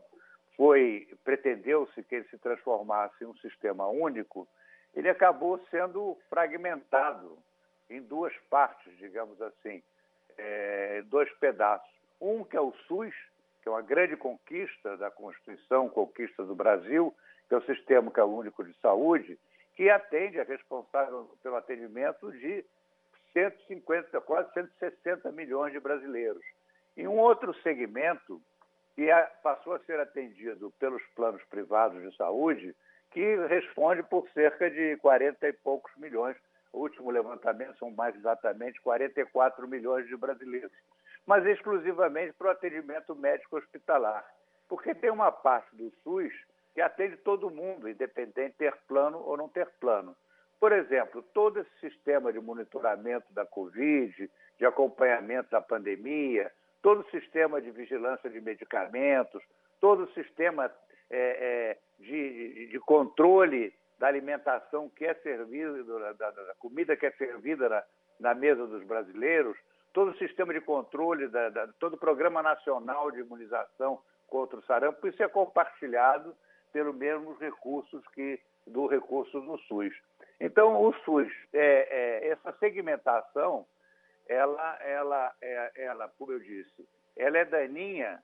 foi 0.58 1.08
pretendeu-se 1.24 2.02
que 2.02 2.16
ele 2.16 2.28
se 2.28 2.36
transformasse 2.36 3.24
em 3.24 3.26
um 3.26 3.36
sistema 3.36 3.86
único, 3.88 4.46
ele 4.94 5.08
acabou 5.08 5.58
sendo 5.70 6.18
fragmentado 6.28 7.38
em 7.96 8.02
duas 8.02 8.32
partes, 8.50 8.96
digamos 8.98 9.40
assim, 9.42 9.82
é, 10.38 11.02
dois 11.06 11.30
pedaços. 11.38 11.90
Um 12.20 12.44
que 12.44 12.56
é 12.56 12.60
o 12.60 12.72
SUS, 12.86 13.14
que 13.62 13.68
é 13.68 13.70
uma 13.70 13.82
grande 13.82 14.16
conquista 14.16 14.96
da 14.96 15.10
Constituição, 15.10 15.88
conquista 15.88 16.44
do 16.44 16.54
Brasil, 16.54 17.14
que 17.48 17.54
é 17.54 17.58
o 17.58 17.66
Sistema 17.66 18.10
que 18.10 18.20
é 18.20 18.24
o 18.24 18.36
Único 18.36 18.64
de 18.64 18.72
Saúde, 18.80 19.38
que 19.74 19.88
atende, 19.90 20.38
é 20.38 20.42
responsável 20.42 21.30
pelo 21.42 21.56
atendimento 21.56 22.30
de 22.32 22.64
150, 23.32 24.20
quase 24.20 24.52
160 24.52 25.30
milhões 25.32 25.72
de 25.72 25.80
brasileiros. 25.80 26.44
E 26.96 27.06
um 27.06 27.18
outro 27.18 27.54
segmento 27.62 28.40
que 28.94 29.10
é, 29.10 29.22
passou 29.42 29.74
a 29.74 29.78
ser 29.80 29.98
atendido 29.98 30.70
pelos 30.78 31.02
planos 31.14 31.42
privados 31.44 32.02
de 32.02 32.14
saúde, 32.16 32.74
que 33.10 33.36
responde 33.46 34.02
por 34.02 34.28
cerca 34.30 34.70
de 34.70 34.96
40 34.98 35.48
e 35.48 35.52
poucos 35.52 35.94
milhões. 35.96 36.36
O 36.72 36.80
último 36.80 37.10
levantamento 37.10 37.78
são 37.78 37.90
mais 37.90 38.14
exatamente 38.16 38.80
44 38.80 39.68
milhões 39.68 40.06
de 40.06 40.16
brasileiros, 40.16 40.72
mas 41.26 41.44
exclusivamente 41.46 42.32
para 42.32 42.48
o 42.48 42.50
atendimento 42.50 43.14
médico 43.14 43.56
hospitalar. 43.56 44.24
Porque 44.68 44.94
tem 44.94 45.10
uma 45.10 45.30
parte 45.30 45.74
do 45.76 45.90
SUS 46.02 46.32
que 46.74 46.80
atende 46.80 47.16
todo 47.18 47.50
mundo, 47.50 47.88
independente 47.88 48.52
de 48.52 48.58
ter 48.58 48.76
plano 48.88 49.18
ou 49.18 49.36
não 49.36 49.48
ter 49.48 49.68
plano. 49.78 50.16
Por 50.58 50.72
exemplo, 50.72 51.22
todo 51.34 51.60
esse 51.60 51.80
sistema 51.80 52.32
de 52.32 52.40
monitoramento 52.40 53.26
da 53.32 53.44
Covid, 53.44 54.30
de 54.58 54.64
acompanhamento 54.64 55.50
da 55.50 55.60
pandemia, 55.60 56.50
todo 56.80 57.00
o 57.00 57.10
sistema 57.10 57.60
de 57.60 57.70
vigilância 57.70 58.30
de 58.30 58.40
medicamentos, 58.40 59.42
todo 59.80 60.04
o 60.04 60.12
sistema 60.12 60.72
é, 61.10 61.18
é, 61.18 61.78
de, 61.98 62.68
de, 62.68 62.80
controle 62.80 63.74
da 64.02 64.08
alimentação 64.08 64.88
que 64.88 65.04
é 65.04 65.14
servida, 65.14 66.12
da, 66.14 66.30
da 66.32 66.54
comida 66.58 66.96
que 66.96 67.06
é 67.06 67.12
servida 67.12 67.68
na, 67.68 67.84
na, 68.18 68.34
mesa 68.34 68.66
dos 68.66 68.82
brasileiros, 68.82 69.56
todo 69.92 70.10
o 70.10 70.18
sistema 70.18 70.52
de 70.52 70.60
controle, 70.60 71.28
da, 71.28 71.50
da, 71.50 71.68
todo 71.78 71.94
o 71.94 71.98
programa 71.98 72.42
nacional 72.42 73.12
de 73.12 73.20
imunização 73.20 74.02
contra 74.26 74.58
o 74.58 74.62
sarampo, 74.64 75.06
isso 75.06 75.22
é 75.22 75.28
compartilhado 75.28 76.34
pelos 76.72 76.96
mesmos 76.96 77.38
recursos 77.38 78.04
que 78.08 78.40
do 78.66 78.88
recurso 78.88 79.40
do 79.40 79.56
SUS. 79.68 79.94
Então, 80.40 80.82
o 80.82 80.92
SUS, 81.04 81.28
é, 81.52 82.26
é, 82.26 82.28
essa 82.30 82.52
segmentação, 82.58 83.64
ela, 84.28 84.78
ela, 84.82 85.32
é, 85.40 85.72
ela, 85.76 86.08
como 86.18 86.32
eu 86.32 86.40
disse, 86.40 86.88
ela 87.16 87.38
é 87.38 87.44
daninha 87.44 88.20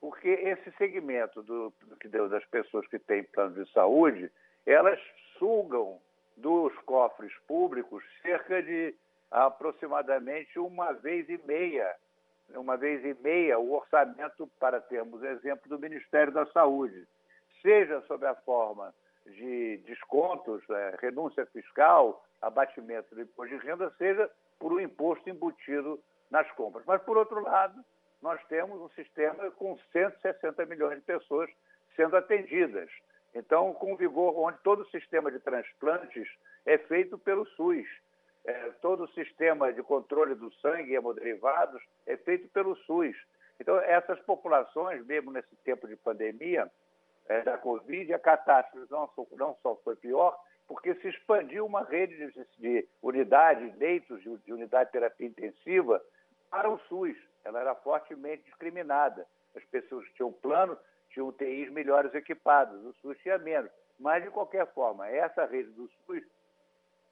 porque 0.00 0.28
esse 0.28 0.72
segmento 0.72 1.40
do, 1.44 1.72
do, 2.02 2.28
das 2.28 2.44
pessoas 2.46 2.84
que 2.88 2.98
têm 2.98 3.22
plano 3.22 3.62
de 3.62 3.70
saúde, 3.70 4.28
elas 4.66 5.00
sugam 5.38 5.98
dos 6.36 6.76
cofres 6.80 7.32
públicos 7.46 8.02
cerca 8.22 8.62
de 8.62 8.94
aproximadamente 9.30 10.58
uma 10.58 10.92
vez 10.92 11.28
e 11.28 11.38
meia, 11.46 11.94
uma 12.54 12.76
vez 12.76 13.04
e 13.04 13.14
meia 13.22 13.58
o 13.58 13.74
orçamento, 13.74 14.50
para 14.58 14.80
termos 14.80 15.22
exemplo, 15.22 15.68
do 15.68 15.78
Ministério 15.78 16.32
da 16.32 16.46
Saúde 16.46 17.06
seja 17.62 18.00
sob 18.02 18.26
a 18.26 18.34
forma 18.34 18.94
de 19.26 19.78
descontos, 19.86 20.62
é, 20.70 20.96
renúncia 21.00 21.46
fiscal, 21.46 22.24
abatimento 22.40 23.14
do 23.14 23.22
imposto 23.22 23.56
de 23.56 23.64
renda, 23.64 23.92
seja 23.98 24.30
por 24.58 24.72
um 24.72 24.80
imposto 24.80 25.28
embutido 25.28 26.00
nas 26.30 26.50
compras. 26.52 26.84
Mas, 26.86 27.02
por 27.02 27.16
outro 27.16 27.40
lado, 27.42 27.84
nós 28.22 28.40
temos 28.48 28.80
um 28.80 28.88
sistema 28.90 29.50
com 29.52 29.78
160 29.92 30.66
milhões 30.66 30.96
de 30.96 31.04
pessoas 31.04 31.50
sendo 31.96 32.16
atendidas. 32.16 32.90
Então, 33.34 33.72
com 33.74 33.96
vigor, 33.96 34.36
onde 34.38 34.58
todo 34.62 34.80
o 34.80 34.90
sistema 34.90 35.30
de 35.30 35.38
transplantes 35.38 36.28
é 36.66 36.78
feito 36.78 37.16
pelo 37.16 37.46
SUS, 37.46 37.86
é, 38.44 38.70
todo 38.80 39.04
o 39.04 39.08
sistema 39.12 39.72
de 39.72 39.82
controle 39.82 40.34
do 40.34 40.52
sangue 40.54 40.92
e 40.92 40.96
hemoderivados 40.96 41.82
é 42.06 42.16
feito 42.16 42.48
pelo 42.48 42.74
SUS. 42.76 43.16
Então, 43.60 43.76
essas 43.78 44.18
populações, 44.20 45.04
mesmo 45.06 45.30
nesse 45.30 45.54
tempo 45.56 45.86
de 45.86 45.94
pandemia, 45.96 46.70
é, 47.28 47.42
da 47.42 47.56
Covid, 47.58 48.12
a 48.12 48.18
catástrofe 48.18 48.90
não 48.90 49.08
só, 49.14 49.26
não 49.36 49.56
só 49.62 49.76
foi 49.84 49.94
pior, 49.96 50.36
porque 50.66 50.94
se 50.96 51.08
expandiu 51.08 51.66
uma 51.66 51.84
rede 51.84 52.16
de, 52.16 52.46
de 52.58 52.88
unidades, 53.02 53.76
leitos 53.76 54.22
de, 54.22 54.36
de 54.38 54.52
unidade 54.52 54.86
de 54.86 54.92
terapia 54.92 55.26
intensiva 55.26 56.02
para 56.50 56.70
o 56.70 56.78
SUS. 56.88 57.16
Ela 57.44 57.60
era 57.60 57.74
fortemente 57.74 58.44
discriminada. 58.44 59.26
As 59.54 59.64
pessoas 59.64 60.06
tinham 60.14 60.32
plano, 60.32 60.76
tinham 61.10 61.28
UTIs 61.28 61.70
melhores 61.70 62.14
equipadas, 62.14 62.82
o 62.84 62.92
SUS 62.94 63.18
tinha 63.18 63.38
menos. 63.38 63.70
Mas, 63.98 64.22
de 64.22 64.30
qualquer 64.30 64.66
forma, 64.72 65.08
é 65.08 65.18
essa 65.18 65.44
rede 65.44 65.70
do 65.70 65.88
SUS 66.06 66.24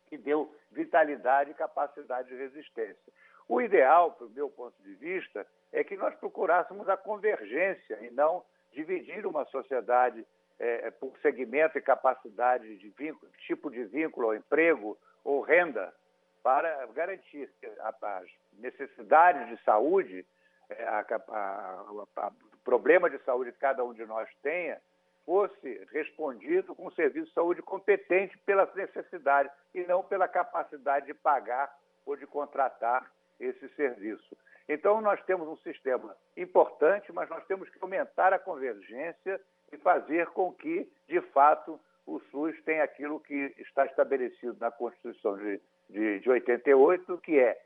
que 0.07 0.17
deu 0.17 0.55
vitalidade 0.73 1.53
capacidade 1.55 2.29
de 2.29 2.37
resistência. 2.37 3.13
O 3.47 3.61
ideal, 3.61 4.17
do 4.19 4.29
meu 4.31 4.51
ponto 4.51 4.75
de 4.83 4.95
vista, 4.95 5.47
é 5.73 5.85
que 5.85 5.97
nós 5.97 6.15
procurássemos 6.17 6.89
a 6.89 6.97
convergência 6.97 7.99
e 8.03 8.11
não 8.11 8.45
dividir 8.73 9.27
uma 9.27 9.45
sociedade 9.47 10.27
é, 10.59 10.91
por 10.91 11.17
segmento 11.21 11.79
e 11.79 11.83
capacidade 11.83 12.77
de 12.77 12.89
vínculo, 12.91 13.31
tipo 13.47 13.71
de 13.71 13.85
vínculo 13.85 14.29
ao 14.29 14.35
emprego 14.35 14.99
ou 15.25 15.41
renda, 15.41 15.95
para 16.43 16.87
garantir 16.89 17.51
as 17.81 18.31
necessidades 18.55 19.49
de 19.49 19.63
saúde, 19.65 20.27
é, 20.71 20.85
a, 20.85 21.05
a, 21.09 21.85
a, 21.87 21.93
o 21.93 22.48
problema 22.65 23.09
de 23.09 23.19
saúde 23.25 23.53
que 23.53 23.59
cada 23.59 23.85
um 23.85 23.93
de 23.93 24.05
nós 24.07 24.29
tenha, 24.43 24.79
fosse 25.25 25.87
respondido 25.93 26.75
com 26.75 26.87
um 26.87 26.93
serviço 26.93 27.27
de 27.27 27.35
saúde 27.35 27.61
competente 27.63 28.37
pelas 28.39 28.73
necessidades 28.75 29.53
e 29.75 29.85
não 29.85 30.03
pela 30.03 30.27
capacidade 30.27 31.07
de 31.07 31.15
pagar 31.15 31.71
ou 32.07 32.17
de 32.17 32.27
contratar 32.27 33.11
esse 33.39 33.69
serviço. 33.75 34.37
Então, 34.69 35.01
nós 35.01 35.23
temos 35.25 35.49
um 35.49 35.57
sistema 35.59 36.17
importante, 36.37 37.13
mas 37.13 37.29
nós 37.29 37.45
temos 37.47 37.69
que 37.69 37.79
aumentar 37.81 38.33
a 38.33 38.39
convergência 38.39 39.41
e 39.73 39.77
fazer 39.79 40.27
com 40.29 40.53
que, 40.53 40.91
de 41.07 41.21
fato, 41.21 41.79
o 42.07 42.21
SUS 42.31 42.59
tenha 42.65 42.85
aquilo 42.85 43.21
que 43.21 43.55
está 43.59 43.85
estabelecido 43.85 44.57
na 44.59 44.71
Constituição 44.71 45.37
de, 45.37 45.61
de, 45.91 46.21
de 46.21 46.31
88, 46.31 47.19
que 47.19 47.39
é 47.39 47.61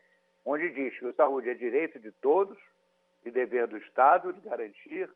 onde 0.45 0.69
diz 0.71 0.99
que 0.99 1.07
a 1.07 1.13
saúde 1.13 1.49
é 1.49 1.55
direito 1.55 2.01
de 2.01 2.11
todos 2.13 2.59
e 3.25 3.31
dever 3.31 3.67
do 3.67 3.77
Estado 3.77 4.33
de 4.33 4.41
garantir 4.41 5.09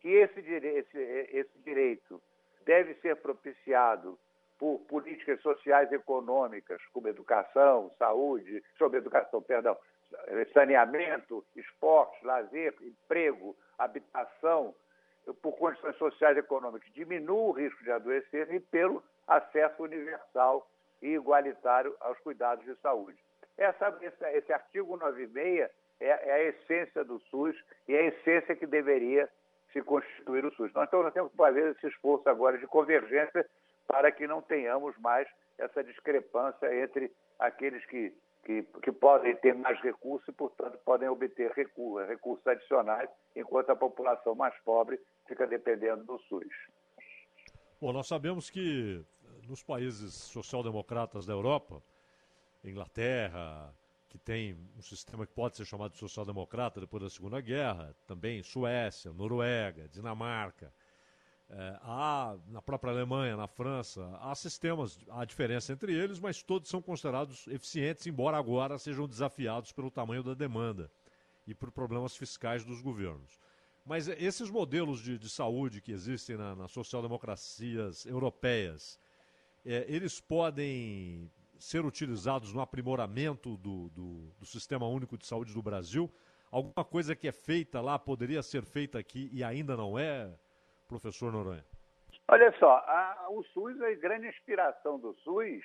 que 0.00 0.08
esse, 0.08 0.40
esse, 0.40 0.98
esse 1.32 1.58
direito 1.64 2.20
deve 2.64 2.94
ser 2.94 3.16
propiciado 3.16 4.18
por 4.58 4.78
políticas 4.88 5.40
sociais 5.40 5.90
e 5.90 5.96
econômicas, 5.96 6.80
como 6.92 7.08
educação, 7.08 7.90
saúde, 7.98 8.62
sobre 8.78 8.98
educação, 8.98 9.42
perdão, 9.42 9.76
saneamento, 10.52 11.44
esporte, 11.56 12.24
lazer, 12.24 12.74
emprego, 12.80 13.56
habitação, 13.78 14.74
por 15.40 15.56
condições 15.56 15.96
sociais 15.96 16.36
e 16.36 16.40
econômicas, 16.40 16.92
diminua 16.92 17.42
o 17.42 17.52
risco 17.52 17.82
de 17.82 17.90
adoecer 17.90 18.52
e 18.52 18.60
pelo 18.60 19.02
acesso 19.26 19.82
universal 19.82 20.68
e 21.00 21.08
igualitário 21.08 21.96
aos 22.00 22.18
cuidados 22.20 22.64
de 22.64 22.74
saúde. 22.76 23.18
Essa, 23.56 23.96
esse, 24.00 24.24
esse 24.36 24.52
artigo 24.52 24.96
96 24.96 25.70
é, 26.02 26.28
é, 26.28 26.32
a 26.32 26.42
essência 26.44 27.04
do 27.04 27.20
SUS 27.30 27.56
e 27.88 27.94
é 27.94 28.00
a 28.00 28.06
essência 28.06 28.56
que 28.56 28.66
deveria 28.66 29.28
se 29.72 29.80
constituir 29.82 30.44
o 30.44 30.52
SUS. 30.54 30.70
Então, 30.70 31.02
nós 31.02 31.14
temos 31.14 31.30
que 31.30 31.36
fazer 31.36 31.70
esse 31.70 31.86
esforço 31.86 32.28
agora 32.28 32.58
de 32.58 32.66
convergência 32.66 33.46
para 33.86 34.10
que 34.10 34.26
não 34.26 34.42
tenhamos 34.42 34.96
mais 34.98 35.28
essa 35.58 35.82
discrepância 35.82 36.74
entre 36.82 37.10
aqueles 37.38 37.84
que 37.86 38.12
que, 38.44 38.62
que 38.82 38.90
podem 38.90 39.36
ter 39.36 39.54
mais 39.54 39.80
recursos 39.80 40.26
e, 40.28 40.32
portanto, 40.32 40.76
podem 40.84 41.08
obter 41.08 41.52
recursos, 41.52 42.08
recursos 42.08 42.44
adicionais, 42.44 43.08
enquanto 43.36 43.70
a 43.70 43.76
população 43.76 44.34
mais 44.34 44.52
pobre 44.64 44.98
fica 45.28 45.46
dependendo 45.46 46.04
do 46.04 46.18
SUS. 46.22 46.52
Bom, 47.80 47.92
nós 47.92 48.08
sabemos 48.08 48.50
que 48.50 49.04
nos 49.48 49.62
países 49.62 50.14
social-democratas 50.14 51.24
da 51.24 51.32
Europa, 51.32 51.82
Inglaterra, 52.64 53.72
que 54.12 54.18
tem 54.18 54.54
um 54.76 54.82
sistema 54.82 55.26
que 55.26 55.32
pode 55.32 55.56
ser 55.56 55.64
chamado 55.64 55.92
de 55.92 55.98
social-democrata 55.98 56.78
depois 56.78 57.02
da 57.02 57.08
Segunda 57.08 57.40
Guerra, 57.40 57.96
também 58.06 58.42
Suécia, 58.42 59.10
Noruega, 59.10 59.88
Dinamarca, 59.88 60.70
é, 61.48 61.78
há, 61.80 62.36
na 62.48 62.60
própria 62.60 62.92
Alemanha, 62.92 63.38
na 63.38 63.48
França, 63.48 64.06
há 64.20 64.34
sistemas, 64.34 64.98
há 65.08 65.24
diferença 65.24 65.72
entre 65.72 65.94
eles, 65.94 66.20
mas 66.20 66.42
todos 66.42 66.68
são 66.68 66.82
considerados 66.82 67.46
eficientes, 67.46 68.06
embora 68.06 68.36
agora 68.36 68.78
sejam 68.78 69.08
desafiados 69.08 69.72
pelo 69.72 69.90
tamanho 69.90 70.22
da 70.22 70.34
demanda 70.34 70.90
e 71.46 71.54
por 71.54 71.72
problemas 71.72 72.14
fiscais 72.14 72.62
dos 72.64 72.82
governos. 72.82 73.40
Mas 73.82 74.08
esses 74.08 74.50
modelos 74.50 75.00
de, 75.00 75.18
de 75.18 75.30
saúde 75.30 75.80
que 75.80 75.90
existem 75.90 76.36
na, 76.36 76.54
nas 76.54 76.70
social-democracias 76.70 78.04
europeias, 78.04 79.00
é, 79.64 79.86
eles 79.88 80.20
podem 80.20 81.30
ser 81.62 81.84
utilizados 81.84 82.52
no 82.52 82.60
aprimoramento 82.60 83.56
do, 83.56 83.88
do, 83.90 84.32
do 84.38 84.46
Sistema 84.46 84.86
Único 84.86 85.16
de 85.16 85.26
Saúde 85.26 85.54
do 85.54 85.62
Brasil? 85.62 86.10
Alguma 86.50 86.84
coisa 86.84 87.14
que 87.14 87.28
é 87.28 87.32
feita 87.32 87.80
lá 87.80 87.98
poderia 87.98 88.42
ser 88.42 88.64
feita 88.64 88.98
aqui 88.98 89.30
e 89.32 89.44
ainda 89.44 89.76
não 89.76 89.98
é? 89.98 90.30
professor 90.88 91.32
Noronha? 91.32 91.64
Olha 92.28 92.52
só, 92.58 92.72
a, 92.86 93.26
o 93.30 93.42
SUS, 93.44 93.80
a 93.80 93.94
grande 93.94 94.28
inspiração 94.28 94.98
do 94.98 95.14
SUS 95.14 95.64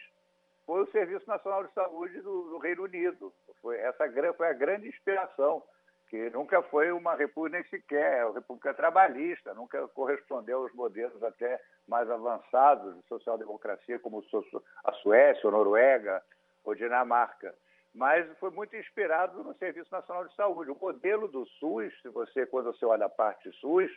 foi 0.65 0.83
o 0.83 0.91
Serviço 0.91 1.27
Nacional 1.27 1.65
de 1.65 1.73
Saúde 1.73 2.21
do, 2.21 2.49
do 2.49 2.57
Reino 2.59 2.83
Unido. 2.83 3.33
Foi, 3.61 3.77
essa 3.77 4.09
foi 4.33 4.47
a 4.47 4.53
grande 4.53 4.87
inspiração, 4.87 5.63
que 6.09 6.29
nunca 6.29 6.61
foi 6.63 6.91
uma 6.91 7.15
república 7.15 7.57
nem 7.57 7.69
sequer, 7.69 8.19
é 8.19 8.25
uma 8.25 8.35
república 8.35 8.73
trabalhista, 8.73 9.53
nunca 9.53 9.87
correspondeu 9.89 10.59
aos 10.59 10.73
modelos 10.73 11.21
até 11.21 11.59
mais 11.87 12.09
avançados 12.09 12.95
de 12.95 13.07
social-democracia, 13.07 13.99
como 13.99 14.23
a 14.83 14.93
Suécia, 14.93 15.47
a 15.47 15.51
Noruega 15.51 16.23
ou 16.63 16.75
Dinamarca. 16.75 17.53
Mas 17.93 18.25
foi 18.39 18.51
muito 18.51 18.75
inspirado 18.75 19.43
no 19.43 19.53
Serviço 19.55 19.91
Nacional 19.91 20.27
de 20.27 20.35
Saúde. 20.35 20.71
O 20.71 20.77
modelo 20.79 21.27
do 21.27 21.45
SUS, 21.45 21.93
se 22.01 22.09
você, 22.09 22.45
quando 22.45 22.71
você 22.71 22.85
olha 22.85 23.05
a 23.05 23.09
parte 23.09 23.51
SUS, 23.53 23.91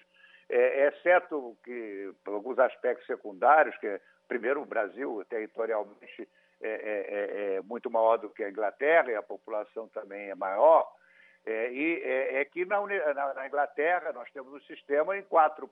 é, 0.49 0.89
exceto 0.89 1.57
que 1.63 2.13
por 2.25 2.35
alguns 2.35 2.59
aspectos 2.59 3.07
secundários, 3.07 3.77
que 3.79 4.01
primeiro 4.27 4.63
o 4.63 4.67
Brasil 4.67 5.25
territorialmente 5.29 6.29
é, 6.61 6.69
é, 6.69 6.75
é, 6.75 7.55
é 7.57 7.61
muito 7.63 7.91
maior 7.91 8.17
do 8.17 8.31
que 8.31 8.43
a 8.43 8.51
Inglaterra 8.51 9.13
e 9.13 9.15
a 9.15 9.23
população 9.23 9.89
também 9.89 10.31
é 10.31 10.35
maior, 10.35 10.91
é, 11.47 11.73
e 11.73 12.03
é, 12.03 12.41
é 12.41 12.45
que 12.45 12.65
na, 12.65 12.81
na, 13.15 13.35
na, 13.35 13.47
Inglaterra 13.47 14.13
nós 14.13 14.31
temos 14.31 14.53
um 14.53 14.61
sistema 14.61 15.17
em 15.17 15.23
quatro 15.23 15.71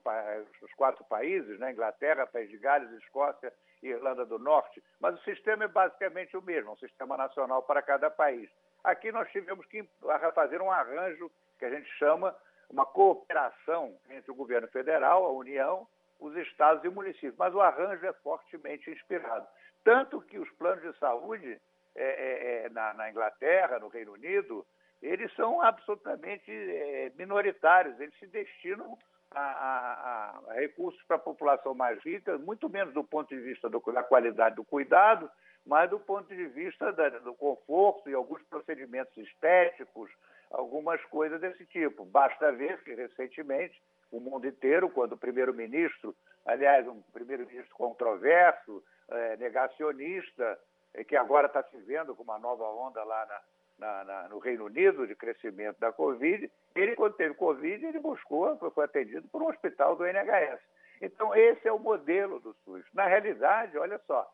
os 0.61 0.73
quatro 0.73 1.03
países, 1.05 1.59
né? 1.59 1.71
Inglaterra, 1.71 2.25
País 2.25 2.49
de 2.49 2.57
Gales, 2.57 2.91
Escócia 3.03 3.53
e 3.83 3.89
Irlanda 3.89 4.25
do 4.25 4.39
Norte, 4.39 4.83
mas 4.99 5.15
o 5.15 5.23
sistema 5.23 5.65
é 5.65 5.67
basicamente 5.67 6.35
o 6.35 6.41
mesmo, 6.41 6.71
um 6.71 6.77
sistema 6.77 7.15
nacional 7.15 7.61
para 7.63 7.81
cada 7.81 8.09
país. 8.09 8.49
Aqui 8.83 9.11
nós 9.11 9.29
tivemos 9.31 9.65
que 9.67 9.87
fazer 10.33 10.61
um 10.61 10.71
arranjo 10.71 11.31
que 11.57 11.65
a 11.65 11.69
gente 11.69 11.89
chama 11.97 12.35
uma 12.69 12.85
cooperação 12.85 13.95
entre 14.09 14.31
o 14.31 14.35
governo 14.35 14.67
federal, 14.69 15.25
a 15.25 15.31
União, 15.31 15.87
os 16.19 16.35
estados 16.37 16.83
e 16.83 16.87
o 16.87 16.91
município. 16.91 17.35
Mas 17.37 17.53
o 17.53 17.61
arranjo 17.61 18.05
é 18.05 18.13
fortemente 18.13 18.89
inspirado. 18.89 19.47
Tanto 19.83 20.21
que 20.21 20.37
os 20.37 20.49
planos 20.51 20.81
de 20.83 20.97
saúde 20.99 21.59
é, 21.95 22.03
é, 22.03 22.65
é 22.65 22.69
na, 22.69 22.93
na, 22.93 23.09
Inglaterra, 23.09 23.79
no 23.79 23.87
Reino 23.87 24.13
Unido, 24.13 24.65
eles 25.01 25.33
são 25.35 25.61
absolutamente 25.61 26.51
é, 26.51 27.11
minoritários, 27.17 27.99
eles 27.99 28.17
se 28.19 28.27
destinam 28.27 28.97
a, 29.31 29.39
a, 29.39 30.39
a 30.49 30.53
recursos 30.53 31.01
para 31.03 31.15
a 31.15 31.19
população 31.19 31.73
mais 31.73 32.01
rica, 32.03 32.37
muito 32.37 32.69
menos 32.69 32.93
do 32.93 33.03
ponto 33.03 33.29
de 33.29 33.39
vista 33.39 33.69
do, 33.69 33.79
da 33.79 34.03
qualidade 34.03 34.55
do 34.55 34.63
cuidado, 34.63 35.29
mas 35.65 35.89
do 35.89 35.99
ponto 35.99 36.27
de 36.27 36.47
vista 36.47 36.91
da, 36.91 37.09
do 37.09 37.33
conforto 37.33 38.09
e 38.09 38.13
alguns 38.13 38.41
procedimentos 38.43 39.15
estéticos, 39.17 40.09
algumas 40.49 41.03
coisas 41.05 41.39
desse 41.39 41.65
tipo. 41.65 42.05
Basta 42.05 42.51
ver 42.51 42.81
que, 42.83 42.93
recentemente, 42.93 43.81
o 44.11 44.19
mundo 44.19 44.47
inteiro, 44.47 44.89
quando 44.89 45.13
o 45.13 45.17
primeiro-ministro, 45.17 46.15
aliás, 46.45 46.87
um 46.87 47.01
primeiro-ministro 47.13 47.75
controverso, 47.75 48.83
é, 49.09 49.37
negacionista, 49.37 50.59
é, 50.93 51.03
que 51.03 51.15
agora 51.15 51.47
está 51.47 51.61
se 51.63 51.77
vendo 51.77 52.15
com 52.15 52.23
uma 52.23 52.39
nova 52.39 52.63
onda 52.63 53.03
lá 53.03 53.25
na, 53.27 53.41
na, 53.79 54.03
na, 54.03 54.29
no 54.29 54.39
Reino 54.39 54.65
Unido 54.65 55.07
de 55.07 55.15
crescimento 55.15 55.79
da 55.79 55.91
Covid, 55.91 56.51
ele, 56.75 56.95
quando 56.95 57.15
teve 57.15 57.33
Covid, 57.33 57.85
ele 57.85 57.99
buscou, 57.99 58.57
foi 58.71 58.85
atendido 58.85 59.27
por 59.29 59.41
um 59.41 59.47
hospital 59.47 59.95
do 59.95 60.05
NHS. 60.05 60.59
Então, 61.01 61.33
esse 61.33 61.67
é 61.67 61.71
o 61.71 61.79
modelo 61.79 62.39
do 62.39 62.53
SUS. 62.65 62.85
Na 62.93 63.05
realidade, 63.05 63.77
olha 63.77 63.99
só, 64.05 64.29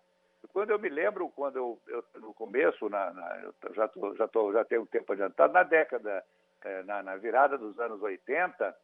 quando 0.52 0.72
eu 0.72 0.80
me 0.80 0.90
lembro, 0.90 1.30
quando 1.30 1.58
eu, 1.58 1.80
eu 1.88 2.04
no 2.20 2.34
começo, 2.34 2.90
na, 2.90 3.14
na, 3.14 3.44
eu 3.44 3.74
já, 3.74 3.88
tô, 3.88 4.16
já, 4.16 4.28
tô, 4.28 4.52
já 4.52 4.66
tenho 4.66 4.82
um 4.82 4.88
tempo 4.88 5.14
adiantado, 5.14 5.54
na 5.54 5.64
década, 5.64 6.24
é, 6.64 6.84
na, 6.84 7.04
na, 7.04 7.16
virada 7.18 7.58
dos 7.58 7.80
anos 7.80 8.02
80, 8.02 8.76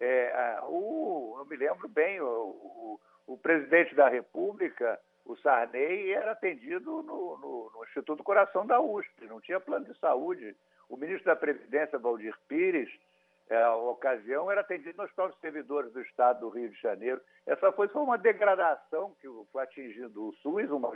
é, 0.00 0.58
o, 0.64 1.36
eu 1.38 1.44
me 1.46 1.56
lembro 1.56 1.88
bem, 1.88 2.20
o, 2.20 2.26
o, 2.26 3.00
o, 3.26 3.38
presidente 3.38 3.94
da 3.94 4.08
República, 4.08 4.98
o 5.30 5.36
Sarney, 5.36 6.12
era 6.12 6.32
atendido 6.32 7.02
no, 7.02 7.38
no, 7.38 7.70
no 7.74 7.84
Instituto 7.84 8.22
Coração 8.22 8.66
da 8.66 8.80
USP, 8.80 9.26
não 9.26 9.40
tinha 9.40 9.60
plano 9.60 9.84
de 9.84 9.98
saúde. 9.98 10.56
O 10.88 10.96
ministro 10.96 11.26
da 11.26 11.36
Previdência, 11.36 11.98
Valdir 11.98 12.34
Pires, 12.48 12.90
é, 13.48 13.62
a 13.62 13.74
ocasião 13.74 14.50
era 14.50 14.60
atendido 14.60 15.02
nos 15.02 15.10
próprios 15.12 15.40
servidores 15.40 15.92
do 15.92 16.00
Estado 16.00 16.40
do 16.40 16.48
Rio 16.50 16.68
de 16.68 16.80
Janeiro. 16.80 17.20
Essa 17.46 17.72
foi, 17.72 17.88
uma 17.94 18.16
degradação 18.16 19.14
que 19.20 19.28
foi 19.52 19.62
atingindo 19.62 20.28
o 20.28 20.32
SUS, 20.34 20.70
uma, 20.70 20.92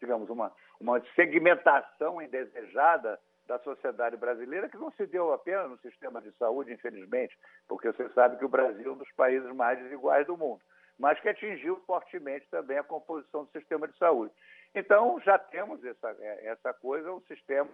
digamos, 0.00 0.30
uma, 0.30 0.52
uma 0.80 1.02
segmentação 1.14 2.22
indesejada 2.22 3.18
da 3.46 3.58
sociedade 3.58 4.16
brasileira, 4.16 4.68
que 4.68 4.78
não 4.78 4.90
se 4.92 5.06
deu 5.06 5.32
apenas 5.32 5.68
no 5.68 5.78
sistema 5.78 6.22
de 6.22 6.30
saúde, 6.38 6.72
infelizmente, 6.72 7.36
porque 7.66 7.92
você 7.92 8.08
sabe 8.10 8.38
que 8.38 8.44
o 8.44 8.48
Brasil 8.48 8.90
é 8.90 8.94
um 8.94 8.98
dos 8.98 9.10
países 9.12 9.50
mais 9.54 9.78
desiguais 9.80 10.26
do 10.26 10.36
mundo, 10.36 10.60
mas 11.00 11.18
que 11.18 11.30
atingiu 11.30 11.76
fortemente 11.86 12.46
também 12.50 12.76
a 12.76 12.84
composição 12.84 13.44
do 13.44 13.50
sistema 13.50 13.88
de 13.88 13.96
saúde. 13.96 14.32
Então, 14.74 15.18
já 15.20 15.38
temos 15.38 15.82
essa, 15.82 16.14
essa 16.42 16.74
coisa, 16.74 17.10
um 17.10 17.22
sistema 17.22 17.70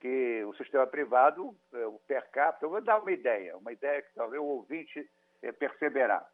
que 0.00 0.44
o 0.44 0.54
sistema 0.54 0.86
privado, 0.86 1.54
é, 1.74 1.86
o 1.86 2.00
per 2.06 2.30
capita, 2.30 2.64
eu 2.64 2.70
vou 2.70 2.80
dar 2.80 3.00
uma 3.00 3.10
ideia, 3.10 3.56
uma 3.56 3.72
ideia 3.72 4.00
que 4.00 4.14
talvez 4.14 4.40
o 4.40 4.46
ouvinte 4.46 5.10
é, 5.42 5.50
perceberá 5.50 6.24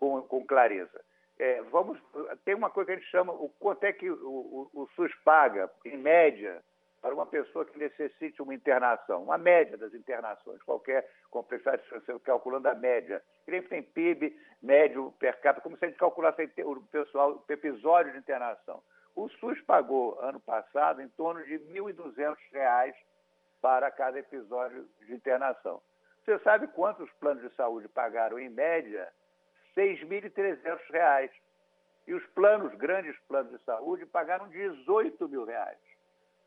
com, 0.00 0.20
com 0.22 0.44
clareza. 0.44 1.00
É, 1.38 1.62
vamos, 1.62 1.96
tem 2.44 2.56
uma 2.56 2.70
coisa 2.70 2.88
que 2.88 2.92
a 2.92 2.98
gente 2.98 3.10
chama, 3.10 3.32
o 3.32 3.48
quanto 3.60 3.84
é 3.84 3.92
que 3.92 4.10
o, 4.10 4.68
o, 4.74 4.82
o 4.82 4.88
SUS 4.96 5.14
paga, 5.24 5.70
em 5.84 5.96
média, 5.96 6.60
para 7.04 7.14
uma 7.14 7.26
pessoa 7.26 7.66
que 7.66 7.78
necessite 7.78 8.40
uma 8.40 8.54
internação, 8.54 9.24
uma 9.24 9.36
média 9.36 9.76
das 9.76 9.92
internações, 9.92 10.62
qualquer 10.62 11.06
complexidade, 11.30 11.82
calculando 12.24 12.66
a 12.66 12.74
média. 12.74 13.22
Ele 13.46 13.60
tem 13.60 13.82
PIB 13.82 14.34
médio 14.62 15.12
per 15.18 15.38
capita, 15.42 15.60
como 15.60 15.76
se 15.76 15.84
a 15.84 15.88
gente 15.88 15.98
calculasse 15.98 16.50
o 16.64 16.80
pessoal, 16.84 17.44
o 17.46 17.52
episódio 17.52 18.10
de 18.12 18.16
internação. 18.16 18.82
O 19.14 19.28
SUS 19.28 19.60
pagou, 19.66 20.18
ano 20.18 20.40
passado, 20.40 21.02
em 21.02 21.08
torno 21.10 21.44
de 21.44 21.58
R$ 21.58 21.74
1.200 21.74 22.94
para 23.60 23.90
cada 23.90 24.18
episódio 24.18 24.88
de 25.00 25.12
internação. 25.12 25.82
Você 26.24 26.38
sabe 26.38 26.68
quantos 26.68 27.12
planos 27.20 27.42
de 27.42 27.54
saúde 27.54 27.86
pagaram, 27.86 28.38
em 28.38 28.48
média? 28.48 29.12
R$ 29.76 29.94
6.300. 29.94 31.30
E 32.06 32.14
os 32.14 32.24
planos, 32.28 32.74
grandes 32.76 33.14
planos 33.28 33.52
de 33.52 33.62
saúde, 33.62 34.06
pagaram 34.06 34.48
18 34.48 35.28
mil 35.28 35.44
reais. 35.44 35.93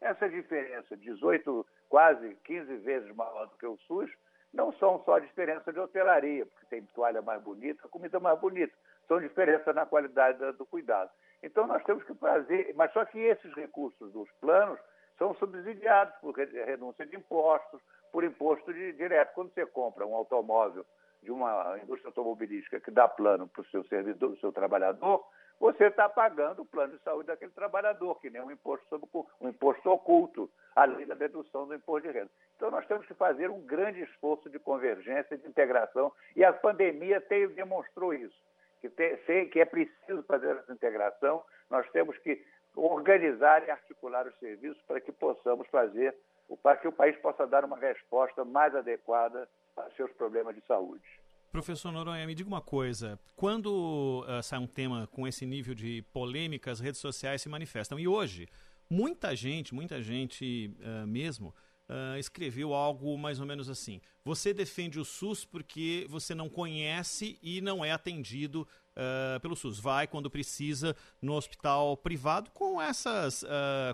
Essa 0.02 0.30
diferença, 0.30 0.96
18, 0.96 1.66
quase 1.90 2.36
15 2.44 2.78
vezes 2.78 3.16
maior 3.16 3.48
do 3.48 3.58
que 3.58 3.66
o 3.66 3.78
SUS, 3.88 4.10
não 4.54 4.72
são 4.74 5.04
só 5.04 5.20
diferença 5.20 5.74
de 5.74 5.80
hotelaria, 5.80 6.46
porque 6.46 6.66
tem 6.68 6.82
toalha 6.94 7.22
mais 7.22 7.42
bonita, 7.42 7.88
comida 7.90 8.20
mais 8.20 8.40
bonita. 8.40 8.74
São 9.08 9.20
diferenças 9.20 9.74
na 9.76 9.86
qualidade 9.86 10.40
do 10.54 10.66
cuidado. 10.66 11.10
Então 11.44 11.68
nós 11.68 11.84
temos 11.84 12.04
que 12.04 12.14
fazer, 12.16 12.74
mas 12.76 12.92
só 12.94 13.06
que 13.06 13.20
esses 13.20 13.54
recursos 13.54 14.12
dos 14.12 14.30
planos 14.40 14.80
são 15.18 15.34
subsidiados 15.36 16.14
por 16.22 16.36
renúncia 16.36 17.06
de 17.06 17.16
impostos, 17.16 17.82
por 18.12 18.24
imposto 18.24 18.74
de, 18.74 18.94
direto. 18.94 19.34
Quando 19.34 19.54
você 19.54 19.66
compra 19.66 20.06
um 20.06 20.16
automóvel 20.16 20.86
de 21.22 21.32
uma 21.32 21.78
indústria 21.82 22.10
automobilística 22.10 22.80
que 22.80 22.92
dá 22.92 23.08
plano 23.08 23.48
para 23.48 23.62
o 23.62 23.66
seu 23.66 23.84
servidor, 23.86 24.30
para 24.30 24.38
o 24.38 24.40
seu 24.40 24.52
trabalhador, 24.52 25.26
você 25.60 25.86
está 25.86 26.08
pagando 26.08 26.62
o 26.62 26.66
plano 26.66 26.96
de 26.96 27.04
saúde 27.04 27.28
daquele 27.28 27.52
trabalhador, 27.52 28.20
que 28.22 28.30
nem 28.30 28.42
um 28.42 28.52
imposto, 28.52 28.86
sobre, 28.88 29.10
um 29.42 29.50
imposto 29.50 29.90
oculto, 29.90 30.50
além 30.76 31.06
da 31.08 31.16
dedução 31.16 31.68
do 31.68 31.74
imposto 31.74 32.08
de 32.08 32.14
renda. 32.14 32.30
Então, 32.56 32.70
nós 32.70 32.86
temos 32.86 33.06
que 33.08 33.14
fazer 33.14 33.50
um 33.50 33.62
grande 33.62 34.02
esforço 34.02 34.50
de 34.50 34.60
convergência, 34.60 35.38
de 35.38 35.48
integração, 35.48 36.12
e 36.36 36.44
a 36.44 36.54
pandemia 36.54 37.20
tem, 37.22 37.48
demonstrou 37.50 38.14
isso, 38.14 38.38
que, 38.82 38.90
tem, 38.90 39.50
que 39.50 39.60
é 39.60 39.66
preciso 39.66 40.22
fazer 40.24 40.56
essa 40.58 40.72
integração, 40.72 41.44
nós 41.70 41.90
temos 41.92 42.18
que 42.20 42.44
organizar 42.76 43.68
e 43.68 43.72
articular 43.72 44.28
os 44.28 44.38
serviços 44.38 44.82
para 44.84 45.02
que 45.02 45.12
possamos 45.12 45.68
fazer, 45.70 46.16
para 46.62 46.78
que 46.78 46.88
o 46.88 46.92
país 46.92 47.18
possa 47.18 47.48
dar 47.48 47.66
uma 47.66 47.78
resposta 47.78 48.46
mais 48.46 48.76
adequada 48.76 49.50
aos 49.76 49.96
seus 49.96 50.12
problemas 50.14 50.56
de 50.56 50.62
saúde. 50.62 51.04
Professor 51.52 51.92
Noronha, 51.92 52.28
me 52.28 52.36
diga 52.36 52.48
uma 52.48 52.62
coisa. 52.62 53.20
Quando 53.36 54.24
uh, 54.28 54.44
sai 54.44 54.60
um 54.60 54.68
tema 54.68 55.08
com 55.08 55.28
esse 55.28 55.46
nível 55.46 55.74
de 55.74 56.04
polêmica, 56.14 56.72
as 56.72 56.80
redes 56.80 57.00
sociais 57.00 57.42
se 57.42 57.50
manifestam. 57.50 58.00
E 58.00 58.08
hoje, 58.08 58.48
muita 58.90 59.36
gente, 59.36 59.74
muita 59.74 60.02
gente 60.02 60.72
uh, 60.82 61.08
mesmo, 61.08 61.56
uh, 61.90 62.18
escreveu 62.20 62.74
algo 62.74 63.18
mais 63.18 63.40
ou 63.40 63.46
menos 63.46 63.70
assim. 63.70 64.02
Você 64.26 64.54
defende 64.54 65.00
o 65.00 65.06
SUS 65.06 65.46
porque 65.46 66.06
você 66.10 66.36
não 66.36 66.50
conhece 66.50 67.40
e 67.42 67.62
não 67.62 67.84
é 67.84 67.92
atendido 67.92 68.68
pelo 69.44 69.56
SUS. 69.56 69.80
Vai, 69.80 70.08
quando 70.08 70.28
precisa, 70.28 70.96
no 71.22 71.34
hospital 71.36 71.96
privado, 71.96 72.50
com 72.50 72.82
essas 72.82 73.46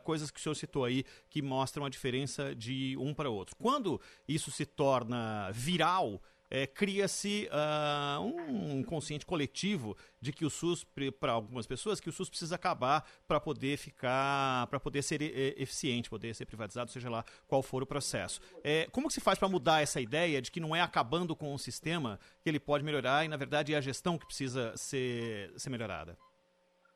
coisas 0.06 0.32
que 0.32 0.40
o 0.40 0.42
senhor 0.42 0.56
citou 0.56 0.86
aí, 0.86 1.04
que 1.30 1.42
mostram 1.42 1.84
a 1.84 1.90
diferença 1.90 2.56
de 2.56 2.96
um 2.98 3.14
para 3.14 3.30
outro. 3.30 3.54
Quando 3.58 4.00
isso 4.26 4.50
se 4.50 4.66
torna 4.66 5.52
viral, 5.52 6.22
é, 6.54 6.68
cria-se 6.68 7.50
uh, 7.52 8.22
um 8.22 8.84
consciente 8.84 9.26
coletivo 9.26 9.98
de 10.22 10.32
que 10.32 10.46
o 10.46 10.52
SUS, 10.52 10.86
para 11.20 11.32
algumas 11.32 11.66
pessoas, 11.66 12.00
que 12.00 12.10
o 12.10 12.12
SUS 12.12 12.30
precisa 12.30 12.54
acabar 12.54 13.04
para 13.28 13.40
poder 13.40 13.76
ficar, 13.76 14.68
para 14.68 14.80
poder 14.80 15.02
ser 15.02 15.20
eficiente, 15.60 16.12
poder 16.12 16.36
ser 16.36 16.46
privatizado, 16.46 16.92
seja 16.92 17.10
lá 17.10 17.24
qual 17.48 17.64
for 17.64 17.82
o 17.82 17.88
processo. 17.88 18.40
É, 18.64 18.86
como 18.92 19.08
que 19.08 19.14
se 19.16 19.20
faz 19.20 19.40
para 19.40 19.50
mudar 19.50 19.82
essa 19.82 20.00
ideia 20.00 20.40
de 20.40 20.52
que 20.52 20.60
não 20.60 20.76
é 20.76 20.82
acabando 20.82 21.36
com 21.36 21.52
o 21.56 21.58
sistema 21.58 22.20
que 22.44 22.50
ele 22.50 22.60
pode 22.60 22.84
melhorar 22.84 23.26
e, 23.26 23.28
na 23.28 23.36
verdade, 23.36 23.74
é 23.74 23.78
a 23.78 23.82
gestão 23.82 24.16
que 24.16 24.28
precisa 24.28 24.78
ser, 24.78 25.52
ser 25.58 25.72
melhorada? 25.72 26.16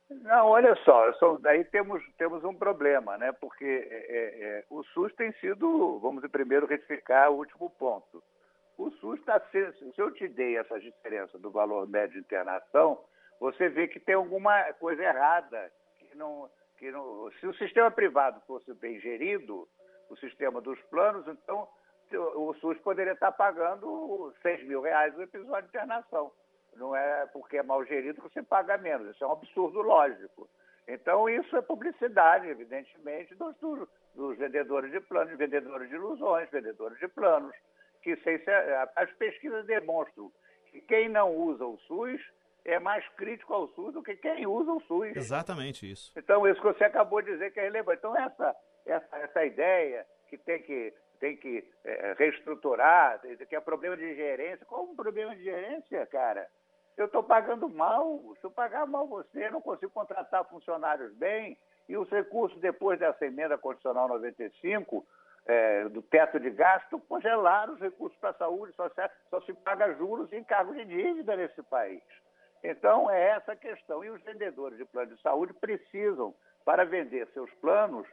Não, 0.08 0.46
olha 0.46 0.76
só, 0.86 1.12
só 1.14 1.38
daí 1.40 1.66
temos, 1.66 2.02
temos 2.18 2.44
um 2.44 2.54
problema, 2.54 3.18
né? 3.18 3.32
Porque 3.32 3.66
é, 3.66 4.60
é, 4.60 4.66
o 4.70 4.84
SUS 4.84 5.14
tem 5.16 5.34
sido, 5.34 6.00
vamos 6.00 6.24
primeiro 6.30 6.68
retificar 6.68 7.32
o 7.32 7.38
último 7.38 7.72
ponto. 7.72 8.24
O 8.78 8.92
SUS 8.92 9.20
está 9.20 9.40
sendo, 9.52 9.74
se 9.74 10.00
eu 10.00 10.12
te 10.12 10.28
dei 10.28 10.58
essa 10.58 10.80
diferença 10.80 11.38
do 11.40 11.50
valor 11.50 11.88
médio 11.88 12.14
de 12.14 12.20
internação, 12.20 13.04
você 13.40 13.70
vê 13.70 13.88
que 13.88 14.00
tem 14.00 14.16
alguma 14.16 14.72
coisa 14.74 15.04
errada. 15.04 15.72
Que 15.98 16.16
não, 16.16 16.50
que 16.78 16.92
não, 16.92 17.32
se 17.40 17.48
o 17.48 17.54
sistema 17.56 17.90
privado 17.90 18.40
fosse 18.46 18.72
bem 18.76 19.00
gerido, 19.00 19.68
o 20.10 20.16
sistema 20.18 20.62
dos 20.62 20.80
planos, 20.84 21.28
então 21.28 21.68
o 22.16 22.54
SUS 22.56 22.78
poderia 22.80 23.14
estar 23.14 23.32
pagando 23.32 24.34
6 24.42 24.66
mil 24.68 24.82
reais 24.82 25.18
o 25.18 25.22
episódio 25.22 25.64
de 25.64 25.70
internação. 25.70 26.32
Não 26.76 26.96
é 26.96 27.26
porque 27.28 27.58
é 27.58 27.64
mal 27.64 27.84
gerido 27.84 28.22
que 28.22 28.30
você 28.30 28.44
paga 28.44 28.78
menos. 28.78 29.10
Isso 29.10 29.24
é 29.24 29.28
um 29.28 29.32
absurdo 29.32 29.82
lógico. 29.82 30.48
Então, 30.88 31.28
isso 31.28 31.58
é 31.58 31.62
publicidade, 31.62 32.48
evidentemente, 32.48 33.36
dos, 33.36 33.58
dos 34.16 34.38
vendedores 34.38 34.92
de 34.92 35.02
planos, 35.02 35.38
vendedores 35.38 35.90
de 35.90 35.96
ilusões, 35.96 36.50
vendedores 36.50 36.98
de 37.00 37.08
planos. 37.10 37.54
Que 38.08 38.16
sem, 38.24 38.40
as 38.96 39.12
pesquisas 39.18 39.66
demonstram 39.66 40.32
que 40.72 40.80
quem 40.80 41.10
não 41.10 41.36
usa 41.36 41.66
o 41.66 41.78
SUS 41.80 42.22
é 42.64 42.80
mais 42.80 43.06
crítico 43.18 43.54
ao 43.54 43.68
SUS 43.74 43.94
do 43.94 44.02
que 44.02 44.16
quem 44.16 44.48
usa 44.48 44.72
o 44.72 44.80
SUS. 44.84 45.14
Exatamente 45.14 45.92
isso. 45.92 46.14
Então, 46.16 46.48
isso 46.48 46.62
que 46.62 46.68
você 46.68 46.86
acabou 46.86 47.22
de 47.22 47.34
dizer 47.34 47.52
que 47.52 47.60
é 47.60 47.64
relevante. 47.64 48.00
Então, 48.00 48.16
essa, 48.16 48.56
essa, 48.86 49.18
essa 49.18 49.46
ideia 49.46 50.06
que 50.30 50.38
tem 50.38 50.62
que, 50.62 50.94
tem 51.20 51.36
que 51.36 51.70
é, 51.84 52.16
reestruturar, 52.18 53.20
que 53.20 53.54
é 53.54 53.60
problema 53.60 53.98
de 53.98 54.16
gerência, 54.16 54.66
qual 54.66 54.88
é 54.88 54.92
o 54.92 54.96
problema 54.96 55.36
de 55.36 55.44
gerência, 55.44 56.06
cara? 56.06 56.48
Eu 56.96 57.08
estou 57.08 57.24
pagando 57.24 57.68
mal. 57.68 58.22
Se 58.40 58.46
eu 58.46 58.52
pagar 58.52 58.88
mal 58.88 59.06
você, 59.06 59.50
não 59.50 59.60
consigo 59.60 59.92
contratar 59.92 60.48
funcionários 60.48 61.14
bem. 61.16 61.58
E 61.90 61.98
os 61.98 62.10
recursos, 62.10 62.58
depois 62.62 63.00
dessa 63.00 63.26
emenda 63.26 63.58
constitucional 63.58 64.08
95, 64.08 65.06
é, 65.48 65.88
do 65.90 66.02
teto 66.02 66.40
de 66.40 66.50
gasto, 66.50 67.00
congelaram 67.00 67.74
os 67.74 67.80
recursos 67.80 68.18
para 68.20 68.32
a 68.32 68.34
saúde, 68.34 68.74
só 68.74 68.90
se, 68.90 69.10
só 69.30 69.42
se 69.42 69.54
paga 69.54 69.94
juros 69.94 70.32
e 70.32 70.38
encargos 70.38 70.76
de 70.76 70.86
dívida 70.86 71.36
nesse 71.36 71.64
país. 71.64 72.04
Então, 72.64 73.10
é 73.10 73.30
essa 73.30 73.54
a 73.54 73.56
questão. 73.56 74.04
E 74.04 74.10
os 74.10 74.22
vendedores 74.24 74.78
de 74.78 74.86
plano 74.86 75.16
de 75.16 75.22
saúde 75.22 75.54
precisam, 75.54 76.36
para 76.66 76.84
vender 76.84 77.28
seus 77.28 77.50
planos, 77.56 78.06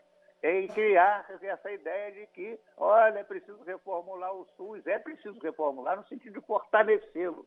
em 0.43 0.69
criar 0.69 1.27
essa 1.43 1.73
ideia 1.73 2.13
de 2.13 2.27
que, 2.29 2.61
olha, 2.77 3.19
é 3.19 3.25
preciso 3.25 3.63
reformular 3.65 4.33
o 4.33 4.47
SUS. 4.57 4.87
É 4.87 4.99
preciso 4.99 5.39
reformular 5.41 5.97
no 5.97 6.07
sentido 6.07 6.39
de 6.39 6.47
fortalecê-lo. 6.47 7.47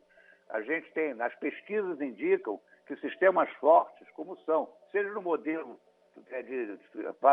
A 0.50 0.60
gente 0.60 0.90
tem, 0.92 1.12
as 1.22 1.34
pesquisas 1.36 2.00
indicam 2.00 2.60
que 2.86 2.96
sistemas 2.96 3.48
fortes, 3.54 4.08
como 4.10 4.36
são, 4.44 4.68
seja 4.90 5.10
no 5.10 5.22
modelo 5.22 5.78
é, 6.30 6.42
de, 6.42 6.78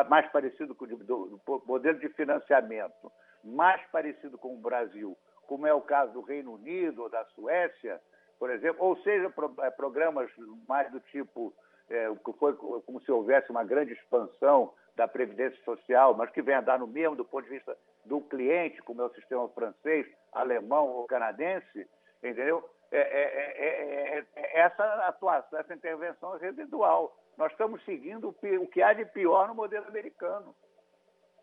mais 0.10 0.30
parecido 0.32 0.76
com 0.76 0.86
o 0.86 1.62
modelo 1.66 2.00
de 2.00 2.10
financiamento, 2.10 3.12
mais 3.44 3.82
parecido 3.92 4.38
com 4.38 4.56
o 4.56 4.60
Brasil, 4.60 5.18
como 5.48 5.68
é 5.68 5.74
o 5.74 5.82
caso 5.82 6.14
do 6.14 6.22
Reino 6.22 6.54
Unido 6.54 7.04
ou 7.04 7.10
da 7.10 7.24
Suécia, 7.26 8.02
por 8.40 8.50
exemplo, 8.50 8.84
ou 8.84 8.98
seja, 8.98 9.30
pro, 9.30 9.54
é, 9.60 9.70
programas 9.70 10.30
mais 10.68 10.92
do 10.92 11.00
tipo 11.00 11.54
é, 11.90 12.10
que 12.24 12.34
foi 12.34 12.54
como 12.56 13.00
se 13.02 13.12
houvesse 13.12 13.50
uma 13.52 13.64
grande 13.64 13.94
expansão 13.94 14.74
da 14.96 15.08
previdência 15.08 15.62
social, 15.64 16.16
mas 16.16 16.32
que 16.32 16.42
venha 16.42 16.60
a 16.60 16.62
dar 16.62 16.80
no 16.80 16.88
mesmo 16.88 17.16
do 17.16 17.26
ponto 17.26 17.44
de 17.44 17.52
vista 17.52 17.78
do 18.06 18.22
cliente, 18.22 18.82
como 18.82 19.02
é 19.02 19.06
o 19.06 19.14
sistema 19.14 19.48
francês, 19.50 20.08
alemão 20.32 20.88
ou 20.88 21.06
canadense, 21.06 21.88
entendeu? 22.18 22.68
É 22.92 23.00
é 23.00 23.24
é, 23.58 24.18
é, 24.18 24.26
é, 24.36 24.60
essa 24.60 24.84
atuação, 25.08 25.60
essa 25.60 25.74
intervenção 25.74 26.38
residual. 26.38 27.16
Nós 27.38 27.52
estamos 27.52 27.84
seguindo 27.84 28.30
o 28.30 28.68
que 28.68 28.82
há 28.82 28.94
de 28.94 29.06
pior 29.06 29.48
no 29.48 29.56
modelo 29.56 29.88
americano. 29.88 30.56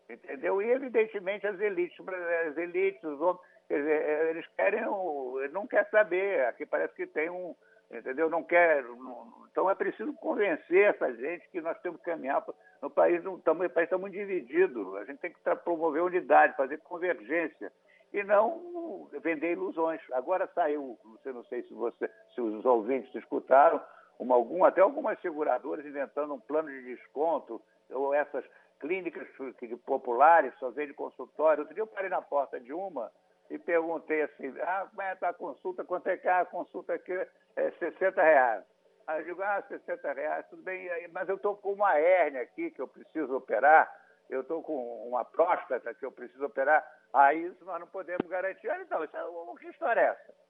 Entendeu? 0.09 0.61
E, 0.61 0.69
evidentemente, 0.69 1.47
as 1.47 1.59
elites, 1.59 1.97
as 2.47 2.57
elites, 2.57 3.03
os 3.03 3.21
homens, 3.21 3.41
dizer, 3.69 4.29
eles 4.29 4.47
querem, 4.55 4.81
não 5.51 5.67
querem 5.67 5.89
saber. 5.89 6.45
Aqui 6.45 6.65
parece 6.65 6.93
que 6.95 7.07
tem 7.07 7.29
um, 7.29 7.55
entendeu? 7.91 8.29
Não 8.29 8.43
quer. 8.43 8.83
Não, 8.83 9.47
então 9.51 9.69
é 9.69 9.75
preciso 9.75 10.13
convencer 10.13 10.89
essa 10.89 11.13
gente 11.13 11.49
que 11.49 11.61
nós 11.61 11.79
temos 11.81 11.99
que 11.99 12.09
caminhar. 12.09 12.43
No 12.81 12.89
país, 12.89 13.23
no, 13.23 13.35
o 13.35 13.39
país 13.41 13.85
está 13.85 13.97
muito 13.97 14.13
dividido. 14.13 14.97
A 14.97 15.05
gente 15.05 15.19
tem 15.19 15.31
que 15.31 15.55
promover 15.63 16.03
unidade, 16.03 16.55
fazer 16.55 16.79
convergência 16.79 17.71
e 18.11 18.23
não 18.23 19.09
vender 19.21 19.53
ilusões. 19.53 20.01
Agora 20.11 20.47
saiu, 20.53 20.97
você 21.03 21.31
não 21.31 21.43
sei 21.45 21.63
se, 21.63 21.73
você, 21.73 22.09
se 22.35 22.41
os 22.41 22.63
ouvintes 22.63 23.13
escutaram, 23.15 23.81
uma, 24.19 24.35
algum, 24.35 24.63
até 24.63 24.81
algumas 24.81 25.19
seguradoras 25.21 25.85
inventando 25.85 26.33
um 26.33 26.39
plano 26.39 26.69
de 26.69 26.95
desconto, 26.95 27.61
ou 27.89 28.13
essas 28.13 28.43
clínicas 28.79 29.27
populares, 29.85 30.53
só 30.59 30.69
de 30.71 30.93
consultório. 30.93 31.61
Outro 31.61 31.73
dia 31.73 31.83
eu 31.83 31.87
parei 31.87 32.09
na 32.09 32.21
porta 32.21 32.59
de 32.59 32.73
uma 32.73 33.11
e 33.49 33.57
perguntei 33.57 34.23
assim, 34.23 34.53
ah, 34.61 34.87
como 34.89 35.01
é 35.01 35.17
a 35.21 35.33
consulta, 35.33 35.83
quanto 35.83 36.07
é 36.07 36.17
que 36.17 36.27
é 36.27 36.31
a 36.31 36.45
consulta 36.45 36.93
aqui? 36.93 37.13
É 37.55 37.71
60 37.71 38.21
reais. 38.21 38.63
Aí 39.05 39.21
eu 39.21 39.25
digo, 39.25 39.41
ah, 39.41 39.63
60 39.67 40.13
reais, 40.13 40.45
tudo 40.49 40.63
bem, 40.63 40.89
mas 41.11 41.27
eu 41.29 41.35
estou 41.35 41.55
com 41.57 41.73
uma 41.73 41.97
hérnia 41.97 42.41
aqui 42.41 42.71
que 42.71 42.81
eu 42.81 42.87
preciso 42.87 43.35
operar, 43.35 43.93
eu 44.29 44.41
estou 44.41 44.63
com 44.63 45.07
uma 45.07 45.23
próstata 45.25 45.93
que 45.93 46.05
eu 46.05 46.11
preciso 46.11 46.45
operar, 46.45 46.85
aí 47.13 47.45
isso 47.45 47.63
nós 47.65 47.79
não 47.79 47.87
podemos 47.87 48.27
garantir. 48.27 48.69
Ah, 48.69 48.81
então, 48.81 49.03
isso 49.03 49.15
é, 49.15 49.59
que 49.59 49.67
história 49.67 50.01
é 50.01 50.05
essa? 50.05 50.42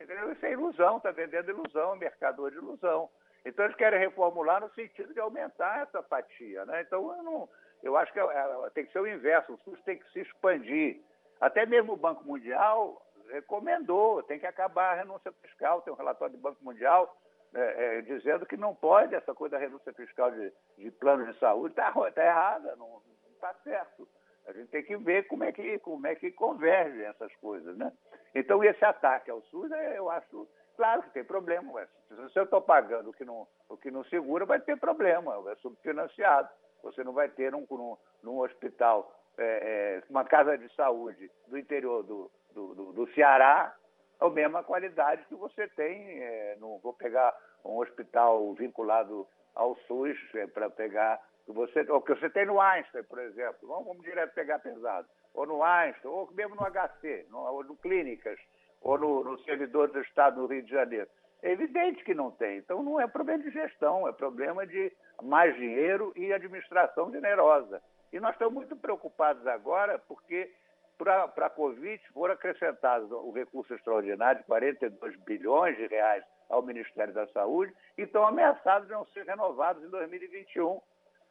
Entendeu? 0.00 0.32
Isso 0.32 0.46
é 0.46 0.52
ilusão, 0.52 0.98
está 0.98 1.10
vendendo 1.10 1.50
ilusão, 1.50 1.96
mercador 1.96 2.50
de 2.50 2.56
ilusão. 2.56 3.10
Então 3.44 3.64
eles 3.64 3.76
querem 3.76 3.98
reformular 3.98 4.60
no 4.60 4.72
sentido 4.74 5.12
de 5.12 5.20
aumentar 5.20 5.82
essa 5.82 6.02
fatia. 6.02 6.64
Né? 6.66 6.82
Então 6.82 7.16
eu, 7.16 7.22
não, 7.22 7.48
eu 7.82 7.96
acho 7.96 8.12
que 8.12 8.20
é, 8.20 8.22
é, 8.22 8.70
tem 8.74 8.86
que 8.86 8.92
ser 8.92 9.00
o 9.00 9.06
inverso, 9.06 9.54
o 9.54 9.58
SUS 9.58 9.80
tem 9.82 9.98
que 9.98 10.10
se 10.12 10.20
expandir. 10.20 11.00
Até 11.40 11.66
mesmo 11.66 11.92
o 11.92 11.96
Banco 11.96 12.24
Mundial 12.24 13.02
recomendou, 13.30 14.22
tem 14.22 14.38
que 14.38 14.46
acabar 14.46 14.92
a 14.92 14.96
renúncia 14.96 15.32
fiscal, 15.42 15.82
tem 15.82 15.92
um 15.92 15.96
relatório 15.96 16.36
do 16.36 16.40
Banco 16.40 16.64
Mundial 16.64 17.16
é, 17.54 17.98
é, 17.98 18.02
dizendo 18.02 18.46
que 18.46 18.56
não 18.56 18.74
pode 18.74 19.14
essa 19.14 19.34
coisa 19.34 19.56
da 19.56 19.64
renúncia 19.64 19.92
fiscal 19.92 20.30
de, 20.30 20.52
de 20.76 20.90
planos 20.92 21.32
de 21.32 21.38
saúde, 21.38 21.72
está 21.72 21.92
tá 22.10 22.24
errada, 22.24 22.76
não 22.76 23.00
está 23.34 23.54
certo. 23.64 24.08
A 24.48 24.52
gente 24.52 24.70
tem 24.70 24.82
que 24.82 24.96
ver 24.96 25.26
como 25.26 25.44
é 25.44 25.52
que, 25.52 25.78
como 25.80 26.06
é 26.06 26.14
que 26.14 26.30
convergem 26.32 27.04
essas 27.04 27.34
coisas, 27.36 27.76
né? 27.76 27.92
Então, 28.34 28.64
esse 28.64 28.82
ataque 28.82 29.30
ao 29.30 29.42
SUS, 29.42 29.70
é, 29.70 29.98
eu 29.98 30.08
acho, 30.08 30.48
claro 30.74 31.02
que 31.02 31.10
tem 31.10 31.22
problema. 31.22 31.70
Mas 31.70 32.32
se 32.32 32.38
eu 32.38 32.44
estou 32.44 32.62
pagando 32.62 33.10
o 33.10 33.12
que, 33.12 33.26
não, 33.26 33.46
o 33.68 33.76
que 33.76 33.90
não 33.90 34.02
segura, 34.04 34.46
vai 34.46 34.58
ter 34.58 34.78
problema, 34.78 35.34
é 35.50 35.54
subfinanciado. 35.56 36.48
Você 36.82 37.04
não 37.04 37.12
vai 37.12 37.28
ter 37.28 37.52
num, 37.52 37.66
num, 37.70 37.96
num 38.22 38.38
hospital, 38.38 39.14
é, 39.36 40.00
é, 40.00 40.02
uma 40.08 40.24
casa 40.24 40.56
de 40.56 40.74
saúde 40.74 41.30
do 41.46 41.58
interior 41.58 42.02
do, 42.02 42.30
do, 42.54 42.74
do, 42.74 42.92
do 42.92 43.12
Ceará, 43.12 43.76
a 44.18 44.30
mesma 44.30 44.64
qualidade 44.64 45.26
que 45.26 45.34
você 45.34 45.68
tem. 45.68 46.22
É, 46.22 46.56
não 46.58 46.78
vou 46.78 46.94
pegar 46.94 47.36
um 47.62 47.76
hospital 47.76 48.54
vinculado 48.54 49.28
ao 49.54 49.76
SUS 49.80 50.16
é, 50.34 50.46
para 50.46 50.70
pegar 50.70 51.20
você, 51.52 51.80
o 51.90 52.00
que 52.00 52.14
você 52.14 52.28
tem 52.30 52.46
no 52.46 52.60
Einstein, 52.60 53.02
por 53.04 53.18
exemplo. 53.18 53.68
Vamos, 53.68 53.86
vamos 53.86 54.02
direto 54.02 54.34
pegar 54.34 54.58
pesado. 54.58 55.08
Ou 55.34 55.46
no 55.46 55.62
Einstein, 55.62 56.10
ou 56.10 56.30
mesmo 56.32 56.54
no 56.54 56.64
HC, 56.64 57.26
no, 57.30 57.38
ou 57.38 57.64
no 57.64 57.76
Clínicas, 57.76 58.38
ou 58.80 58.98
no, 58.98 59.24
no 59.24 59.38
servidor 59.40 59.88
do 59.88 60.00
Estado 60.00 60.40
do 60.40 60.46
Rio 60.46 60.62
de 60.62 60.70
Janeiro. 60.70 61.08
É 61.42 61.52
evidente 61.52 62.04
que 62.04 62.14
não 62.14 62.30
tem. 62.30 62.58
Então 62.58 62.82
não 62.82 63.00
é 63.00 63.06
problema 63.06 63.42
de 63.42 63.50
gestão, 63.50 64.08
é 64.08 64.12
problema 64.12 64.66
de 64.66 64.92
mais 65.22 65.54
dinheiro 65.56 66.12
e 66.16 66.32
administração 66.32 67.10
generosa. 67.10 67.82
E 68.12 68.18
nós 68.18 68.32
estamos 68.32 68.54
muito 68.54 68.76
preocupados 68.76 69.46
agora 69.46 69.98
porque 69.98 70.52
para 70.96 71.24
a 71.24 71.50
Covid 71.50 72.02
foram 72.12 72.34
acrescentados 72.34 73.10
o 73.12 73.30
recurso 73.30 73.72
extraordinário 73.72 74.40
de 74.40 74.46
42 74.46 75.16
bilhões 75.20 75.76
de 75.76 75.86
reais 75.86 76.24
ao 76.48 76.62
Ministério 76.62 77.14
da 77.14 77.26
Saúde 77.28 77.72
e 77.96 78.02
estão 78.02 78.26
ameaçados 78.26 78.88
de 78.88 78.94
não 78.94 79.06
ser 79.06 79.24
renovados 79.24 79.84
em 79.84 79.88
2021. 79.88 80.80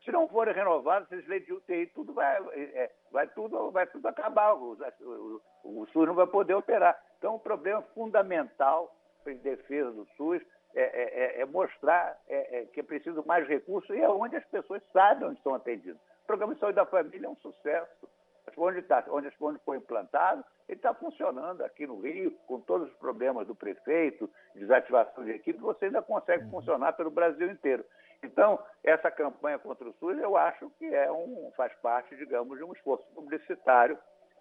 Se 0.07 0.11
não 0.13 0.25
forem 0.29 0.53
renovados, 0.53 1.11
esses 1.11 1.27
leitos 1.27 1.47
de 1.47 1.53
UTI, 1.53 1.88
tudo 1.88 2.13
vai, 2.13 2.38
é, 2.53 2.89
vai, 3.11 3.27
tudo, 3.27 3.71
vai 3.71 3.85
tudo 3.88 4.07
acabar. 4.07 4.53
O, 4.53 4.77
o, 5.01 5.41
o, 5.65 5.85
SUS 5.88 6.07
não 6.07 6.13
vai 6.13 6.25
poder 6.25 6.53
operar. 6.53 6.97
Então, 7.17 7.35
o 7.35 7.39
problema 7.39 7.81
fundamental 7.93 8.95
em 9.27 9.35
defesa 9.35 9.91
do 9.91 10.07
SUS 10.15 10.41
é, 10.73 10.81
é, 10.81 11.39
é, 11.39 11.41
é 11.41 11.45
mostrar 11.45 12.17
é, 12.29 12.59
é, 12.59 12.65
que 12.67 12.79
é 12.79 12.84
preciso 12.84 13.21
mais 13.27 13.45
recursos 13.49 13.93
e 13.93 13.99
é 13.99 14.07
onde 14.07 14.38
as 14.38 14.45
pessoas 14.45 14.81
sabem 14.93 15.27
onde 15.27 15.39
estão 15.39 15.53
atendidas. 15.53 15.99
O 16.23 16.25
programa 16.25 16.53
de 16.53 16.61
saúde 16.61 16.77
da 16.77 16.85
família 16.85 17.27
é 17.27 17.29
um 17.29 17.35
sucesso. 17.35 18.07
Onde, 18.55 18.81
tá, 18.84 19.03
onde, 19.09 19.29
onde 19.41 19.59
foi 19.59 19.75
implantado, 19.75 20.41
ele 20.69 20.77
está 20.77 20.93
funcionando 20.93 21.63
aqui 21.63 21.85
no 21.85 21.99
Rio, 21.99 22.31
com 22.47 22.61
todos 22.61 22.89
os 22.89 22.95
problemas 22.95 23.45
do 23.45 23.53
prefeito, 23.53 24.29
desativação 24.55 25.25
de 25.25 25.31
equipe, 25.31 25.59
você 25.59 25.85
ainda 25.85 26.01
consegue 26.01 26.45
uhum. 26.45 26.51
funcionar 26.51 26.93
pelo 26.93 27.11
Brasil 27.11 27.51
inteiro. 27.51 27.84
Então, 28.23 28.60
essa 28.84 29.11
campanha 29.11 29.60
contra 29.60 29.88
o 29.88 29.94
SUS, 29.94 30.18
eu 30.19 30.35
acho 30.35 30.69
que 30.80 30.85
é 30.85 31.11
um, 31.11 31.52
faz 31.56 31.73
parte, 31.81 32.15
digamos, 32.15 32.57
de 32.57 32.64
um 32.64 32.73
esforço 32.73 33.06
publicitário 33.14 33.98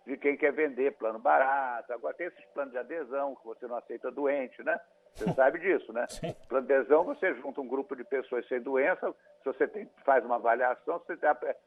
de 0.07 0.17
quem 0.17 0.37
quer 0.37 0.53
vender 0.53 0.97
plano 0.97 1.19
barato. 1.19 1.93
Agora 1.93 2.15
tem 2.15 2.29
esses 2.29 2.45
planos 2.47 2.73
de 2.73 2.79
adesão 2.79 3.35
que 3.37 3.45
você 3.45 3.67
não 3.67 3.77
aceita 3.77 4.11
doente, 4.11 4.63
né? 4.63 4.81
Você 5.15 5.33
sabe 5.33 5.59
disso, 5.59 5.93
né? 5.93 6.07
Plano 6.49 6.67
de 6.67 6.73
adesão, 6.75 7.05
você 7.05 7.35
junta 7.37 7.61
um 7.61 7.67
grupo 7.69 7.97
de 7.97 8.05
pessoas 8.05 8.47
sem 8.49 8.61
doença, 8.61 9.13
se 9.39 9.45
você 9.45 9.67
tem, 9.67 9.89
faz 10.05 10.25
uma 10.25 10.37
avaliação, 10.37 10.99
você 11.01 11.19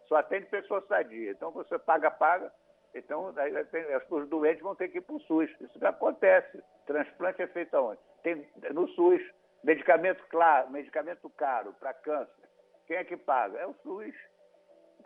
só 0.07 0.15
atende 0.17 0.45
pessoas 0.47 0.85
sadias. 0.87 1.35
Então 1.35 1.51
você 1.51 1.77
paga, 1.79 2.09
paga. 2.11 2.51
Então 2.93 3.33
tem- 3.71 3.85
os 4.09 4.29
doentes 4.29 4.61
vão 4.63 4.75
ter 4.75 4.87
que 4.89 4.99
ir 4.99 5.01
para 5.01 5.15
o 5.15 5.19
SUS. 5.21 5.49
Isso 5.59 5.85
acontece. 5.85 6.63
Transplante 6.85 7.41
é 7.41 7.47
feito 7.47 7.75
aonde? 7.75 7.99
Tem, 8.23 8.47
no 8.73 8.87
SUS. 8.89 9.21
Medicamento 9.63 10.23
claro, 10.29 10.69
medicamento 10.71 11.29
caro 11.31 11.73
para 11.79 11.93
câncer. 11.93 12.49
Quem 12.87 12.97
é 12.97 13.03
que 13.03 13.17
paga? 13.17 13.57
É 13.59 13.67
o 13.67 13.73
SUS 13.83 14.15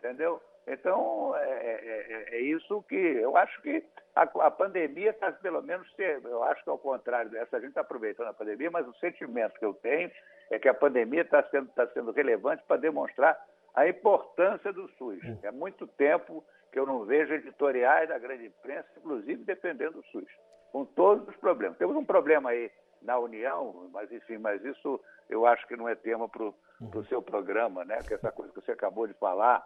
entendeu? 0.04 0.40
Então, 0.66 1.34
é, 1.36 1.50
é- 1.50 2.06
é- 2.32 2.36
é 2.36 2.40
isso 2.40 2.82
que 2.88 2.94
eu 2.96 3.36
acho 3.36 3.60
que 3.62 3.84
a, 4.14 4.22
a 4.22 4.50
pandemia 4.50 5.10
está, 5.10 5.32
pelo 5.32 5.62
menos, 5.62 5.86
eu 5.98 6.42
acho 6.44 6.62
que 6.62 6.70
ao 6.70 6.78
contrário 6.78 7.30
dessa, 7.30 7.56
a 7.56 7.60
gente 7.60 7.70
está 7.70 7.80
aproveitando 7.82 8.28
a 8.28 8.34
pandemia, 8.34 8.70
mas 8.70 8.86
o 8.86 8.94
sentimento 8.94 9.58
que 9.58 9.64
eu 9.64 9.74
tenho 9.74 10.10
é 10.50 10.58
que 10.58 10.68
a 10.68 10.74
pandemia 10.74 11.22
está 11.22 11.42
sendo, 11.50 11.68
tá 11.72 11.86
sendo 11.88 12.12
relevante 12.12 12.62
para 12.66 12.76
demonstrar 12.80 13.38
a 13.74 13.88
importância 13.88 14.72
do 14.72 14.88
SUS. 14.92 15.20
É 15.42 15.50
muito 15.50 15.86
tempo 15.86 16.44
que 16.72 16.78
eu 16.78 16.86
não 16.86 17.04
vejo 17.04 17.34
editoriais 17.34 18.08
da 18.08 18.18
grande 18.18 18.46
imprensa, 18.46 18.88
inclusive 18.96 19.44
defendendo 19.44 19.98
o 19.98 20.04
SUS, 20.04 20.30
com 20.72 20.84
todos 20.84 21.26
os 21.28 21.36
problemas. 21.36 21.76
Temos 21.76 21.96
um 21.96 22.04
problema 22.04 22.50
aí 22.50 22.70
na 23.04 23.18
União, 23.18 23.88
mas 23.92 24.10
enfim, 24.10 24.38
mas 24.38 24.64
isso 24.64 25.00
eu 25.28 25.46
acho 25.46 25.66
que 25.68 25.76
não 25.76 25.88
é 25.88 25.94
tema 25.94 26.28
para 26.28 26.42
o 26.44 27.04
seu 27.08 27.22
programa, 27.22 27.84
né? 27.84 27.98
Que 28.06 28.14
essa 28.14 28.32
coisa 28.32 28.52
que 28.52 28.60
você 28.60 28.72
acabou 28.72 29.06
de 29.06 29.14
falar, 29.14 29.64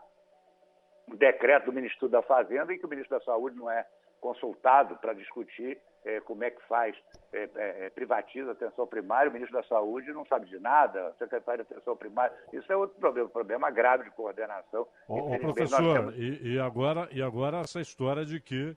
o 1.10 1.16
decreto 1.16 1.66
do 1.66 1.73
Ministro 1.73 2.09
da 2.09 2.20
Fazenda 2.23 2.73
em 2.73 2.78
que 2.78 2.85
o 2.85 2.89
Ministro 2.89 3.19
da 3.19 3.24
Saúde 3.24 3.56
não 3.56 3.70
é 3.70 3.86
consultado 4.20 4.97
para 4.97 5.12
discutir 5.15 5.78
eh, 6.05 6.20
como 6.20 6.43
é 6.43 6.51
que 6.51 6.60
faz, 6.66 6.97
eh, 7.32 7.48
eh, 7.55 7.90
privatiza 7.90 8.51
a 8.51 8.52
atenção 8.52 8.86
primária, 8.86 9.31
o 9.31 9.32
Ministro 9.32 9.60
da 9.60 9.66
Saúde 9.69 10.12
não 10.12 10.27
sabe 10.27 10.47
de 10.47 10.59
nada, 10.59 11.10
o 11.10 11.19
secretário 11.19 11.65
de 11.65 11.73
atenção 11.73 11.97
primária, 11.97 12.36
isso 12.52 12.70
é 12.73 12.77
outro 12.77 12.98
problema, 12.98 13.28
problema 13.28 13.70
grave 13.70 14.05
de 14.05 14.10
coordenação. 14.10 14.86
Ô, 15.09 15.35
ô, 15.35 15.39
professor, 15.39 15.94
temos- 15.97 16.15
e, 16.16 16.55
e 16.55 16.60
agora, 16.60 17.09
e 17.12 17.23
agora 17.23 17.59
essa 17.59 17.81
história 17.81 18.24
de 18.24 18.40
que 18.40 18.77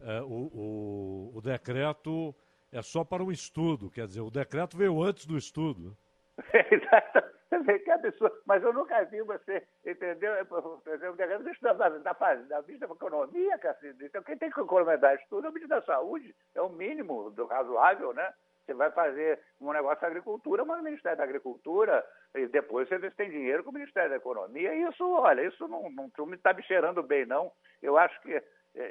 é, 0.00 0.20
o, 0.22 0.50
o, 0.54 1.32
o 1.36 1.40
decreto 1.42 2.34
é 2.76 2.82
só 2.82 3.04
para 3.04 3.24
um 3.24 3.30
estudo, 3.30 3.90
quer 3.90 4.06
dizer, 4.06 4.20
o 4.20 4.30
decreto 4.30 4.76
veio 4.76 5.02
antes 5.02 5.26
do 5.26 5.36
estudo. 5.36 5.96
Exato. 6.70 7.36
Que 7.84 7.90
absurdo. 7.90 8.36
Mas 8.44 8.62
eu 8.62 8.72
nunca 8.72 9.02
vi 9.04 9.22
você, 9.22 9.66
entendeu? 9.84 10.44
Por 10.46 10.82
exemplo, 10.92 11.16
da, 11.62 11.72
da, 11.72 11.88
da, 11.88 12.14
fase- 12.14 12.46
da 12.48 12.60
vista 12.60 12.86
da 12.86 12.92
economia, 12.94 13.56
cacete. 13.58 14.04
Então, 14.04 14.22
quem 14.22 14.36
tem 14.36 14.50
que 14.50 14.60
encomendar 14.60 15.14
estudo 15.14 15.46
é 15.46 15.50
o 15.50 15.52
ministro 15.52 15.80
da 15.80 15.86
Saúde. 15.86 16.34
É 16.54 16.60
o 16.60 16.68
mínimo 16.68 17.30
do 17.30 17.46
razoável, 17.46 18.12
né? 18.12 18.30
Você 18.66 18.74
vai 18.74 18.90
fazer 18.90 19.40
um 19.60 19.72
negócio 19.72 20.00
da 20.00 20.08
agricultura, 20.08 20.64
mas 20.64 20.80
o 20.80 20.82
Ministério 20.82 21.16
da 21.16 21.22
Agricultura, 21.24 22.04
e 22.34 22.48
depois 22.48 22.88
você 22.88 22.98
vê 22.98 23.08
se 23.10 23.16
tem 23.16 23.30
dinheiro 23.30 23.62
com 23.62 23.70
o 23.70 23.74
Ministério 23.74 24.10
da 24.10 24.16
Economia. 24.16 24.74
E 24.74 24.82
isso, 24.82 25.08
olha, 25.08 25.46
isso 25.46 25.68
não, 25.68 25.88
não, 25.90 26.10
não 26.18 26.26
me 26.26 26.34
está 26.34 26.52
me 26.52 26.64
cheirando 26.64 27.00
bem, 27.02 27.24
não. 27.24 27.52
Eu 27.80 27.96
acho 27.96 28.20
que, 28.22 28.42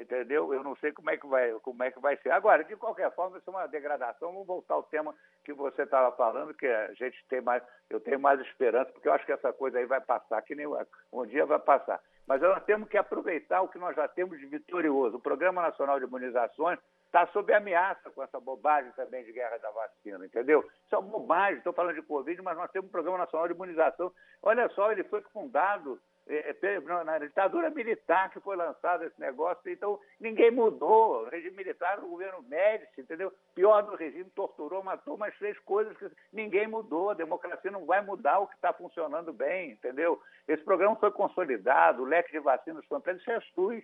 entendeu? 0.02 0.54
Eu 0.54 0.64
não 0.64 0.76
sei 0.78 0.92
como 0.92 1.10
é 1.10 1.18
que 1.18 1.28
vai, 1.28 1.52
como 1.60 1.84
é 1.84 1.92
que 1.92 2.00
vai 2.00 2.18
ser. 2.18 2.32
Agora, 2.32 2.64
de 2.64 2.76
qualquer 2.76 3.14
forma, 3.14 3.38
isso 3.38 3.50
é 3.50 3.54
uma 3.54 3.68
degradação. 3.68 4.32
Vamos 4.32 4.48
voltar 4.48 4.74
ao 4.74 4.84
tema 4.84 5.14
que 5.44 5.54
você 5.54 5.84
estava 5.84 6.16
falando, 6.16 6.54
que 6.54 6.66
a 6.66 6.94
gente 6.94 7.24
tem 7.30 7.42
mais, 7.42 7.62
eu 7.90 8.00
tenho 8.00 8.20
mais 8.20 8.40
esperança, 8.42 8.92
porque 8.92 9.08
eu 9.08 9.14
acho 9.14 9.26
que 9.26 9.32
essa 9.32 9.54
coisa 9.54 9.78
aí 9.78 9.86
vai 9.86 10.02
passar, 10.02 10.42
que 10.42 10.56
nem 10.56 10.66
um 11.12 11.26
dia 11.26 11.46
vai 11.46 11.60
passar. 11.60 12.02
Mas 12.28 12.42
nós 12.42 12.64
temos 12.64 12.90
que 12.90 12.98
aproveitar 12.98 13.62
o 13.62 13.68
que 13.68 13.78
nós 13.78 13.96
já 13.96 14.08
temos 14.08 14.40
de 14.40 14.48
vitorioso. 14.48 15.18
O 15.18 15.22
Programa 15.22 15.62
Nacional 15.62 16.00
de 16.00 16.06
Imunizações 16.06 16.80
está 17.06 17.28
sob 17.28 17.54
ameaça 17.54 18.10
com 18.10 18.24
essa 18.24 18.40
bobagem 18.40 18.92
também 18.94 19.24
de 19.24 19.32
guerra 19.32 19.58
da 19.58 19.70
vacina, 19.70 20.26
entendeu? 20.26 20.68
Isso 20.84 20.96
é 20.96 20.98
uma 20.98 21.12
bobagem, 21.12 21.60
estou 21.60 21.72
falando 21.72 21.96
de 21.96 22.02
Covid, 22.02 22.42
mas 22.42 22.58
nós 22.58 22.72
temos 22.72 22.90
um 22.90 22.92
Programa 22.92 23.20
Nacional 23.20 23.48
de 23.48 23.54
Imunização. 23.54 24.12
Olha 24.42 24.68
só, 24.70 24.92
ele 24.92 25.04
foi 25.04 25.22
fundado 25.32 26.02
na 26.28 27.04
na 27.04 27.20
ditadura 27.20 27.70
militar 27.70 28.32
que 28.32 28.40
foi 28.40 28.56
lançado 28.56 29.04
esse 29.04 29.20
negócio, 29.20 29.62
então 29.70 30.00
ninguém 30.20 30.50
mudou. 30.50 31.22
O 31.22 31.30
regime 31.30 31.58
militar, 31.58 32.00
o 32.00 32.10
governo 32.10 32.42
Médici, 32.44 33.02
entendeu? 33.02 33.32
Pior 33.54 33.84
do 33.84 33.96
regime, 33.96 34.30
torturou, 34.32 34.84
matou, 34.84 35.18
mas 35.18 35.36
fez 35.36 35.58
coisas 35.60 35.96
que 35.98 36.10
ninguém 36.34 36.68
mudou. 36.68 37.12
A 37.12 37.14
democracia 37.14 37.70
não 37.70 37.86
vai 37.86 38.02
mudar 38.02 38.40
o 38.40 38.48
que 38.48 38.56
está 38.56 38.74
funcionando 38.74 39.32
bem, 39.32 39.72
entendeu? 39.72 40.20
Esse 40.48 40.64
programa 40.64 40.96
foi 40.96 41.12
consolidado, 41.12 42.02
o 42.02 42.06
leque 42.06 42.32
de 42.32 42.40
vacinas 42.40 42.86
foi 42.86 42.98
ampliado, 42.98 43.20
isso 43.20 43.32
é 43.32 43.42
SUS. 43.54 43.84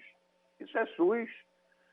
Isso 0.60 0.78
é 0.78 0.86
SUS. 0.88 1.30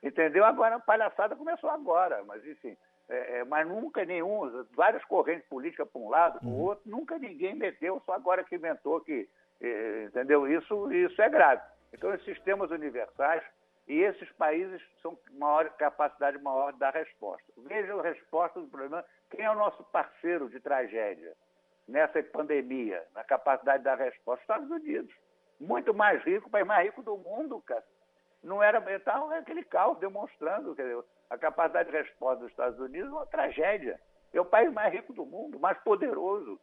Entendeu? 0.03 0.45
Agora 0.45 0.77
a 0.77 0.81
palhaçada 0.81 1.37
começou 1.37 1.69
agora, 1.69 2.25
mas 2.25 2.45
enfim. 2.47 2.77
é, 3.09 3.39
é, 3.39 3.45
mas 3.45 3.67
nunca 3.67 4.05
nenhum, 4.05 4.65
várias 4.75 5.05
correntes 5.05 5.49
políticas 5.49 5.89
para 5.89 6.01
um 6.01 6.09
lado, 6.09 6.39
para 6.39 6.49
o 6.49 6.61
outro, 6.61 6.89
nunca 6.89 7.19
ninguém 7.19 7.55
meteu, 7.55 8.01
só 8.05 8.13
agora 8.13 8.45
que 8.45 8.55
inventou 8.55 9.01
que, 9.01 9.13
é, 9.23 9.27
entendeu? 9.61 10.47
Isso, 10.47 10.93
isso 10.93 11.21
é 11.21 11.29
grave. 11.29 11.63
Então, 11.93 12.13
esses 12.13 12.27
sistemas 12.27 12.71
universais 12.71 13.43
e 13.87 14.01
esses 14.01 14.31
países 14.33 14.83
são 15.01 15.19
maior 15.33 15.71
capacidade 15.71 16.39
maior 16.43 16.73
de 16.73 16.79
dar 16.79 16.93
resposta. 16.93 17.45
Veja 17.57 17.95
a 17.95 18.03
resposta 18.03 18.61
do 18.61 18.69
problema. 18.69 19.05
Quem 19.31 19.45
é 19.45 19.51
o 19.51 19.55
nosso 19.55 19.83
parceiro 19.85 20.49
de 20.51 20.61
tragédia 20.61 21.35
nessa 21.87 22.23
pandemia, 22.23 23.03
na 23.15 23.25
capacidade 23.25 23.79
de 23.79 23.85
dar 23.85 23.97
resposta? 23.97 24.43
Estados 24.43 24.71
Unidos. 24.71 25.15
Muito 25.59 25.95
mais 25.95 26.23
rico, 26.23 26.51
país 26.51 26.67
mais 26.67 26.85
rico 26.85 27.03
do 27.03 27.17
mundo, 27.17 27.61
cara. 27.63 27.83
Não 28.43 28.63
era 28.63 28.79
então, 28.95 29.33
é 29.33 29.39
aquele 29.39 29.65
caos 29.65 29.99
demonstrando 29.99 30.75
dizer, 30.75 31.03
a 31.29 31.37
capacidade 31.37 31.91
de 31.91 31.97
resposta 31.97 32.43
dos 32.43 32.51
Estados 32.51 32.79
Unidos 32.79 33.11
é 33.11 33.15
uma 33.15 33.27
tragédia. 33.27 33.99
É 34.33 34.41
o 34.41 34.45
país 34.45 34.73
mais 34.73 34.93
rico 34.93 35.13
do 35.13 35.25
mundo, 35.25 35.59
mais 35.59 35.79
poderoso. 35.79 36.61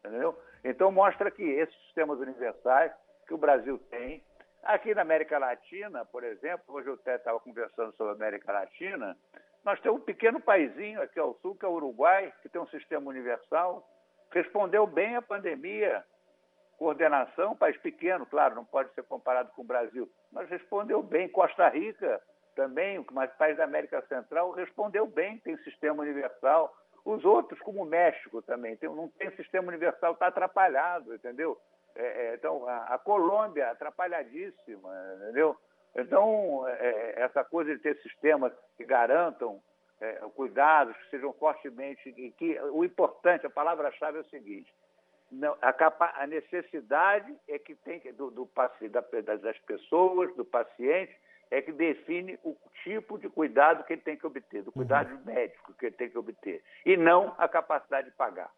Entendeu? 0.00 0.38
Então 0.68 0.90
mostra 0.90 1.30
que 1.30 1.44
esses 1.44 1.74
sistemas 1.84 2.18
universais 2.18 2.92
que 3.28 3.32
o 3.32 3.38
Brasil 3.38 3.78
tem, 3.88 4.20
aqui 4.64 4.92
na 4.96 5.02
América 5.02 5.38
Latina, 5.38 6.04
por 6.06 6.24
exemplo, 6.24 6.74
hoje 6.74 6.88
eu 6.88 6.94
até 6.94 7.14
estava 7.14 7.38
conversando 7.38 7.94
sobre 7.94 8.12
a 8.12 8.16
América 8.16 8.52
Latina, 8.52 9.16
nós 9.64 9.80
temos 9.80 10.00
um 10.00 10.04
pequeno 10.04 10.40
paizinho 10.40 11.00
aqui 11.00 11.20
ao 11.20 11.34
sul, 11.34 11.54
que 11.54 11.64
é 11.64 11.68
o 11.68 11.72
Uruguai, 11.72 12.32
que 12.42 12.48
tem 12.48 12.60
um 12.60 12.66
sistema 12.66 13.08
universal, 13.08 13.88
respondeu 14.32 14.88
bem 14.88 15.14
à 15.14 15.22
pandemia, 15.22 16.04
coordenação, 16.76 17.56
país 17.56 17.76
pequeno, 17.78 18.26
claro, 18.26 18.56
não 18.56 18.64
pode 18.64 18.92
ser 18.92 19.04
comparado 19.04 19.52
com 19.52 19.62
o 19.62 19.66
Brasil, 19.66 20.10
mas 20.32 20.48
respondeu 20.50 21.00
bem. 21.00 21.28
Costa 21.28 21.68
Rica 21.68 22.20
também, 22.56 23.04
mas 23.12 23.32
país 23.34 23.56
da 23.56 23.64
América 23.64 24.02
Central, 24.08 24.50
respondeu 24.50 25.06
bem, 25.06 25.38
tem 25.38 25.56
sistema 25.58 26.02
universal. 26.02 26.74
Os 27.06 27.24
outros, 27.24 27.60
como 27.60 27.84
o 27.84 27.86
México 27.86 28.42
também, 28.42 28.76
tem, 28.76 28.88
não 28.88 29.08
tem 29.10 29.30
sistema 29.36 29.68
universal, 29.68 30.14
está 30.14 30.26
atrapalhado, 30.26 31.14
entendeu? 31.14 31.56
É, 31.94 32.02
é, 32.02 32.34
então, 32.34 32.68
a, 32.68 32.94
a 32.94 32.98
Colômbia, 32.98 33.70
atrapalhadíssima, 33.70 34.90
entendeu? 35.16 35.56
Então, 35.94 36.66
é, 36.66 37.22
essa 37.22 37.44
coisa 37.44 37.76
de 37.76 37.80
ter 37.80 37.96
sistemas 38.02 38.52
que 38.76 38.84
garantam 38.84 39.62
é, 40.00 40.14
cuidados, 40.34 40.96
que 40.96 41.10
sejam 41.10 41.32
fortemente. 41.34 42.08
E 42.08 42.32
que, 42.32 42.60
o 42.60 42.84
importante, 42.84 43.46
a 43.46 43.50
palavra-chave 43.50 44.18
é 44.18 44.22
o 44.22 44.28
seguinte: 44.28 44.74
não, 45.30 45.56
a, 45.62 45.72
capa, 45.72 46.12
a, 46.16 46.26
necessidade 46.26 47.32
é 47.48 47.56
que 47.56 47.76
tem 47.76 48.00
do, 48.14 48.32
do, 48.32 48.50
da, 48.90 49.36
das 49.36 49.58
pessoas, 49.60 50.34
do 50.34 50.44
paciente, 50.44 51.16
é 51.50 51.62
que 51.62 51.72
define 51.72 52.38
o 52.44 52.56
tipo 52.82 53.18
de 53.18 53.28
cuidado 53.28 53.84
que 53.84 53.92
ele 53.92 54.02
tem 54.02 54.16
que 54.16 54.26
obter, 54.26 54.62
do 54.62 54.72
cuidado 54.72 55.12
uhum. 55.14 55.24
médico 55.24 55.74
que 55.74 55.86
ele 55.86 55.96
tem 55.96 56.10
que 56.10 56.18
obter, 56.18 56.62
e 56.84 56.96
não 56.96 57.34
a 57.38 57.48
capacidade 57.48 58.10
de 58.10 58.16
pagar. 58.16 58.50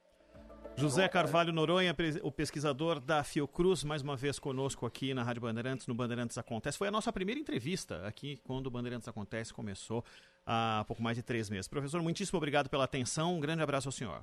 José 0.77 1.09
Carvalho 1.09 1.53
Noronha, 1.53 1.95
o 2.23 2.31
pesquisador 2.31 3.01
da 3.01 3.25
Fiocruz, 3.25 3.83
mais 3.83 4.03
uma 4.03 4.17
vez 4.17 4.39
conosco 4.39 4.87
aqui 4.87 5.13
na 5.13 5.25
Rádio 5.25 5.43
Bandeirantes, 5.43 5.87
no 5.89 5.95
Bandeirantes 5.95 6.39
Acontece. 6.39 6.79
Foi 6.79 6.87
a 6.87 6.91
nossa 6.91 7.13
primeira 7.13 7.41
entrevista 7.41 8.07
aqui 8.07 8.41
quando 8.45 8.69
o 8.69 8.71
Bandeirantes 8.71 9.09
Acontece 9.09 9.53
começou 9.53 10.05
há 10.47 10.85
pouco 10.87 11.03
mais 11.03 11.17
de 11.17 11.23
três 11.23 11.51
meses. 11.51 11.67
Professor, 11.67 12.01
muitíssimo 12.01 12.37
obrigado 12.37 12.69
pela 12.71 12.85
atenção, 12.85 13.35
um 13.35 13.41
grande 13.41 13.63
abraço 13.63 13.89
ao 13.89 13.93
senhor. 13.93 14.23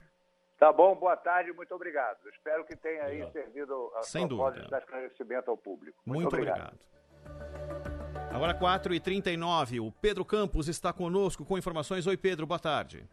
Tá 0.58 0.72
bom, 0.72 0.96
boa 0.96 1.18
tarde, 1.18 1.52
muito 1.52 1.76
obrigado. 1.76 2.18
Espero 2.30 2.64
que 2.64 2.78
tenha 2.78 3.04
aí 3.04 3.22
Obrigado. 3.22 3.34
servido 3.34 3.92
a 3.96 4.04
Sem 4.04 4.26
dúvida. 4.26 4.68
de 4.68 4.78
esclarecimento 4.78 5.52
ao 5.52 5.58
público. 5.58 5.98
Muito, 6.06 6.22
Muito, 6.22 6.36
obrigado. 6.36 6.78
Agora 8.36 8.54
4h39, 8.54 9.80
o 9.80 9.94
Pedro 9.94 10.26
Campos 10.26 10.68
está 10.68 10.92
conosco 10.92 11.46
com 11.46 11.58
informações. 11.58 12.06
Oi, 12.06 12.18
Pedro, 12.18 12.46
boa 12.46 12.60
tarde. 12.60 13.06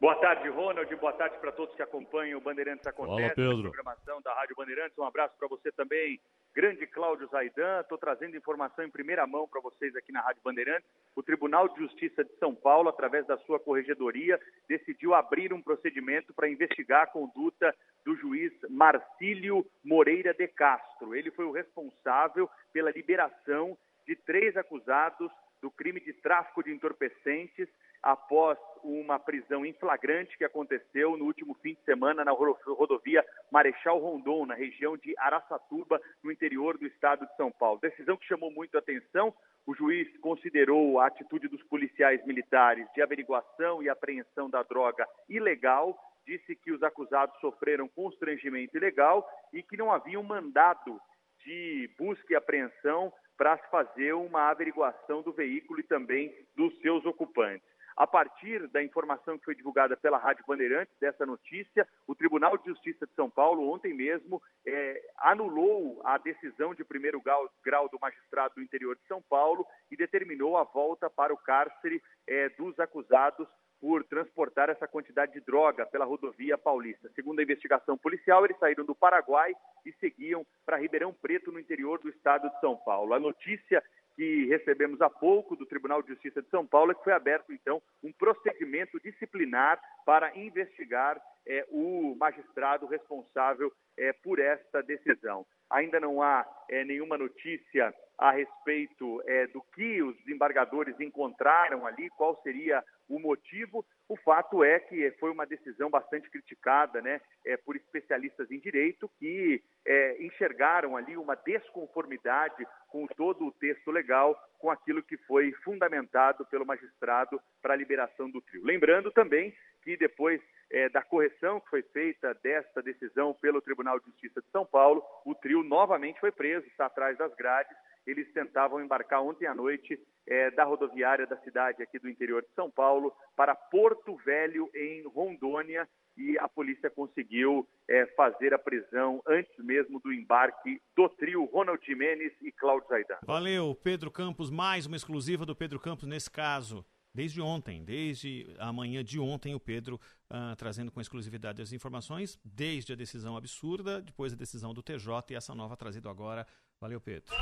Boa 0.00 0.14
tarde, 0.14 0.48
Ronald. 0.48 0.96
Boa 0.96 1.12
tarde 1.12 1.36
para 1.40 1.52
todos 1.52 1.76
que 1.76 1.82
acompanham 1.82 2.38
o 2.38 2.42
Bandeirantes 2.42 2.86
Acontece, 2.86 3.34
Fala, 3.34 3.50
Pedro. 3.50 3.68
a 3.68 3.70
programação 3.70 4.22
da 4.22 4.32
Rádio 4.32 4.56
Bandeirantes. 4.56 4.96
Um 4.96 5.04
abraço 5.04 5.34
para 5.38 5.46
você 5.46 5.70
também, 5.72 6.18
grande 6.54 6.86
Cláudio 6.86 7.28
Zaidan. 7.28 7.82
Estou 7.82 7.98
trazendo 7.98 8.34
informação 8.34 8.82
em 8.82 8.90
primeira 8.90 9.26
mão 9.26 9.46
para 9.46 9.60
vocês 9.60 9.94
aqui 9.94 10.10
na 10.10 10.22
Rádio 10.22 10.40
Bandeirantes. 10.42 10.88
O 11.14 11.22
Tribunal 11.22 11.68
de 11.68 11.78
Justiça 11.78 12.24
de 12.24 12.34
São 12.38 12.54
Paulo, 12.54 12.88
através 12.88 13.26
da 13.26 13.36
sua 13.40 13.60
corregedoria, 13.60 14.40
decidiu 14.66 15.12
abrir 15.12 15.52
um 15.52 15.60
procedimento 15.60 16.32
para 16.32 16.48
investigar 16.48 17.02
a 17.02 17.06
conduta 17.08 17.76
do 18.06 18.16
juiz 18.16 18.50
Marcílio 18.70 19.66
Moreira 19.84 20.32
de 20.32 20.48
Castro. 20.48 21.14
Ele 21.14 21.30
foi 21.30 21.44
o 21.44 21.52
responsável 21.52 22.48
pela 22.72 22.90
liberação 22.90 23.76
de 24.06 24.16
três 24.16 24.56
acusados 24.56 25.30
do 25.60 25.70
crime 25.70 26.00
de 26.00 26.12
tráfico 26.14 26.62
de 26.62 26.72
entorpecentes 26.72 27.68
após 28.02 28.58
uma 28.82 29.18
prisão 29.18 29.64
em 29.64 29.72
flagrante 29.74 30.36
que 30.36 30.44
aconteceu 30.44 31.16
no 31.16 31.24
último 31.24 31.54
fim 31.62 31.74
de 31.74 31.84
semana 31.84 32.24
na 32.24 32.32
rodovia 32.32 33.24
Marechal 33.50 33.98
Rondon, 33.98 34.44
na 34.44 34.54
região 34.54 34.96
de 34.96 35.14
Araçatuba, 35.16 36.00
no 36.22 36.32
interior 36.32 36.76
do 36.76 36.86
estado 36.86 37.24
de 37.24 37.36
São 37.36 37.52
Paulo. 37.52 37.78
Decisão 37.80 38.16
que 38.16 38.26
chamou 38.26 38.50
muito 38.50 38.74
a 38.74 38.80
atenção. 38.80 39.32
O 39.64 39.74
juiz 39.74 40.08
considerou 40.18 40.98
a 40.98 41.06
atitude 41.06 41.46
dos 41.46 41.62
policiais 41.64 42.24
militares 42.26 42.88
de 42.92 43.00
averiguação 43.00 43.80
e 43.80 43.88
apreensão 43.88 44.50
da 44.50 44.64
droga 44.64 45.06
ilegal, 45.28 45.96
disse 46.26 46.56
que 46.56 46.72
os 46.72 46.82
acusados 46.82 47.38
sofreram 47.40 47.86
constrangimento 47.88 48.76
ilegal 48.76 49.28
e 49.52 49.62
que 49.62 49.76
não 49.76 49.92
havia 49.92 50.18
um 50.18 50.24
mandado 50.24 51.00
de 51.44 51.88
busca 51.96 52.32
e 52.32 52.36
apreensão 52.36 53.12
para 53.42 53.56
fazer 53.56 54.12
uma 54.12 54.50
averiguação 54.50 55.20
do 55.20 55.32
veículo 55.32 55.80
e 55.80 55.82
também 55.82 56.32
dos 56.54 56.72
seus 56.78 57.04
ocupantes. 57.04 57.66
A 57.96 58.06
partir 58.06 58.68
da 58.68 58.80
informação 58.80 59.36
que 59.36 59.44
foi 59.44 59.56
divulgada 59.56 59.96
pela 59.96 60.16
Rádio 60.16 60.44
Bandeirantes, 60.46 60.94
dessa 61.00 61.26
notícia, 61.26 61.84
o 62.06 62.14
Tribunal 62.14 62.56
de 62.56 62.66
Justiça 62.66 63.04
de 63.04 63.12
São 63.14 63.28
Paulo, 63.28 63.68
ontem 63.68 63.92
mesmo, 63.92 64.40
é, 64.64 65.10
anulou 65.18 66.00
a 66.04 66.18
decisão 66.18 66.72
de 66.72 66.84
primeiro 66.84 67.20
grau, 67.20 67.50
grau, 67.64 67.88
do 67.88 67.98
magistrado 68.00 68.54
do 68.54 68.62
interior 68.62 68.94
de 68.94 69.04
São 69.08 69.20
Paulo 69.20 69.66
e 69.90 69.96
determinou 69.96 70.56
a 70.56 70.62
volta 70.62 71.10
para 71.10 71.34
o 71.34 71.36
cárcere 71.36 72.00
é, 72.28 72.48
dos 72.50 72.78
acusados 72.78 73.48
por 73.82 74.04
transportar 74.04 74.70
essa 74.70 74.86
quantidade 74.86 75.32
de 75.32 75.40
droga 75.40 75.84
pela 75.84 76.04
rodovia 76.04 76.56
paulista. 76.56 77.10
Segundo 77.16 77.40
a 77.40 77.42
investigação 77.42 77.98
policial, 77.98 78.44
eles 78.44 78.56
saíram 78.60 78.84
do 78.84 78.94
Paraguai 78.94 79.52
e 79.84 79.92
seguiam 79.94 80.46
para 80.64 80.76
Ribeirão 80.76 81.12
Preto, 81.12 81.50
no 81.50 81.58
interior 81.58 81.98
do 81.98 82.08
estado 82.08 82.48
de 82.48 82.60
São 82.60 82.76
Paulo. 82.76 83.12
A 83.12 83.18
notícia 83.18 83.82
que 84.14 84.46
recebemos 84.46 85.00
há 85.00 85.10
pouco 85.10 85.56
do 85.56 85.66
Tribunal 85.66 86.00
de 86.00 86.10
Justiça 86.10 86.40
de 86.40 86.48
São 86.48 86.64
Paulo 86.64 86.92
é 86.92 86.94
que 86.94 87.02
foi 87.02 87.12
aberto, 87.12 87.52
então, 87.52 87.82
um 88.04 88.12
procedimento 88.12 89.00
disciplinar 89.00 89.80
para 90.06 90.36
investigar 90.38 91.20
é, 91.44 91.66
o 91.70 92.14
magistrado 92.14 92.86
responsável 92.86 93.72
é, 93.98 94.12
por 94.12 94.38
esta 94.38 94.80
decisão. 94.80 95.44
Ainda 95.68 95.98
não 95.98 96.22
há 96.22 96.46
é, 96.70 96.84
nenhuma 96.84 97.18
notícia 97.18 97.92
a 98.18 98.30
respeito 98.30 99.20
do 99.52 99.60
que 99.74 100.00
os 100.00 100.16
desembargadores 100.18 101.00
encontraram 101.00 101.84
ali, 101.84 102.08
qual 102.10 102.40
seria 102.42 102.84
o 103.12 103.20
motivo. 103.20 103.84
O 104.08 104.16
fato 104.16 104.64
é 104.64 104.80
que 104.80 105.10
foi 105.20 105.30
uma 105.30 105.46
decisão 105.46 105.90
bastante 105.90 106.30
criticada 106.30 107.00
né, 107.00 107.20
é, 107.46 107.56
por 107.56 107.76
especialistas 107.76 108.50
em 108.50 108.58
direito 108.58 109.10
que 109.18 109.62
é, 109.86 110.22
enxergaram 110.22 110.96
ali 110.96 111.16
uma 111.16 111.34
desconformidade 111.34 112.66
com 112.88 113.06
todo 113.06 113.46
o 113.46 113.52
texto 113.52 113.90
legal, 113.90 114.38
com 114.58 114.70
aquilo 114.70 115.02
que 115.02 115.16
foi 115.18 115.52
fundamentado 115.64 116.44
pelo 116.46 116.66
magistrado 116.66 117.40
para 117.60 117.74
a 117.74 117.76
liberação 117.76 118.30
do 118.30 118.40
trio. 118.40 118.64
Lembrando 118.64 119.10
também 119.10 119.54
que 119.82 119.96
depois 119.96 120.40
é, 120.70 120.88
da 120.88 121.02
correção 121.02 121.60
que 121.60 121.68
foi 121.68 121.82
feita 121.82 122.34
desta 122.42 122.82
decisão 122.82 123.34
pelo 123.34 123.60
Tribunal 123.60 123.98
de 123.98 124.06
Justiça 124.06 124.40
de 124.40 124.48
São 124.50 124.64
Paulo, 124.64 125.02
o 125.26 125.34
trio 125.34 125.62
novamente 125.62 126.20
foi 126.20 126.32
preso, 126.32 126.66
está 126.66 126.86
atrás 126.86 127.18
das 127.18 127.34
grades. 127.34 127.76
Eles 128.06 128.30
tentavam 128.32 128.80
embarcar 128.80 129.22
ontem 129.22 129.46
à 129.46 129.54
noite 129.54 129.98
é, 130.26 130.50
da 130.50 130.64
rodoviária 130.64 131.26
da 131.26 131.36
cidade 131.38 131.82
aqui 131.82 131.98
do 131.98 132.08
interior 132.08 132.42
de 132.42 132.48
São 132.54 132.70
Paulo 132.70 133.12
para 133.36 133.54
Porto 133.54 134.16
Velho, 134.24 134.70
em 134.74 135.02
Rondônia, 135.06 135.88
e 136.16 136.38
a 136.38 136.48
polícia 136.48 136.90
conseguiu 136.90 137.66
é, 137.88 138.06
fazer 138.14 138.52
a 138.52 138.58
prisão 138.58 139.22
antes 139.26 139.52
mesmo 139.58 139.98
do 140.00 140.12
embarque 140.12 140.80
do 140.94 141.08
trio 141.08 141.44
Ronald 141.46 141.84
Jimenez 141.84 142.32
e 142.42 142.52
Cláudio 142.52 142.88
Zaidan. 142.88 143.18
Valeu, 143.24 143.74
Pedro 143.74 144.10
Campos, 144.10 144.50
mais 144.50 144.86
uma 144.86 144.96
exclusiva 144.96 145.46
do 145.46 145.56
Pedro 145.56 145.80
Campos 145.80 146.06
nesse 146.06 146.30
caso. 146.30 146.84
Desde 147.14 147.42
ontem, 147.42 147.84
desde 147.84 148.46
a 148.58 148.72
manhã 148.72 149.04
de 149.04 149.20
ontem, 149.20 149.54
o 149.54 149.60
Pedro 149.60 150.00
uh, 150.30 150.56
trazendo 150.56 150.90
com 150.90 150.98
exclusividade 150.98 151.60
as 151.60 151.70
informações, 151.70 152.40
desde 152.42 152.94
a 152.94 152.96
decisão 152.96 153.36
absurda, 153.36 154.00
depois 154.00 154.32
a 154.32 154.36
decisão 154.36 154.72
do 154.72 154.82
TJ 154.82 155.30
e 155.30 155.34
essa 155.34 155.54
nova 155.54 155.76
trazida 155.76 156.08
agora. 156.08 156.46
Valeu, 156.80 157.00
Pedro. 157.00 157.34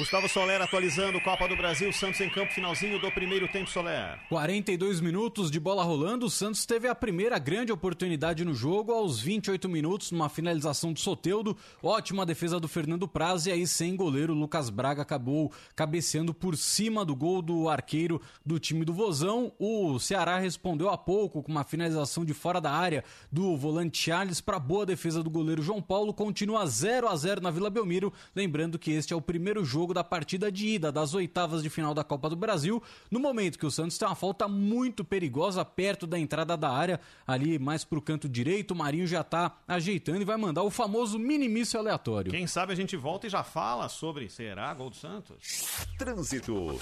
Gustavo 0.00 0.26
Soler 0.30 0.62
atualizando 0.62 1.20
Copa 1.20 1.46
do 1.46 1.54
Brasil, 1.54 1.92
Santos 1.92 2.22
em 2.22 2.30
campo, 2.30 2.54
finalzinho 2.54 2.98
do 2.98 3.12
primeiro 3.12 3.46
tempo, 3.46 3.68
Soler. 3.68 4.18
42 4.30 4.98
minutos 4.98 5.50
de 5.50 5.60
bola 5.60 5.84
rolando, 5.84 6.24
o 6.24 6.30
Santos 6.30 6.64
teve 6.64 6.88
a 6.88 6.94
primeira 6.94 7.38
grande 7.38 7.70
oportunidade 7.70 8.42
no 8.42 8.54
jogo 8.54 8.92
aos 8.92 9.20
28 9.20 9.68
minutos, 9.68 10.10
numa 10.10 10.30
finalização 10.30 10.94
do 10.94 10.98
Soteudo, 10.98 11.54
ótima 11.82 12.24
defesa 12.24 12.58
do 12.58 12.66
Fernando 12.66 13.06
Praz 13.06 13.44
e 13.44 13.50
aí 13.50 13.66
sem 13.66 13.94
goleiro, 13.94 14.32
Lucas 14.32 14.70
Braga 14.70 15.02
acabou 15.02 15.52
cabeceando 15.76 16.32
por 16.32 16.56
cima 16.56 17.04
do 17.04 17.14
gol 17.14 17.42
do 17.42 17.68
arqueiro 17.68 18.22
do 18.44 18.58
time 18.58 18.86
do 18.86 18.94
Vozão. 18.94 19.52
O 19.58 19.98
Ceará 19.98 20.38
respondeu 20.38 20.88
há 20.88 20.96
pouco 20.96 21.42
com 21.42 21.52
uma 21.52 21.62
finalização 21.62 22.24
de 22.24 22.32
fora 22.32 22.58
da 22.58 22.72
área 22.72 23.04
do 23.30 23.54
volante 23.54 23.98
Charles 23.98 24.40
para 24.40 24.58
boa 24.58 24.86
defesa 24.86 25.22
do 25.22 25.28
goleiro 25.28 25.60
João 25.60 25.82
Paulo, 25.82 26.14
continua 26.14 26.64
0 26.64 27.06
a 27.06 27.14
0 27.14 27.42
na 27.42 27.50
Vila 27.50 27.68
Belmiro, 27.68 28.10
lembrando 28.34 28.78
que 28.78 28.92
este 28.92 29.12
é 29.12 29.16
o 29.16 29.20
primeiro 29.20 29.62
jogo 29.62 29.89
jogo 29.90 29.94
da 29.94 30.04
partida 30.04 30.50
de 30.50 30.66
ida 30.68 30.92
das 30.92 31.14
oitavas 31.14 31.62
de 31.62 31.68
final 31.68 31.92
da 31.92 32.04
Copa 32.04 32.30
do 32.30 32.36
Brasil, 32.36 32.82
no 33.10 33.18
momento 33.18 33.58
que 33.58 33.66
o 33.66 33.70
Santos 33.70 33.98
tem 33.98 34.06
uma 34.06 34.14
falta 34.14 34.48
muito 34.48 35.04
perigosa 35.04 35.64
perto 35.64 36.06
da 36.06 36.18
entrada 36.18 36.56
da 36.56 36.70
área, 36.70 37.00
ali 37.26 37.58
mais 37.58 37.84
pro 37.84 38.00
canto 38.00 38.28
direito, 38.28 38.70
o 38.72 38.76
Marinho 38.76 39.06
já 39.06 39.22
tá 39.24 39.56
ajeitando 39.66 40.22
e 40.22 40.24
vai 40.24 40.36
mandar 40.36 40.62
o 40.62 40.70
famoso 40.70 41.18
minimício 41.18 41.78
aleatório. 41.78 42.30
Quem 42.30 42.46
sabe 42.46 42.72
a 42.72 42.76
gente 42.76 42.96
volta 42.96 43.26
e 43.26 43.30
já 43.30 43.42
fala 43.42 43.88
sobre 43.88 44.28
será 44.28 44.72
gol 44.74 44.90
do 44.90 44.96
Santos? 44.96 45.86
Trânsito. 45.98 46.78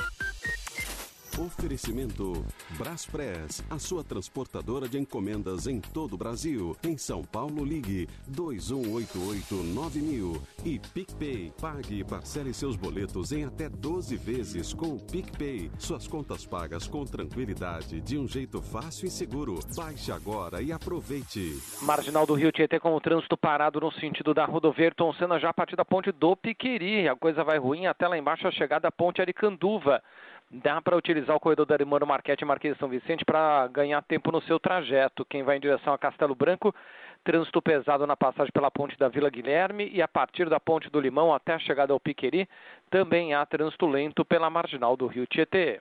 Oferecimento 1.39 2.45
Braspress, 2.77 3.65
a 3.71 3.79
sua 3.79 4.03
transportadora 4.03 4.89
de 4.89 4.99
encomendas 4.99 5.69
em 5.69 5.81
todo 5.81 6.15
o 6.15 6.17
Brasil. 6.17 6.77
Em 6.83 6.99
São 6.99 7.23
Paulo, 7.23 7.65
ligue 7.65 8.09
2188-9000. 8.33 10.43
E 10.65 10.81
PicPay, 10.81 11.53
pague 11.61 12.01
e 12.01 12.05
parcele 12.05 12.53
seus 12.53 12.75
boletos 12.75 13.31
em 13.31 13.45
até 13.45 13.69
12 13.69 14.17
vezes 14.17 14.75
com 14.75 14.97
o 14.97 14.99
PicPay. 14.99 15.71
Suas 15.79 16.09
contas 16.09 16.45
pagas 16.45 16.89
com 16.89 17.05
tranquilidade, 17.05 18.01
de 18.01 18.19
um 18.19 18.27
jeito 18.27 18.61
fácil 18.61 19.07
e 19.07 19.11
seguro. 19.11 19.61
Baixe 19.77 20.11
agora 20.11 20.61
e 20.61 20.73
aproveite. 20.73 21.57
Marginal 21.83 22.27
do 22.27 22.35
Rio 22.35 22.51
Tietê 22.51 22.81
com 22.81 22.97
o 22.97 23.01
trânsito 23.01 23.37
parado 23.37 23.79
no 23.79 23.93
sentido 23.93 24.35
da 24.35 24.45
rodovia 24.45 24.87
Ayrton 24.87 25.13
Senna 25.13 25.39
já 25.39 25.51
a 25.51 25.55
partir 25.55 25.77
da 25.77 25.85
ponte 25.85 26.11
do 26.11 26.35
Piquiri. 26.35 27.09
A 27.09 27.15
coisa 27.15 27.45
vai 27.45 27.59
ruim 27.59 27.87
até 27.87 28.09
lá 28.09 28.19
embaixo 28.19 28.49
a 28.49 28.51
chegada 28.51 28.83
da 28.83 28.91
ponte 28.91 29.21
Aricanduva 29.21 30.03
dá 30.51 30.81
para 30.81 30.97
utilizar 30.97 31.37
o 31.37 31.41
corredor 31.41 31.67
da 31.67 31.75
Arimano 31.75 32.07
Marquete 32.07 32.43
e 32.43 32.47
Marquês 32.47 32.75
de 32.75 32.81
São 32.81 32.89
Vicente 32.89 33.25
para 33.25 33.67
ganhar 33.69 34.03
tempo 34.03 34.33
no 34.33 34.41
seu 34.43 34.59
trajeto. 34.59 35.25
Quem 35.25 35.43
vai 35.43 35.57
em 35.57 35.61
direção 35.61 35.93
a 35.93 35.99
Castelo 35.99 36.35
Branco, 36.35 36.75
trânsito 37.23 37.61
pesado 37.61 38.07
na 38.07 38.17
passagem 38.17 38.53
pela 38.53 38.71
ponte 38.71 38.97
da 38.99 39.09
Vila 39.09 39.29
Guilherme 39.29 39.91
e 39.93 40.01
a 40.01 40.09
partir 40.09 40.49
da 40.49 40.59
ponte 40.59 40.91
do 40.91 41.01
Limão 41.01 41.35
até 41.35 41.55
a 41.55 41.59
chegada 41.59 41.93
ao 41.93 42.01
Piqueri, 42.01 42.49
também 42.91 43.35
há 43.35 43.45
trânsito 43.45 43.87
lento 43.87 44.25
pela 44.25 44.49
marginal 44.51 44.97
do 44.97 45.07
Rio 45.07 45.27
Tietê. 45.27 45.81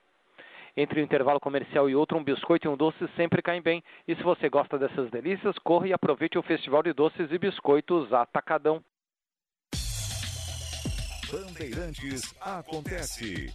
Entre 0.75 1.01
um 1.01 1.03
intervalo 1.03 1.39
comercial 1.39 1.89
e 1.89 1.95
outro, 1.95 2.17
um 2.17 2.23
biscoito 2.23 2.67
e 2.67 2.69
um 2.69 2.77
doce 2.77 3.07
sempre 3.15 3.41
caem 3.41 3.61
bem. 3.61 3.83
E 4.07 4.15
se 4.15 4.21
você 4.21 4.47
gosta 4.47 4.77
dessas 4.77 5.09
delícias, 5.09 5.57
corra 5.57 5.87
e 5.87 5.93
aproveite 5.93 6.37
o 6.37 6.43
Festival 6.43 6.83
de 6.83 6.93
Doces 6.93 7.31
e 7.31 7.37
Biscoitos 7.39 8.13
Atacadão. 8.13 8.83
Bandeirantes 11.31 12.35
acontece. 12.39 13.47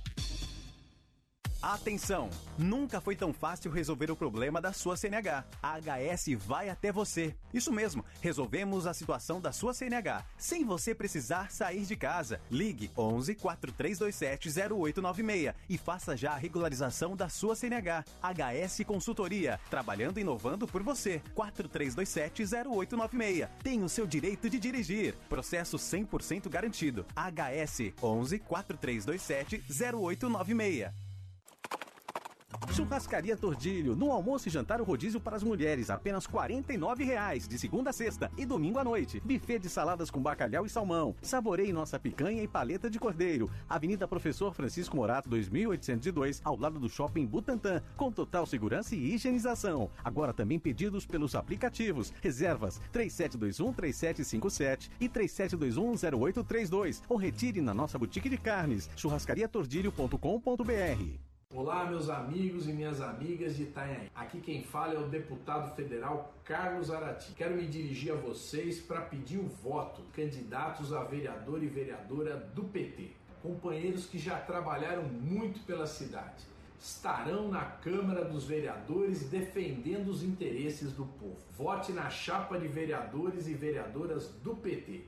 Atenção! 1.63 2.29
Nunca 2.59 3.01
foi 3.01 3.15
tão 3.15 3.33
fácil 3.33 3.71
resolver 3.71 4.11
o 4.11 4.17
problema 4.17 4.61
da 4.61 4.73
sua 4.73 4.97
CNH. 4.97 5.45
A 5.63 5.79
HS 5.79 6.37
vai 6.45 6.69
até 6.69 6.91
você. 6.91 7.37
Isso 7.55 7.73
mesmo, 7.73 8.05
resolvemos 8.21 8.85
a 8.85 8.93
situação 8.93 9.41
da 9.41 9.53
sua 9.53 9.73
CNH, 9.73 10.25
sem 10.37 10.65
você 10.65 10.93
precisar 10.93 11.53
sair 11.53 11.85
de 11.85 11.95
casa. 11.95 12.41
Ligue 12.51 12.91
11 12.99 13.37
4327 13.37 14.49
0896 14.73 15.55
e 15.71 15.79
faça 15.79 16.17
já 16.17 16.33
a 16.33 16.37
regularização 16.37 17.15
da 17.15 17.29
sua 17.29 17.55
CNH. 17.55 18.05
HS 18.21 18.83
Consultoria, 18.85 19.61
trabalhando 19.71 20.19
e 20.19 20.23
inovando 20.23 20.67
por 20.67 20.83
você. 20.83 21.23
4327 21.33 22.43
0896. 22.43 23.49
Tem 23.63 23.85
o 23.85 23.89
seu 23.89 24.05
direito 24.05 24.51
de 24.51 24.59
dirigir. 24.59 25.15
Processo 25.29 25.77
100% 25.77 26.49
garantido. 26.49 27.07
HS 27.15 27.95
11 28.03 28.41
4327 28.41 29.63
0896. 29.95 31.02
Churrascaria 32.73 33.37
Tordilho, 33.37 33.95
no 33.95 34.11
almoço 34.11 34.49
e 34.49 34.51
jantar 34.51 34.81
o 34.81 34.85
rodízio 34.85 35.21
para 35.21 35.37
as 35.37 35.43
mulheres, 35.43 35.91
apenas 35.91 36.27
49 36.27 37.05
reais, 37.05 37.47
de 37.47 37.59
segunda 37.59 37.91
a 37.91 37.93
sexta 37.93 38.31
e 38.37 38.47
domingo 38.47 38.79
à 38.79 38.85
noite. 38.85 39.21
Buffet 39.21 39.59
de 39.59 39.69
saladas 39.69 40.11
com 40.11 40.23
bacalhau 40.23 40.65
e 40.65 40.71
salmão. 40.71 41.15
Saboreie 41.21 41.73
nossa 41.73 41.99
picanha 41.99 42.43
e 42.43 42.49
paleta 42.49 42.89
de 42.89 42.99
cordeiro. 42.99 43.51
Avenida 43.69 44.09
Professor 44.09 44.55
Francisco 44.55 44.97
Morato, 44.97 45.29
2802, 45.29 46.41
ao 46.45 46.59
lado 46.59 46.81
do 46.81 46.89
Shopping 46.89 47.27
Butantã, 47.27 47.83
com 47.97 48.11
total 48.11 48.47
segurança 48.47 48.95
e 48.95 49.15
higienização. 49.15 49.91
Agora 50.03 50.33
também 50.33 50.59
pedidos 50.59 51.05
pelos 51.07 51.35
aplicativos. 51.35 52.13
Reservas 52.23 52.81
3721-3757 52.93 54.91
e 55.01 55.09
3721-0832. 55.09 57.03
Ou 57.09 57.17
retire 57.17 57.61
na 57.61 57.75
nossa 57.75 57.99
boutique 57.99 58.29
de 58.29 58.39
carnes, 58.39 58.89
churrascariatordilho.com.br. 58.97 61.32
Olá, 61.55 61.85
meus 61.85 62.09
amigos 62.09 62.67
e 62.67 62.73
minhas 62.73 63.03
amigas 63.03 63.55
de 63.55 63.65
Itanhaém. 63.65 64.11
Aqui 64.15 64.41
quem 64.41 64.63
fala 64.63 64.95
é 64.95 64.99
o 64.99 65.07
deputado 65.07 65.77
federal 65.77 66.33
Carlos 66.47 66.91
Arati. 66.91 67.35
Quero 67.35 67.55
me 67.55 67.67
dirigir 67.67 68.11
a 68.11 68.17
vocês 68.17 68.81
para 68.81 69.03
pedir 69.03 69.37
o 69.37 69.47
voto 69.47 70.01
candidatos 70.15 70.95
a 70.95 71.05
vereador 71.05 71.63
e 71.63 71.67
vereadora 71.67 72.37
do 72.55 72.65
PT. 72.65 73.11
Companheiros 73.43 74.07
que 74.07 74.19
já 74.19 74.39
trabalharam 74.41 75.03
muito 75.03 75.61
pela 75.67 75.87
cidade. 75.87 76.43
Estarão 76.81 77.51
na 77.51 77.67
Câmara 77.67 78.25
dos 78.25 78.45
Vereadores 78.47 79.29
defendendo 79.29 80.09
os 80.09 80.23
interesses 80.23 80.95
do 80.95 81.05
povo. 81.05 81.37
Vote 81.55 81.93
na 81.93 82.09
chapa 82.09 82.59
de 82.59 82.67
vereadores 82.67 83.47
e 83.47 83.53
vereadoras 83.53 84.29
do 84.43 84.57
PT. 84.57 85.03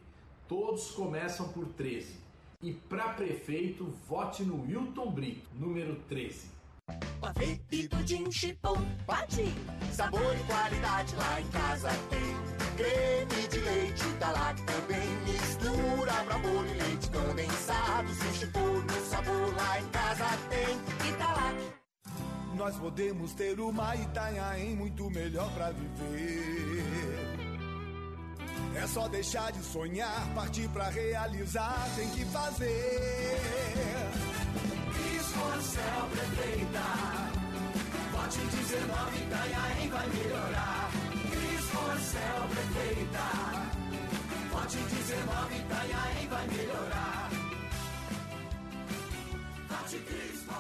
Todos 0.46 0.90
começam 0.90 1.48
por 1.48 1.68
13. 1.68 2.23
E 2.65 2.73
para 2.73 3.11
prefeito, 3.11 3.95
vote 4.09 4.43
no 4.43 4.57
Milton 4.57 5.11
Brito, 5.11 5.47
número 5.55 5.97
13. 6.09 6.49
Pavê 7.20 7.61
e 7.70 7.86
pudim 7.86 8.32
chipom, 8.32 8.81
pati. 9.07 9.53
Sabor 9.93 10.35
e 10.35 10.43
qualidade 10.45 11.15
lá 11.15 11.43
em 11.43 11.49
casa 11.49 11.91
tem. 12.09 12.35
Creme 12.74 13.49
de 13.49 13.59
leite 13.59 14.07
da 14.19 14.31
lá 14.31 14.55
também. 14.55 15.07
Mistura 15.27 16.24
pra 16.24 16.39
bolo 16.39 16.66
e 16.66 16.73
leite 16.73 17.11
condensado. 17.11 18.09
Se 18.09 18.39
chipom 18.39 18.81
no 18.81 19.07
sabor 19.11 19.55
lá 19.55 19.81
em 19.81 19.89
casa 19.91 20.24
tem. 20.49 21.11
Italac. 21.11 21.59
Nós 22.57 22.77
podemos 22.78 23.35
ter 23.35 23.61
uma 23.61 23.95
Itanhaém 23.95 24.74
muito 24.74 25.11
melhor 25.11 25.53
pra 25.53 25.70
viver. 25.70 27.43
É 28.76 28.86
só 28.86 29.09
deixar 29.09 29.52
de 29.52 29.62
sonhar, 29.62 30.35
partir 30.35 30.68
pra 30.68 30.89
realizar, 30.89 31.89
tem 31.97 32.09
que 32.10 32.24
fazer. 32.26 33.40
Cris 34.93 35.36
Marcel 35.36 36.09
Prefeita. 36.10 36.85
Vote 38.12 38.39
19, 38.39 39.16
Itanhaém 39.16 39.89
vai 39.89 40.09
melhorar. 40.09 40.90
Cris 41.31 41.72
Marcel 41.72 42.48
Prefeita. 42.51 43.74
Vote 44.51 44.76
19, 44.76 45.56
Itanhaém 45.56 46.28
vai 46.28 46.47
melhorar. 46.48 47.31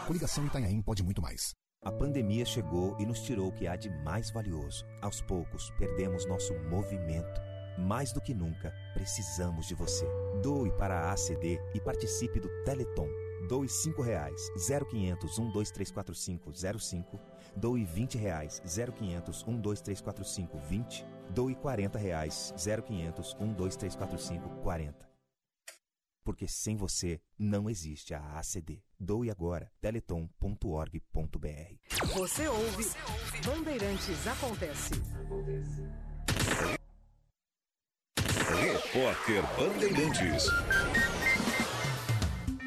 Coligação 0.06 0.46
Itanhaém 0.46 0.82
pode 0.82 1.02
muito 1.02 1.22
mais. 1.22 1.54
A 1.82 1.90
pandemia 1.90 2.44
chegou 2.44 2.96
e 2.98 3.04
nos 3.04 3.20
tirou 3.20 3.48
o 3.48 3.52
que 3.52 3.66
há 3.66 3.76
de 3.76 3.90
mais 4.02 4.30
valioso. 4.30 4.84
Aos 5.02 5.20
poucos, 5.20 5.70
perdemos 5.78 6.26
nosso 6.26 6.54
movimento. 6.70 7.53
Mais 7.78 8.12
do 8.12 8.20
que 8.20 8.34
nunca, 8.34 8.72
precisamos 8.92 9.66
de 9.66 9.74
você. 9.74 10.06
Doe 10.42 10.70
para 10.72 11.00
a 11.00 11.12
ACD 11.12 11.58
e 11.74 11.80
participe 11.80 12.38
do 12.40 12.48
Teleton. 12.64 13.08
Doe 13.48 13.68
cinco 13.68 14.00
reais, 14.02 14.50
0500 14.56 15.36
12345 15.36 16.52
05. 16.78 17.20
Doe 17.56 17.84
20 17.84 18.18
reais, 18.18 18.62
0500 18.64 19.42
12345 19.42 20.58
20. 20.58 21.06
Doe 21.30 21.54
40 21.54 21.98
reais, 21.98 22.54
0500 22.56 23.34
12345 23.34 24.48
40. 24.62 25.14
Porque 26.24 26.48
sem 26.48 26.74
você, 26.74 27.20
não 27.38 27.68
existe 27.68 28.14
a 28.14 28.38
ACD. 28.38 28.82
Doe 28.98 29.30
agora, 29.30 29.70
teleton.org.br. 29.80 30.98
Você 32.14 32.48
ouve, 32.48 32.90
Bandeirantes 33.44 34.26
Acontece. 34.26 34.94
Repórter 38.60 39.42
Bandeirantes. 39.56 40.46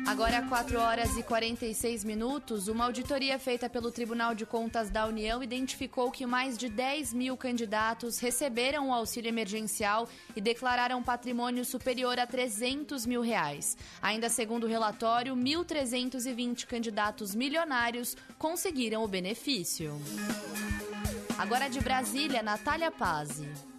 Agora, 0.06 0.42
4 0.42 0.80
horas 0.80 1.18
e 1.18 1.24
46 1.24 2.04
minutos, 2.04 2.68
uma 2.68 2.86
auditoria 2.86 3.38
feita 3.38 3.70
pelo 3.70 3.92
Tribunal 3.92 4.34
de 4.34 4.46
Contas 4.46 4.90
da 4.90 5.06
União 5.06 5.44
identificou 5.44 6.12
que 6.12 6.26
mais 6.26 6.58
de 6.58 6.70
10 6.70 7.14
mil 7.14 7.36
candidatos 7.36 8.20
receberam 8.20 8.90
o 8.90 8.94
auxílio 8.94 9.30
emergencial 9.30 10.08
e 10.36 10.42
declararam 10.42 11.04
patrimônio 11.04 11.66
superior 11.66 12.20
a 12.20 12.28
300 12.28 13.06
mil 13.06 13.22
reais. 13.22 13.78
Ainda 14.02 14.30
segundo 14.30 14.64
o 14.64 14.70
relatório, 14.70 15.36
1.320 15.36 16.66
candidatos 16.66 17.36
milionários 17.36 18.16
conseguiram 18.38 19.04
o 19.04 19.08
benefício. 19.08 20.00
Agora 21.38 21.70
de 21.70 21.80
Brasília, 21.80 22.42
Natália 22.42 22.92
Pazzi. 22.92 23.77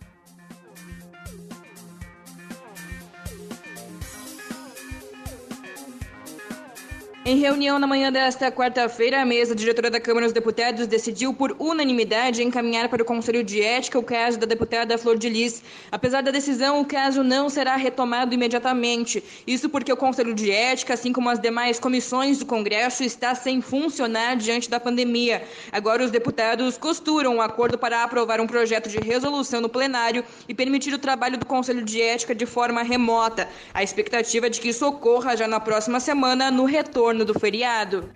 Em 7.28 7.36
reunião 7.36 7.78
na 7.78 7.86
manhã 7.86 8.10
desta 8.10 8.50
quarta-feira, 8.50 9.20
a 9.20 9.24
mesa 9.26 9.54
diretora 9.54 9.90
da 9.90 10.00
Câmara 10.00 10.24
dos 10.24 10.32
Deputados 10.32 10.86
decidiu 10.86 11.34
por 11.34 11.54
unanimidade 11.58 12.42
encaminhar 12.42 12.88
para 12.88 13.02
o 13.02 13.04
Conselho 13.04 13.44
de 13.44 13.60
Ética 13.60 13.98
o 13.98 14.02
caso 14.02 14.38
da 14.38 14.46
deputada 14.46 14.96
Flor 14.96 15.18
de 15.18 15.28
Lis. 15.28 15.62
Apesar 15.92 16.22
da 16.22 16.30
decisão, 16.30 16.80
o 16.80 16.86
caso 16.86 17.22
não 17.22 17.50
será 17.50 17.76
retomado 17.76 18.32
imediatamente. 18.32 19.22
Isso 19.46 19.68
porque 19.68 19.92
o 19.92 19.96
Conselho 19.96 20.32
de 20.32 20.50
Ética, 20.50 20.94
assim 20.94 21.12
como 21.12 21.28
as 21.28 21.38
demais 21.38 21.78
comissões 21.78 22.38
do 22.38 22.46
Congresso, 22.46 23.04
está 23.04 23.34
sem 23.34 23.60
funcionar 23.60 24.34
diante 24.34 24.70
da 24.70 24.80
pandemia. 24.80 25.42
Agora, 25.70 26.02
os 26.02 26.10
deputados 26.10 26.78
costuram 26.78 27.36
um 27.36 27.42
acordo 27.42 27.76
para 27.76 28.04
aprovar 28.04 28.40
um 28.40 28.46
projeto 28.46 28.88
de 28.88 28.96
resolução 29.00 29.60
no 29.60 29.68
plenário 29.68 30.24
e 30.48 30.54
permitir 30.54 30.94
o 30.94 30.98
trabalho 30.98 31.36
do 31.36 31.44
Conselho 31.44 31.84
de 31.84 32.00
Ética 32.00 32.34
de 32.34 32.46
forma 32.46 32.82
remota. 32.82 33.46
A 33.74 33.82
expectativa 33.82 34.46
é 34.46 34.48
de 34.48 34.62
que 34.62 34.70
isso 34.70 34.86
ocorra 34.86 35.36
já 35.36 35.46
na 35.46 35.60
próxima 35.60 36.00
semana, 36.00 36.50
no 36.50 36.64
retorno 36.64 37.17
do 37.24 37.38
feriado. 37.38 38.12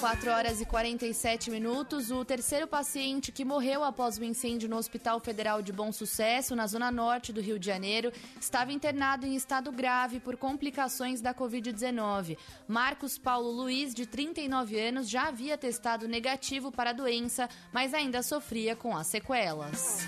4 0.00 0.30
horas 0.30 0.60
e 0.62 0.64
47 0.64 1.50
minutos. 1.50 2.10
O 2.10 2.24
terceiro 2.24 2.66
paciente 2.66 3.30
que 3.30 3.44
morreu 3.44 3.84
após 3.84 4.16
o 4.16 4.24
incêndio 4.24 4.66
no 4.66 4.78
Hospital 4.78 5.20
Federal 5.20 5.60
de 5.60 5.74
Bom 5.74 5.92
Sucesso, 5.92 6.56
na 6.56 6.66
zona 6.66 6.90
norte 6.90 7.34
do 7.34 7.40
Rio 7.40 7.58
de 7.58 7.66
Janeiro, 7.66 8.10
estava 8.40 8.72
internado 8.72 9.26
em 9.26 9.36
estado 9.36 9.70
grave 9.70 10.18
por 10.18 10.38
complicações 10.38 11.20
da 11.20 11.34
Covid-19. 11.34 12.38
Marcos 12.66 13.18
Paulo 13.18 13.50
Luiz, 13.50 13.94
de 13.94 14.06
39 14.06 14.80
anos, 14.80 15.06
já 15.06 15.28
havia 15.28 15.58
testado 15.58 16.08
negativo 16.08 16.72
para 16.72 16.90
a 16.90 16.94
doença, 16.94 17.46
mas 17.70 17.92
ainda 17.92 18.22
sofria 18.22 18.74
com 18.74 18.96
as 18.96 19.06
sequelas. 19.06 19.98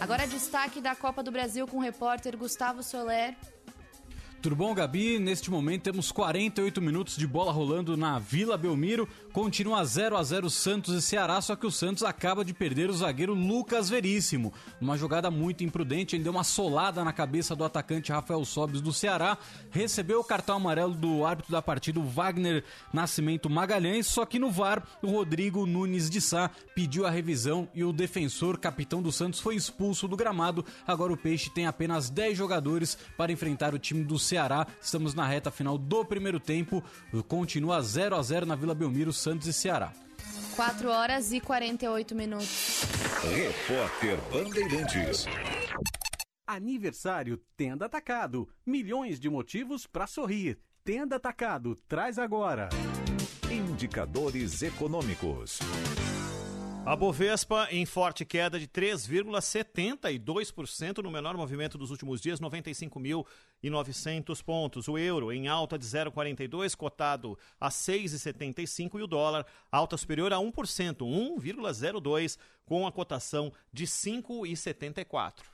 Agora, 0.00 0.24
destaque 0.24 0.80
da 0.80 0.94
Copa 0.94 1.20
do 1.20 1.32
Brasil 1.32 1.66
com 1.66 1.78
o 1.78 1.82
repórter 1.82 2.36
Gustavo 2.36 2.80
Soler. 2.80 3.34
Tudo 4.44 4.56
bom, 4.56 4.74
Gabi? 4.74 5.18
Neste 5.18 5.50
momento 5.50 5.84
temos 5.84 6.12
48 6.12 6.82
minutos 6.82 7.16
de 7.16 7.26
bola 7.26 7.50
rolando 7.50 7.96
na 7.96 8.18
Vila 8.18 8.58
Belmiro. 8.58 9.08
Continua 9.34 9.84
0 9.84 10.16
a 10.16 10.22
0 10.22 10.48
Santos 10.48 10.94
e 10.94 11.02
Ceará, 11.02 11.40
só 11.40 11.56
que 11.56 11.66
o 11.66 11.70
Santos 11.70 12.04
acaba 12.04 12.44
de 12.44 12.54
perder 12.54 12.88
o 12.88 12.92
zagueiro 12.92 13.34
Lucas 13.34 13.90
Veríssimo. 13.90 14.52
Uma 14.80 14.96
jogada 14.96 15.28
muito 15.28 15.64
imprudente, 15.64 16.14
ele 16.14 16.22
deu 16.22 16.30
uma 16.30 16.44
solada 16.44 17.02
na 17.02 17.12
cabeça 17.12 17.56
do 17.56 17.64
atacante 17.64 18.12
Rafael 18.12 18.44
Sobis 18.44 18.80
do 18.80 18.92
Ceará, 18.92 19.36
recebeu 19.72 20.20
o 20.20 20.24
cartão 20.24 20.54
amarelo 20.54 20.94
do 20.94 21.26
árbitro 21.26 21.50
da 21.50 21.60
partida, 21.60 21.98
Wagner 21.98 22.62
Nascimento 22.92 23.50
Magalhães, 23.50 24.06
só 24.06 24.24
que 24.24 24.38
no 24.38 24.52
VAR, 24.52 24.86
o 25.02 25.10
Rodrigo 25.10 25.66
Nunes 25.66 26.08
de 26.08 26.20
Sá 26.20 26.48
pediu 26.72 27.04
a 27.04 27.10
revisão 27.10 27.68
e 27.74 27.82
o 27.82 27.92
defensor, 27.92 28.56
capitão 28.56 29.02
do 29.02 29.10
Santos, 29.10 29.40
foi 29.40 29.56
expulso 29.56 30.06
do 30.06 30.16
gramado. 30.16 30.64
Agora 30.86 31.12
o 31.12 31.16
Peixe 31.16 31.50
tem 31.50 31.66
apenas 31.66 32.08
10 32.08 32.38
jogadores 32.38 32.96
para 33.16 33.32
enfrentar 33.32 33.74
o 33.74 33.80
time 33.80 34.04
do 34.04 34.16
Ceará. 34.16 34.64
Estamos 34.80 35.12
na 35.12 35.26
reta 35.26 35.50
final 35.50 35.76
do 35.76 36.04
primeiro 36.04 36.38
tempo. 36.38 36.84
Continua 37.26 37.82
0 37.82 38.14
a 38.14 38.22
0 38.22 38.46
na 38.46 38.54
Vila 38.54 38.76
Belmiro, 38.76 39.12
Santos 39.24 39.46
e 39.46 39.54
Ceará. 39.54 39.90
4 40.54 40.90
horas 40.90 41.32
e 41.32 41.40
48 41.40 42.14
minutos. 42.14 42.82
Repórter 43.34 44.18
Bandeirantes. 44.30 45.24
Aniversário 46.46 47.40
Tenda 47.56 47.86
Atacado. 47.86 48.46
Milhões 48.66 49.18
de 49.18 49.30
motivos 49.30 49.86
para 49.86 50.06
sorrir. 50.06 50.58
Tenda 50.84 51.16
Atacado, 51.16 51.74
traz 51.88 52.18
agora. 52.18 52.68
Indicadores 53.50 54.60
econômicos. 54.60 55.58
A 56.86 56.94
Bovespa 56.94 57.66
em 57.70 57.86
forte 57.86 58.26
queda 58.26 58.60
de 58.60 58.68
3,72% 58.68 61.02
no 61.02 61.10
menor 61.10 61.34
movimento 61.34 61.78
dos 61.78 61.90
últimos 61.90 62.20
dias, 62.20 62.40
95.900 62.40 64.44
pontos. 64.44 64.86
O 64.86 64.98
euro 64.98 65.32
em 65.32 65.48
alta 65.48 65.78
de 65.78 65.86
0,42, 65.86 66.76
cotado 66.76 67.38
a 67.58 67.70
6,75 67.70 68.98
e 68.98 69.02
o 69.02 69.06
dólar 69.06 69.46
alta 69.72 69.96
superior 69.96 70.30
a 70.34 70.36
1%, 70.36 70.98
1,02 70.98 72.36
com 72.66 72.86
a 72.86 72.92
cotação 72.92 73.50
de 73.72 73.86
5,74. 73.86 75.53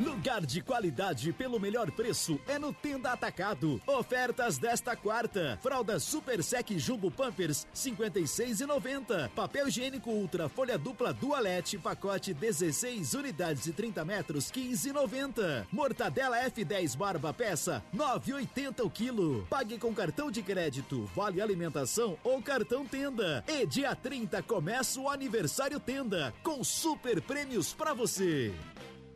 Lugar 0.00 0.44
de 0.44 0.60
qualidade 0.60 1.32
pelo 1.32 1.60
melhor 1.60 1.88
preço 1.92 2.40
é 2.48 2.58
no 2.58 2.72
Tenda 2.72 3.12
Atacado. 3.12 3.80
Ofertas 3.86 4.58
desta 4.58 4.96
quarta: 4.96 5.56
fralda 5.62 6.00
Super 6.00 6.42
Sec 6.42 6.70
Jumbo 6.78 7.12
Pampers 7.12 7.64
56,90. 7.72 9.28
Papel 9.30 9.68
higiênico 9.68 10.10
Ultra 10.10 10.48
folha 10.48 10.76
dupla 10.76 11.12
Dualete 11.12 11.78
pacote 11.78 12.34
16 12.34 13.14
unidades 13.14 13.64
de 13.64 13.72
30 13.72 14.04
metros 14.04 14.50
15,90. 14.50 15.66
Mortadela 15.70 16.38
F10 16.50 16.96
barba 16.96 17.32
peça 17.32 17.82
9,80 17.94 18.84
o 18.84 18.90
quilo. 18.90 19.46
Pague 19.48 19.78
com 19.78 19.94
cartão 19.94 20.28
de 20.28 20.42
crédito, 20.42 21.08
vale 21.14 21.40
alimentação 21.40 22.18
ou 22.24 22.42
cartão 22.42 22.84
Tenda. 22.84 23.44
E 23.46 23.64
dia 23.64 23.94
30 23.94 24.42
começa 24.42 25.00
o 25.00 25.08
aniversário 25.08 25.78
Tenda 25.78 26.34
com 26.42 26.64
super 26.64 27.22
prêmios 27.22 27.72
para 27.72 27.94
você. 27.94 28.52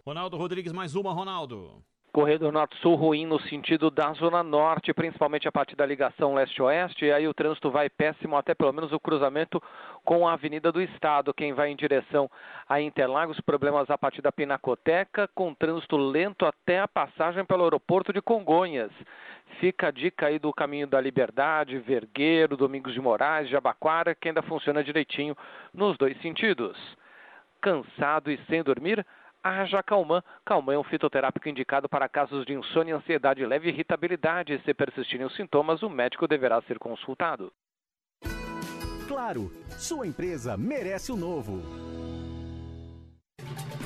Ronaldo 0.09 0.39
Rodrigues, 0.39 0.73
mais 0.73 0.95
uma, 0.95 1.13
Ronaldo. 1.13 1.83
Corredor 2.11 2.51
Norte-Sul 2.51 2.95
ruim 2.95 3.27
no 3.27 3.39
sentido 3.43 3.91
da 3.91 4.11
Zona 4.15 4.43
Norte, 4.43 4.95
principalmente 4.95 5.47
a 5.47 5.53
partir 5.53 5.77
da 5.77 5.85
ligação 5.85 6.35
leste-oeste, 6.35 7.05
e 7.05 7.13
aí 7.13 7.29
o 7.29 7.35
trânsito 7.35 7.71
vai 7.71 7.91
péssimo 7.91 8.35
até 8.35 8.55
pelo 8.55 8.73
menos 8.73 8.91
o 8.91 8.99
cruzamento 8.99 9.63
com 10.07 10.27
a 10.27 10.33
Avenida 10.33 10.73
do 10.73 10.81
Estado. 10.81 11.35
Quem 11.35 11.53
vai 11.53 11.69
em 11.69 11.77
direção 11.77 12.27
a 12.67 12.81
Interlagos, 12.81 13.39
problemas 13.43 13.91
a 13.91 13.99
partir 13.99 14.23
da 14.23 14.33
Pinacoteca, 14.33 15.29
com 15.35 15.53
trânsito 15.53 15.99
lento 15.99 16.47
até 16.47 16.81
a 16.81 16.89
passagem 16.89 17.45
pelo 17.45 17.65
aeroporto 17.65 18.11
de 18.11 18.23
Congonhas. 18.23 18.91
Fica 19.61 19.89
a 19.89 19.91
dica 19.91 20.29
aí 20.29 20.39
do 20.39 20.55
Caminho 20.55 20.87
da 20.87 20.99
Liberdade, 21.03 21.79
Vergueiro, 21.81 22.57
Domingos 22.57 22.95
de 22.95 23.01
Moraes, 23.03 23.51
Jabaquara, 23.51 24.15
que 24.15 24.29
ainda 24.29 24.41
funciona 24.41 24.83
direitinho 24.83 25.37
nos 25.75 25.99
dois 25.99 26.19
sentidos. 26.23 26.79
Cansado 27.61 28.31
e 28.31 28.39
sem 28.47 28.63
dormir? 28.63 29.05
Haja 29.43 29.83
Calman. 29.83 30.23
Calman 30.45 30.75
é 30.75 30.79
um 30.79 30.85
fitoterápico 30.85 31.49
indicado 31.49 31.89
para 31.89 32.09
casos 32.09 32.45
de 32.45 32.55
insônia, 32.55 32.97
ansiedade 32.97 33.45
leve 33.45 33.69
e 33.69 33.73
irritabilidade. 33.73 34.61
Se 34.65 34.75
persistirem 34.75 35.27
os 35.27 35.35
sintomas, 35.37 35.83
o 35.83 35.91
médico 35.91 36.27
deverá 36.27 36.61
ser 36.63 36.79
consultado. 36.79 37.53
Claro, 39.07 39.51
sua 39.79 40.07
empresa 40.07 40.57
merece 40.57 41.11
o 41.11 41.17
novo. 41.17 41.63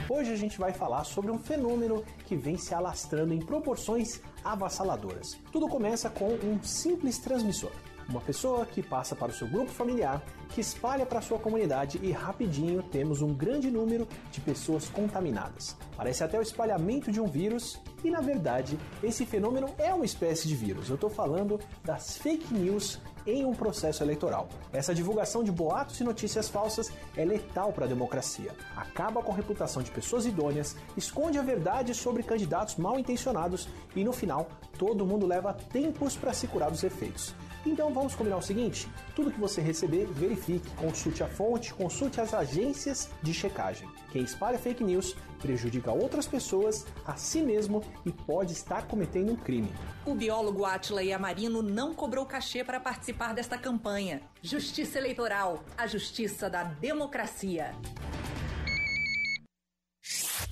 Hoje 0.09 0.33
a 0.33 0.37
gente 0.37 0.59
vai 0.59 0.73
falar 0.73 1.05
sobre 1.05 1.31
um 1.31 1.39
fenômeno 1.39 2.05
que 2.27 2.37
vem 2.37 2.59
se 2.59 2.75
alastrando 2.75 3.33
em 3.33 3.39
proporções 3.39 4.21
avassaladoras. 4.45 5.41
Tudo 5.53 5.69
começa 5.69 6.11
com 6.11 6.35
um 6.35 6.63
simples 6.63 7.19
transmissor. 7.19 7.73
Uma 8.13 8.21
pessoa 8.21 8.67
que 8.67 8.83
passa 8.83 9.17
para 9.17 9.33
o 9.33 9.35
seu 9.35 9.49
grupo 9.49 9.71
familiar, 9.71 10.23
que 10.51 10.61
espalha 10.61 11.07
para 11.07 11.19
a 11.19 11.23
sua 11.23 11.39
comunidade 11.39 11.99
e 12.03 12.13
rapidinho 12.13 12.83
temos 12.83 13.23
um 13.23 13.33
grande 13.33 13.71
número 13.71 14.07
de 14.31 14.39
pessoas 14.39 14.87
contaminadas. 14.87 15.75
Parece 15.97 16.23
até 16.23 16.39
o 16.39 16.43
espalhamento 16.43 17.11
de 17.11 17.19
um 17.19 17.27
vírus 17.27 17.81
e 18.05 18.11
na 18.11 18.21
verdade 18.21 18.79
esse 19.03 19.25
fenômeno 19.25 19.75
é 19.79 19.95
uma 19.95 20.05
espécie 20.05 20.47
de 20.47 20.55
vírus. 20.55 20.91
Eu 20.91 20.97
estou 20.97 21.09
falando 21.09 21.59
das 21.83 22.19
fake 22.19 22.53
news 22.53 23.01
em 23.27 23.47
um 23.47 23.55
processo 23.55 24.03
eleitoral. 24.03 24.47
Essa 24.75 24.95
divulgação 24.95 25.43
de 25.43 25.51
boatos 25.51 25.99
e 25.99 26.05
notícias 26.05 26.51
falsas 26.51 26.93
é 27.17 27.25
letal 27.25 27.73
para 27.73 27.87
a 27.87 27.89
democracia. 27.89 28.55
Acaba 28.77 29.23
com 29.23 29.33
a 29.33 29.37
reputação 29.37 29.83
de 29.83 29.91
pessoas 29.91 30.27
idôneas, 30.27 30.77
esconde 30.99 31.39
a 31.39 31.43
verdade 31.43 31.95
sobre 31.95 32.23
candidatos 32.23 32.77
mal 32.77 32.99
intencionados 32.99 33.71
e 33.97 34.05
no 34.05 34.13
final 34.13 34.49
todo 34.77 35.07
mundo 35.07 35.27
leva 35.27 35.55
tempos 35.55 36.15
para 36.15 36.35
se 36.35 36.47
curar 36.47 36.71
dos 36.71 36.85
efeitos. 36.85 37.35
Então 37.65 37.93
vamos 37.93 38.15
combinar 38.15 38.37
o 38.37 38.43
seguinte: 38.43 38.89
tudo 39.15 39.31
que 39.31 39.41
você 39.41 39.61
receber, 39.61 40.07
verifique, 40.07 40.69
consulte 40.77 41.23
a 41.23 41.29
fonte, 41.29 41.73
consulte 41.75 42.21
as 42.21 42.35
agências 42.35 43.09
de 43.23 43.33
checagem. 43.33 43.89
Quem 44.11 44.23
espalha 44.23 44.59
fake 44.59 44.83
news 44.85 45.17
prejudica 45.41 45.91
outras 45.93 46.27
pessoas, 46.27 46.87
a 47.05 47.17
si 47.17 47.43
mesmo 47.43 47.83
e 48.05 48.13
pode 48.13 48.53
estar 48.53 48.87
cometendo 48.87 49.33
um 49.33 49.37
crime. 49.37 49.73
O 50.07 50.15
biólogo 50.15 50.65
Atila 50.65 51.03
Yamarino 51.03 51.63
não 51.63 51.95
cobrou 51.95 52.27
cachê 52.27 52.63
para 52.63 52.81
participar 52.81 53.35
desta 53.35 53.59
campanha. 53.59 54.21
Justiça 54.41 54.99
Eleitoral, 54.99 55.65
a 55.77 55.87
justiça 55.87 56.49
da 56.49 56.65
democracia. 56.65 57.75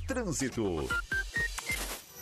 Trânsito. 0.07 0.89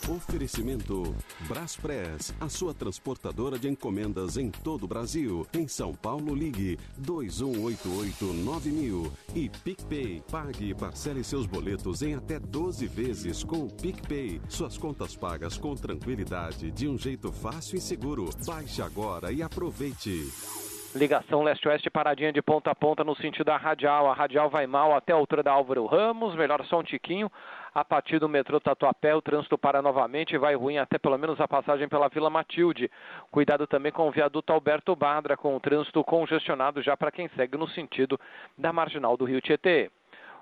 Oferecimento 0.09 1.15
Braspress, 1.47 2.35
a 2.41 2.49
sua 2.49 2.73
transportadora 2.73 3.59
de 3.59 3.69
encomendas 3.69 4.37
em 4.37 4.49
todo 4.49 4.85
o 4.85 4.87
Brasil. 4.87 5.45
Em 5.53 5.67
São 5.67 5.93
Paulo, 5.93 6.33
ligue 6.33 6.79
2188-9000 6.99 9.11
e 9.35 9.49
PicPay. 9.49 10.23
Pague 10.31 10.71
e 10.71 10.73
parcele 10.73 11.23
seus 11.23 11.45
boletos 11.45 12.01
em 12.01 12.15
até 12.15 12.39
12 12.39 12.87
vezes 12.87 13.43
com 13.43 13.65
o 13.65 13.71
PicPay. 13.71 14.41
Suas 14.49 14.79
contas 14.79 15.15
pagas 15.15 15.59
com 15.59 15.75
tranquilidade, 15.75 16.71
de 16.71 16.87
um 16.87 16.97
jeito 16.97 17.31
fácil 17.31 17.77
e 17.77 17.81
seguro. 17.81 18.31
Baixe 18.47 18.81
agora 18.81 19.31
e 19.31 19.43
aproveite. 19.43 20.27
Ligação 20.95 21.43
leste-oeste 21.43 21.87
paradinha 21.87 22.33
de 22.33 22.41
ponta 22.41 22.71
a 22.71 22.75
ponta 22.75 23.03
no 23.03 23.15
sentido 23.15 23.45
da 23.45 23.57
radial. 23.57 24.09
A 24.09 24.15
radial 24.15 24.49
vai 24.49 24.65
mal 24.65 24.95
até 24.95 25.13
a 25.13 25.15
altura 25.15 25.43
da 25.43 25.51
Álvaro 25.51 25.85
Ramos, 25.85 26.35
melhor 26.35 26.65
só 26.65 26.79
um 26.79 26.83
tiquinho. 26.83 27.31
A 27.73 27.85
partir 27.85 28.19
do 28.19 28.27
metrô 28.27 28.59
Tatuapé, 28.59 29.13
o 29.15 29.21
trânsito 29.21 29.57
para 29.57 29.81
novamente 29.81 30.33
e 30.33 30.37
vai 30.37 30.55
ruim 30.55 30.77
até 30.77 30.97
pelo 30.97 31.17
menos 31.17 31.39
a 31.39 31.47
passagem 31.47 31.87
pela 31.87 32.09
Vila 32.09 32.29
Matilde. 32.29 32.89
Cuidado 33.31 33.67
também 33.67 33.91
com 33.91 34.07
o 34.07 34.11
viaduto 34.11 34.51
Alberto 34.51 34.95
Badra, 34.95 35.37
com 35.37 35.55
o 35.55 35.59
trânsito 35.59 36.03
congestionado 36.03 36.81
já 36.81 36.97
para 36.97 37.11
quem 37.11 37.29
segue 37.35 37.57
no 37.57 37.67
sentido 37.69 38.19
da 38.57 38.73
marginal 38.73 39.15
do 39.15 39.25
Rio 39.25 39.41
Tietê. 39.41 39.91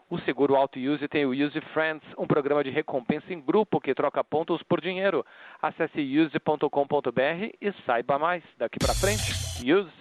O 0.09 0.17
seguro 0.19 0.55
Auto 0.55 0.79
Use 0.79 1.05
tem 1.09 1.25
o 1.25 1.31
Use 1.31 1.59
Friends, 1.73 2.07
um 2.17 2.25
programa 2.25 2.63
de 2.63 2.69
recompensa 2.69 3.33
em 3.33 3.41
grupo 3.41 3.81
que 3.81 3.93
troca 3.93 4.23
pontos 4.23 4.63
por 4.63 4.79
dinheiro. 4.79 5.25
Acesse 5.61 5.99
use.com.br 5.99 7.55
e 7.59 7.73
saiba 7.85 8.17
mais. 8.17 8.41
Daqui 8.57 8.79
para 8.79 8.93
frente, 8.93 9.33
Use. 9.69 9.91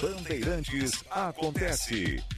Bandeirantes 0.00 1.04
acontece. 1.10 2.35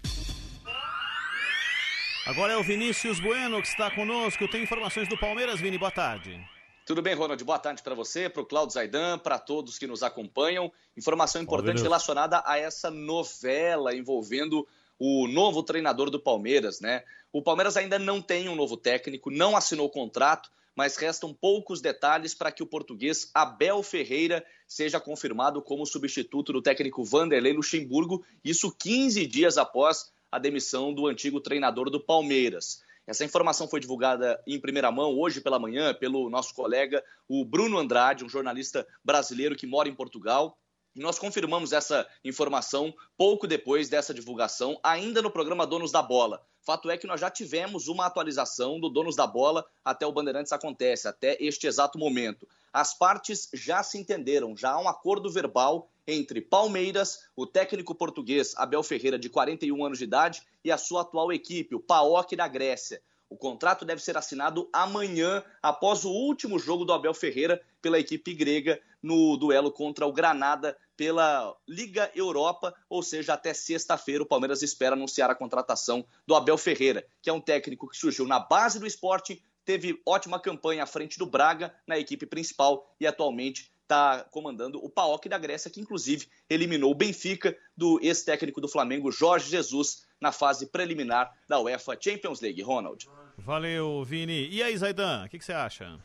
Agora 2.29 2.53
é 2.53 2.59
o 2.59 2.63
Vinícius 2.63 3.19
Bueno 3.21 3.63
que 3.63 3.69
está 3.69 3.91
conosco. 3.91 4.47
Tem 4.47 4.63
informações 4.63 5.09
do 5.09 5.17
Palmeiras, 5.17 5.61
Vini. 5.61 5.79
Boa 5.79 5.91
tarde. 5.91 6.39
Tudo 6.85 7.01
bem, 7.01 7.15
Ronald? 7.15 7.43
Boa 7.43 7.59
tarde 7.59 7.83
para 7.83 7.95
você, 7.95 8.29
para 8.29 8.43
o 8.43 8.45
Claudio 8.45 8.75
Zaidan, 8.75 9.19
para 9.19 9.39
todos 9.39 9.79
que 9.79 9.87
nos 9.87 10.03
acompanham. 10.03 10.71
Informação 10.95 11.41
importante 11.41 11.81
relacionada 11.81 12.43
a 12.45 12.59
essa 12.59 12.91
novela 12.91 13.97
envolvendo 13.97 14.69
o 14.99 15.27
novo 15.27 15.63
treinador 15.63 16.11
do 16.11 16.21
Palmeiras, 16.21 16.83
né? 16.83 17.03
O 17.33 17.41
Palmeiras 17.41 17.79
ainda 17.79 17.99
não 17.99 18.21
tem 18.21 18.47
um 18.47 18.55
novo 18.55 18.77
técnico, 18.77 19.31
não 19.31 19.57
assinou 19.57 19.87
o 19.87 19.91
contrato, 19.91 20.51
mas 20.77 20.99
restam 20.99 21.33
poucos 21.33 21.81
detalhes 21.81 22.35
para 22.35 22.53
que 22.53 22.63
o 22.63 22.67
português 22.67 23.31
Abel 23.33 23.83
Ferreira 23.83 24.45
seja 24.67 25.01
confirmado 25.01 25.63
como 25.63 25.87
substituto 25.87 26.53
do 26.53 26.61
técnico 26.61 27.03
Vanderlei 27.03 27.55
Luxemburgo, 27.55 28.23
isso 28.45 28.71
15 28.71 29.27
dias 29.27 29.57
após 29.57 30.13
a 30.31 30.39
demissão 30.39 30.93
do 30.93 31.07
antigo 31.07 31.41
treinador 31.41 31.91
do 31.91 32.01
Palmeiras. 32.01 32.83
Essa 33.07 33.25
informação 33.25 33.67
foi 33.67 33.81
divulgada 33.81 34.39
em 34.47 34.61
primeira 34.61 34.93
mão 34.93 35.19
hoje 35.19 35.41
pela 35.41 35.59
manhã 35.59 35.95
pelo 35.95 36.29
nosso 36.29 36.55
colega, 36.55 37.03
o 37.27 37.45
Bruno 37.45 37.79
Andrade, 37.79 38.25
um 38.25 38.29
jornalista 38.29 38.87
brasileiro 39.03 39.57
que 39.57 39.67
mora 39.67 39.89
em 39.89 39.95
Portugal. 39.95 40.59
E 40.95 41.01
nós 41.01 41.19
confirmamos 41.19 41.73
essa 41.73 42.07
informação 42.23 42.93
pouco 43.17 43.47
depois 43.47 43.89
dessa 43.89 44.13
divulgação, 44.13 44.79
ainda 44.83 45.23
no 45.23 45.31
programa 45.31 45.67
Donos 45.67 45.91
da 45.91 46.03
Bola. 46.03 46.45
Fato 46.69 46.90
é 46.90 46.99
que 46.99 47.07
nós 47.07 47.19
já 47.19 47.31
tivemos 47.31 47.89
uma 47.89 48.05
atualização 48.05 48.78
do 48.78 48.90
Donos 48.90 49.16
da 49.16 49.27
Bola 49.27 49.65
até 49.82 50.07
o 50.07 50.12
Bandeirantes 50.12 50.53
Acontece, 50.53 51.09
até 51.09 51.35
este 51.40 51.66
exato 51.66 51.99
momento. 51.99 52.47
As 52.70 52.93
partes 52.93 53.49
já 53.55 53.82
se 53.82 53.97
entenderam, 53.97 54.55
já 54.55 54.73
há 54.73 54.78
um 54.78 54.86
acordo 54.86 55.31
verbal 55.31 55.89
entre 56.07 56.43
Palmeiras, 56.43 57.20
o 57.35 57.47
técnico 57.47 57.95
português 57.95 58.53
Abel 58.55 58.82
Ferreira, 58.82 59.19
de 59.19 59.31
41 59.31 59.82
anos 59.82 59.97
de 59.97 60.05
idade, 60.05 60.43
e 60.62 60.70
a 60.70 60.77
sua 60.77 61.01
atual 61.01 61.32
equipe, 61.32 61.74
o 61.74 61.81
PAOK 61.81 62.36
da 62.36 62.47
Grécia. 62.47 63.01
O 63.31 63.37
contrato 63.37 63.85
deve 63.85 64.03
ser 64.03 64.17
assinado 64.17 64.69
amanhã, 64.73 65.45
após 65.63 66.05
o 66.05 66.11
último 66.11 66.59
jogo 66.59 66.85
do 66.85 66.93
Abel 66.93 67.13
Ferreira 67.13 67.61
pela 67.83 67.99
equipe 67.99 68.35
grega 68.35 68.81
no 69.03 69.37
duelo 69.37 69.71
contra 69.71 70.07
o 70.07 70.13
Granada 70.13 70.77
pela 70.97 71.55
Liga 71.69 72.11
Europa, 72.15 72.75
ou 72.89 73.03
seja, 73.03 73.35
até 73.35 73.55
sexta-feira 73.55 74.23
o 74.23 74.27
Palmeiras 74.27 74.63
espera 74.63 74.97
anunciar 74.97 75.31
a 75.31 75.35
contratação 75.35 76.05
do 76.27 76.35
Abel 76.35 76.59
Ferreira, 76.59 77.07
que 77.23 77.31
é 77.31 77.33
um 77.33 77.41
técnico 77.41 77.89
que 77.89 77.97
surgiu 77.97 78.27
na 78.27 78.41
base 78.41 78.81
do 78.81 78.87
esporte, 78.87 79.41
teve 79.65 80.01
ótima 80.05 80.41
campanha 80.41 80.83
à 80.83 80.87
frente 80.87 81.19
do 81.19 81.27
Braga 81.27 81.73
na 81.87 81.99
equipe 81.99 82.27
principal 82.27 82.93
e 82.99 83.07
atualmente 83.07 83.71
está 83.89 84.23
comandando 84.31 84.78
o 84.85 84.90
PAOK 84.90 85.31
da 85.31 85.39
Grécia, 85.39 85.70
que 85.70 85.81
inclusive 85.81 86.28
eliminou 86.48 86.90
o 86.90 86.94
Benfica 86.94 87.56
do 87.74 87.98
ex-técnico 88.02 88.60
do 88.60 88.69
Flamengo, 88.69 89.10
Jorge 89.10 89.51
Jesus, 89.51 90.06
na 90.20 90.31
fase 90.31 90.66
preliminar 90.66 91.32
da 91.48 91.59
UEFA 91.59 91.97
Champions 91.98 92.40
League. 92.43 92.60
Ronald. 92.60 93.09
Valeu, 93.39 94.05
Vini. 94.05 94.48
E 94.51 94.62
aí, 94.62 94.77
Zaidan, 94.77 95.24
o 95.24 95.28
que, 95.31 95.39
que 95.39 95.44
você 95.44 95.55
acha? 95.55 95.98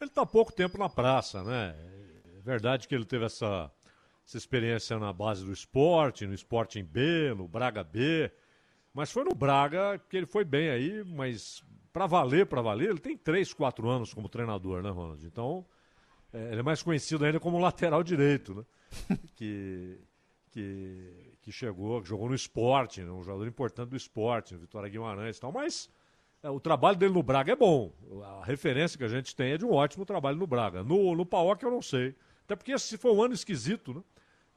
Ele 0.00 0.10
está 0.10 0.22
há 0.22 0.26
pouco 0.26 0.52
tempo 0.52 0.78
na 0.78 0.88
praça, 0.88 1.42
né? 1.42 1.74
É 2.38 2.40
verdade 2.40 2.86
que 2.86 2.94
ele 2.94 3.04
teve 3.04 3.24
essa, 3.24 3.70
essa 4.24 4.36
experiência 4.36 4.98
na 4.98 5.12
base 5.12 5.44
do 5.44 5.52
esporte, 5.52 6.26
no 6.26 6.34
Sporting 6.34 6.84
B, 6.84 7.34
no 7.34 7.48
Braga 7.48 7.82
B. 7.82 8.30
Mas 8.92 9.10
foi 9.10 9.24
no 9.24 9.34
Braga 9.34 10.00
que 10.08 10.16
ele 10.16 10.26
foi 10.26 10.44
bem 10.44 10.68
aí, 10.68 11.02
mas 11.04 11.64
para 11.92 12.06
valer, 12.06 12.46
para 12.46 12.62
valer, 12.62 12.90
ele 12.90 13.00
tem 13.00 13.16
3, 13.16 13.52
4 13.54 13.88
anos 13.88 14.14
como 14.14 14.28
treinador, 14.28 14.82
né, 14.82 14.90
Ronald? 14.90 15.24
Então, 15.26 15.66
ele 16.34 16.60
é 16.60 16.62
mais 16.62 16.82
conhecido 16.82 17.24
ainda 17.24 17.38
como 17.38 17.58
lateral 17.58 18.02
direito, 18.02 18.54
né? 18.54 18.64
que, 19.36 19.98
que, 20.50 21.36
que 21.42 21.52
chegou, 21.52 22.02
que 22.02 22.08
jogou 22.08 22.28
no 22.28 22.34
esporte, 22.34 23.02
né? 23.02 23.10
um 23.10 23.22
jogador 23.22 23.46
importante 23.46 23.90
do 23.90 23.96
esporte, 23.96 24.56
Vitória 24.56 24.88
Guimarães 24.88 25.36
e 25.36 25.40
tal, 25.40 25.52
mas 25.52 25.88
é, 26.42 26.50
o 26.50 26.60
trabalho 26.60 26.96
dele 26.96 27.14
no 27.14 27.22
Braga 27.22 27.52
é 27.52 27.56
bom. 27.56 27.92
A 28.22 28.44
referência 28.44 28.98
que 28.98 29.04
a 29.04 29.08
gente 29.08 29.34
tem 29.34 29.52
é 29.52 29.58
de 29.58 29.64
um 29.64 29.72
ótimo 29.72 30.04
trabalho 30.04 30.36
no 30.36 30.46
Braga. 30.46 30.82
No, 30.82 31.14
no 31.14 31.24
Paok 31.24 31.62
eu 31.62 31.70
não 31.70 31.80
sei. 31.80 32.14
Até 32.44 32.54
porque 32.54 32.72
esse 32.72 32.98
foi 32.98 33.12
um 33.12 33.22
ano 33.22 33.32
esquisito, 33.32 33.94
né? 33.94 34.02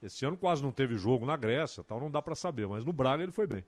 Esse 0.01 0.25
ano 0.25 0.37
quase 0.37 0.61
não 0.61 0.71
teve 0.71 0.97
jogo 0.97 1.25
na 1.25 1.35
Grécia, 1.35 1.83
tal, 1.83 1.99
não 1.99 2.11
dá 2.11 2.21
para 2.21 2.35
saber, 2.35 2.67
mas 2.67 2.85
no 2.85 2.93
Braga 2.93 3.23
ele 3.23 3.31
foi 3.31 3.47
bem. 3.47 3.63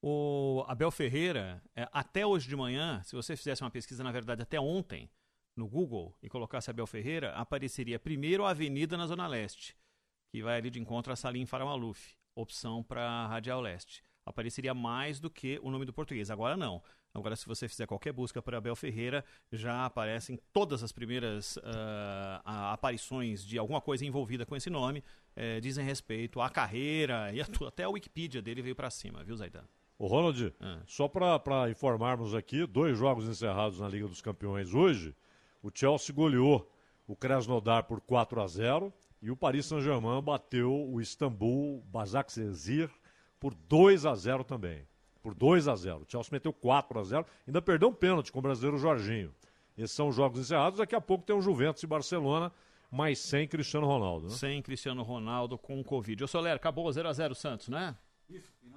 O 0.00 0.64
Abel 0.66 0.90
Ferreira, 0.90 1.62
é, 1.76 1.88
até 1.92 2.26
hoje 2.26 2.48
de 2.48 2.56
manhã, 2.56 3.02
se 3.04 3.14
você 3.14 3.36
fizesse 3.36 3.62
uma 3.62 3.70
pesquisa, 3.70 4.02
na 4.02 4.10
verdade, 4.10 4.42
até 4.42 4.58
ontem, 4.58 5.08
no 5.58 5.68
Google 5.68 6.14
e 6.22 6.28
colocasse 6.28 6.70
Abel 6.70 6.86
Ferreira, 6.86 7.32
apareceria 7.32 7.98
primeiro 7.98 8.44
a 8.44 8.50
Avenida 8.50 8.96
na 8.96 9.06
Zona 9.06 9.26
Leste, 9.26 9.76
que 10.30 10.42
vai 10.42 10.56
ali 10.56 10.70
de 10.70 10.80
encontro 10.80 11.12
a 11.12 11.16
Salim 11.16 11.44
Faramaluf, 11.44 12.16
opção 12.34 12.82
para 12.82 13.26
Radial 13.26 13.60
Leste. 13.60 14.02
Apareceria 14.24 14.74
mais 14.74 15.18
do 15.18 15.30
que 15.30 15.58
o 15.62 15.70
nome 15.70 15.84
do 15.86 15.92
português. 15.92 16.30
Agora 16.30 16.56
não. 16.56 16.82
Agora, 17.14 17.34
se 17.34 17.46
você 17.46 17.66
fizer 17.66 17.86
qualquer 17.86 18.12
busca 18.12 18.42
por 18.42 18.54
Abel 18.54 18.76
Ferreira, 18.76 19.24
já 19.50 19.86
aparecem 19.86 20.38
todas 20.52 20.82
as 20.82 20.92
primeiras 20.92 21.56
uh, 21.56 21.60
aparições 22.44 23.44
de 23.44 23.58
alguma 23.58 23.80
coisa 23.80 24.04
envolvida 24.04 24.44
com 24.44 24.54
esse 24.54 24.68
nome, 24.68 25.02
eh, 25.34 25.58
dizem 25.60 25.84
respeito 25.84 26.40
à 26.40 26.50
carreira 26.50 27.32
e 27.34 27.40
a 27.40 27.46
até 27.66 27.84
a 27.84 27.88
Wikipedia 27.88 28.42
dele 28.42 28.60
veio 28.60 28.76
para 28.76 28.90
cima, 28.90 29.24
viu, 29.24 29.34
Zaidan? 29.34 29.64
O 29.98 30.06
Ronald, 30.06 30.54
ah. 30.60 30.80
só 30.86 31.08
para 31.08 31.70
informarmos 31.70 32.34
aqui, 32.34 32.66
dois 32.66 32.96
jogos 32.96 33.26
encerrados 33.26 33.80
na 33.80 33.88
Liga 33.88 34.06
dos 34.06 34.20
Campeões 34.20 34.72
hoje. 34.72 35.14
O 35.62 35.70
Chelsea 35.72 36.14
goleou 36.14 36.70
o 37.06 37.16
Krasnodar 37.16 37.84
por 37.84 38.00
4 38.00 38.40
a 38.40 38.46
0 38.46 38.92
e 39.20 39.30
o 39.30 39.36
Paris 39.36 39.66
Saint-Germain 39.66 40.22
bateu 40.22 40.72
o 40.72 41.00
Istambul 41.00 41.82
Basaksehir 41.86 42.90
por 43.40 43.54
2 43.54 44.06
a 44.06 44.14
0 44.14 44.44
também. 44.44 44.86
Por 45.22 45.34
2 45.34 45.66
a 45.66 45.74
0. 45.74 46.02
O 46.02 46.10
Chelsea 46.10 46.30
meteu 46.32 46.52
4 46.52 46.98
a 46.98 47.02
0, 47.02 47.26
ainda 47.46 47.60
perdeu 47.60 47.88
um 47.88 47.92
pênalti 47.92 48.30
com 48.30 48.38
o 48.38 48.42
brasileiro 48.42 48.78
Jorginho. 48.78 49.34
Esses 49.76 49.94
são 49.94 50.08
os 50.08 50.16
jogos 50.16 50.40
encerrados. 50.40 50.78
Daqui 50.78 50.94
a 50.94 51.00
pouco 51.00 51.24
tem 51.24 51.34
o 51.34 51.40
Juventus 51.40 51.82
e 51.82 51.86
Barcelona, 51.86 52.52
mas 52.90 53.18
sem 53.18 53.46
Cristiano 53.46 53.86
Ronaldo. 53.86 54.26
Né? 54.26 54.32
Sem 54.32 54.62
Cristiano 54.62 55.02
Ronaldo 55.02 55.58
com 55.58 55.82
Covid. 55.82 56.24
Ô 56.24 56.28
Soler, 56.28 56.54
acabou 56.54 56.90
0 56.90 57.08
a 57.08 57.12
0 57.12 57.34
Santos, 57.34 57.68
né? 57.68 57.96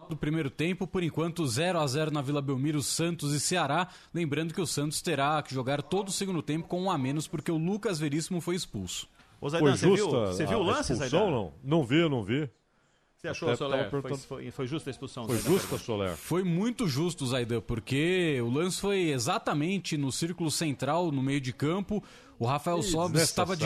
Do 0.09 0.17
primeiro 0.17 0.49
tempo, 0.49 0.85
por 0.85 1.03
enquanto 1.03 1.45
0 1.45 1.79
a 1.79 1.87
0 1.87 2.11
na 2.11 2.21
Vila 2.21 2.41
Belmiro, 2.41 2.81
Santos 2.81 3.33
e 3.33 3.39
Ceará. 3.39 3.87
Lembrando 4.13 4.53
que 4.53 4.61
o 4.61 4.67
Santos 4.67 5.01
terá 5.01 5.41
que 5.41 5.53
jogar 5.53 5.81
todo 5.81 6.09
o 6.09 6.11
segundo 6.11 6.41
tempo 6.41 6.67
com 6.67 6.81
um 6.81 6.91
a 6.91 6.97
menos, 6.97 7.27
porque 7.27 7.51
o 7.51 7.57
Lucas 7.57 7.99
Veríssimo 7.99 8.41
foi 8.41 8.55
expulso. 8.55 9.07
Ô, 9.39 9.49
Zaidan, 9.49 9.75
você 9.75 9.89
viu, 9.89 10.09
você 10.09 10.45
viu 10.45 10.59
o 10.59 10.63
lance, 10.63 10.93
Zaidan? 10.93 11.31
Não, 11.31 11.53
não 11.63 11.83
vi, 11.83 12.09
não 12.09 12.23
vi. 12.23 12.49
Você 13.15 13.27
achou, 13.27 13.55
Soler? 13.55 13.89
Foi, 13.89 14.01
foi, 14.17 14.51
foi 14.51 14.67
justa 14.67 14.89
a 14.89 14.91
expulsão? 14.91 15.27
Foi 15.27 15.37
justa, 15.37 15.77
Soler? 15.77 16.15
Foi 16.15 16.43
muito 16.43 16.87
justo, 16.87 17.25
Zaidan, 17.25 17.61
porque 17.61 18.39
o 18.41 18.49
lance 18.49 18.81
foi 18.81 19.11
exatamente 19.11 19.95
no 19.95 20.11
círculo 20.11 20.49
central, 20.49 21.11
no 21.11 21.21
meio 21.21 21.39
de 21.39 21.53
campo. 21.53 22.03
O 22.39 22.45
Rafael 22.45 22.81
Sobis 22.81 23.21
estava 23.21 23.55
de. 23.55 23.63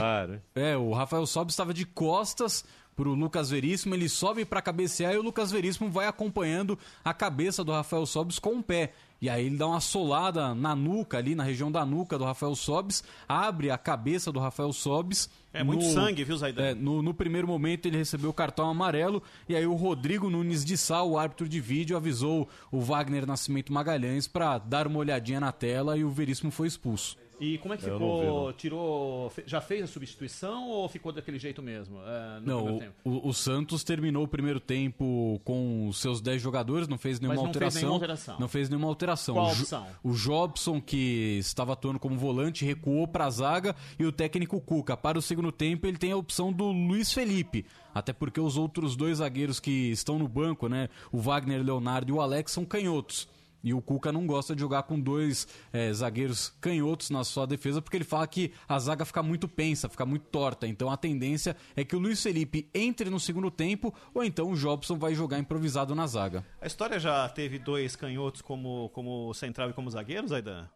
É, 0.53 0.75
o 0.75 0.91
Rafael 0.91 1.25
Sobis 1.25 1.53
estava 1.53 1.73
de 1.73 1.85
costas 1.85 2.65
para 2.95 3.09
o 3.09 3.13
Lucas 3.13 3.49
Veríssimo, 3.49 3.93
ele 3.93 4.07
sobe 4.07 4.45
para 4.45 4.61
cabecear 4.61 5.13
e 5.13 5.17
o 5.17 5.21
Lucas 5.21 5.51
Veríssimo 5.51 5.89
vai 5.89 6.07
acompanhando 6.07 6.79
a 7.03 7.13
cabeça 7.13 7.63
do 7.63 7.71
Rafael 7.71 8.05
Sobis 8.05 8.39
com 8.39 8.59
o 8.59 8.63
pé. 8.63 8.93
E 9.21 9.29
aí 9.29 9.45
ele 9.45 9.57
dá 9.57 9.67
uma 9.67 9.79
solada 9.79 10.53
na 10.53 10.75
nuca, 10.75 11.17
ali 11.17 11.35
na 11.35 11.43
região 11.43 11.71
da 11.71 11.85
nuca 11.85 12.17
do 12.17 12.25
Rafael 12.25 12.55
Sobis, 12.55 13.03
abre 13.27 13.71
a 13.71 13.77
cabeça 13.77 14.31
do 14.31 14.39
Rafael 14.39 14.71
Sobis. 14.71 15.29
É 15.53 15.59
no, 15.59 15.65
muito 15.65 15.85
sangue, 15.85 16.23
viu, 16.23 16.37
Zaidan? 16.37 16.63
É, 16.63 16.75
no, 16.75 17.01
no, 17.01 17.13
primeiro 17.13 17.47
momento 17.47 17.85
ele 17.85 17.97
recebeu 17.97 18.29
o 18.29 18.33
cartão 18.33 18.69
amarelo 18.69 19.23
e 19.47 19.55
aí 19.55 19.65
o 19.65 19.73
Rodrigo 19.73 20.29
Nunes 20.29 20.65
de 20.65 20.77
Sal, 20.77 21.09
o 21.09 21.17
árbitro 21.17 21.47
de 21.47 21.61
vídeo, 21.61 21.95
avisou 21.95 22.47
o 22.71 22.81
Wagner 22.81 23.25
Nascimento 23.25 23.71
Magalhães 23.71 24.27
para 24.27 24.57
dar 24.57 24.85
uma 24.85 24.99
olhadinha 24.99 25.39
na 25.39 25.51
tela 25.51 25.97
e 25.97 26.03
o 26.03 26.09
Veríssimo 26.09 26.51
foi 26.51 26.67
expulso. 26.67 27.17
E 27.39 27.57
como 27.57 27.73
é 27.73 27.77
que 27.77 27.83
ficou? 27.83 28.47
Vi, 28.47 28.53
Tirou. 28.53 29.31
Já 29.45 29.59
fez 29.59 29.83
a 29.83 29.87
substituição 29.87 30.69
ou 30.69 30.87
ficou 30.87 31.11
daquele 31.11 31.37
jeito 31.37 31.61
mesmo? 31.61 31.99
É, 32.01 32.39
não, 32.41 32.79
o, 33.03 33.29
o, 33.29 33.33
Santos 33.33 33.83
terminou 33.83 34.23
o 34.23 34.27
primeiro 34.27 34.59
tempo 34.59 35.39
com 35.43 35.87
os 35.87 35.99
seus 35.99 36.21
10 36.21 36.41
jogadores, 36.41 36.87
não 36.87 36.97
fez 36.97 37.19
nenhuma 37.19 37.35
não 37.35 37.47
alteração. 37.47 37.71
Fez 37.71 37.81
nenhuma 37.81 37.95
alteração. 37.95 38.39
Não 38.39 38.47
fez 38.47 38.69
nenhuma 38.69 38.87
alteração. 38.87 39.35
Qual 39.35 39.47
opção? 39.51 39.87
O, 40.03 40.11
o 40.11 40.13
Jobson, 40.13 40.81
que 40.81 41.37
estava 41.39 41.73
atuando 41.73 41.99
como 41.99 42.17
volante, 42.17 42.65
recuou 42.65 43.07
para 43.07 43.25
a 43.25 43.29
zaga 43.29 43.75
e 43.99 44.05
o 44.05 44.11
técnico 44.11 44.59
Cuca. 44.61 44.95
Para 44.95 45.17
o 45.17 45.21
segundo 45.21 45.51
tempo, 45.51 45.87
ele 45.87 45.97
tem 45.97 46.11
a 46.11 46.17
opção 46.17 46.51
do 46.51 46.71
Luiz 46.71 47.11
Felipe. 47.11 47.65
Até 47.93 48.11
porque 48.11 48.39
os 48.39 48.57
outros 48.57 48.95
dois 48.95 49.19
zagueiros 49.19 49.59
que 49.59 49.91
estão 49.91 50.19
no 50.19 50.27
banco, 50.27 50.67
né? 50.67 50.89
O 51.11 51.17
Wagner 51.17 51.63
Leonardo 51.63 52.11
e 52.11 52.13
o 52.13 52.19
Alex, 52.19 52.51
são 52.51 52.65
canhotos. 52.65 53.27
E 53.65 53.73
o 53.73 53.81
Cuca 53.81 54.11
não 54.11 54.27
gosta 54.27 54.53
de 54.53 54.61
jogar 54.61 54.83
com 54.83 54.99
dois 54.99 55.47
é, 55.73 55.91
zagueiros 55.91 56.49
canhotos 56.61 57.09
na 57.09 57.23
sua 57.23 57.47
defesa, 57.47 57.81
porque 57.81 57.97
ele 57.97 58.03
fala 58.03 58.27
que 58.27 58.53
a 58.69 58.77
zaga 58.77 59.03
fica 59.03 59.23
muito 59.23 59.47
pensa, 59.47 59.89
fica 59.89 60.05
muito 60.05 60.27
torta. 60.27 60.67
Então 60.67 60.87
a 60.91 60.95
tendência 60.95 61.57
é 61.75 61.83
que 61.83 61.95
o 61.95 61.99
Luiz 61.99 62.21
Felipe 62.21 62.69
entre 62.75 63.09
no 63.09 63.19
segundo 63.19 63.49
tempo, 63.49 63.91
ou 64.13 64.23
então 64.23 64.51
o 64.51 64.55
Jobson 64.55 64.99
vai 64.99 65.15
jogar 65.15 65.39
improvisado 65.39 65.95
na 65.95 66.05
zaga. 66.05 66.45
A 66.61 66.67
história 66.67 66.99
já 66.99 67.27
teve 67.27 67.57
dois 67.57 67.95
canhotos 67.95 68.39
como, 68.39 68.89
como 68.89 69.33
central 69.33 69.71
e 69.71 69.73
como 69.73 69.89
zagueiros, 69.89 70.31
Aidan? 70.31 70.69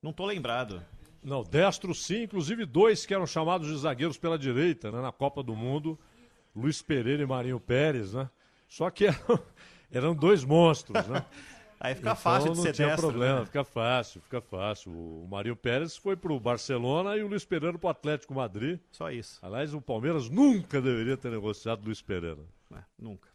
Não 0.00 0.12
tô 0.12 0.24
lembrado. 0.24 0.80
Não, 1.20 1.42
destro 1.42 1.92
sim, 1.92 2.22
inclusive 2.22 2.64
dois 2.64 3.04
que 3.04 3.12
eram 3.12 3.26
chamados 3.26 3.66
de 3.66 3.76
zagueiros 3.78 4.16
pela 4.16 4.38
direita, 4.38 4.92
né, 4.92 5.02
na 5.02 5.10
Copa 5.10 5.42
do 5.42 5.56
Mundo, 5.56 5.98
Luiz 6.54 6.80
Pereira 6.82 7.20
e 7.20 7.26
Marinho 7.26 7.58
Pérez, 7.58 8.12
né? 8.12 8.30
Só 8.68 8.88
que 8.90 9.06
eram, 9.06 9.40
eram 9.90 10.14
dois 10.14 10.44
monstros, 10.44 11.04
né? 11.08 11.24
Aí 11.80 11.94
fica 11.94 12.10
então, 12.10 12.16
fácil 12.22 12.50
de 12.50 12.56
não 12.56 12.64
ser 12.64 12.72
tinha 12.72 12.88
destro, 12.88 13.08
problema, 13.08 13.40
né? 13.40 13.46
fica 13.46 13.64
fácil, 13.64 14.20
fica 14.20 14.40
fácil. 14.40 14.90
O 14.90 15.28
Mário 15.30 15.54
Pérez 15.54 15.96
foi 15.96 16.16
pro 16.16 16.38
Barcelona 16.40 17.16
e 17.16 17.22
o 17.22 17.28
Luiz 17.28 17.44
Pereira 17.44 17.78
pro 17.78 17.88
Atlético 17.88 18.34
Madrid. 18.34 18.80
Só 18.90 19.10
isso. 19.10 19.38
Aliás, 19.42 19.72
o 19.72 19.80
Palmeiras 19.80 20.28
nunca 20.28 20.80
deveria 20.80 21.16
ter 21.16 21.30
negociado 21.30 21.84
Luiz 21.84 22.02
Pereira. 22.02 22.42
É, 22.74 22.80
nunca. 22.98 23.28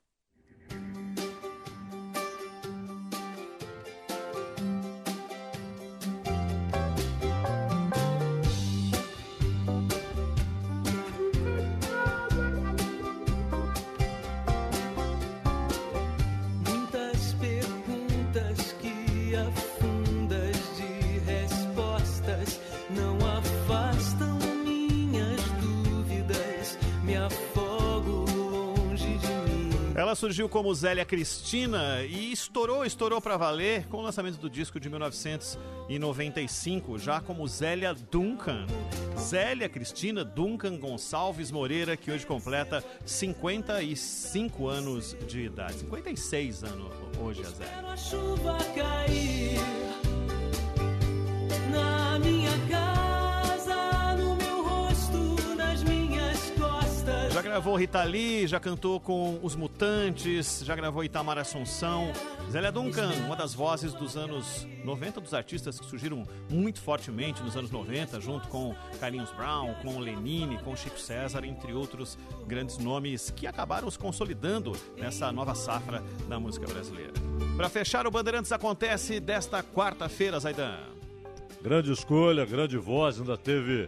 Ela 30.13 30.19
surgiu 30.19 30.47
como 30.47 30.71
Zélia 30.75 31.03
Cristina 31.03 32.03
e 32.03 32.31
estourou, 32.31 32.85
estourou 32.85 33.19
para 33.19 33.35
valer 33.35 33.87
com 33.87 33.97
o 33.97 34.01
lançamento 34.01 34.37
do 34.37 34.47
disco 34.47 34.79
de 34.79 34.87
1995, 34.87 36.99
já 36.99 37.19
como 37.19 37.47
Zélia 37.47 37.95
Duncan. 37.95 38.67
Zélia 39.17 39.67
Cristina 39.67 40.23
Duncan 40.23 40.77
Gonçalves 40.77 41.49
Moreira, 41.49 41.97
que 41.97 42.11
hoje 42.11 42.27
completa 42.27 42.83
55 43.03 44.67
anos 44.67 45.17
de 45.27 45.45
idade. 45.45 45.79
56 45.79 46.63
anos 46.63 46.93
hoje 47.19 47.41
a 47.41 47.49
Zélia. 47.49 47.79
A 47.79 47.97
chuva 47.97 48.55
cair 48.75 49.57
na 51.71 52.02
gravou 57.53 57.75
Rita 57.75 58.03
Lee, 58.03 58.47
já 58.47 58.59
cantou 58.59 58.99
com 58.99 59.39
Os 59.43 59.55
Mutantes, 59.55 60.63
já 60.65 60.75
gravou 60.75 61.03
Itamar 61.03 61.37
Assunção. 61.37 62.11
Zélia 62.49 62.71
Duncan, 62.71 63.11
uma 63.27 63.35
das 63.35 63.53
vozes 63.53 63.93
dos 63.93 64.17
anos 64.17 64.67
90, 64.83 65.21
dos 65.21 65.35
artistas 65.35 65.79
que 65.79 65.85
surgiram 65.85 66.27
muito 66.49 66.81
fortemente 66.81 67.43
nos 67.43 67.55
anos 67.55 67.69
90, 67.69 68.19
junto 68.19 68.47
com 68.47 68.75
Carlinhos 68.99 69.31
Brown, 69.33 69.75
com 69.83 69.99
Lenine, 69.99 70.57
com 70.63 70.75
Chico 70.75 70.99
César, 70.99 71.45
entre 71.45 71.73
outros 71.73 72.17
grandes 72.47 72.79
nomes 72.79 73.29
que 73.29 73.45
acabaram 73.45 73.91
se 73.91 73.99
consolidando 73.99 74.71
nessa 74.97 75.31
nova 75.31 75.53
safra 75.53 76.03
da 76.27 76.39
música 76.39 76.65
brasileira. 76.65 77.13
Para 77.55 77.69
fechar, 77.69 78.07
o 78.07 78.11
Bandeirantes 78.11 78.51
acontece 78.51 79.19
desta 79.19 79.61
quarta-feira, 79.61 80.39
Zaidan. 80.39 80.79
Grande 81.61 81.91
escolha, 81.91 82.47
grande 82.47 82.79
voz, 82.79 83.19
ainda 83.19 83.37
teve 83.37 83.87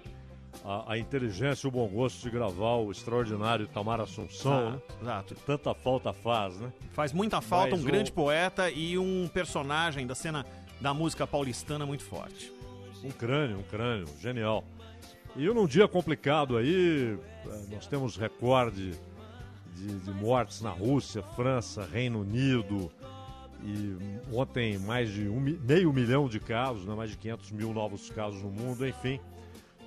a, 0.63 0.93
a, 0.93 0.97
inteligência 0.97 1.67
e 1.67 1.69
o 1.69 1.71
bom 1.71 1.87
gosto 1.87 2.21
de 2.21 2.29
gravar 2.29 2.75
o 2.75 2.91
extraordinário 2.91 3.67
Tamar 3.67 3.99
Assunção, 3.99 4.71
né? 4.71 4.81
Exato. 5.01 5.35
Que 5.35 5.41
tanta 5.41 5.73
falta 5.73 6.13
faz, 6.13 6.59
né? 6.59 6.71
Faz 6.91 7.11
muita 7.11 7.41
falta, 7.41 7.71
Mas 7.71 7.81
um 7.81 7.83
grande 7.83 8.11
poeta 8.11 8.69
e 8.69 8.97
um 8.97 9.27
personagem 9.27 10.07
da 10.07 10.15
cena 10.15 10.45
da 10.79 10.93
música 10.93 11.25
paulistana 11.25 11.85
muito 11.85 12.03
forte. 12.03 12.51
Um 13.03 13.11
crânio, 13.11 13.59
um 13.59 13.63
crânio, 13.63 14.07
genial. 14.19 14.63
E 15.35 15.45
num 15.47 15.67
dia 15.67 15.87
complicado 15.87 16.57
aí, 16.57 17.17
eh, 17.45 17.65
nós 17.71 17.87
temos 17.87 18.15
recorde 18.15 18.93
de, 19.75 19.99
de 19.99 20.11
mortes 20.11 20.61
na 20.61 20.71
Rússia, 20.71 21.21
França, 21.35 21.85
Reino 21.85 22.21
Unido, 22.21 22.91
e 23.63 23.97
ontem 24.33 24.77
mais 24.77 25.11
de 25.11 25.27
um, 25.27 25.39
meio 25.39 25.91
milhão 25.91 26.27
de 26.27 26.39
casos, 26.39 26.85
né? 26.85 26.95
mais 26.95 27.11
de 27.11 27.17
500 27.17 27.51
mil 27.51 27.73
novos 27.73 28.09
casos 28.09 28.41
no 28.41 28.49
mundo, 28.49 28.87
enfim 28.87 29.19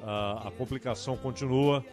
a, 0.02 0.48
a 0.48 0.50
complicação 0.50 1.16
continua. 1.16 1.84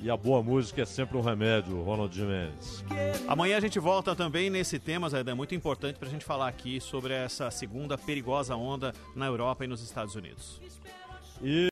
E 0.00 0.10
a 0.10 0.16
boa 0.16 0.42
música 0.42 0.82
é 0.82 0.84
sempre 0.84 1.16
um 1.16 1.20
remédio, 1.20 1.80
Ronald 1.80 2.12
Jimenez. 2.12 2.84
Amanhã 3.28 3.56
a 3.56 3.60
gente 3.60 3.78
volta 3.78 4.16
também 4.16 4.50
nesse 4.50 4.76
tema, 4.76 5.08
Zé, 5.08 5.20
é 5.24 5.34
muito 5.34 5.54
importante 5.54 5.96
para 5.96 6.08
a 6.08 6.10
gente 6.10 6.24
falar 6.24 6.48
aqui 6.48 6.80
sobre 6.80 7.14
essa 7.14 7.52
segunda 7.52 7.96
perigosa 7.96 8.56
onda 8.56 8.92
na 9.14 9.26
Europa 9.26 9.64
e 9.64 9.68
nos 9.68 9.80
Estados 9.80 10.16
Unidos. 10.16 10.60
E 11.40 11.60